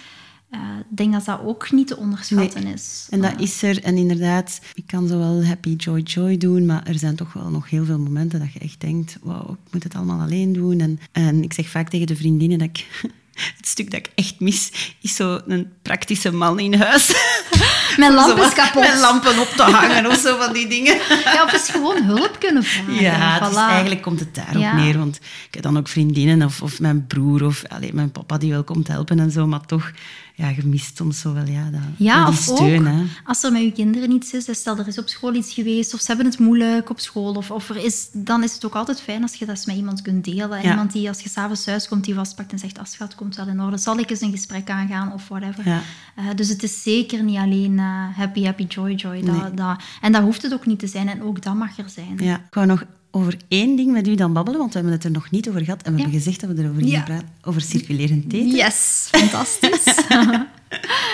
Eh, 0.50 0.60
Ik 0.90 0.96
denk 0.96 1.12
dat 1.12 1.24
dat 1.24 1.40
ook 1.44 1.70
niet 1.70 1.86
te 1.86 1.96
onderschatten 1.96 2.62
Nee. 2.64 2.72
is. 2.72 3.06
En 3.10 3.20
dat 3.20 3.40
is 3.40 3.62
er. 3.62 3.82
En 3.82 3.96
inderdaad, 3.96 4.60
ik 4.74 4.86
kan 4.86 5.06
zo 5.08 5.18
wel 5.18 5.44
happy, 5.44 5.74
joy, 5.76 6.00
joy 6.00 6.36
doen, 6.36 6.66
maar 6.66 6.86
er 6.86 6.98
zijn 6.98 7.16
toch 7.16 7.32
wel 7.32 7.50
nog 7.50 7.70
heel 7.70 7.84
veel 7.84 7.98
momenten 7.98 8.38
dat 8.40 8.52
je 8.52 8.58
echt 8.58 8.80
denkt, 8.80 9.18
wauw, 9.22 9.50
ik 9.66 9.72
moet 9.72 9.82
het 9.82 9.94
allemaal 9.94 10.20
alleen 10.20 10.52
doen. 10.52 10.80
En, 10.80 10.98
en 11.12 11.42
ik 11.42 11.52
zeg 11.52 11.68
vaak 11.68 11.88
tegen 11.88 12.06
de 12.06 12.16
vriendinnen 12.16 12.58
dat 12.58 12.68
ik... 12.68 13.10
Het 13.56 13.66
stuk 13.68 13.90
dat 13.90 14.00
ik 14.00 14.10
echt 14.14 14.40
mis, 14.40 14.70
is 15.00 15.14
zo 15.16 15.40
een 15.46 15.72
praktische 15.82 16.32
man 16.32 16.58
in 16.58 16.74
huis. 16.74 17.12
Mijn 17.96 18.12
lamp 18.14 18.28
Zo 18.28 18.34
is 18.34 18.40
wat 18.42 18.52
kapot. 18.52 18.82
Met 18.82 19.00
lampen 19.00 19.38
op 19.38 19.48
te 19.56 19.62
hangen 19.62 20.06
of 20.06 20.16
zo 20.18 20.36
van 20.38 20.52
die 20.52 20.66
dingen. 20.68 20.98
Ja, 21.34 21.44
of 21.44 21.52
eens 21.52 21.70
gewoon 21.70 22.02
hulp 22.02 22.36
kunnen 22.40 22.64
vragen. 22.64 22.94
Ja, 22.94 23.38
dus 23.38 23.48
Voilà. 23.52 23.56
eigenlijk 23.68 24.02
komt 24.02 24.20
het 24.20 24.34
daarop 24.34 24.56
Ja. 24.62 24.74
neer. 24.74 24.98
Want 24.98 25.16
ik 25.48 25.54
heb 25.54 25.62
dan 25.62 25.78
ook 25.78 25.88
vriendinnen 25.88 26.42
of, 26.46 26.62
of 26.62 26.80
mijn 26.80 27.06
broer 27.06 27.44
of 27.44 27.62
allee, 27.68 27.90
mijn 27.94 28.10
papa 28.12 28.38
die 28.38 28.50
wel 28.50 28.64
komt 28.64 28.88
helpen 28.88 29.18
en 29.20 29.30
zo. 29.30 29.46
Maar 29.46 29.66
toch, 29.66 29.90
ja, 30.36 30.48
je 30.48 30.66
mist 30.66 30.96
soms 30.96 31.20
zo 31.20 31.32
wel 31.32 31.46
ja, 31.46 31.70
dat, 31.70 31.80
Ja, 31.96 32.18
die 32.24 32.32
of 32.32 32.40
steun. 32.40 32.86
ook 32.88 33.06
als 33.24 33.42
er 33.42 33.52
met 33.52 33.62
je 33.62 33.72
kinderen 33.72 34.10
iets 34.10 34.32
is, 34.32 34.44
dus 34.44 34.58
stel 34.58 34.78
er 34.78 34.86
is 34.88 34.98
op 34.98 35.08
school 35.08 35.34
iets 35.34 35.52
geweest 35.52 35.94
of 35.94 36.00
ze 36.00 36.06
hebben 36.06 36.26
het 36.26 36.38
moeilijk 36.38 36.90
op 36.90 37.00
school, 37.00 37.34
of, 37.34 37.50
of 37.50 37.68
er 37.68 37.76
is, 37.84 38.08
dan 38.12 38.42
is 38.42 38.54
het 38.54 38.64
ook 38.64 38.74
altijd 38.74 39.00
fijn 39.00 39.22
als 39.22 39.34
je 39.34 39.46
dat 39.46 39.66
met 39.66 39.76
iemand 39.76 40.02
kunt 40.02 40.24
delen. 40.24 40.62
Ja. 40.62 40.70
Iemand 40.70 40.92
die 40.92 41.08
als 41.08 41.20
je 41.20 41.28
s'avonds 41.28 41.64
thuis 41.64 41.88
komt, 41.88 42.04
die 42.04 42.14
vastpakt 42.14 42.52
en 42.52 42.58
zegt, 42.58 42.78
schat, 42.82 43.14
komt 43.14 43.36
wel 43.36 43.48
in 43.48 43.60
orde, 43.60 43.78
zal 43.78 43.98
ik 43.98 44.10
eens 44.10 44.20
een 44.20 44.30
gesprek 44.30 44.70
aangaan 44.70 45.12
of 45.12 45.28
whatever. 45.28 45.68
Ja. 45.68 45.80
Eh, 46.14 46.24
dus 46.34 46.48
het 46.48 46.62
is 46.62 46.82
zeker 46.82 47.22
niet 47.22 47.38
alleen 47.38 47.78
eh, 47.78 48.16
happy, 48.16 48.44
happy, 48.44 48.64
joy, 48.68 48.92
joy. 48.92 49.20
Dat, 49.22 49.42
Nee. 49.42 49.54
dat, 49.54 49.82
en 50.00 50.12
dat 50.12 50.22
hoeft 50.22 50.42
het 50.42 50.52
ook 50.52 50.66
niet 50.66 50.78
te 50.78 50.86
zijn 50.86 51.08
en 51.08 51.22
ook 51.22 51.42
dat 51.42 51.54
mag 51.54 51.78
er 51.78 51.88
zijn. 51.88 52.18
Ja, 52.18 52.34
ik 52.36 52.54
wou 52.54 52.66
nog 52.66 52.84
over 53.16 53.36
één 53.48 53.76
ding 53.76 53.92
met 53.92 54.08
u 54.08 54.14
dan 54.14 54.32
babbelen, 54.32 54.58
want 54.60 54.72
we 54.72 54.78
hebben 54.78 54.96
het 54.96 55.04
er 55.04 55.10
nog 55.10 55.30
niet 55.30 55.48
over 55.48 55.64
gehad. 55.64 55.82
En 55.82 55.92
we 55.92 55.98
Ja. 55.98 56.02
hebben 56.04 56.20
gezegd 56.22 56.40
dat 56.40 56.50
we 56.50 56.62
erover 56.62 56.84
Ja. 56.86 57.02
praten. 57.02 57.28
Over 57.42 57.60
circulerend 57.60 58.22
daten. 58.30 58.48
Yes, 58.48 59.08
fantastisch. 59.10 59.84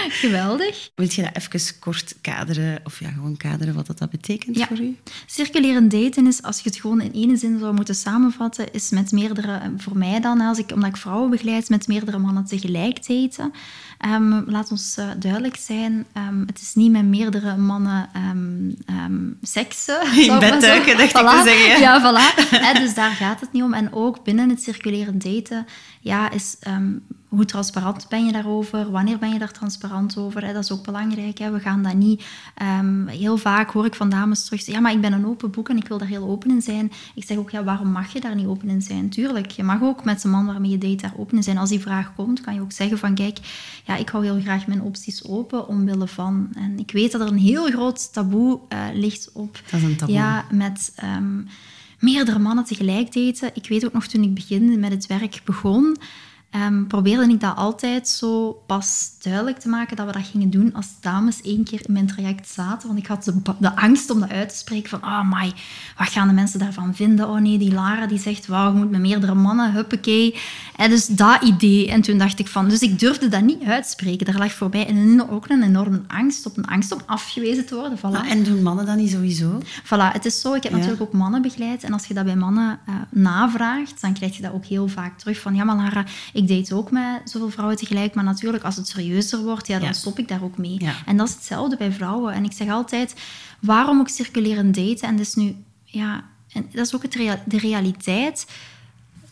Geweldig. 0.08 0.90
Wil 0.94 1.06
je 1.10 1.22
dat 1.22 1.36
even 1.36 1.78
kort 1.78 2.14
kaderen, 2.20 2.80
of 2.84 3.00
ja, 3.00 3.08
gewoon 3.10 3.36
kaderen 3.36 3.74
wat 3.74 3.86
dat, 3.86 3.98
dat 3.98 4.10
betekent 4.10 4.56
Ja. 4.56 4.66
voor 4.66 4.78
u? 4.80 4.96
Circulerend 5.26 5.90
daten 5.90 6.26
is, 6.26 6.42
als 6.42 6.56
je 6.60 6.68
het 6.68 6.78
gewoon 6.78 7.00
in 7.00 7.12
één 7.14 7.36
zin 7.38 7.58
zou 7.58 7.74
moeten 7.74 7.94
samenvatten, 7.94 8.72
is 8.72 8.90
met 8.90 9.12
meerdere, 9.12 9.72
voor 9.76 9.96
mij 9.98 10.20
dan, 10.20 10.40
als 10.40 10.58
ik, 10.58 10.72
omdat 10.72 10.88
ik 10.88 10.96
vrouwen 10.96 11.30
begeleid, 11.30 11.68
met 11.68 11.88
meerdere 11.88 12.18
mannen 12.18 12.44
tegelijk 12.44 13.06
daten. 13.08 13.52
Ehm, 14.00 14.50
laat 14.50 14.70
ons 14.70 14.96
eh, 14.96 15.08
duidelijk 15.18 15.56
zijn, 15.56 16.06
ehm, 16.12 16.40
het 16.46 16.60
is 16.60 16.74
niet 16.74 16.92
met 16.92 17.04
meerdere 17.04 17.56
mannen 17.56 18.08
ehm, 18.12 19.32
seksen. 19.42 20.00
In 20.26 20.38
bed 20.38 20.60
duiken, 20.60 20.96
dacht 20.96 21.18
ik 21.18 21.26
te 21.26 21.42
zeggen, 21.44 21.80
ja. 21.80 22.00
Voilà. 22.00 22.48
Hè, 22.66 22.80
dus 22.80 22.94
daar 22.94 23.10
gaat 23.10 23.40
het 23.40 23.52
niet 23.52 23.62
om. 23.62 23.74
En 23.74 23.92
ook 23.92 24.24
binnen 24.24 24.48
het 24.48 24.62
circulerend 24.62 25.24
daten, 25.24 25.66
ja, 26.00 26.30
is 26.30 26.56
hoe 27.30 27.44
transparant 27.44 28.06
ben 28.08 28.24
je 28.24 28.32
daarover? 28.32 28.90
Wanneer 28.90 29.18
ben 29.18 29.32
je 29.32 29.38
daar 29.38 29.52
transparant 29.52 30.16
over? 30.16 30.44
Hè? 30.44 30.52
Dat 30.52 30.62
is 30.62 30.72
ook 30.72 30.84
belangrijk. 30.84 31.38
Hè? 31.38 31.50
We 31.50 31.60
gaan 31.60 31.82
dat 31.82 31.94
niet... 31.94 32.24
ehm, 32.54 33.06
heel 33.06 33.36
vaak 33.36 33.70
hoor 33.70 33.84
ik 33.84 33.94
van 33.94 34.10
dames 34.10 34.44
terug 34.44 34.60
zeggen, 34.60 34.74
ja, 34.74 34.80
maar 34.80 34.92
ik 34.92 35.00
ben 35.00 35.12
een 35.12 35.26
open 35.26 35.50
boek 35.50 35.68
en 35.68 35.76
ik 35.76 35.88
wil 35.88 35.98
daar 35.98 36.08
heel 36.08 36.28
open 36.28 36.50
in 36.50 36.62
zijn. 36.62 36.92
Ik 37.14 37.24
zeg 37.24 37.36
ook, 37.36 37.50
ja, 37.50 37.64
waarom 37.64 37.90
mag 37.90 38.12
je 38.12 38.20
daar 38.20 38.34
niet 38.34 38.46
open 38.46 38.68
in 38.68 38.82
zijn? 38.82 39.08
Tuurlijk, 39.08 39.50
je 39.50 39.62
mag 39.62 39.82
ook 39.82 40.04
met 40.04 40.22
de 40.22 40.28
man 40.28 40.46
waarmee 40.46 40.70
je 40.70 40.78
date 40.78 40.96
daar 40.96 41.14
open 41.16 41.36
in 41.36 41.42
zijn. 41.42 41.58
Als 41.58 41.68
die 41.68 41.80
vraag 41.80 42.14
komt, 42.14 42.40
kan 42.40 42.54
je 42.54 42.60
ook 42.60 42.72
zeggen 42.72 42.98
van, 42.98 43.14
kijk, 43.14 43.38
ja, 43.84 43.96
ik 43.96 44.08
hou 44.08 44.24
heel 44.24 44.40
graag 44.40 44.66
mijn 44.66 44.82
opties 44.82 45.24
open 45.24 45.68
omwille 45.68 46.06
van... 46.06 46.48
En 46.54 46.78
ik 46.78 46.90
weet 46.90 47.12
dat 47.12 47.20
er 47.20 47.26
een 47.26 47.38
heel 47.38 47.66
groot 47.66 48.12
taboe 48.12 48.60
eh, 48.68 48.86
ligt 48.92 49.30
op... 49.32 49.60
Dat 49.70 49.80
is 49.80 49.86
een 49.86 49.96
taboe. 49.96 50.14
Ja, 50.14 50.44
met 50.50 50.92
ehm, 50.94 51.42
meerdere 51.98 52.38
mannen 52.38 52.64
tegelijk 52.64 53.12
daten. 53.12 53.50
Ik 53.54 53.68
weet 53.68 53.84
ook 53.84 53.92
nog 53.92 54.06
toen 54.06 54.22
ik 54.22 54.34
begin 54.34 54.80
met 54.80 54.90
het 54.90 55.06
werk 55.06 55.40
begon, 55.44 55.96
ehm, 56.50 56.84
probeerde 56.86 57.32
ik 57.32 57.40
dat 57.40 57.56
altijd 57.56 58.08
zo 58.08 58.62
pas 58.66 59.10
duidelijk 59.22 59.58
te 59.58 59.68
maken 59.68 59.96
dat 59.96 60.06
we 60.06 60.12
dat 60.12 60.26
gingen 60.26 60.50
doen 60.50 60.74
als 60.74 60.86
dames 61.00 61.40
één 61.42 61.64
keer 61.64 61.80
in 61.86 61.92
mijn 61.92 62.06
traject 62.06 62.48
zaten. 62.48 62.88
Want 62.88 63.00
ik 63.00 63.06
had 63.06 63.24
de, 63.24 63.34
de 63.58 63.76
angst 63.76 64.10
om 64.10 64.20
dat 64.20 64.30
uit 64.30 64.48
te 64.48 64.56
spreken 64.56 64.88
van, 64.90 65.02
oh 65.04 65.30
my, 65.32 65.52
wat 65.96 66.08
gaan 66.08 66.28
de 66.28 66.34
mensen 66.34 66.58
daarvan 66.58 66.94
vinden? 66.94 67.28
Oh 67.28 67.38
nee, 67.40 67.58
die 67.58 67.72
Lara 67.72 68.06
die 68.06 68.18
zegt, 68.18 68.46
wauw, 68.46 68.72
je 68.72 68.78
moet 68.78 68.90
met 68.90 69.00
meerdere 69.00 69.34
mannen, 69.34 69.72
huppakee. 69.72 70.34
En 70.76 70.90
dus 70.90 71.06
dat 71.06 71.42
idee. 71.42 71.90
En 71.90 72.00
toen 72.00 72.18
dacht 72.18 72.38
ik 72.38 72.48
van, 72.48 72.68
dus 72.68 72.80
ik 72.80 72.98
durfde 72.98 73.28
dat 73.28 73.42
niet 73.42 73.62
uitspreken. 73.62 74.26
Daar 74.26 74.38
lag 74.38 74.52
voor 74.52 74.68
mij 74.70 74.88
een, 74.88 75.28
ook 75.30 75.48
een 75.48 75.62
enorme 75.62 76.00
angst 76.06 76.46
op, 76.46 76.56
een 76.56 76.66
angst 76.66 76.92
om 76.92 77.00
afgewezen 77.06 77.66
te 77.66 77.74
worden. 77.74 77.98
Voilà. 77.98 78.02
Ah, 78.02 78.30
en 78.30 78.42
doen 78.42 78.62
mannen 78.62 78.86
dat 78.86 78.96
niet 78.96 79.10
sowieso? 79.10 79.58
Voilà, 79.84 80.12
het 80.12 80.24
is 80.24 80.40
zo. 80.40 80.54
Ik 80.54 80.62
heb 80.62 80.72
Ja. 80.72 80.78
natuurlijk 80.78 81.02
ook 81.02 81.12
mannen 81.12 81.42
begeleid. 81.42 81.84
En 81.84 81.92
als 81.92 82.06
je 82.06 82.14
dat 82.14 82.24
bij 82.24 82.36
mannen 82.36 82.78
eh, 82.86 82.94
navraagt, 83.10 84.00
dan 84.00 84.12
krijg 84.12 84.36
je 84.36 84.42
dat 84.42 84.52
ook 84.52 84.64
heel 84.64 84.88
vaak 84.88 85.18
terug. 85.18 85.40
Van, 85.40 85.54
ja, 85.54 85.64
maar 85.64 85.76
Lara, 85.76 86.04
ik 86.42 86.48
date 86.48 86.74
ook 86.74 86.90
met 86.90 87.20
zoveel 87.24 87.50
vrouwen 87.50 87.76
tegelijk. 87.76 88.14
Maar 88.14 88.24
natuurlijk, 88.24 88.64
als 88.64 88.76
het 88.76 88.88
serieuzer 88.88 89.42
wordt, 89.42 89.66
ja, 89.66 89.78
dan 89.78 89.86
Ja. 89.88 89.92
stop 89.92 90.18
ik 90.18 90.28
daar 90.28 90.42
ook 90.42 90.58
mee. 90.58 90.76
Ja. 90.78 90.94
En 91.06 91.16
dat 91.16 91.28
is 91.28 91.34
hetzelfde 91.34 91.76
bij 91.76 91.92
vrouwen. 91.92 92.32
En 92.34 92.44
ik 92.44 92.52
zeg 92.52 92.68
altijd, 92.68 93.14
waarom 93.60 94.00
ook 94.00 94.08
circulerend 94.08 94.74
daten? 94.74 95.08
En 95.08 95.16
dat 95.16 95.26
is 95.26 95.34
nu, 95.34 95.56
ja, 95.84 96.24
en 96.52 96.66
dat 96.72 96.86
is 96.86 96.94
ook 96.94 97.02
het 97.02 97.14
rea- 97.14 97.42
de 97.46 97.58
realiteit. 97.58 98.46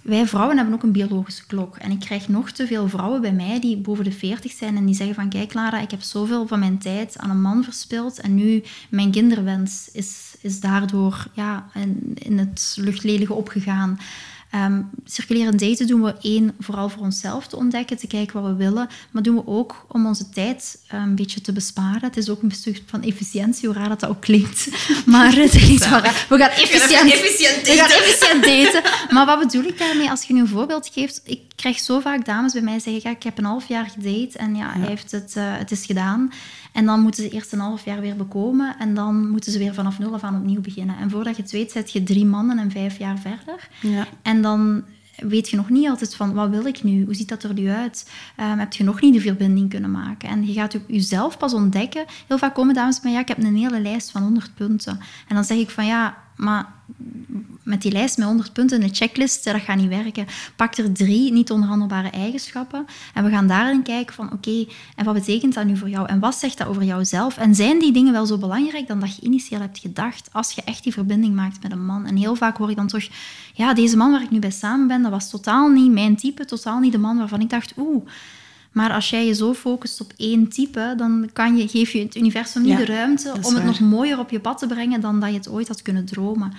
Wij 0.03 0.27
vrouwen 0.27 0.57
hebben 0.57 0.75
ook 0.75 0.83
een 0.83 0.93
biologische 0.93 1.47
klok. 1.47 1.77
En 1.77 1.91
ik 1.91 2.01
krijg 2.01 2.29
nog 2.29 2.51
te 2.51 2.67
veel 2.67 2.89
vrouwen 2.89 3.21
bij 3.21 3.33
mij 3.33 3.61
die 3.61 3.77
boven 3.77 4.05
de 4.05 4.13
40 4.13 4.53
zijn 4.53 4.77
en 4.77 4.87
die 4.87 4.95
zeggen 4.95 5.15
van 5.15 5.29
kijk 5.29 5.55
Lara, 5.55 5.81
ik 5.81 5.91
heb 5.91 6.03
zoveel 6.03 6.47
van 6.47 6.59
mijn 6.59 6.79
tijd 6.79 7.19
aan 7.19 7.31
een 7.31 7.41
man 7.41 7.65
verspild 7.65 8.21
en 8.21 8.35
nu 8.35 8.63
mijn 8.89 9.11
kinderwens 9.11 9.89
is, 9.93 10.37
is 10.41 10.61
daardoor 10.61 11.27
ja, 11.33 11.69
in, 11.75 12.13
in 12.15 12.39
het 12.39 12.77
luchtledige 12.81 13.35
opgegaan. 13.35 13.99
Ehm, 14.51 14.83
circulerend 15.05 15.59
daten 15.61 15.87
doen 15.87 16.03
we 16.03 16.15
één, 16.21 16.55
vooral 16.61 16.89
voor 16.89 17.03
onszelf 17.03 17.47
te 17.47 17.57
ontdekken, 17.57 17.97
te 17.97 18.07
kijken 18.07 18.43
wat 18.43 18.51
we 18.51 18.57
willen, 18.57 18.89
maar 19.11 19.23
doen 19.23 19.35
we 19.35 19.47
ook 19.47 19.87
om 19.89 20.07
onze 20.07 20.29
tijd 20.29 20.79
eh, 20.87 21.01
een 21.01 21.15
beetje 21.15 21.41
te 21.41 21.53
besparen. 21.53 22.03
Het 22.03 22.17
is 22.17 22.29
ook 22.29 22.43
een 22.43 22.51
stuk 22.51 22.83
van 22.87 23.03
efficiëntie, 23.03 23.69
hoe 23.69 23.77
raar 23.77 23.89
dat, 23.89 24.01
dat 24.01 24.11
ook 24.11 24.21
klinkt. 24.21 24.69
Maar 25.07 25.35
het 25.35 25.55
is 25.55 25.69
niet 25.69 25.89
waar. 25.89 26.27
We 26.29 26.39
gaan 26.39 26.51
efficiënt, 26.51 27.13
efficiënt 27.13 27.67
we 27.67 27.73
gaan 27.73 27.91
efficiënt 27.91 28.45
daten. 28.45 28.91
Maar 29.15 29.27
wat 29.27 29.39
bedoel 29.39 29.65
ik 29.65 29.79
daarmee? 29.79 30.11
Als 30.11 30.25
je 30.25 30.33
nu 30.33 30.41
een 30.41 30.49
voorbeeld 30.49 30.91
geeft, 30.93 31.21
ik 31.25 31.41
krijg 31.57 31.79
zo 31.79 32.01
vaak 32.01 32.25
dames 32.25 32.53
bij 32.53 32.63
mij 32.63 32.79
zeggen, 32.79 33.03
ja, 33.03 33.11
ik 33.11 33.23
heb 33.23 33.39
een 33.39 33.45
half 33.45 33.69
jaar 33.69 33.87
gedate 33.87 34.39
en 34.39 34.55
ja, 34.55 34.73
hij 34.73 34.89
heeft 34.89 35.11
het, 35.11 35.37
eh, 35.37 35.45
het 35.45 35.71
is 35.71 35.87
gedaan. 35.87 36.33
En 36.73 36.87
dan 36.87 37.01
moeten 37.01 37.23
ze 37.23 37.31
eerst 37.31 37.53
een 37.53 37.59
half 37.59 37.85
jaar 37.85 38.01
weer 38.01 38.17
bekomen 38.17 38.77
en 38.79 38.95
dan 38.95 39.31
moeten 39.31 39.53
ze 39.53 39.59
weer 39.59 39.75
vanaf 39.75 39.99
nul 39.99 40.15
af 40.15 40.23
aan 40.23 40.37
opnieuw 40.37 40.61
beginnen. 40.61 40.97
En 40.99 41.11
voordat 41.11 41.37
je 41.37 41.43
het 41.43 41.51
weet, 41.51 41.73
zet 41.73 41.93
je 41.93 42.03
drie 42.03 42.25
mannen 42.25 42.59
en 42.59 42.71
vijf 42.71 42.99
jaar 42.99 43.19
verder. 43.19 43.69
Ja. 43.81 44.07
En 44.23 44.43
dan 44.43 44.85
weet 45.17 45.49
je 45.49 45.57
nog 45.57 45.69
niet 45.69 45.89
altijd 45.89 46.15
van, 46.15 46.35
wat 46.35 46.49
wil 46.51 46.67
ik 46.67 46.83
nu? 46.83 47.05
Hoe 47.05 47.15
ziet 47.15 47.29
dat 47.29 47.43
er 47.43 47.53
nu 47.53 47.69
uit? 47.69 48.11
Ehm, 48.37 48.59
heb 48.59 48.73
je 48.73 48.85
nog 48.85 49.01
niet 49.01 49.15
de 49.15 49.21
verbinding 49.21 49.71
kunnen 49.71 49.91
maken? 49.91 50.29
En 50.29 50.47
je 50.47 50.53
gaat 50.53 50.77
ook 50.77 50.83
jezelf 50.87 51.39
pas 51.39 51.55
ontdekken. 51.55 52.05
Heel 52.27 52.39
vaak 52.39 52.55
komen 52.55 52.75
dames 52.75 53.01
bij 53.01 53.13
ja, 53.13 53.21
ik 53.21 53.29
heb 53.29 53.39
een 53.39 53.57
hele 53.57 53.81
lijst 53.81 54.11
van 54.11 54.23
100 54.23 54.55
punten. 54.55 55.01
En 55.29 55.35
dan 55.35 55.45
zeg 55.45 55.59
ik 55.59 55.71
van, 55.71 55.87
ja, 55.87 56.17
maar 56.39 56.67
met 57.63 57.83
die 57.83 57.93
lijst 57.93 58.19
met 58.19 58.27
100 58.27 58.53
punten, 58.53 58.83
een 58.83 58.95
checklist, 58.95 59.45
dat 59.45 59.61
gaat 59.61 59.77
niet 59.77 59.89
werken. 59.89 60.27
Pak 60.57 60.77
er 60.77 60.93
drie 60.93 61.33
niet 61.33 61.51
onderhandelbare 61.51 62.11
eigenschappen 62.11 62.87
en 63.15 63.25
we 63.25 63.31
gaan 63.31 63.47
daarin 63.47 63.83
kijken 63.83 64.15
van 64.15 64.33
oké, 64.33 64.67
en 64.97 65.05
wat 65.05 65.15
betekent 65.15 65.55
dat 65.55 65.65
nu 65.65 65.77
voor 65.77 65.89
jou? 65.89 66.09
En 66.09 66.19
wat 66.19 66.35
zegt 66.35 66.59
dat 66.59 66.67
over 66.67 66.83
jouzelf? 66.83 67.37
En 67.37 67.55
zijn 67.55 67.79
die 67.79 67.93
dingen 67.93 68.13
wel 68.13 68.27
zo 68.27 68.39
belangrijk 68.39 68.89
dan 68.89 69.01
dat 69.01 69.17
je 69.17 69.23
initieel 69.23 69.61
hebt 69.61 69.79
gedacht 69.79 70.29
als 70.33 70.53
je 70.53 70.63
echt 70.65 70.83
die 70.83 70.93
verbinding 70.93 71.35
maakt 71.35 71.63
met 71.63 71.73
een 71.73 71.85
man? 71.85 72.07
En 72.07 72.17
heel 72.17 72.35
vaak 72.35 72.57
hoor 72.57 72.71
ik 72.71 72.77
dan 72.77 72.87
toch, 72.87 73.09
ja, 73.55 73.75
deze 73.75 73.97
man 73.97 74.11
waar 74.11 74.23
ik 74.23 74.31
nu 74.31 74.39
bij 74.39 74.51
samen 74.51 74.87
ben, 74.87 75.03
dat 75.03 75.11
was 75.11 75.31
totaal 75.31 75.69
niet 75.69 75.93
mijn 75.93 76.17
type, 76.17 76.45
totaal 76.45 76.79
niet 76.79 76.93
de 76.93 76.99
man 76.99 77.19
waarvan 77.19 77.41
ik 77.41 77.51
dacht, 77.51 77.73
oeh, 77.77 78.07
maar 78.73 78.93
als 78.93 79.11
jij 79.11 79.27
je 79.27 79.35
zo 79.35 79.55
focust 79.55 80.01
op 80.01 80.13
één 80.17 80.49
type, 80.49 80.95
dan 80.97 81.31
kan 81.33 81.57
je, 81.57 81.69
geef 81.69 81.91
je 81.91 82.03
het 82.03 82.17
universum 82.17 82.63
niet 82.63 82.71
Ja, 82.71 82.77
de 82.77 82.85
ruimte 82.85 83.29
om 83.33 83.37
het 83.43 83.53
waar. 83.53 83.65
nog 83.65 83.81
mooier 83.81 84.19
op 84.19 84.31
je 84.31 84.41
pad 84.41 84.59
te 84.59 84.67
brengen 84.67 85.01
dan 85.01 85.21
dat 85.21 85.31
je 85.31 85.37
het 85.37 85.49
ooit 85.49 85.69
had 85.69 85.83
kunnen 85.83 86.05
dromen. 86.05 86.53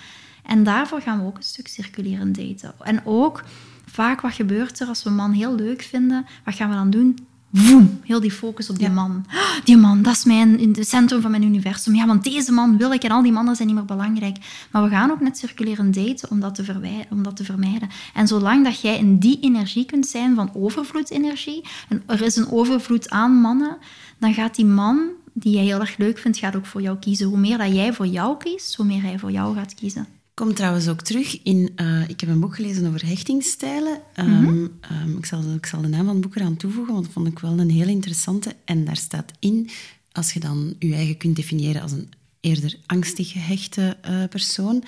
En 0.45 0.63
daarvoor 0.63 1.01
gaan 1.01 1.19
we 1.19 1.25
ook 1.25 1.37
een 1.37 1.43
stuk 1.43 1.67
circuleren 1.67 2.33
daten. 2.33 2.73
En 2.79 3.05
ook, 3.05 3.43
vaak 3.85 4.21
wat 4.21 4.33
gebeurt 4.33 4.79
er 4.79 4.87
als 4.87 5.03
we 5.03 5.09
een 5.09 5.15
man 5.15 5.31
heel 5.31 5.55
leuk 5.55 5.81
vinden, 5.81 6.25
wat 6.45 6.55
gaan 6.55 6.69
we 6.69 6.75
dan 6.75 6.89
doen? 6.89 7.27
Woem, 7.49 7.99
heel 8.03 8.19
die 8.19 8.31
focus 8.31 8.69
op 8.69 8.79
die 8.79 8.89
man. 8.89 9.25
Die 9.63 9.77
man, 9.77 10.01
dat 10.01 10.13
is 10.13 10.23
mijn, 10.23 10.59
in 10.59 10.73
het 10.77 10.87
centrum 10.87 11.21
van 11.21 11.31
mijn 11.31 11.43
universum. 11.43 11.95
Ja, 11.95 12.05
want 12.05 12.23
deze 12.23 12.51
man 12.51 12.77
wil 12.77 12.93
ik 12.93 13.03
en 13.03 13.11
al 13.11 13.21
die 13.21 13.31
mannen 13.31 13.55
zijn 13.55 13.67
niet 13.67 13.77
meer 13.77 13.85
belangrijk. 13.85 14.37
Maar 14.71 14.83
we 14.83 14.89
gaan 14.89 15.11
ook 15.11 15.19
net 15.19 15.37
circuleren 15.37 15.91
daten 15.91 16.29
om 16.29 16.39
dat 16.39 16.55
te, 16.55 17.05
om 17.09 17.23
dat 17.23 17.35
te 17.35 17.43
vermijden. 17.43 17.89
En 18.13 18.27
zolang 18.27 18.63
dat 18.63 18.81
jij 18.81 18.97
in 18.97 19.17
die 19.17 19.39
energie 19.41 19.85
kunt 19.85 20.07
zijn 20.07 20.35
van 20.35 20.51
overvloedsenergie, 20.53 21.65
en 21.89 22.03
er 22.05 22.21
is 22.21 22.35
een 22.35 22.51
overvloed 22.51 23.09
aan 23.09 23.31
mannen, 23.31 23.77
dan 24.17 24.33
gaat 24.33 24.55
die 24.55 24.65
man 24.65 24.99
die 25.33 25.53
jij 25.53 25.63
heel 25.63 25.79
erg 25.79 25.97
leuk 25.97 26.17
vindt, 26.17 26.37
gaat 26.37 26.55
ook 26.55 26.65
voor 26.65 26.81
jou 26.81 26.97
kiezen. 26.97 27.27
Hoe 27.27 27.37
meer 27.37 27.57
dat 27.57 27.73
jij 27.73 27.93
voor 27.93 28.07
jou 28.07 28.37
kiest, 28.37 28.75
hoe 28.75 28.85
meer 28.85 29.01
hij 29.01 29.19
voor 29.19 29.31
jou 29.31 29.55
gaat 29.55 29.73
kiezen. 29.73 30.07
Komt 30.39 30.55
trouwens 30.55 30.87
ook 30.87 31.01
terug 31.01 31.43
in... 31.43 31.71
Uh, 31.75 32.09
ik 32.09 32.19
heb 32.19 32.29
een 32.29 32.39
boek 32.39 32.55
gelezen 32.55 32.87
over 32.87 33.07
hechtingsstijlen. 33.07 34.01
Um, 34.15 34.25
mm 34.25 34.71
um, 34.91 35.17
ik, 35.17 35.25
zal, 35.25 35.43
ik 35.55 35.65
zal 35.65 35.81
de 35.81 35.87
naam 35.87 36.05
van 36.05 36.13
het 36.13 36.21
boek 36.21 36.35
eraan 36.35 36.57
toevoegen, 36.57 36.93
want 36.93 37.05
dat 37.05 37.13
vond 37.13 37.27
ik 37.27 37.39
wel 37.39 37.59
een 37.59 37.69
heel 37.69 37.87
interessante. 37.87 38.55
En 38.65 38.85
daar 38.85 38.97
staat 38.97 39.31
in, 39.39 39.69
als 40.11 40.33
je 40.33 40.39
dan 40.39 40.75
je 40.79 40.93
eigen 40.93 41.17
kunt 41.17 41.35
definiëren 41.35 41.81
als 41.81 41.91
een 41.91 42.09
eerder 42.39 42.75
angstig 42.85 43.31
gehechte 43.31 43.97
uh, 44.09 44.23
persoon, 44.29 44.83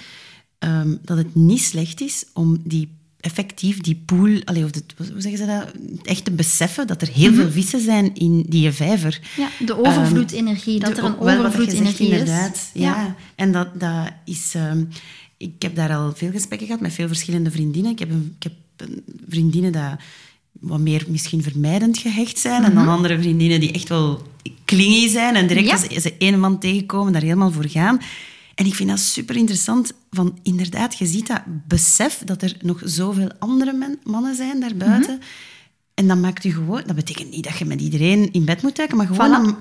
um, 0.59 0.99
dat 1.01 1.17
het 1.17 1.35
niet 1.35 1.61
slecht 1.61 2.01
is 2.01 2.25
om 2.33 2.57
die 2.63 2.89
effectief 3.19 3.81
die 3.81 4.01
pool, 4.05 4.41
allez, 4.43 4.63
of 4.63 4.71
de, 4.71 4.83
hoe 4.97 5.21
zeggen 5.21 5.37
ze 5.37 5.45
dat, 5.45 5.71
echt 6.03 6.25
te 6.25 6.31
beseffen 6.31 6.87
dat 6.87 7.01
er 7.01 7.09
heel 7.09 7.33
veel 7.33 7.43
mhm. 7.43 7.53
vissen 7.53 7.81
zijn 7.81 8.15
in 8.15 8.45
die 8.49 8.71
vijver. 8.71 9.19
Ja, 9.37 9.49
de 9.65 9.77
overvloedenergie, 9.77 10.79
dat 10.79 10.97
er 10.97 11.03
een 11.03 11.19
overvloedenergie 11.19 12.07
is. 12.07 12.19
Inderdaad, 12.19 12.69
ja. 12.73 12.95
ja. 12.95 13.15
En 13.35 13.51
dat, 13.51 13.79
dat 13.79 14.11
is... 14.25 14.53
Um, 14.53 14.89
ik 15.41 15.61
heb 15.61 15.75
daar 15.75 15.95
al 15.95 16.13
veel 16.15 16.31
gesprekken 16.31 16.67
gehad 16.67 16.81
met 16.81 16.93
veel 16.93 17.07
verschillende 17.07 17.51
vriendinnen. 17.51 17.91
Ik 17.91 17.99
heb, 17.99 18.09
een, 18.09 18.35
ik 18.37 18.43
heb 18.43 18.53
een 18.77 19.03
vriendinnen 19.27 19.71
die 19.71 19.81
wat 20.51 20.79
meer 20.79 21.05
misschien 21.07 21.43
vermijdend 21.43 21.97
gehecht 21.97 22.37
zijn. 22.39 22.63
En 22.63 22.73
dan 22.73 22.83
mhm. 22.83 22.93
andere 22.93 23.19
vriendinnen 23.19 23.59
die 23.59 23.71
echt 23.71 23.89
wel 23.89 24.21
klingy 24.65 25.07
zijn. 25.09 25.35
En 25.35 25.47
direct 25.47 25.71
als 25.71 25.81
ze 25.81 26.15
een 26.19 26.39
man 26.39 26.59
tegenkomen, 26.59 27.13
daar 27.13 27.21
helemaal 27.21 27.51
voor 27.51 27.67
gaan. 27.67 27.99
En 28.55 28.65
ik 28.65 28.75
vind 28.75 28.89
dat 28.89 28.99
super 28.99 29.35
interessant. 29.35 29.93
Van 30.09 30.39
inderdaad, 30.43 30.97
je 30.97 31.05
ziet 31.05 31.27
dat 31.27 31.41
besef 31.67 32.21
dat 32.25 32.41
er 32.41 32.55
nog 32.61 32.81
zoveel 32.83 33.29
andere 33.39 33.97
mannen 34.03 34.35
zijn 34.35 34.59
daarbuiten. 34.59 35.13
Mm 35.13 35.21
En 35.93 36.07
dat 36.07 36.17
maakt 36.17 36.43
u 36.43 36.53
gewoon... 36.53 36.83
Dat 36.85 36.95
betekent 36.95 37.31
niet 37.31 37.43
dat 37.43 37.57
je 37.57 37.65
met 37.65 37.81
iedereen 37.81 38.31
in 38.31 38.45
bed 38.45 38.61
moet 38.61 38.75
duiken, 38.75 38.97
maar 38.97 39.07
gewoon 39.07 39.57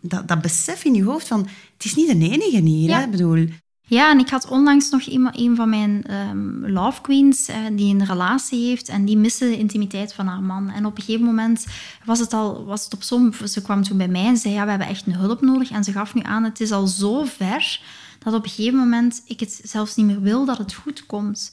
dat, 0.00 0.28
dat, 0.28 0.42
besef 0.42 0.84
in 0.84 0.94
je 0.94 1.04
hoofd 1.04 1.28
van... 1.28 1.40
Het 1.76 1.84
is 1.84 1.94
niet 1.94 2.08
de 2.08 2.30
enige 2.30 2.60
hier, 2.60 2.96
hè? 2.96 3.02
Ik 3.02 3.10
bedoel... 3.10 3.48
Ja, 3.90 4.10
en 4.10 4.18
ik 4.18 4.28
had 4.28 4.48
onlangs 4.48 4.90
nog 4.90 5.02
een 5.06 5.56
van 5.56 5.68
mijn 5.68 6.14
um, 6.14 6.70
love 6.70 7.00
queens 7.00 7.48
uh, 7.48 7.56
die 7.72 7.94
een 7.94 8.04
relatie 8.04 8.68
heeft 8.68 8.88
en 8.88 9.04
die 9.04 9.16
miste 9.16 9.44
de 9.44 9.58
intimiteit 9.58 10.12
van 10.12 10.26
haar 10.26 10.42
man. 10.42 10.70
En 10.70 10.86
op 10.86 10.96
een 10.96 11.02
gegeven 11.02 11.26
moment 11.26 11.66
was 12.04 12.18
het 12.18 12.32
al 12.32 12.64
was 12.64 12.84
het 12.84 12.94
op 12.94 13.02
zo'n... 13.02 13.34
Ze 13.44 13.62
kwam 13.62 13.82
toen 13.82 13.96
bij 13.96 14.08
mij 14.08 14.24
en 14.24 14.36
zei, 14.36 14.54
ja, 14.54 14.64
we 14.64 14.70
hebben 14.70 14.88
echt 14.88 15.06
een 15.06 15.14
hulp 15.14 15.40
nodig. 15.40 15.70
En 15.70 15.84
ze 15.84 15.92
gaf 15.92 16.14
nu 16.14 16.22
aan, 16.22 16.44
het 16.44 16.60
is 16.60 16.72
al 16.72 16.86
zo 16.86 17.24
ver 17.24 17.80
dat 18.18 18.34
op 18.34 18.44
een 18.44 18.50
gegeven 18.50 18.78
moment 18.78 19.22
ik 19.26 19.40
het 19.40 19.60
zelfs 19.64 19.96
niet 19.96 20.06
meer 20.06 20.20
wil 20.20 20.44
dat 20.44 20.58
het 20.58 20.74
goed 20.74 21.06
komt. 21.06 21.52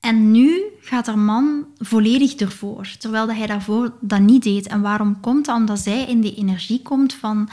En 0.00 0.30
nu 0.30 0.62
gaat 0.80 1.06
haar 1.06 1.18
man 1.18 1.66
volledig 1.78 2.34
ervoor, 2.34 2.88
terwijl 2.98 3.32
hij 3.32 3.46
daarvoor 3.46 3.92
dat 4.00 4.20
niet 4.20 4.42
deed. 4.42 4.66
En 4.66 4.80
waarom 4.80 5.20
komt 5.20 5.44
dat? 5.44 5.56
Omdat 5.56 5.78
zij 5.78 6.04
in 6.04 6.20
die 6.20 6.34
energie 6.34 6.82
komt 6.82 7.14
van 7.14 7.48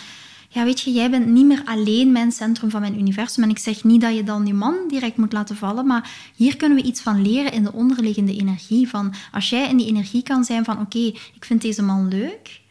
ja, 0.48 0.64
weet 0.64 0.82
je, 0.82 0.92
jij 0.92 1.10
bent 1.10 1.28
niet 1.28 1.46
meer 1.46 1.62
alleen 1.66 2.12
mijn 2.12 2.32
centrum 2.32 2.70
van 2.70 2.82
mijn 2.82 3.00
universum. 3.00 3.44
En 3.44 3.50
ik 3.50 3.60
zeg 3.60 3.84
niet 3.84 4.02
dat 4.02 4.16
je 4.16 4.24
dan 4.24 4.44
die 4.44 4.54
man 4.54 4.76
direct 4.88 5.18
moet 5.18 5.34
laten 5.34 5.56
vallen, 5.56 5.88
maar 5.88 6.12
hier 6.36 6.58
kunnen 6.58 6.78
we 6.78 6.84
iets 6.84 7.02
van 7.02 7.22
leren 7.22 7.52
in 7.52 7.64
de 7.64 7.74
onderliggende 7.74 8.36
energie. 8.36 8.90
Van 8.90 9.14
als 9.32 9.50
jij 9.50 9.70
in 9.70 9.78
die 9.78 9.88
energie 9.88 10.24
kan 10.24 10.44
zijn 10.44 10.66
van, 10.66 10.80
oké, 10.80 11.00
ik 11.36 11.46
vind 11.46 11.62
deze 11.62 11.84
man 11.84 12.08
leuk, 12.08 12.62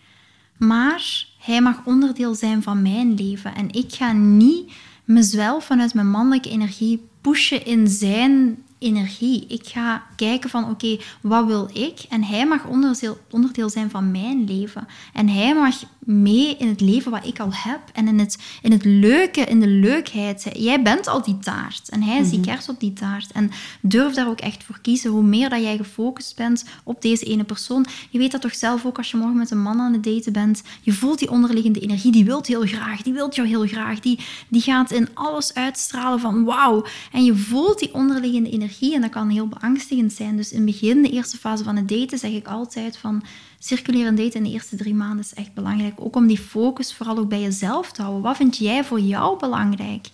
maar 0.56 1.26
hij 1.38 1.60
mag 1.60 1.80
onderdeel 1.84 2.34
zijn 2.34 2.62
van 2.62 2.82
mijn 2.82 3.14
leven. 3.14 3.54
En 3.54 3.72
ik 3.72 3.94
ga 3.94 4.12
niet 4.12 4.72
mezelf 5.04 5.64
vanuit 5.64 5.94
mijn 5.94 6.10
mannelijke 6.10 6.50
energie 6.50 7.08
pushen 7.20 7.66
in 7.66 7.88
zijn 7.88 8.58
energie. 8.78 9.46
Ik 9.48 9.66
ga 9.66 10.06
kijken 10.16 10.50
van 10.50 10.70
oké, 10.70 10.98
wat 11.20 11.46
wil 11.46 11.70
ik? 11.72 12.04
En 12.08 12.24
hij 12.24 12.46
mag 12.46 12.64
onderdeel, 12.64 13.18
onderdeel 13.30 13.68
zijn 13.68 13.90
van 13.90 14.10
mijn 14.10 14.44
leven. 14.44 14.86
En 15.12 15.28
hij 15.28 15.54
mag 15.54 15.82
mee 16.06 16.56
in 16.56 16.68
het 16.68 16.80
leven 16.80 17.10
wat 17.10 17.26
ik 17.26 17.40
al 17.40 17.50
heb. 17.52 17.80
En 17.92 18.08
in 18.08 18.18
het, 18.18 18.38
in 18.62 18.72
het 18.72 18.84
leuke, 18.84 19.40
in 19.40 19.60
de 19.60 19.68
leukheid. 19.68 20.46
Jij 20.52 20.82
bent 20.82 21.06
al 21.06 21.22
die 21.22 21.38
taart. 21.38 21.88
En 21.88 22.02
hij 22.02 22.20
is 22.20 22.30
die 22.30 22.38
mhm. 22.38 22.48
kers 22.48 22.68
op 22.68 22.80
die 22.80 22.92
taart. 22.92 23.32
En 23.32 23.50
durf 23.80 24.14
daar 24.14 24.28
ook 24.28 24.40
echt 24.40 24.64
voor 24.64 24.78
kiezen. 24.82 25.10
Hoe 25.10 25.22
meer 25.22 25.48
dat 25.48 25.60
jij 25.60 25.76
gefocust 25.76 26.36
bent 26.36 26.64
op 26.84 27.02
deze 27.02 27.24
ene 27.24 27.44
persoon. 27.44 27.86
Je 28.10 28.18
weet 28.18 28.32
dat 28.32 28.40
toch 28.40 28.54
zelf 28.54 28.84
ook 28.84 28.98
als 28.98 29.10
je 29.10 29.16
morgen 29.16 29.36
met 29.36 29.50
een 29.50 29.62
man 29.62 29.80
aan 29.80 29.92
het 29.92 30.04
daten 30.04 30.32
bent. 30.32 30.62
Je 30.82 30.92
voelt 30.92 31.18
die 31.18 31.30
onderliggende 31.30 31.80
energie. 31.80 32.12
Die 32.12 32.24
wilt 32.24 32.46
heel 32.46 32.66
graag. 32.66 33.02
Die 33.02 33.12
wilt 33.12 33.34
jou 33.34 33.48
heel 33.48 33.66
graag. 33.66 34.00
Die, 34.00 34.18
die 34.48 34.60
gaat 34.60 34.90
in 34.90 35.08
alles 35.14 35.54
uitstralen 35.54 36.20
van 36.20 36.44
wauw. 36.44 36.84
En 37.12 37.24
je 37.24 37.36
voelt 37.36 37.78
die 37.78 37.94
onderliggende 37.94 38.50
energie. 38.50 38.94
En 38.94 39.00
dat 39.00 39.10
kan 39.10 39.28
heel 39.28 39.46
beangstigend 39.46 40.12
zijn. 40.12 40.36
Dus 40.36 40.50
in 40.52 40.56
het 40.56 40.66
begin, 40.66 41.02
de 41.02 41.10
eerste 41.10 41.36
fase 41.36 41.64
van 41.64 41.76
het 41.76 41.88
daten, 41.88 42.18
zeg 42.18 42.30
ik 42.30 42.46
altijd 42.46 42.96
van 42.96 43.22
circuleren 43.58 44.14
daten 44.14 44.34
in 44.34 44.42
de 44.42 44.50
eerste 44.50 44.76
drie 44.76 44.94
maanden 44.94 45.24
is 45.24 45.34
echt 45.34 45.54
belangrijk. 45.54 46.00
Ook 46.00 46.16
om 46.16 46.26
die 46.26 46.38
focus 46.38 46.94
vooral 46.94 47.18
ook 47.18 47.28
bij 47.28 47.40
jezelf 47.40 47.92
te 47.92 48.02
houden. 48.02 48.22
Wat 48.22 48.36
vind 48.36 48.56
jij 48.56 48.84
voor 48.84 49.00
jou 49.00 49.38
belangrijk? 49.38 50.08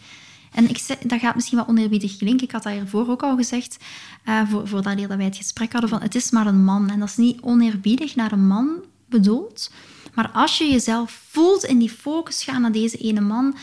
En 0.53 0.69
ik 0.69 1.09
dat 1.09 1.21
gaat 1.21 1.35
misschien 1.35 1.59
wat 1.59 1.69
oneerbiedig 1.69 2.17
klinken. 2.17 2.47
Ik 2.47 2.53
had 2.53 2.63
dat 2.63 2.73
hiervoor 2.73 3.09
ook 3.09 3.23
al 3.23 3.37
gezegd, 3.37 3.77
uh, 4.25 4.51
voor, 4.51 4.69
voordat 4.69 5.07
wij 5.07 5.25
het 5.25 5.37
gesprek 5.37 5.73
hadden, 5.73 5.91
van 5.91 6.01
het 6.01 6.15
is 6.15 6.31
maar 6.31 6.47
een 6.47 6.65
man. 6.65 6.91
En 6.91 6.99
dat 6.99 7.09
is 7.09 7.17
niet 7.17 7.41
oneerbiedig 7.41 8.15
naar 8.15 8.33
een 8.33 8.47
man 8.47 8.85
bedoeld. 9.07 9.71
Maar 10.15 10.31
als 10.31 10.59
je 10.59 10.71
jezelf 10.71 11.23
voelt 11.31 11.65
in 11.65 11.79
die 11.79 11.91
focus 11.91 12.45
gaan 12.45 12.61
naar 12.61 12.73
deze 12.73 12.97
ene 12.97 13.21
man, 13.21 13.55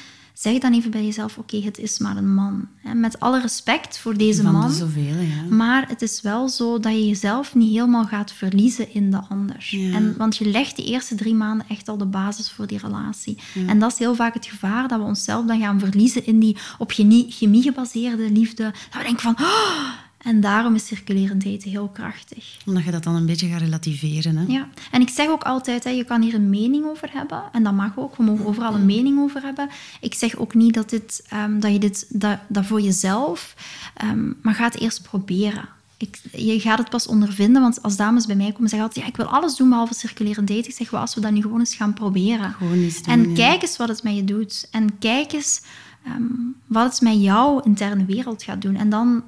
zeg 0.42 0.58
dan 0.58 0.74
even 0.74 0.92
bij 0.92 1.06
jezelf: 1.06 1.38
oké, 1.38 1.62
het 1.62 1.78
is 1.78 2.00
maar 2.00 2.18
een 2.18 2.34
man. 2.34 2.68
Met 2.94 3.20
alle 3.20 3.42
respect 3.42 3.98
voor 3.98 4.18
deze 4.18 4.42
Van 4.42 4.52
man. 4.52 4.68
De 4.70 4.76
zoveel, 4.76 5.20
ja. 5.20 5.56
Maar 5.56 5.88
het 5.88 6.02
is 6.02 6.22
wel 6.22 6.50
zo 6.50 6.80
dat 6.80 6.92
je 6.92 7.08
jezelf 7.08 7.56
niet 7.56 7.72
helemaal 7.72 8.06
gaat 8.06 8.32
verliezen 8.32 8.94
in 8.94 9.12
de 9.12 9.22
ander. 9.30 9.70
En, 9.94 10.18
want 10.18 10.38
je 10.38 10.46
legt 10.46 10.76
die 10.76 10.86
eerste 10.86 11.16
drie 11.16 11.34
maanden 11.34 11.68
echt 11.70 11.88
al 11.88 11.98
de 11.98 12.06
basis 12.06 12.52
voor 12.52 12.68
die 12.68 12.78
relatie. 12.78 13.38
En 13.68 13.80
dat 13.80 13.92
is 13.92 13.98
heel 13.98 14.16
vaak 14.16 14.34
het 14.34 14.46
gevaar 14.46 14.88
dat 14.88 15.00
we 15.00 15.06
onszelf 15.06 15.46
dan 15.46 15.60
gaan 15.60 15.80
verliezen 15.80 16.26
in 16.26 16.40
die 16.40 16.58
op 16.78 16.92
chemie 16.92 17.62
gebaseerde 17.62 18.32
liefde. 18.32 18.64
Dat 18.64 19.02
we 19.02 19.04
denken 19.04 19.22
van. 19.22 19.36
Oh, 19.40 20.09
en 20.20 20.42
daarom 20.42 20.76
is 20.76 20.86
circulerend 20.86 21.46
eten 21.46 21.70
heel 21.70 21.88
krachtig. 21.88 22.58
Omdat 22.66 22.84
je 22.84 22.92
dat 22.92 23.04
dan 23.04 23.16
een 23.16 23.26
beetje 23.26 23.48
gaat 23.48 23.62
relativeren. 23.62 24.38
Hè? 24.38 24.46
Ja, 24.48 24.68
en 24.92 25.02
ik 25.02 25.10
zeg 25.10 25.28
ook 25.28 25.44
altijd, 25.44 25.84
hè, 25.84 25.90
je 25.90 26.04
kan 26.04 26.22
hier 26.22 26.34
een 26.34 26.50
mening 26.50 26.86
over 26.86 27.10
hebben. 27.12 27.42
En 27.52 27.64
dat 27.64 27.74
mag 27.74 27.98
ook, 27.98 28.16
we 28.16 28.24
mogen 28.24 28.46
overal 28.46 28.76
een 28.76 28.86
mening 28.86 29.20
over 29.20 29.42
hebben. 29.42 29.70
Ik 30.02 30.14
zeg 30.14 30.36
ook 30.36 30.54
niet 30.54 30.74
dat, 30.74 30.90
dit, 30.90 31.28
um, 31.34 31.60
dat 31.60 31.72
je 31.72 31.80
dit 31.80 32.06
dat, 32.10 32.40
dat 32.48 32.66
voor 32.66 32.82
jezelf... 32.82 33.56
Um, 34.04 34.38
maar 34.42 34.54
ga 34.54 34.64
het 34.64 34.80
eerst 34.80 35.02
proberen. 35.02 35.70
Ik, 35.98 36.20
je 36.32 36.60
gaat 36.60 36.78
het 36.78 36.90
pas 36.90 37.08
ondervinden, 37.08 37.62
want 37.62 37.82
als 37.82 37.96
dames 37.96 38.26
bij 38.26 38.36
mij 38.36 38.52
komen 38.52 38.70
zeggen 38.70 38.88
altijd, 38.88 39.06
ja, 39.06 39.12
ik 39.12 39.18
wil 39.18 39.26
alles 39.26 39.56
doen 39.56 39.70
behalve 39.70 39.94
circulerend 39.94 40.48
daten. 40.48 40.70
Ik 40.70 40.76
zeg, 40.76 40.94
als 40.94 41.16
we 41.16 41.22
dat 41.22 41.32
nu 41.32 41.42
gewoon 41.42 41.60
eens 41.60 41.76
gaan 41.76 41.94
proberen. 41.94 42.52
Gewoon 42.52 42.78
eens 42.78 43.04
doen, 43.04 43.14
en 43.14 43.34
kijk 43.34 43.62
eens 43.62 43.78
wat 43.78 43.88
het 43.88 44.04
met 44.04 44.16
je 44.16 44.24
doet. 44.24 44.68
En 44.72 45.00
kijk 45.00 45.34
eens 45.34 45.62
um, 46.08 46.56
wat 46.66 46.92
het 46.92 47.02
met 47.02 47.22
jouw 47.22 47.60
interne 47.60 48.06
wereld 48.06 48.44
gaat 48.44 48.62
doen. 48.62 48.76
En 48.76 48.90
dan 48.90 49.24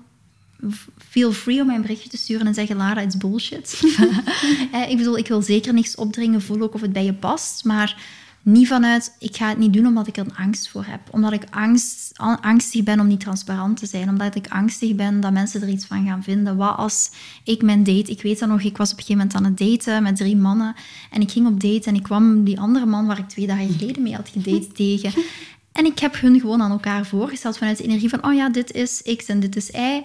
feel 0.98 1.32
free 1.32 1.60
om 1.60 1.66
mij 1.66 1.76
een 1.76 1.82
berichtje 1.82 2.10
te 2.10 2.18
sturen 2.18 2.48
en 2.48 2.54
zeggen, 2.54 2.76
Lara, 2.76 3.02
it's 3.02 3.18
bullshit. 3.18 3.80
Eh, 4.72 4.90
ik 4.90 4.98
bedoel, 4.98 5.18
ik 5.18 5.28
wil 5.28 5.42
zeker 5.42 5.74
niks 5.74 5.96
opdringen, 5.96 6.42
voel 6.42 6.62
ook 6.62 6.74
of 6.74 6.82
het 6.82 6.94
bij 6.94 7.06
je 7.06 7.14
past, 7.14 7.64
maar 7.66 7.96
niet 8.44 8.68
vanuit, 8.68 9.16
ik 9.20 9.36
ga 9.36 9.50
het 9.50 9.58
niet 9.58 9.74
doen 9.74 9.86
omdat 9.86 10.08
ik 10.08 10.18
er 10.18 10.26
een 10.26 10.36
angst 10.36 10.70
voor 10.70 10.86
heb. 10.88 11.00
Omdat 11.12 11.34
ik 11.34 11.44
angst, 11.50 12.12
angstig 12.42 12.84
ben 12.84 13.00
om 13.00 13.08
niet 13.08 13.20
transparant 13.20 13.78
te 13.78 13.86
zijn. 13.86 14.10
Omdat 14.10 14.36
ik 14.36 14.48
angstig 14.48 14.96
ben 14.96 15.20
dat 15.20 15.32
mensen 15.32 15.62
er 15.62 15.70
iets 15.70 15.86
van 15.86 16.06
gaan 16.06 16.24
vinden. 16.24 16.58
Wat 16.58 16.78
als 16.78 17.12
ik 17.44 17.62
mijn 17.62 17.84
date... 17.84 18.12
Ik 18.12 18.22
weet 18.22 18.40
dat 18.40 18.50
nog, 18.50 18.62
ik 18.62 18.78
was 18.78 18.92
op 18.92 18.98
een 18.98 19.04
gegeven 19.04 19.28
moment 19.28 19.36
aan 19.36 19.44
het 19.44 19.58
daten 19.58 20.04
met 20.04 20.16
drie 20.16 20.36
mannen. 20.36 20.76
En 21.12 21.22
ik 21.22 21.32
ging 21.32 21.48
op 21.48 21.62
date 21.62 21.90
en 21.90 21.96
ik 21.96 22.04
kwam 22.04 22.44
die 22.44 22.60
andere 22.60 22.86
man 22.86 23.08
waar 23.08 23.20
ik 23.20 23.28
twee 23.28 23.48
dagen 23.48 23.74
geleden 23.78 24.04
mee 24.04 24.16
had 24.16 24.30
gedate 24.30 24.68
tegen. 24.68 25.12
En 25.72 25.86
ik 25.86 26.00
heb 26.00 26.20
hun 26.20 26.40
gewoon 26.40 26.62
aan 26.62 26.72
elkaar 26.72 27.06
voorgesteld 27.06 27.58
vanuit 27.58 27.78
de 27.78 27.84
energie 27.84 28.10
van, 28.10 28.26
oh 28.26 28.34
ja, 28.34 28.50
dit 28.50 28.72
is 28.72 29.02
X 29.18 29.26
en 29.26 29.40
dit 29.40 29.56
is 29.56 29.70
Y. 29.70 30.04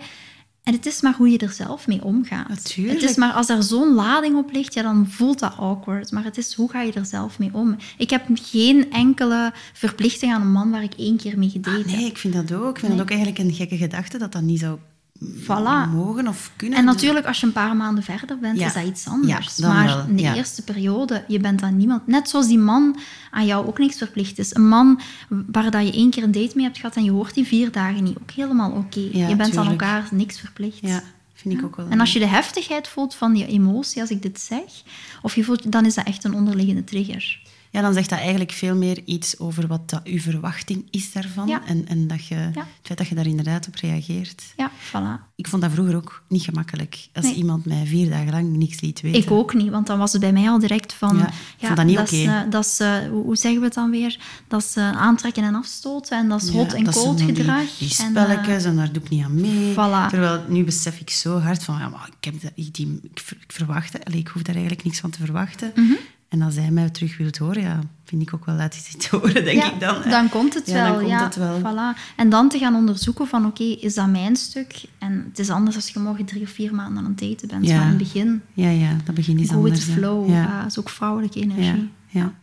En 0.67 0.73
het 0.73 0.87
is 0.87 1.01
maar 1.01 1.14
hoe 1.14 1.31
je 1.31 1.39
er 1.39 1.53
zelf 1.53 1.87
mee 1.87 2.05
omgaat. 2.05 2.49
Natuurlijk. 2.49 3.01
Het 3.01 3.11
is 3.11 3.17
maar 3.17 3.33
als 3.33 3.49
er 3.49 3.62
zo'n 3.62 3.95
lading 3.95 4.37
op 4.37 4.53
ligt, 4.53 4.75
ja, 4.75 4.83
dan 4.83 5.07
voelt 5.09 5.39
dat 5.39 5.57
awkward. 5.57 6.11
Maar 6.11 6.25
het 6.25 6.39
is 6.39 6.55
hoe 6.55 6.71
ga 6.71 6.83
je 6.83 6.93
er 6.93 7.07
zelf 7.07 7.39
mee 7.39 7.51
om. 7.53 7.77
Ik 7.99 8.11
heb 8.11 8.23
geen 8.35 8.93
enkele 8.93 9.53
verplichting 9.73 10.33
aan 10.33 10.41
een 10.41 10.53
man 10.53 10.71
waar 10.71 10.83
ik 10.83 10.95
één 10.95 11.17
keer 11.17 11.39
mee 11.39 11.51
gedate 11.51 11.79
ah, 11.79 11.85
Nee, 11.85 12.07
ik 12.07 12.19
vind 12.19 12.35
dat 12.35 12.53
ook. 12.53 12.71
Ik 12.71 12.79
vind 12.79 12.93
dat 12.93 13.01
ook 13.01 13.11
eigenlijk 13.11 13.39
een 13.39 13.53
gekke 13.53 13.77
gedachte 13.77 14.19
dat 14.19 14.33
dat 14.33 14.43
niet 14.43 14.61
zou 14.61 14.79
voilà. 15.21 15.93
mogen 15.93 16.29
of 16.29 16.51
kunnen. 16.57 16.79
En 16.79 16.85
natuurlijk, 16.85 17.27
als 17.27 17.41
je 17.41 17.47
een 17.47 17.53
paar 17.53 17.77
maanden 17.77 18.05
verder 18.05 18.39
bent, 18.39 18.61
is 18.61 18.73
dat 18.73 18.85
iets 18.85 19.09
anders. 19.09 19.59
maar 19.59 20.09
in 20.09 20.17
de 20.17 20.35
eerste 20.35 20.62
periode, 20.62 21.25
je 21.29 21.41
bent 21.41 21.61
dan 21.61 21.77
niemand... 21.77 22.07
Net 22.07 22.29
zoals 22.29 22.47
die 22.47 22.59
man 22.59 22.99
aan 23.31 23.47
jou 23.47 23.67
ook 23.67 23.79
niks 23.79 23.97
verplicht 23.97 24.39
is. 24.39 24.55
Een 24.55 24.69
man 24.69 25.01
waar 25.29 25.71
dat 25.71 25.87
je 25.87 25.93
één 25.93 26.11
keer 26.11 26.23
een 26.23 26.33
date 26.33 26.53
mee 26.55 26.64
hebt 26.64 26.79
gehad 26.79 26.97
en 26.97 27.05
je 27.05 27.11
hoort 27.11 27.35
die 27.35 27.47
vier 27.47 27.73
dagen 27.73 28.05
niet, 28.05 28.19
ook 28.23 28.31
helemaal 28.31 28.71
oké. 28.71 29.01
je 29.01 29.37
bent 29.37 29.57
aan 29.57 29.69
elkaar 29.69 30.09
niks 30.11 30.41
verplicht. 30.41 30.79
Ja. 30.81 31.03
vind 31.35 31.55
ik 31.55 31.64
ook 31.64 31.77
wel. 31.77 31.87
En 31.89 32.01
als 32.01 32.12
je 32.12 32.19
de 32.19 32.27
heftigheid 32.27 32.89
voelt 32.89 33.14
van 33.14 33.33
die 33.33 33.47
emotie, 33.47 34.01
als 34.01 34.11
ik 34.11 34.23
dit 34.23 34.41
zeg, 34.41 34.83
of 35.23 35.35
je 35.35 35.45
voelt, 35.45 35.73
dan 35.73 35.85
is 35.87 35.95
dat 35.95 36.07
echt 36.07 36.25
een 36.25 36.35
onderliggende 36.35 36.85
trigger. 36.85 37.41
Ja, 37.77 37.83
dan 37.83 37.95
zegt 37.95 38.11
dat 38.11 38.18
eigenlijk 38.18 38.53
veel 38.53 38.74
meer 38.77 39.03
iets 39.05 39.39
over 39.39 39.66
wat 39.66 39.91
dat 39.91 40.01
uw 40.05 40.18
verwachting 40.20 40.85
is 40.91 41.12
daarvan. 41.12 41.49
Ja. 41.49 41.62
En, 41.66 41.89
en 41.89 42.07
dat 42.07 42.27
je, 42.27 42.35
Ja. 42.35 42.51
het 42.61 42.66
feit 42.83 42.99
dat 42.99 43.07
je 43.09 43.14
daar 43.14 43.27
inderdaad 43.27 43.66
op 43.68 43.74
reageert. 43.74 44.43
Ja, 44.57 44.70
voilà. 44.70 45.35
Ik 45.35 45.49
vond 45.49 45.62
dat 45.62 45.70
vroeger 45.72 45.97
ook 45.97 46.22
niet 46.29 46.43
gemakkelijk. 46.43 47.09
Als 47.12 47.24
Nee. 47.24 47.35
iemand 47.35 47.64
mij 47.64 47.87
vier 47.87 48.11
dagen 48.11 48.31
lang 48.31 48.57
niks 48.57 48.81
liet 48.81 49.01
weten. 49.01 49.20
Ik 49.22 49.31
ook 49.31 49.55
niet, 49.55 49.70
want 49.70 49.87
dan 49.87 49.99
was 49.99 50.12
het 50.12 50.20
bij 50.20 50.33
mij 50.33 50.49
al 50.49 50.59
direct 50.59 50.93
van... 50.93 51.16
Ja, 51.59 51.74
dat 51.74 51.85
niet 51.87 52.12
eh, 52.12 52.41
dat 52.51 52.64
is, 52.64 52.81
eh, 52.81 52.99
hoe, 53.11 53.22
hoe 53.24 53.37
zeggen 53.37 53.61
we 53.61 53.66
het 53.66 53.74
dan 53.74 53.91
weer? 53.91 54.18
Dat 54.49 54.62
is 54.62 54.77
eh, 54.77 54.91
aantrekken 54.93 55.45
en 55.45 55.55
afstoten 55.55 56.18
en 56.18 56.29
dat 56.29 56.43
is 56.43 56.49
hot 56.49 56.72
en 56.72 56.91
cold 56.91 57.18
die- 57.18 57.27
gedrag. 57.27 57.77
Die, 57.79 57.95
en, 57.99 58.05
eh, 58.16 58.22
spelletjes 58.22 58.64
en 58.64 58.77
daar 58.77 58.93
doe 58.93 59.03
ik 59.03 59.09
niet 59.09 59.24
aan 59.24 59.41
mee. 59.41 59.72
Voilà. 59.72 60.11
Terwijl 60.11 60.43
nu 60.49 60.64
besef 60.64 61.01
ik 61.01 61.11
zo 61.11 61.39
hard 61.39 61.64
van, 61.64 61.79
ja, 61.79 61.89
maar 61.89 62.09
ik, 62.18 62.24
heb 62.24 62.43
dat, 62.43 62.53
ik, 62.55 62.74
die, 62.74 62.99
ik, 63.03 63.20
ver- 63.24 63.39
ik 63.43 63.53
verwacht, 63.53 64.05
allee, 64.05 64.18
ik 64.20 64.29
hoef 64.29 64.43
daar 64.43 64.55
eigenlijk 64.55 64.85
niks 64.85 65.01
van 65.01 65.11
te 65.11 65.18
verwachten. 65.18 65.72
Mhm. 65.74 65.93
En 66.29 66.43
als 66.43 66.55
hij 66.55 66.70
mij 66.70 66.91
terug 66.91 67.16
wilt 67.16 67.39
horen, 67.39 67.62
ja, 67.62 67.81
vind 68.05 68.22
ik 68.22 68.35
ook 68.35 68.45
wel 68.47 68.55
laat 68.55 68.74
eens 68.74 68.95
iets 68.95 69.07
horen, 69.09 69.45
denk 69.45 69.62
ja, 69.62 69.72
ik 69.72 69.81
dan. 69.81 70.03
hè. 70.03 70.11
Dan 70.11 70.29
komt 70.29 70.55
het 70.55 70.66
Ja, 70.66 70.72
wel. 70.74 70.85
dan 70.85 70.97
komt 70.99 71.09
ja, 71.11 71.24
het 71.24 71.37
wel. 71.37 71.61
Voilà. 71.61 71.99
En 72.16 72.29
dan 72.31 72.49
te 72.49 72.59
gaan 72.59 72.74
onderzoeken 72.74 73.27
van, 73.27 73.47
oké, 73.47 73.62
is 73.64 73.95
dat 73.95 74.09
mijn 74.09 74.37
stuk? 74.37 74.85
En 74.99 75.24
het 75.29 75.39
is 75.39 75.51
anders 75.51 75.77
als 75.77 75.89
je 75.89 75.99
morgen 75.99 76.24
drie 76.24 76.43
of 76.43 76.51
vier 76.51 76.74
maanden 76.74 77.05
aan 77.05 77.11
het 77.11 77.18
daten 77.18 77.49
bent. 77.49 77.66
Ja. 77.66 77.74
Maar 77.74 77.83
in 77.83 77.89
het 77.89 77.99
begin, 77.99 78.43
Ja, 78.55 78.68
ja, 78.70 78.97
dat 79.05 79.24
go 79.24 79.33
with 79.33 79.53
anders. 79.55 79.87
hè. 79.87 79.93
flow. 79.93 80.29
Ja. 80.31 80.59
Dat 80.62 80.70
is 80.70 80.79
ook 80.79 80.89
vrouwelijke 80.89 81.41
energie. 81.41 81.64
Ja, 82.09 82.20
ja. 82.20 82.35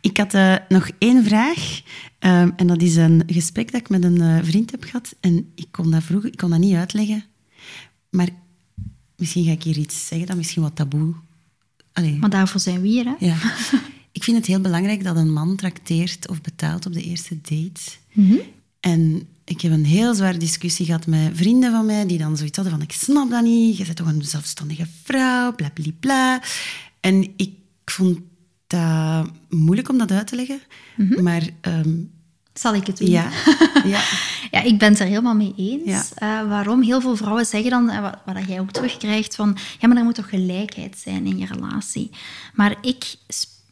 Ik 0.00 0.16
had 0.16 0.34
eh, 0.34 0.54
nog 0.68 0.90
één 0.98 1.24
vraag. 1.24 1.80
ehm, 2.18 2.50
en 2.56 2.66
dat 2.66 2.82
is 2.82 2.96
een 2.96 3.22
gesprek 3.26 3.72
dat 3.72 3.80
ik 3.80 3.88
met 3.88 4.04
een 4.04 4.20
eh, 4.20 4.38
vriend 4.42 4.70
heb 4.70 4.84
gehad. 4.84 5.14
En 5.20 5.50
ik 5.54 5.66
kon 5.70 5.90
dat 5.90 6.02
vroeger 6.02 6.28
ik 6.30 6.36
kon 6.36 6.50
dat 6.50 6.58
niet 6.58 6.74
uitleggen. 6.74 7.24
Maar 8.10 8.28
misschien 9.16 9.44
ga 9.44 9.50
ik 9.50 9.62
hier 9.62 9.76
iets 9.78 10.06
zeggen 10.06 10.26
dat 10.26 10.36
misschien 10.36 10.62
wat 10.62 10.76
taboe... 10.76 11.14
Allee, 11.96 12.16
Maar 12.16 12.30
daarvoor 12.30 12.60
zijn 12.60 12.80
we 12.80 12.88
hier, 12.88 13.04
hè? 13.04 13.14
ja. 13.26 13.36
Ik 14.12 14.24
vind 14.24 14.36
het 14.36 14.46
heel 14.46 14.60
belangrijk 14.60 15.04
dat 15.04 15.16
een 15.16 15.32
man 15.32 15.56
trakteert 15.56 16.28
of 16.28 16.40
betaalt 16.40 16.86
op 16.86 16.92
de 16.92 17.02
eerste 17.02 17.38
date. 17.42 17.80
Mhm. 18.12 18.36
En 18.80 19.28
ik 19.44 19.60
heb 19.60 19.72
een 19.72 19.84
heel 19.84 20.14
zware 20.14 20.38
discussie 20.38 20.86
gehad 20.86 21.06
met 21.06 21.30
vrienden 21.34 21.70
van 21.70 21.86
mij, 21.86 22.06
die 22.06 22.18
dan 22.18 22.36
zoiets 22.36 22.56
hadden 22.56 22.74
van, 22.74 22.82
ik 22.82 22.92
snap 22.92 23.30
dat 23.30 23.42
niet, 23.42 23.76
je 23.76 23.84
bent 23.84 23.96
toch 23.96 24.06
een 24.06 24.24
zelfstandige 24.24 24.86
vrouw, 25.02 25.54
bla, 25.54 25.70
bla, 25.74 25.92
bla. 26.00 26.42
En 27.00 27.32
ik 27.36 27.50
vond 27.84 28.18
dat 28.66 29.30
moeilijk 29.48 29.88
om 29.88 29.98
dat 29.98 30.10
uit 30.10 30.26
te 30.26 30.36
leggen. 30.36 30.60
Maar 31.22 31.48
ehm, 31.60 31.94
Zal 32.58 32.74
ik 32.74 32.86
het 32.86 32.98
doen? 32.98 33.08
ja, 33.08 33.30
ja, 33.84 34.00
Ja, 34.50 34.62
ik 34.62 34.78
ben 34.78 34.90
het 34.90 35.00
er 35.00 35.06
helemaal 35.06 35.34
mee 35.34 35.54
eens. 35.56 35.84
Ja. 35.84 36.04
Eh, 36.14 36.48
waarom? 36.48 36.82
Heel 36.82 37.00
veel 37.00 37.16
vrouwen 37.16 37.46
zeggen 37.46 37.70
dan, 37.70 37.90
eh, 37.90 38.12
wat, 38.24 38.36
jij 38.46 38.60
ook 38.60 38.70
terugkrijgt, 38.70 39.34
van 39.34 39.56
ja, 39.78 39.88
maar 39.88 39.96
er 39.96 40.04
moet 40.04 40.14
toch 40.14 40.28
gelijkheid 40.28 40.98
zijn 40.98 41.26
in 41.26 41.38
je 41.38 41.46
relatie. 41.46 42.10
Maar 42.54 42.76
ik, 42.80 43.16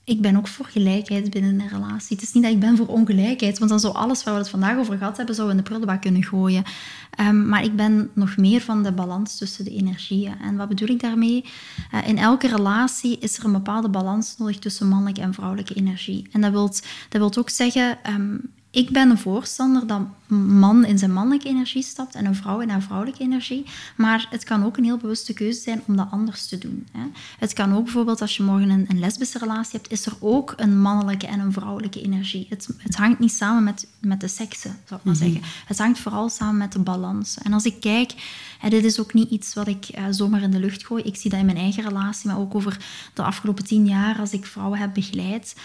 ik 0.04 0.20
ben 0.20 0.36
ook 0.36 0.48
voor 0.48 0.66
gelijkheid 0.66 1.30
binnen 1.30 1.60
een 1.60 1.68
relatie. 1.68 2.16
Het 2.16 2.22
is 2.22 2.32
niet 2.32 2.42
dat 2.42 2.52
ik 2.52 2.60
ben 2.60 2.76
voor 2.76 2.86
ongelijkheid, 2.86 3.58
want 3.58 3.70
dan 3.70 3.80
zou 3.80 3.94
alles 3.94 4.24
waar 4.24 4.34
we 4.34 4.40
het 4.40 4.48
vandaag 4.48 4.76
over 4.78 4.98
gehad 4.98 5.16
hebben, 5.16 5.34
zou 5.34 5.50
in 5.50 5.56
de 5.56 5.62
prullenbak 5.62 6.00
kunnen 6.00 6.24
gooien. 6.24 6.64
Ehm, 7.10 7.48
maar 7.48 7.64
ik 7.64 7.76
ben 7.76 8.10
nog 8.14 8.36
meer 8.36 8.60
van 8.60 8.82
de 8.82 8.92
balans 8.92 9.38
tussen 9.38 9.64
de 9.64 9.70
energieën. 9.70 10.40
En 10.40 10.56
wat 10.56 10.68
bedoel 10.68 10.88
ik 10.88 11.00
daarmee? 11.00 11.44
Eh, 11.90 12.08
in 12.08 12.18
elke 12.18 12.48
relatie 12.48 13.18
is 13.18 13.38
er 13.38 13.44
een 13.44 13.52
bepaalde 13.52 13.88
balans 13.88 14.34
nodig 14.38 14.58
tussen 14.58 14.88
mannelijke 14.88 15.20
en 15.20 15.34
vrouwelijke 15.34 15.74
energie. 15.74 16.28
En 16.32 16.40
dat 16.40 16.50
wil 16.50 16.68
dat 17.08 17.20
wilt 17.20 17.38
ook 17.38 17.50
zeggen, 17.50 17.98
ehm, 18.02 18.36
ik 18.74 18.90
ben 18.90 19.10
een 19.10 19.18
voorstander 19.18 19.86
dat 19.86 20.00
een 20.28 20.58
man 20.58 20.84
in 20.84 20.98
zijn 20.98 21.12
mannelijke 21.12 21.48
energie 21.48 21.82
stapt 21.82 22.14
en 22.14 22.24
een 22.24 22.34
vrouw 22.34 22.60
in 22.60 22.68
haar 22.68 22.82
vrouwelijke 22.82 23.22
energie. 23.22 23.64
Maar 23.96 24.26
het 24.30 24.44
kan 24.44 24.64
ook 24.64 24.76
een 24.76 24.84
heel 24.84 24.96
bewuste 24.96 25.32
keuze 25.32 25.60
zijn 25.60 25.82
om 25.86 25.96
dat 25.96 26.08
anders 26.10 26.46
te 26.46 26.58
doen. 26.58 26.86
Hè. 26.92 27.04
Het 27.38 27.52
kan 27.52 27.74
ook 27.74 27.84
bijvoorbeeld 27.84 28.20
als 28.20 28.36
je 28.36 28.42
morgen 28.42 28.70
een, 28.70 28.84
een 28.88 28.98
lesbische 28.98 29.38
relatie 29.38 29.78
hebt, 29.78 29.92
is 29.92 30.06
er 30.06 30.12
ook 30.20 30.52
een 30.56 30.80
mannelijke 30.80 31.26
en 31.26 31.40
een 31.40 31.52
vrouwelijke 31.52 32.02
energie. 32.02 32.46
Het, 32.48 32.68
het 32.78 32.96
hangt 32.96 33.18
niet 33.18 33.32
samen 33.32 33.64
met, 33.64 33.86
met 34.00 34.20
de 34.20 34.28
seksen, 34.28 34.76
zou 34.84 35.00
ik 35.00 35.06
maar 35.06 35.16
zeggen. 35.16 35.40
Het 35.66 35.78
hangt 35.78 35.98
vooral 35.98 36.28
samen 36.28 36.56
met 36.56 36.72
de 36.72 36.80
balans. 36.80 37.38
En 37.42 37.52
als 37.52 37.64
ik 37.64 37.80
kijk, 37.80 38.14
en 38.60 38.70
dit 38.70 38.84
is 38.84 39.00
ook 39.00 39.14
niet 39.14 39.30
iets 39.30 39.54
wat 39.54 39.66
ik 39.66 39.84
eh, 39.84 40.04
zomaar 40.10 40.42
in 40.42 40.50
de 40.50 40.60
lucht 40.60 40.86
gooi. 40.86 41.02
Ik 41.02 41.16
zie 41.16 41.30
dat 41.30 41.40
in 41.40 41.46
mijn 41.46 41.58
eigen 41.58 41.88
relatie, 41.88 42.28
maar 42.28 42.38
ook 42.38 42.54
over 42.54 42.78
de 43.14 43.22
afgelopen 43.22 43.64
tien 43.64 43.86
jaar 43.86 44.18
als 44.18 44.32
ik 44.32 44.46
vrouwen 44.46 44.78
heb 44.78 44.94
begeleid. 44.94 45.56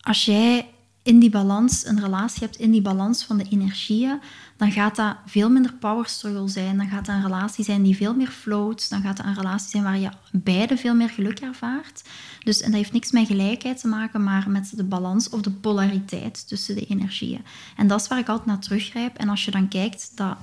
Als 0.00 0.24
jij 0.24 0.66
in 1.02 1.18
die 1.18 1.30
balans, 1.30 1.86
een 1.86 2.00
relatie 2.00 2.42
hebt 2.42 2.56
in 2.56 2.70
die 2.70 2.82
balans 2.82 3.24
van 3.24 3.38
de 3.38 3.46
energieën, 3.50 4.20
dan 4.56 4.72
gaat 4.72 4.96
dat 4.96 5.16
veel 5.26 5.50
minder 5.50 5.72
power 5.74 6.06
struggle 6.06 6.48
zijn. 6.48 6.76
Dan 6.76 6.88
gaat 6.88 7.06
dat 7.06 7.14
een 7.14 7.22
relatie 7.22 7.64
zijn 7.64 7.82
die 7.82 7.96
veel 7.96 8.14
meer 8.14 8.30
float. 8.30 8.90
Dan 8.90 9.02
gaat 9.02 9.16
dat 9.16 9.26
een 9.26 9.34
relatie 9.34 9.68
zijn 9.68 9.82
waar 9.82 9.98
je 9.98 10.10
beide 10.32 10.76
veel 10.76 10.94
meer 10.94 11.08
geluk 11.08 11.40
ervaart. 11.40 12.02
Dus, 12.44 12.60
en 12.60 12.70
dat 12.70 12.78
heeft 12.78 12.92
niks 12.92 13.10
met 13.10 13.26
gelijkheid 13.26 13.80
te 13.80 13.88
maken, 13.88 14.24
maar 14.24 14.50
met 14.50 14.72
de 14.76 14.84
balans 14.84 15.28
of 15.28 15.40
de 15.40 15.50
polariteit 15.50 16.48
tussen 16.48 16.74
de 16.74 16.86
energieën. 16.86 17.44
En 17.76 17.86
dat 17.86 18.00
is 18.00 18.08
waar 18.08 18.18
ik 18.18 18.28
altijd 18.28 18.46
naar 18.46 18.58
teruggrijp. 18.58 19.16
En 19.16 19.28
als 19.28 19.44
je 19.44 19.50
dan 19.50 19.68
kijkt, 19.68 20.12
dat 20.14 20.36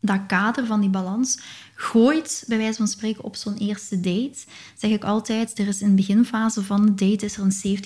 dat 0.00 0.20
kader 0.26 0.66
van 0.66 0.80
die 0.80 0.90
balans 0.90 1.38
gooit, 1.74 2.44
bij 2.46 2.58
wijze 2.58 2.76
van 2.76 2.88
spreken, 2.88 3.24
op 3.24 3.36
zo'n 3.36 3.56
eerste 3.56 4.00
date. 4.00 4.38
Zeg 4.76 4.90
ik 4.90 5.04
altijd, 5.04 5.58
er 5.58 5.68
is 5.68 5.80
in 5.80 5.88
de 5.88 5.94
beginfase 5.94 6.62
van 6.62 6.86
de 6.86 6.94
date 6.94 7.24
is 7.24 7.36
er 7.36 7.42
een 7.42 7.78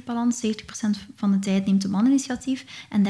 70-30 0.00 0.04
balans. 0.04 0.46
70% 0.46 0.50
van 1.16 1.30
de 1.30 1.38
tijd 1.38 1.66
neemt 1.66 1.82
de 1.82 1.88
man 1.88 2.06
initiatief 2.06 2.64
en 2.88 3.04
30% 3.04 3.08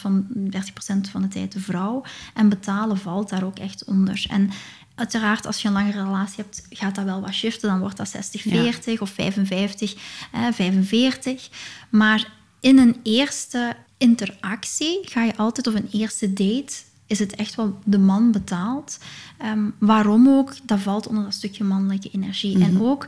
van, 0.00 0.26
30% 0.32 1.10
van 1.10 1.22
de 1.22 1.28
tijd 1.28 1.52
de 1.52 1.60
vrouw. 1.60 2.04
En 2.34 2.48
betalen 2.48 2.98
valt 2.98 3.28
daar 3.28 3.44
ook 3.44 3.58
echt 3.58 3.84
onder. 3.84 4.26
En 4.28 4.50
uiteraard, 4.94 5.46
als 5.46 5.62
je 5.62 5.68
een 5.68 5.74
langere 5.74 6.02
relatie 6.02 6.36
hebt, 6.36 6.66
gaat 6.70 6.94
dat 6.94 7.04
wel 7.04 7.20
wat 7.20 7.34
shiften. 7.34 7.68
Dan 7.68 7.80
wordt 7.80 7.96
dat 7.96 8.08
60-40 8.08 9.00
of 9.00 9.10
55, 9.10 9.94
eh, 10.32 10.46
45. 10.52 11.48
Maar 11.90 12.32
in 12.60 12.78
een 12.78 13.00
eerste 13.02 13.76
interactie 13.98 14.98
ga 15.02 15.24
je 15.24 15.36
altijd, 15.36 15.66
of 15.66 15.74
een 15.74 15.88
eerste 15.92 16.32
date, 16.32 16.74
is 17.10 17.18
het 17.18 17.34
echt 17.34 17.54
wel 17.54 17.78
de 17.84 17.98
man 17.98 18.30
betaalt. 18.30 18.98
Ehm, 19.38 19.64
waarom 19.78 20.28
ook? 20.28 20.54
Dat 20.62 20.80
valt 20.80 21.06
onder 21.06 21.24
dat 21.24 21.34
stukje 21.34 21.64
mannelijke 21.64 22.10
energie. 22.12 22.64
En 22.64 22.82
ook, 22.82 23.06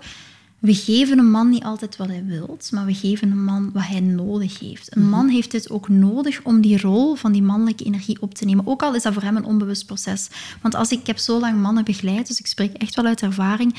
we 0.59 0.75
geven 0.75 1.19
een 1.19 1.31
man 1.31 1.51
niet 1.51 1.65
altijd 1.65 1.97
wat 1.97 2.09
hij 2.09 2.25
wilt, 2.25 2.71
maar 2.73 2.85
we 2.85 2.95
geven 2.95 3.31
een 3.31 3.45
man 3.45 3.71
wat 3.73 3.87
hij 3.87 4.01
nodig 4.01 4.59
heeft. 4.59 4.97
Een 4.97 5.09
man 5.09 5.29
heeft 5.29 5.51
dit 5.51 5.71
ook 5.71 5.89
nodig 5.89 6.41
om 6.43 6.61
die 6.61 6.81
rol 6.81 7.15
van 7.15 7.33
die 7.33 7.43
mannelijke 7.43 7.85
energie 7.85 8.21
op 8.21 8.35
te 8.35 8.45
nemen. 8.45 8.67
Ook 8.67 8.83
al 8.83 8.95
is 8.95 9.03
dat 9.03 9.13
voor 9.13 9.23
hem 9.23 9.37
een 9.37 9.45
onbewust 9.45 9.87
proces. 9.87 10.29
Want 10.61 10.75
als 10.75 10.91
ik, 10.91 11.01
ik 11.01 11.07
heb 11.07 11.19
zo 11.19 11.41
lang 11.41 11.61
mannen 11.61 11.85
begeleid, 11.85 12.27
dus 12.27 12.39
ik 12.39 12.47
spreek 12.47 12.77
echt 12.77 12.95
wel 12.95 13.07
uit 13.07 13.23
ervaring. 13.23 13.75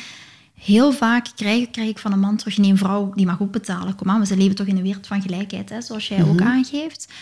Heel 0.54 0.92
vaak 0.92 1.28
krijg, 1.36 1.72
krijg 1.72 1.90
ik 1.90 2.00
van 2.00 2.12
een 2.12 2.20
man 2.20 2.38
terug, 2.38 2.58
nee, 2.58 2.72
een 2.72 2.78
vrouw 2.78 3.12
die 3.16 3.26
mag 3.26 3.42
ook 3.42 3.52
betalen. 3.52 3.96
Kom 3.96 4.10
aan, 4.10 4.26
we 4.26 4.38
leven 4.38 4.56
toch 4.56 4.68
in 4.68 4.78
een 4.78 4.84
wereld 4.84 5.08
van 5.08 5.22
gelijkheid, 5.22 5.70
hè, 5.70 5.82
zoals 5.82 6.08
jij 6.08 6.24
ook 6.24 6.42
aangeeft. 6.42 7.14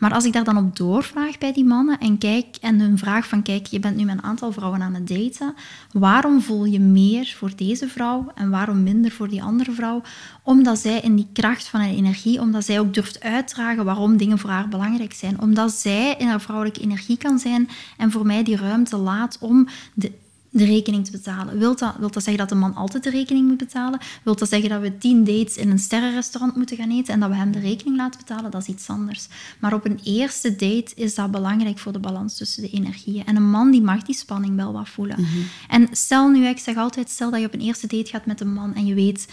Maar 0.00 0.12
als 0.12 0.24
ik 0.24 0.32
daar 0.32 0.44
dan 0.44 0.56
op 0.56 0.76
doorvraag 0.76 1.38
bij 1.38 1.52
die 1.52 1.64
mannen 1.64 1.98
en 1.98 2.18
kijk 2.18 2.56
en 2.60 2.80
hun 2.80 2.98
vraag 2.98 3.26
van 3.28 3.42
kijk, 3.42 3.66
je 3.66 3.80
bent 3.80 3.96
nu 3.96 4.04
met 4.04 4.14
een 4.14 4.22
aantal 4.22 4.52
vrouwen 4.52 4.82
aan 4.82 4.94
het 4.94 5.08
daten, 5.08 5.54
waarom 5.92 6.40
voel 6.40 6.64
je 6.64 6.80
meer 6.80 7.34
voor 7.38 7.50
deze 7.56 7.88
vrouw 7.88 8.26
en 8.34 8.50
waarom 8.50 8.82
minder 8.82 9.10
voor 9.10 9.28
die 9.28 9.42
andere 9.42 9.72
vrouw? 9.72 10.02
Omdat 10.42 10.78
zij 10.78 11.00
in 11.00 11.16
die 11.16 11.28
kracht 11.32 11.68
van 11.68 11.80
haar 11.80 11.90
energie, 11.90 12.40
omdat 12.40 12.64
zij 12.64 12.80
ook 12.80 12.94
durft 12.94 13.20
uitdragen 13.20 13.84
waarom 13.84 14.16
dingen 14.16 14.38
voor 14.38 14.50
haar 14.50 14.68
belangrijk 14.68 15.12
zijn, 15.12 15.40
omdat 15.40 15.72
zij 15.72 16.14
in 16.18 16.26
haar 16.26 16.40
vrouwelijke 16.40 16.80
energie 16.80 17.16
kan 17.16 17.38
zijn 17.38 17.68
en 17.96 18.10
voor 18.10 18.26
mij 18.26 18.42
die 18.42 18.56
ruimte 18.56 18.96
laat 18.96 19.36
om 19.40 19.68
de 19.94 20.12
de 20.50 20.64
rekening 20.64 21.04
te 21.04 21.10
betalen. 21.10 21.58
Wilt 21.58 21.78
dat, 21.78 21.94
wilt 21.98 22.14
dat 22.14 22.22
zeggen 22.22 22.46
dat 22.46 22.48
de 22.48 22.64
man 22.64 22.74
altijd 22.74 23.04
de 23.04 23.10
rekening 23.10 23.48
moet 23.48 23.56
betalen? 23.56 24.00
Wilt 24.22 24.38
dat 24.38 24.48
zeggen 24.48 24.68
dat 24.68 24.80
we 24.80 24.98
tien 24.98 25.24
dates 25.24 25.56
in 25.56 25.70
een 25.70 25.78
sterrenrestaurant 25.78 26.56
moeten 26.56 26.76
gaan 26.76 26.90
eten 26.90 27.14
en 27.14 27.20
dat 27.20 27.28
we 27.28 27.36
hem 27.36 27.52
de 27.52 27.58
rekening 27.58 27.96
laten 27.96 28.20
betalen? 28.26 28.50
Dat 28.50 28.60
is 28.60 28.68
iets 28.68 28.88
anders. 28.88 29.28
Maar 29.58 29.74
op 29.74 29.84
een 29.84 30.00
eerste 30.04 30.50
date 30.50 30.92
is 30.94 31.14
dat 31.14 31.30
belangrijk 31.30 31.78
voor 31.78 31.92
de 31.92 31.98
balans 31.98 32.36
tussen 32.36 32.62
de 32.62 32.70
energieën. 32.70 33.26
En 33.26 33.36
een 33.36 33.50
man 33.50 33.70
die 33.70 33.82
mag 33.82 34.02
die 34.02 34.14
spanning 34.14 34.56
wel 34.56 34.72
wat 34.72 34.88
voelen. 34.88 35.26
En 35.68 35.88
stel 35.92 36.28
nu, 36.28 36.46
ik 36.46 36.58
zeg 36.58 36.76
altijd, 36.76 37.10
stel 37.10 37.30
dat 37.30 37.40
je 37.40 37.46
op 37.46 37.54
een 37.54 37.60
eerste 37.60 37.86
date 37.86 38.10
gaat 38.10 38.26
met 38.26 38.40
een 38.40 38.52
man 38.52 38.74
en 38.74 38.86
je 38.86 38.94
weet 38.94 39.28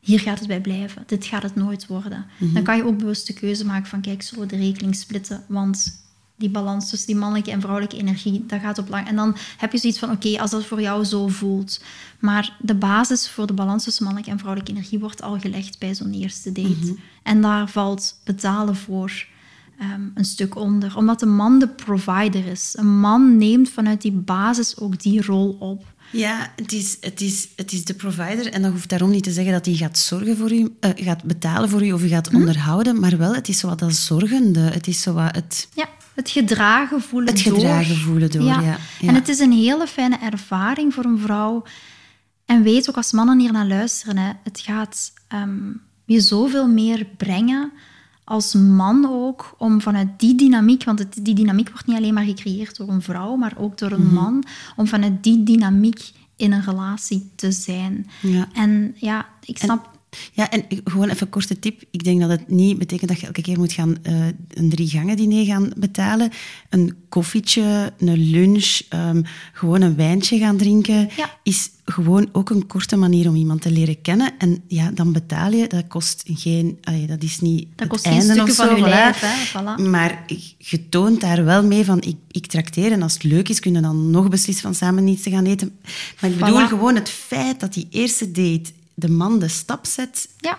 hier 0.00 0.20
gaat 0.20 0.38
het 0.38 0.48
bij 0.48 0.60
blijven. 0.60 1.02
Dit 1.06 1.24
gaat 1.24 1.42
het 1.42 1.54
nooit 1.54 1.86
worden. 1.86 2.26
Dan 2.38 2.62
kan 2.62 2.76
je 2.76 2.84
ook 2.84 2.98
bewust 2.98 3.26
de 3.26 3.32
keuze 3.32 3.64
maken 3.64 3.86
van, 3.86 4.00
kijk, 4.00 4.22
zullen 4.22 4.48
we 4.48 4.56
de 4.56 4.62
rekening 4.62 4.94
splitten? 4.94 5.44
Want 5.48 6.06
die 6.38 6.50
balans 6.50 6.90
tussen 6.90 7.06
die 7.06 7.16
mannelijke 7.16 7.50
en 7.50 7.60
vrouwelijke 7.60 7.96
energie, 7.96 8.44
dat 8.46 8.60
gaat 8.60 8.78
op 8.78 8.88
lang. 8.88 9.06
En 9.06 9.16
dan 9.16 9.36
heb 9.56 9.72
je 9.72 9.78
zoiets 9.78 9.98
van, 9.98 10.10
oké, 10.10 10.40
als 10.40 10.50
dat 10.50 10.64
voor 10.64 10.80
jou 10.80 11.04
zo 11.04 11.28
voelt. 11.28 11.80
Maar 12.18 12.56
de 12.60 12.74
basis 12.74 13.28
voor 13.28 13.46
de 13.46 13.52
balans 13.52 13.84
tussen 13.84 14.04
mannelijke 14.04 14.34
en 14.34 14.38
vrouwelijke 14.38 14.74
energie 14.74 14.98
wordt 14.98 15.22
al 15.22 15.38
gelegd 15.38 15.78
bij 15.78 15.94
zo'n 15.94 16.12
eerste 16.12 16.52
date. 16.52 16.96
En 17.22 17.40
daar 17.40 17.68
valt 17.68 18.20
betalen 18.24 18.76
voor 18.76 19.26
ehm, 19.78 20.02
een 20.14 20.24
stuk 20.24 20.56
onder. 20.56 20.96
Omdat 20.96 21.20
de 21.20 21.26
man 21.26 21.58
de 21.58 21.68
provider 21.68 22.46
is. 22.46 22.74
Een 22.78 23.00
man 23.00 23.36
neemt 23.36 23.70
vanuit 23.70 24.02
die 24.02 24.12
basis 24.12 24.78
ook 24.78 25.00
die 25.00 25.22
rol 25.22 25.56
op. 25.58 25.84
Ja, 26.10 26.52
het 26.56 26.72
is, 26.72 26.96
het, 27.00 27.20
is, 27.20 27.48
het 27.56 27.72
is 27.72 27.84
de 27.84 27.94
provider 27.94 28.52
en 28.52 28.62
dat 28.62 28.72
hoeft 28.72 28.88
daarom 28.88 29.10
niet 29.10 29.22
te 29.22 29.32
zeggen 29.32 29.52
dat 29.52 29.66
hij 29.66 29.74
gaat 29.74 29.98
zorgen 29.98 30.36
voor 30.36 30.52
u, 30.52 30.76
eh, 30.80 30.90
gaat 30.94 31.24
betalen 31.24 31.68
voor 31.68 31.86
u 31.86 31.92
of 31.92 32.02
u 32.02 32.08
gaat 32.08 32.34
onderhouden, 32.34 33.00
maar 33.00 33.18
wel, 33.18 33.34
het 33.34 33.48
is 33.48 33.58
zo 33.58 33.68
wat 33.68 33.78
dat 33.78 33.94
zorgende. 33.94 34.60
Het 34.60 34.86
is 34.86 35.02
zo 35.02 35.12
wat 35.12 35.34
het... 35.34 35.68
Ja, 35.74 35.88
het 36.14 36.30
gedragen 36.30 37.02
voelen 37.02 37.34
Het 37.34 37.44
door. 37.44 37.54
gedragen 37.54 37.96
voelen 37.96 38.30
door, 38.30 38.42
ja. 38.42 38.60
ja. 38.60 38.78
En 39.00 39.14
het 39.14 39.28
is 39.28 39.38
een 39.38 39.52
hele 39.52 39.86
fijne 39.86 40.18
ervaring 40.18 40.94
voor 40.94 41.04
een 41.04 41.18
vrouw. 41.18 41.62
En 42.44 42.62
weet 42.62 42.88
ook 42.88 42.96
als 42.96 43.12
mannen 43.12 43.38
hier 43.38 43.52
naar 43.52 43.66
luisteren, 43.66 44.16
hè, 44.16 44.32
het 44.44 44.60
gaat 44.60 45.12
ehm, 45.28 45.70
je 46.04 46.20
zoveel 46.20 46.68
meer 46.68 47.06
brengen 47.16 47.72
als 48.28 48.54
man 48.54 49.06
ook, 49.10 49.54
om 49.58 49.80
vanuit 49.80 50.08
die 50.16 50.34
dynamiek, 50.34 50.84
want 50.84 50.98
het, 50.98 51.18
die 51.22 51.34
dynamiek 51.34 51.70
wordt 51.70 51.86
niet 51.86 51.96
alleen 51.96 52.14
maar 52.14 52.24
gecreëerd 52.24 52.76
door 52.76 52.88
een 52.88 53.02
vrouw, 53.02 53.36
maar 53.36 53.54
ook 53.58 53.78
door 53.78 53.90
een 53.92 54.04
Mhm. 54.04 54.14
man, 54.14 54.44
om 54.76 54.86
vanuit 54.86 55.22
die 55.22 55.42
dynamiek 55.42 56.12
in 56.36 56.52
een 56.52 56.62
relatie 56.62 57.30
te 57.34 57.52
zijn. 57.52 58.06
Ja. 58.22 58.48
En 58.52 58.94
ja, 58.96 59.26
ik 59.44 59.58
snap... 59.58 59.97
Ja, 60.32 60.50
en 60.50 60.64
gewoon 60.84 61.08
even 61.08 61.22
een 61.22 61.28
korte 61.32 61.58
tip. 61.58 61.82
Ik 61.90 62.04
denk 62.04 62.20
dat 62.20 62.30
het 62.30 62.48
niet 62.48 62.78
betekent 62.78 63.08
dat 63.10 63.20
je 63.20 63.26
elke 63.26 63.42
keer 63.42 63.58
moet 63.58 63.72
gaan 63.72 63.96
eh, 64.02 64.14
een 64.48 64.68
drie 64.68 64.88
gangen 64.88 65.16
diner 65.16 65.44
gaan 65.44 65.70
betalen. 65.76 66.30
Een 66.70 66.94
koffietje, 67.08 67.92
een 67.98 68.30
lunch, 68.30 68.80
ehm, 68.88 69.22
gewoon 69.52 69.80
een 69.80 69.96
wijntje 69.96 70.38
gaan 70.38 70.56
drinken, 70.56 71.08
Ja. 71.16 71.36
is 71.42 71.70
gewoon 71.84 72.28
ook 72.32 72.50
een 72.50 72.66
korte 72.66 72.96
manier 72.96 73.28
om 73.28 73.34
iemand 73.34 73.62
te 73.62 73.70
leren 73.70 74.00
kennen. 74.02 74.32
En 74.38 74.62
ja, 74.68 74.90
dan 74.90 75.12
betaal 75.12 75.52
je. 75.52 75.66
Dat 75.66 75.86
kost 75.88 76.22
geen... 76.26 76.78
allee, 76.82 77.06
dat 77.06 77.22
is 77.22 77.40
niet 77.40 77.62
Dat 77.62 77.70
het 77.78 77.88
kost 77.88 78.06
geen 78.06 78.22
stukken 78.22 78.54
van 78.54 78.66
zo, 78.68 78.76
je 78.76 78.82
voilà. 78.82 78.88
lijf, 78.88 79.20
hè, 79.20 79.60
voilà. 79.60 79.88
Maar 79.90 80.24
je 80.58 80.88
toont 80.88 81.20
daar 81.20 81.44
wel 81.44 81.64
mee 81.64 81.84
van, 81.84 82.00
ik, 82.00 82.16
ik 82.30 82.46
trakteer 82.46 82.92
en 82.92 83.02
als 83.02 83.12
het 83.14 83.22
leuk 83.22 83.48
is, 83.48 83.60
kunnen 83.60 83.82
dan 83.82 84.10
nog 84.10 84.28
beslissen 84.28 84.64
van 84.64 84.74
samen 84.74 85.06
iets 85.08 85.22
te 85.22 85.30
gaan 85.30 85.46
eten. 85.46 85.72
Maar 86.20 86.30
ik 86.30 86.38
bedoel 86.38 86.60
Voilà. 86.64 86.68
gewoon 86.68 86.94
het 86.94 87.08
feit 87.08 87.60
dat 87.60 87.74
die 87.74 87.86
eerste 87.90 88.30
date 88.30 88.70
de 88.98 89.10
man 89.10 89.38
de 89.38 89.48
stap 89.48 89.86
zet, 89.86 90.28
Ja. 90.38 90.58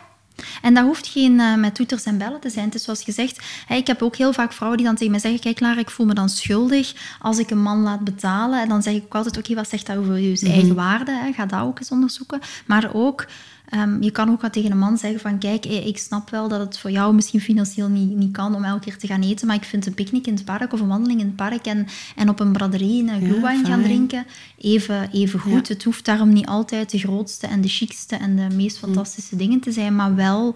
En 0.61 0.73
dat 0.73 0.83
hoeft 0.83 1.07
geen 1.07 1.39
eh, 1.39 1.55
met 1.55 1.75
toeters 1.75 2.03
en 2.03 2.17
bellen 2.17 2.39
te 2.39 2.49
zijn. 2.49 2.65
Het 2.65 2.75
is 2.75 2.83
zoals 2.83 3.03
gezegd, 3.03 3.39
hè, 3.65 3.75
ik 3.75 3.87
heb 3.87 4.01
ook 4.01 4.15
heel 4.15 4.33
vaak 4.33 4.53
vrouwen 4.53 4.77
die 4.77 4.87
dan 4.87 4.95
tegen 4.95 5.11
mij 5.11 5.19
zeggen, 5.21 5.39
kijk 5.39 5.59
Lara, 5.59 5.79
ik 5.79 5.89
voel 5.89 6.05
me 6.05 6.13
dan 6.13 6.29
schuldig 6.29 6.93
als 7.19 7.37
ik 7.37 7.49
een 7.49 7.61
man 7.61 7.81
laat 7.81 8.03
betalen. 8.03 8.61
En 8.61 8.69
dan 8.69 8.81
zeg 8.81 8.93
ik 8.93 9.03
ook 9.03 9.15
altijd, 9.15 9.37
oké, 9.37 9.53
wat 9.53 9.69
zegt 9.69 9.85
dat 9.85 9.97
over 9.97 10.17
je 10.17 10.39
eigen 10.43 10.75
waarde? 10.75 11.11
Hè? 11.11 11.31
Ga 11.31 11.45
dat 11.45 11.61
ook 11.61 11.79
eens 11.79 11.91
onderzoeken. 11.91 12.39
Maar 12.65 12.93
ook, 12.93 13.25
ehm, 13.69 14.01
je 14.01 14.11
kan 14.11 14.29
ook 14.29 14.41
wat 14.41 14.53
tegen 14.53 14.71
een 14.71 14.77
man 14.77 14.97
zeggen 14.97 15.19
van, 15.19 15.37
kijk, 15.37 15.65
eh, 15.65 15.87
ik 15.87 15.97
snap 15.97 16.29
wel 16.29 16.47
dat 16.47 16.59
het 16.59 16.79
voor 16.79 16.91
jou 16.91 17.13
misschien 17.13 17.41
financieel 17.41 17.87
niet, 17.87 18.15
niet 18.15 18.31
kan 18.31 18.55
om 18.55 18.63
elke 18.63 18.83
keer 18.83 18.97
te 18.97 19.07
gaan 19.07 19.21
eten, 19.21 19.47
maar 19.47 19.55
ik 19.55 19.63
vind 19.63 19.85
een 19.85 19.93
picknick 19.93 20.27
in 20.27 20.33
het 20.33 20.45
park 20.45 20.73
of 20.73 20.79
een 20.79 20.87
wandeling 20.87 21.19
in 21.19 21.25
het 21.25 21.35
park 21.35 21.65
en, 21.65 21.87
en 22.15 22.29
op 22.29 22.39
een 22.39 22.51
braderie 22.51 23.09
een 23.09 23.21
glühwein 23.21 23.65
gaan 23.65 23.81
drinken, 23.81 24.25
even, 24.57 25.09
even 25.11 25.39
goed. 25.39 25.67
Het 25.67 25.83
hoeft 25.83 26.05
daarom 26.05 26.33
niet 26.33 26.45
altijd 26.45 26.91
de 26.91 26.99
grootste 26.99 27.47
en 27.47 27.61
de 27.61 27.67
chicste 27.67 28.15
en 28.15 28.35
de 28.35 28.47
meest 28.55 28.77
fantastische 28.77 29.35
dingen 29.35 29.59
te 29.59 29.71
zijn, 29.71 29.95
maar 29.95 30.15
wel 30.15 30.55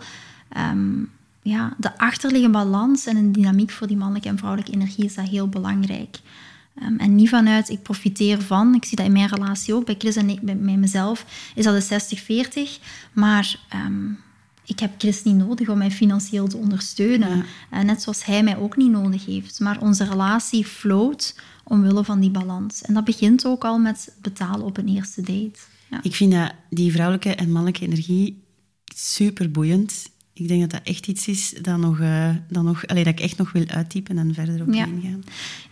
ehm, 0.50 1.04
ja, 1.42 1.74
de 1.78 1.98
achterliggende 1.98 2.58
balans 2.58 3.06
en 3.06 3.18
een 3.18 3.32
dynamiek 3.32 3.72
voor 3.72 3.88
die 3.88 3.98
mannelijke 3.98 4.30
en 4.30 4.38
vrouwelijke 4.38 4.74
energie 4.74 5.06
is 5.06 5.16
dat 5.16 5.28
heel 5.28 5.48
belangrijk. 5.48 6.20
Ehm, 6.76 6.96
en 6.98 7.16
niet 7.16 7.30
vanuit, 7.30 7.70
ik 7.70 7.82
profiteer 7.82 8.42
van, 8.42 8.76
ik 8.76 8.86
zie 8.86 8.98
dat 8.98 9.06
in 9.06 9.12
mijn 9.12 9.28
relatie 9.28 9.74
ook, 9.74 9.86
bij 9.86 9.96
Chris 9.98 10.16
en 10.16 10.30
ik, 10.30 10.42
bij, 10.42 10.58
bij 10.58 10.78
mezelf, 10.78 11.26
is 11.56 11.64
dat 11.64 11.92
een 11.92 12.00
60-40. 12.68 12.80
Maar 13.14 13.60
ehm, 13.70 14.10
ik 14.66 14.80
heb 14.80 14.92
Chris 14.98 15.24
niet 15.24 15.36
nodig 15.36 15.70
om 15.70 15.78
mij 15.78 15.92
financieel 15.92 16.48
te 16.48 16.58
ondersteunen. 16.58 17.46
Eh, 17.70 17.82
net 17.82 18.02
zoals 18.02 18.26
hij 18.26 18.44
mij 18.44 18.58
ook 18.58 18.78
niet 18.78 18.92
nodig 18.92 19.26
heeft. 19.26 19.60
Maar 19.60 19.82
onze 19.82 20.04
relatie 20.04 20.66
float 20.66 21.36
omwille 21.64 22.04
van 22.04 22.20
die 22.20 22.32
balans. 22.32 22.82
En 22.82 22.94
dat 22.94 23.04
begint 23.04 23.46
ook 23.46 23.64
al 23.64 23.78
met 23.80 24.16
betalen 24.22 24.66
op 24.66 24.78
een 24.78 24.88
eerste 24.88 25.22
date. 25.22 25.60
Ja. 25.90 26.00
Ik 26.04 26.16
vind 26.16 26.32
dat 26.32 26.52
die 26.70 26.92
vrouwelijke 26.92 27.36
en 27.36 27.52
mannelijke 27.52 27.86
energie 27.86 28.44
super 28.96 29.52
boeiend. 29.52 30.10
Ik 30.34 30.48
denk 30.48 30.62
dat 30.62 30.72
dat 30.72 30.82
echt 30.84 31.08
iets 31.08 31.28
is 31.28 31.54
dat, 31.62 31.78
nog, 31.78 32.00
eh, 32.00 32.30
dat, 32.50 32.64
nog, 32.64 32.86
dat 32.86 32.98
ik 32.98 33.20
echt 33.20 33.38
nog 33.38 33.52
wil 33.52 33.68
uittypen 33.68 34.18
en 34.18 34.34
verder 34.34 34.62
op 34.62 34.74
Ja. 34.74 34.86
ingaan. 34.86 35.24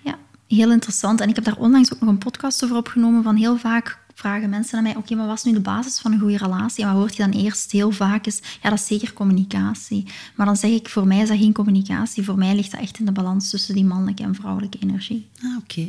Ja, 0.03 0.19
heel 0.56 0.72
interessant. 0.72 1.22
En 1.22 1.30
ik 1.30 1.36
heb 1.36 1.44
daar 1.44 1.57
onlangs 1.57 1.94
ook 1.94 1.99
nog 1.99 2.10
een 2.10 2.18
podcast 2.18 2.64
over 2.64 2.76
opgenomen 2.76 3.23
van 3.23 3.36
heel 3.36 3.57
vaak 3.57 3.99
vragen 4.14 4.49
mensen 4.49 4.78
aan 4.78 4.84
mij, 4.84 4.95
oké, 4.95 5.15
maar 5.15 5.28
wat 5.28 5.38
is 5.38 5.44
nu 5.44 5.53
de 5.53 5.60
basis 5.60 5.99
van 5.99 6.11
een 6.11 6.19
goede 6.19 6.38
relatie? 6.38 6.84
En 6.84 6.90
wat 6.90 6.99
hoort 6.99 7.15
je 7.15 7.23
dan 7.23 7.32
eerst 7.32 7.72
heel 7.72 7.91
vaak 7.91 8.26
is, 8.26 8.40
ja, 8.61 8.69
dat 8.69 8.80
is 8.80 8.86
zeker 8.86 9.14
communicatie. 9.14 10.06
Maar 10.36 10.45
dan 10.45 10.56
zeg 10.56 10.72
ik, 10.72 10.90
voor 10.90 11.07
mij 11.07 11.22
is 11.22 11.28
dat 11.28 11.38
geen 11.38 11.53
communicatie. 11.53 12.23
Voor 12.23 12.38
mij 12.38 12.56
ligt 12.56 12.72
dat 12.72 12.82
echt 12.82 12.99
in 12.99 13.06
de 13.06 13.11
balans 13.11 13.49
tussen 13.49 13.76
die 13.76 13.86
mannelijke 13.86 14.23
en 14.23 14.36
vrouwelijke 14.36 14.78
energie. 14.80 15.30
Ah, 15.44 15.57
oké. 15.57 15.88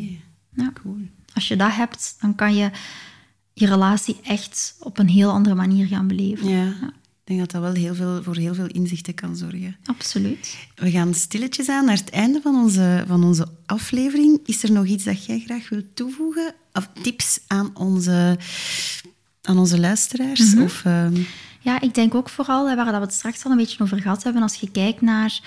Ja. 0.54 0.72
Cool. 0.82 0.98
Als 1.34 1.48
je 1.48 1.56
dat 1.56 1.74
hebt, 1.74 2.16
dan 2.20 2.34
kan 2.34 2.54
je 2.54 2.70
je 3.52 3.66
relatie 3.66 4.16
echt 4.22 4.76
op 4.80 4.98
een 4.98 5.08
heel 5.08 5.30
andere 5.30 5.54
manier 5.54 5.86
gaan 5.86 6.06
beleven. 6.06 6.48
Ja. 6.48 6.72
Ik 7.24 7.28
denk 7.28 7.40
dat 7.40 7.50
dat 7.50 7.62
wel 7.62 7.82
heel 7.82 7.94
veel, 7.94 8.22
voor 8.22 8.36
heel 8.36 8.54
veel 8.54 8.66
inzichten 8.66 9.14
kan 9.14 9.36
zorgen. 9.36 9.76
Absoluut. 9.84 10.56
We 10.74 10.90
gaan 10.90 11.14
stilletjes 11.14 11.68
aan 11.68 11.84
naar 11.84 11.96
het 11.96 12.10
einde 12.10 12.40
van 12.40 12.54
onze, 12.54 13.04
van 13.06 13.24
onze 13.24 13.46
aflevering. 13.66 14.40
Is 14.44 14.62
er 14.62 14.72
nog 14.72 14.86
iets 14.86 15.04
dat 15.04 15.24
jij 15.24 15.38
graag 15.38 15.68
wilt 15.68 15.84
toevoegen? 15.96 16.54
Of 16.72 16.88
tips 17.02 17.40
aan 17.46 17.70
onze, 17.76 18.38
aan 19.42 19.58
onze 19.58 19.80
luisteraars? 19.80 20.54
Mhm. 20.54 20.62
Of, 20.62 20.84
ehm, 20.84 21.20
Ja, 21.60 21.80
ik 21.80 21.94
denk 21.94 22.14
ook 22.14 22.28
vooral, 22.28 22.64
waar 22.64 22.84
dat 22.84 22.94
we 22.94 23.00
het 23.00 23.12
straks 23.12 23.44
al 23.44 23.50
een 23.50 23.56
beetje 23.56 23.82
over 23.82 24.00
gehad 24.00 24.22
hebben, 24.22 24.42
als 24.42 24.54
je 24.54 24.70
kijkt 24.70 25.00
naar... 25.00 25.40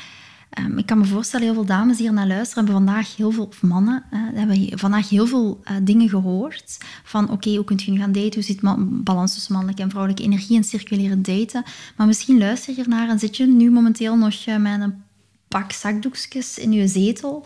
ehm, 0.55 0.77
ik 0.77 0.85
kan 0.85 0.97
me 0.97 1.05
voorstellen, 1.05 1.45
heel 1.45 1.55
veel 1.55 1.65
dames 1.65 1.97
hier 1.97 2.13
naar 2.13 2.27
luisteren, 2.27 2.65
hebben 2.65 2.85
vandaag 2.85 3.15
heel 3.15 3.31
veel, 3.31 3.45
of 3.45 3.61
mannen, 3.61 4.03
eh, 4.11 4.19
hebben 4.33 4.59
he- 4.59 4.77
vandaag 4.77 5.09
heel 5.09 5.27
veel 5.27 5.59
eh, 5.63 5.75
dingen 5.81 6.09
gehoord. 6.09 6.77
Van, 7.03 7.29
oké, 7.29 7.55
hoe 7.55 7.63
kun 7.63 7.79
je 7.85 7.91
nu 7.91 7.97
gaan 7.99 8.11
daten? 8.11 8.33
Hoe 8.33 8.43
zit 8.43 8.59
balans 9.03 9.33
tussen 9.33 9.51
mannelijke 9.53 9.81
en 9.83 9.89
vrouwelijke 9.89 10.23
energie 10.23 10.57
en 10.57 10.63
circuleren 10.63 11.21
daten? 11.21 11.63
Maar 11.95 12.07
misschien 12.07 12.37
luister 12.37 12.75
je 12.75 12.81
ernaar 12.81 13.09
en 13.09 13.19
zit 13.19 13.37
je 13.37 13.45
nu 13.47 13.71
momenteel 13.71 14.17
nog 14.17 14.45
eh, 14.45 14.57
met 14.57 14.81
een 14.81 15.03
pak 15.47 15.71
zakdoekjes 15.71 16.57
in 16.57 16.71
je 16.71 16.87
zetel. 16.87 17.45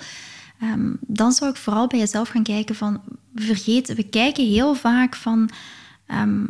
Ehm, 0.59 0.93
dan 0.99 1.31
zou 1.31 1.51
ik 1.51 1.57
vooral 1.57 1.87
bij 1.87 1.99
jezelf 1.99 2.29
gaan 2.29 2.43
kijken 2.43 2.75
van... 2.75 3.01
Vergeet, 3.35 3.93
we 3.93 4.03
kijken 4.03 4.45
heel 4.47 4.75
vaak 4.75 5.15
van... 5.15 5.49
ehm, 6.05 6.45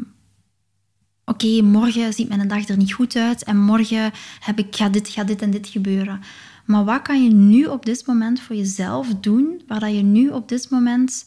oké, 1.25 1.61
morgen 1.61 2.13
ziet 2.13 2.27
mijn 2.29 2.47
dag 2.47 2.67
er 2.67 2.77
niet 2.77 2.93
goed 2.93 3.15
uit 3.15 3.43
en 3.43 3.57
morgen 3.57 4.11
heb 4.39 4.59
ik, 4.59 4.75
gaat, 4.75 4.93
dit, 4.93 5.09
gaat 5.09 5.27
dit 5.27 5.41
en 5.41 5.51
dit 5.51 5.67
gebeuren. 5.67 6.21
Maar 6.69 6.85
wat 6.85 7.01
kan 7.01 7.23
je 7.23 7.29
nu 7.29 7.65
op 7.65 7.85
dit 7.85 8.05
moment 8.05 8.39
voor 8.39 8.55
jezelf 8.55 9.15
doen, 9.19 9.61
waar 9.67 9.79
dat 9.79 9.95
je 9.95 10.01
nu 10.01 10.29
op 10.29 10.49
dit 10.49 10.69
moment 10.69 11.25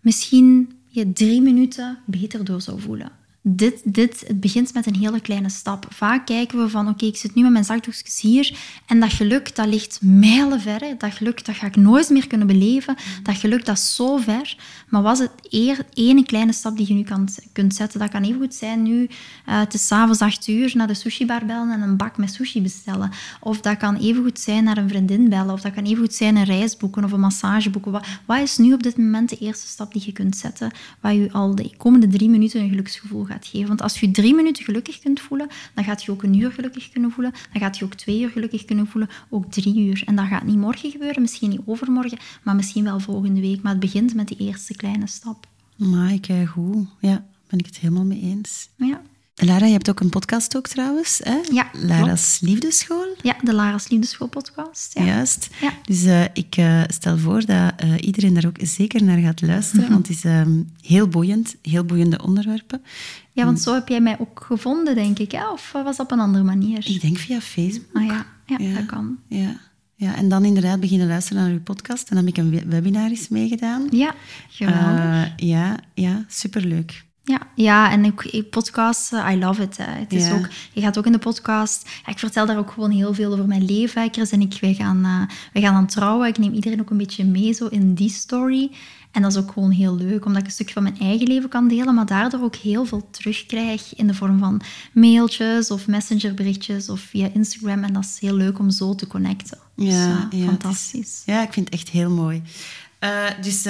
misschien 0.00 0.78
je 0.86 1.12
drie 1.12 1.42
minuten 1.42 1.98
beter 2.06 2.44
door 2.44 2.60
zou 2.60 2.80
voelen? 2.80 3.12
Dit, 3.42 3.80
dit, 3.84 4.24
het 4.26 4.40
begint 4.40 4.74
met 4.74 4.86
een 4.86 4.94
hele 4.94 5.20
kleine 5.20 5.48
stap. 5.48 5.86
Vaak 5.88 6.26
kijken 6.26 6.58
we 6.58 6.68
van, 6.68 6.88
oké, 6.88 7.04
ik 7.04 7.16
zit 7.16 7.34
nu 7.34 7.42
met 7.42 7.52
mijn 7.52 7.64
zakdoekjes 7.64 8.20
hier 8.20 8.58
en 8.86 9.00
dat 9.00 9.12
geluk, 9.12 9.56
dat 9.56 9.66
ligt 9.66 9.98
mijlenver. 10.02 10.94
Dat 10.98 11.12
geluk, 11.12 11.44
dat 11.44 11.54
ga 11.54 11.66
ik 11.66 11.76
nooit 11.76 12.10
meer 12.10 12.26
kunnen 12.26 12.46
beleven. 12.46 12.96
Dat 13.22 13.36
geluk, 13.36 13.64
dat 13.64 13.76
is 13.76 13.94
zo 13.94 14.16
ver. 14.16 14.56
Maar 14.88 15.02
was 15.02 15.18
het 15.18 15.30
eer, 15.48 15.86
ene 15.94 16.24
kleine 16.24 16.52
stap 16.52 16.76
die 16.76 16.88
je 16.88 16.94
nu 16.94 17.02
kan, 17.02 17.28
kunt 17.52 17.74
zetten? 17.74 18.00
Dat 18.00 18.10
kan 18.10 18.22
even 18.22 18.40
goed 18.40 18.54
zijn 18.54 18.82
nu, 18.82 19.08
eh, 19.46 19.58
het 19.58 19.74
is 19.74 19.86
s'avonds 19.86 20.20
acht 20.20 20.48
uur, 20.48 20.72
naar 20.74 20.86
de 20.86 20.94
sushibar 20.94 21.46
bellen 21.46 21.70
en 21.70 21.82
een 21.82 21.96
bak 21.96 22.16
met 22.16 22.32
sushi 22.32 22.62
bestellen. 22.62 23.10
Of 23.40 23.60
dat 23.60 23.76
kan 23.76 23.96
even 23.96 24.22
goed 24.22 24.38
zijn 24.38 24.64
naar 24.64 24.76
een 24.76 24.88
vriendin 24.88 25.28
bellen. 25.28 25.52
Of 25.52 25.60
dat 25.60 25.72
kan 25.72 25.84
even 25.84 25.98
goed 25.98 26.14
zijn 26.14 26.36
een 26.36 26.44
reis 26.44 26.76
boeken 26.76 27.04
of 27.04 27.12
een 27.12 27.20
massage 27.20 27.70
boeken. 27.70 27.92
Wat, 27.92 28.06
wat 28.26 28.40
is 28.40 28.58
nu 28.58 28.72
op 28.72 28.82
dit 28.82 28.96
moment 28.96 29.28
de 29.28 29.38
eerste 29.38 29.66
stap 29.66 29.92
die 29.92 30.02
je 30.04 30.12
kunt 30.12 30.36
zetten, 30.36 30.70
waar 31.00 31.14
je 31.14 31.32
al 31.32 31.54
de 31.54 31.76
komende 31.76 32.06
drie 32.06 32.28
minuten 32.28 32.60
een 32.60 32.68
geluksgevoel 32.68 33.28
gaat 33.30 33.46
geven? 33.46 33.68
Want 33.68 33.82
als 33.82 34.00
je 34.00 34.10
drie 34.10 34.34
minuten 34.34 34.64
gelukkig 34.64 34.98
kunt 34.98 35.20
voelen, 35.20 35.48
dan 35.74 35.84
gaat 35.84 36.02
je 36.02 36.10
ook 36.10 36.22
een 36.22 36.38
uur 36.38 36.52
gelukkig 36.52 36.90
kunnen 36.90 37.10
voelen. 37.10 37.32
Dan 37.52 37.62
gaat 37.62 37.78
je 37.78 37.84
ook 37.84 37.94
twee 37.94 38.20
uur 38.20 38.30
gelukkig 38.30 38.64
kunnen 38.64 38.86
voelen, 38.86 39.10
ook 39.28 39.52
drie 39.52 39.80
uur. 39.86 40.02
En 40.06 40.16
dat 40.16 40.26
gaat 40.26 40.44
niet 40.44 40.56
morgen 40.56 40.90
gebeuren, 40.90 41.22
misschien 41.22 41.50
niet 41.50 41.60
overmorgen, 41.64 42.18
maar 42.42 42.56
misschien 42.56 42.84
wel 42.84 43.00
volgende 43.00 43.40
week. 43.40 43.62
Maar 43.62 43.72
het 43.72 43.80
begint 43.80 44.14
met 44.14 44.28
die 44.28 44.38
eerste 44.38 44.76
kleine 44.76 45.06
stap. 45.06 45.46
Maar 45.76 46.18
kijk, 46.18 46.48
goed. 46.48 46.86
Ja, 47.00 47.24
ben 47.48 47.58
ik 47.58 47.66
het 47.66 47.78
helemaal 47.78 48.04
mee 48.04 48.20
eens. 48.20 48.68
Ja, 48.76 49.02
Lara, 49.34 49.66
je 49.66 49.72
hebt 49.72 49.90
ook 49.90 50.00
een 50.00 50.08
podcast 50.08 50.56
ook 50.56 50.66
trouwens, 50.68 51.20
hè? 51.22 51.38
Ja, 51.52 51.70
Lara's 51.72 52.38
Liefdeschool. 52.40 53.06
ja 53.22 53.36
de 53.42 53.54
Lara's 53.54 53.88
Liefdeschool 53.88 54.28
podcast. 54.28 54.98
Ja. 54.98 55.04
Juist. 55.04 55.48
Ja. 55.60 55.72
Dus 55.84 56.04
eh, 56.04 56.24
ik 56.32 56.56
eh, 56.56 56.82
stel 56.86 57.18
voor 57.18 57.44
dat 57.44 57.72
eh, 57.76 57.92
iedereen 58.00 58.34
daar 58.34 58.46
ook 58.46 58.56
zeker 58.62 59.02
naar 59.04 59.18
gaat 59.18 59.42
luisteren, 59.42 59.84
Mhm. 59.84 59.92
want 59.92 60.06
het 60.08 60.16
is 60.16 60.24
ehm, 60.24 60.62
heel 60.82 61.08
boeiend, 61.08 61.56
heel 61.62 61.84
boeiende 61.84 62.22
onderwerpen. 62.22 62.82
ja, 63.32 63.44
want 63.44 63.60
zo 63.60 63.74
heb 63.74 63.88
jij 63.88 64.00
mij 64.00 64.18
ook 64.18 64.42
gevonden, 64.46 64.94
denk 64.94 65.18
ik. 65.18 65.32
Hè? 65.32 65.48
Of 65.50 65.72
was 65.72 65.96
dat 65.96 66.06
op 66.06 66.12
een 66.12 66.20
andere 66.20 66.44
manier? 66.44 66.86
Ik 66.88 67.00
denk 67.00 67.18
via 67.18 67.40
Facebook. 67.40 67.96
Ah 67.96 68.04
ja, 68.06 68.26
ja, 68.46 68.56
Ja. 68.58 68.74
dat 68.74 68.86
kan. 68.86 69.18
Ja. 69.28 69.60
ja, 69.94 70.16
en 70.16 70.28
dan 70.28 70.44
inderdaad 70.44 70.80
beginnen 70.80 71.06
luisteren 71.08 71.42
naar 71.42 71.52
uw 71.52 71.60
podcast. 71.62 72.08
En 72.10 72.16
dan 72.16 72.24
heb 72.26 72.36
ik 72.36 72.42
een 72.42 72.50
we- 72.50 72.64
webinar 72.66 73.10
eens 73.10 73.28
meegedaan. 73.28 73.86
Ja, 73.90 74.14
geweldig. 74.48 75.32
Ja, 75.36 75.76
ja, 75.94 76.24
superleuk. 76.28 77.04
Ja, 77.30 77.40
ja 77.54 77.90
en 77.90 78.06
ook 78.06 78.50
podcasten, 78.50 79.32
I 79.32 79.38
love 79.38 79.62
it. 79.62 79.76
Het 79.80 80.12
is 80.12 80.30
ook, 80.30 80.48
je 80.72 80.80
gaat 80.80 80.98
ook 80.98 81.06
in 81.06 81.12
de 81.12 81.18
podcast... 81.18 81.88
Ja, 82.04 82.12
ik 82.12 82.18
vertel 82.18 82.46
daar 82.46 82.58
ook 82.58 82.70
gewoon 82.70 82.90
heel 82.90 83.14
veel 83.14 83.32
over 83.32 83.46
mijn 83.46 83.64
leven. 83.64 84.08
Chris 84.12 84.30
en 84.30 84.40
ik, 84.40 84.58
wij 84.60 84.74
gaan, 84.74 84.98
uh, 85.04 85.36
wij 85.52 85.62
gaan 85.62 85.74
aan 85.74 85.86
trouwen. 85.86 86.28
Ik 86.28 86.38
neem 86.38 86.52
iedereen 86.52 86.80
ook 86.80 86.90
een 86.90 86.96
beetje 86.96 87.24
mee 87.24 87.52
zo 87.52 87.66
in 87.66 87.94
die 87.94 88.10
story. 88.10 88.70
En 89.10 89.22
dat 89.22 89.30
is 89.30 89.38
ook 89.38 89.52
gewoon 89.52 89.70
heel 89.70 89.96
leuk, 89.96 90.24
omdat 90.24 90.40
ik 90.40 90.46
een 90.46 90.52
stukje 90.52 90.72
van 90.72 90.82
mijn 90.82 90.98
eigen 90.98 91.26
leven 91.26 91.48
kan 91.48 91.68
delen, 91.68 91.94
maar 91.94 92.06
daardoor 92.06 92.42
ook 92.42 92.56
heel 92.56 92.84
veel 92.84 93.08
terugkrijg 93.10 93.94
in 93.96 94.06
de 94.06 94.14
vorm 94.14 94.38
van 94.38 94.60
mailtjes 94.92 95.70
of 95.70 95.86
messengerberichtjes 95.86 96.88
of 96.88 97.00
via 97.00 97.28
Instagram. 97.34 97.84
En 97.84 97.92
dat 97.92 98.04
is 98.04 98.18
heel 98.20 98.34
leuk 98.34 98.58
om 98.58 98.70
zo 98.70 98.94
te 98.94 99.06
connecten. 99.06 99.58
Ja, 99.74 99.84
dus, 99.84 99.94
uh, 99.94 100.40
ja 100.40 100.46
fantastisch. 100.46 101.22
ja, 101.26 101.42
ik 101.42 101.52
vind 101.52 101.70
het 101.70 101.74
echt 101.74 101.88
heel 101.88 102.10
mooi. 102.10 102.42
Uh, 103.04 103.10
dus 103.40 103.66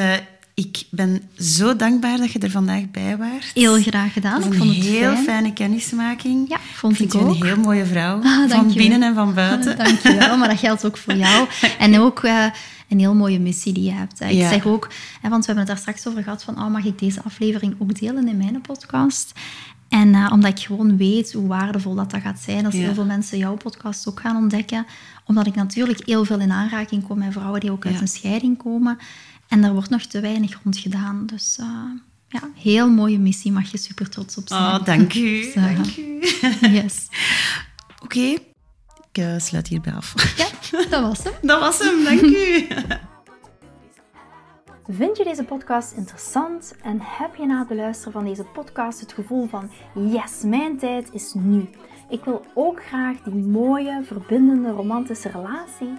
ik 0.60 0.82
ben 0.90 1.22
zo 1.38 1.76
dankbaar 1.76 2.16
dat 2.16 2.32
je 2.32 2.38
er 2.38 2.50
vandaag 2.50 2.90
bij 2.90 3.16
was. 3.16 3.50
Heel 3.54 3.80
graag 3.80 4.12
gedaan. 4.12 4.36
Ik 4.36 4.54
vond 4.54 4.54
het 4.54 4.62
een 4.62 4.82
heel 4.82 5.16
fijne 5.16 5.52
kennismaking. 5.52 6.48
Ja, 6.48 6.58
vond 6.72 7.00
ik, 7.00 7.14
ik 7.14 7.20
ook. 7.20 7.34
een 7.34 7.44
heel 7.44 7.56
mooie 7.56 7.86
vrouw. 7.86 8.20
Ah, 8.30 8.50
van 8.50 8.72
binnen 8.72 9.02
en 9.02 9.14
van 9.14 9.34
buiten. 9.34 9.76
Dankjewel, 9.84 10.36
maar 10.36 10.48
dat 10.48 10.58
geldt 10.58 10.84
ook 10.84 10.96
voor 10.96 11.14
jou. 11.14 11.48
En 11.78 11.98
ook 11.98 12.22
uh, 12.22 12.44
een 12.88 12.98
heel 12.98 13.14
mooie 13.14 13.40
missie 13.40 13.72
die 13.72 13.84
je 13.84 13.92
hebt. 13.92 14.20
Ik 14.20 14.46
zeg 14.46 14.66
ook, 14.66 14.88
hè, 15.20 15.28
want 15.28 15.46
we 15.46 15.52
hebben 15.52 15.56
het 15.56 15.66
daar 15.66 15.76
straks 15.76 16.06
over 16.06 16.22
gehad, 16.22 16.42
van 16.42 16.58
oh, 16.58 16.70
mag 16.70 16.84
ik 16.84 16.98
deze 16.98 17.22
aflevering 17.22 17.74
ook 17.78 17.98
delen 17.98 18.28
in 18.28 18.36
mijn 18.36 18.60
podcast? 18.60 19.32
En 19.88 20.08
uh, 20.08 20.30
omdat 20.32 20.50
ik 20.50 20.64
gewoon 20.64 20.96
weet 20.96 21.32
hoe 21.32 21.46
waardevol 21.46 21.94
dat, 21.94 22.10
dat 22.10 22.20
gaat 22.20 22.38
zijn 22.38 22.64
als 22.64 22.74
heel 22.74 22.94
veel 22.94 23.04
mensen 23.04 23.38
jouw 23.38 23.56
podcast 23.56 24.08
ook 24.08 24.20
gaan 24.20 24.36
ontdekken. 24.36 24.86
Omdat 25.26 25.46
ik 25.46 25.54
natuurlijk 25.54 26.06
heel 26.06 26.24
veel 26.24 26.40
in 26.40 26.52
aanraking 26.52 27.06
kom 27.06 27.18
met 27.18 27.32
vrouwen 27.32 27.60
die 27.60 27.70
ook 27.70 27.86
uit 27.86 28.00
een 28.00 28.08
scheiding 28.08 28.58
komen. 28.58 28.98
En 29.50 29.62
daar 29.62 29.72
wordt 29.72 29.90
nog 29.90 30.02
te 30.02 30.20
weinig 30.20 30.62
rond 30.62 30.78
gedaan. 30.78 31.26
Dus 31.26 31.56
uh, 31.60 31.66
ja, 32.28 32.40
heel 32.54 32.90
mooie 32.90 33.18
missie. 33.18 33.52
Mag 33.52 33.70
je 33.70 33.78
super 33.78 34.08
trots 34.08 34.36
op 34.36 34.48
zijn. 34.48 34.62
Oh, 34.62 34.84
dank 34.84 35.14
u. 35.14 35.42
Dus, 35.42 35.54
uh, 35.54 35.76
dank 35.76 35.96
u. 35.96 36.20
yes. 36.80 37.08
Oké, 38.02 38.04
okay. 38.04 38.32
ik 39.10 39.18
uh, 39.18 39.38
sluit 39.38 39.68
hierbij 39.68 39.92
af. 39.92 40.14
Ja, 40.36 40.46
dat 40.88 41.02
was 41.02 41.22
hem. 41.22 41.32
dat 41.50 41.60
was 41.60 41.78
hem, 41.78 42.04
dank 42.04 42.20
u. 42.20 42.66
Vind 44.98 45.16
je 45.16 45.24
deze 45.24 45.44
podcast 45.44 45.92
interessant 45.92 46.74
en 46.82 46.98
heb 47.00 47.34
je 47.34 47.46
na 47.46 47.58
het 47.58 47.68
beluisteren 47.68 48.12
van 48.12 48.24
deze 48.24 48.44
podcast 48.44 49.00
het 49.00 49.12
gevoel 49.12 49.48
van 49.48 49.70
yes, 49.94 50.42
mijn 50.44 50.78
tijd 50.78 51.08
is 51.12 51.32
nu. 51.34 51.68
Ik 52.08 52.24
wil 52.24 52.44
ook 52.54 52.84
graag 52.84 53.22
die 53.22 53.34
mooie, 53.34 54.02
verbindende, 54.04 54.70
romantische 54.70 55.28
relatie 55.28 55.98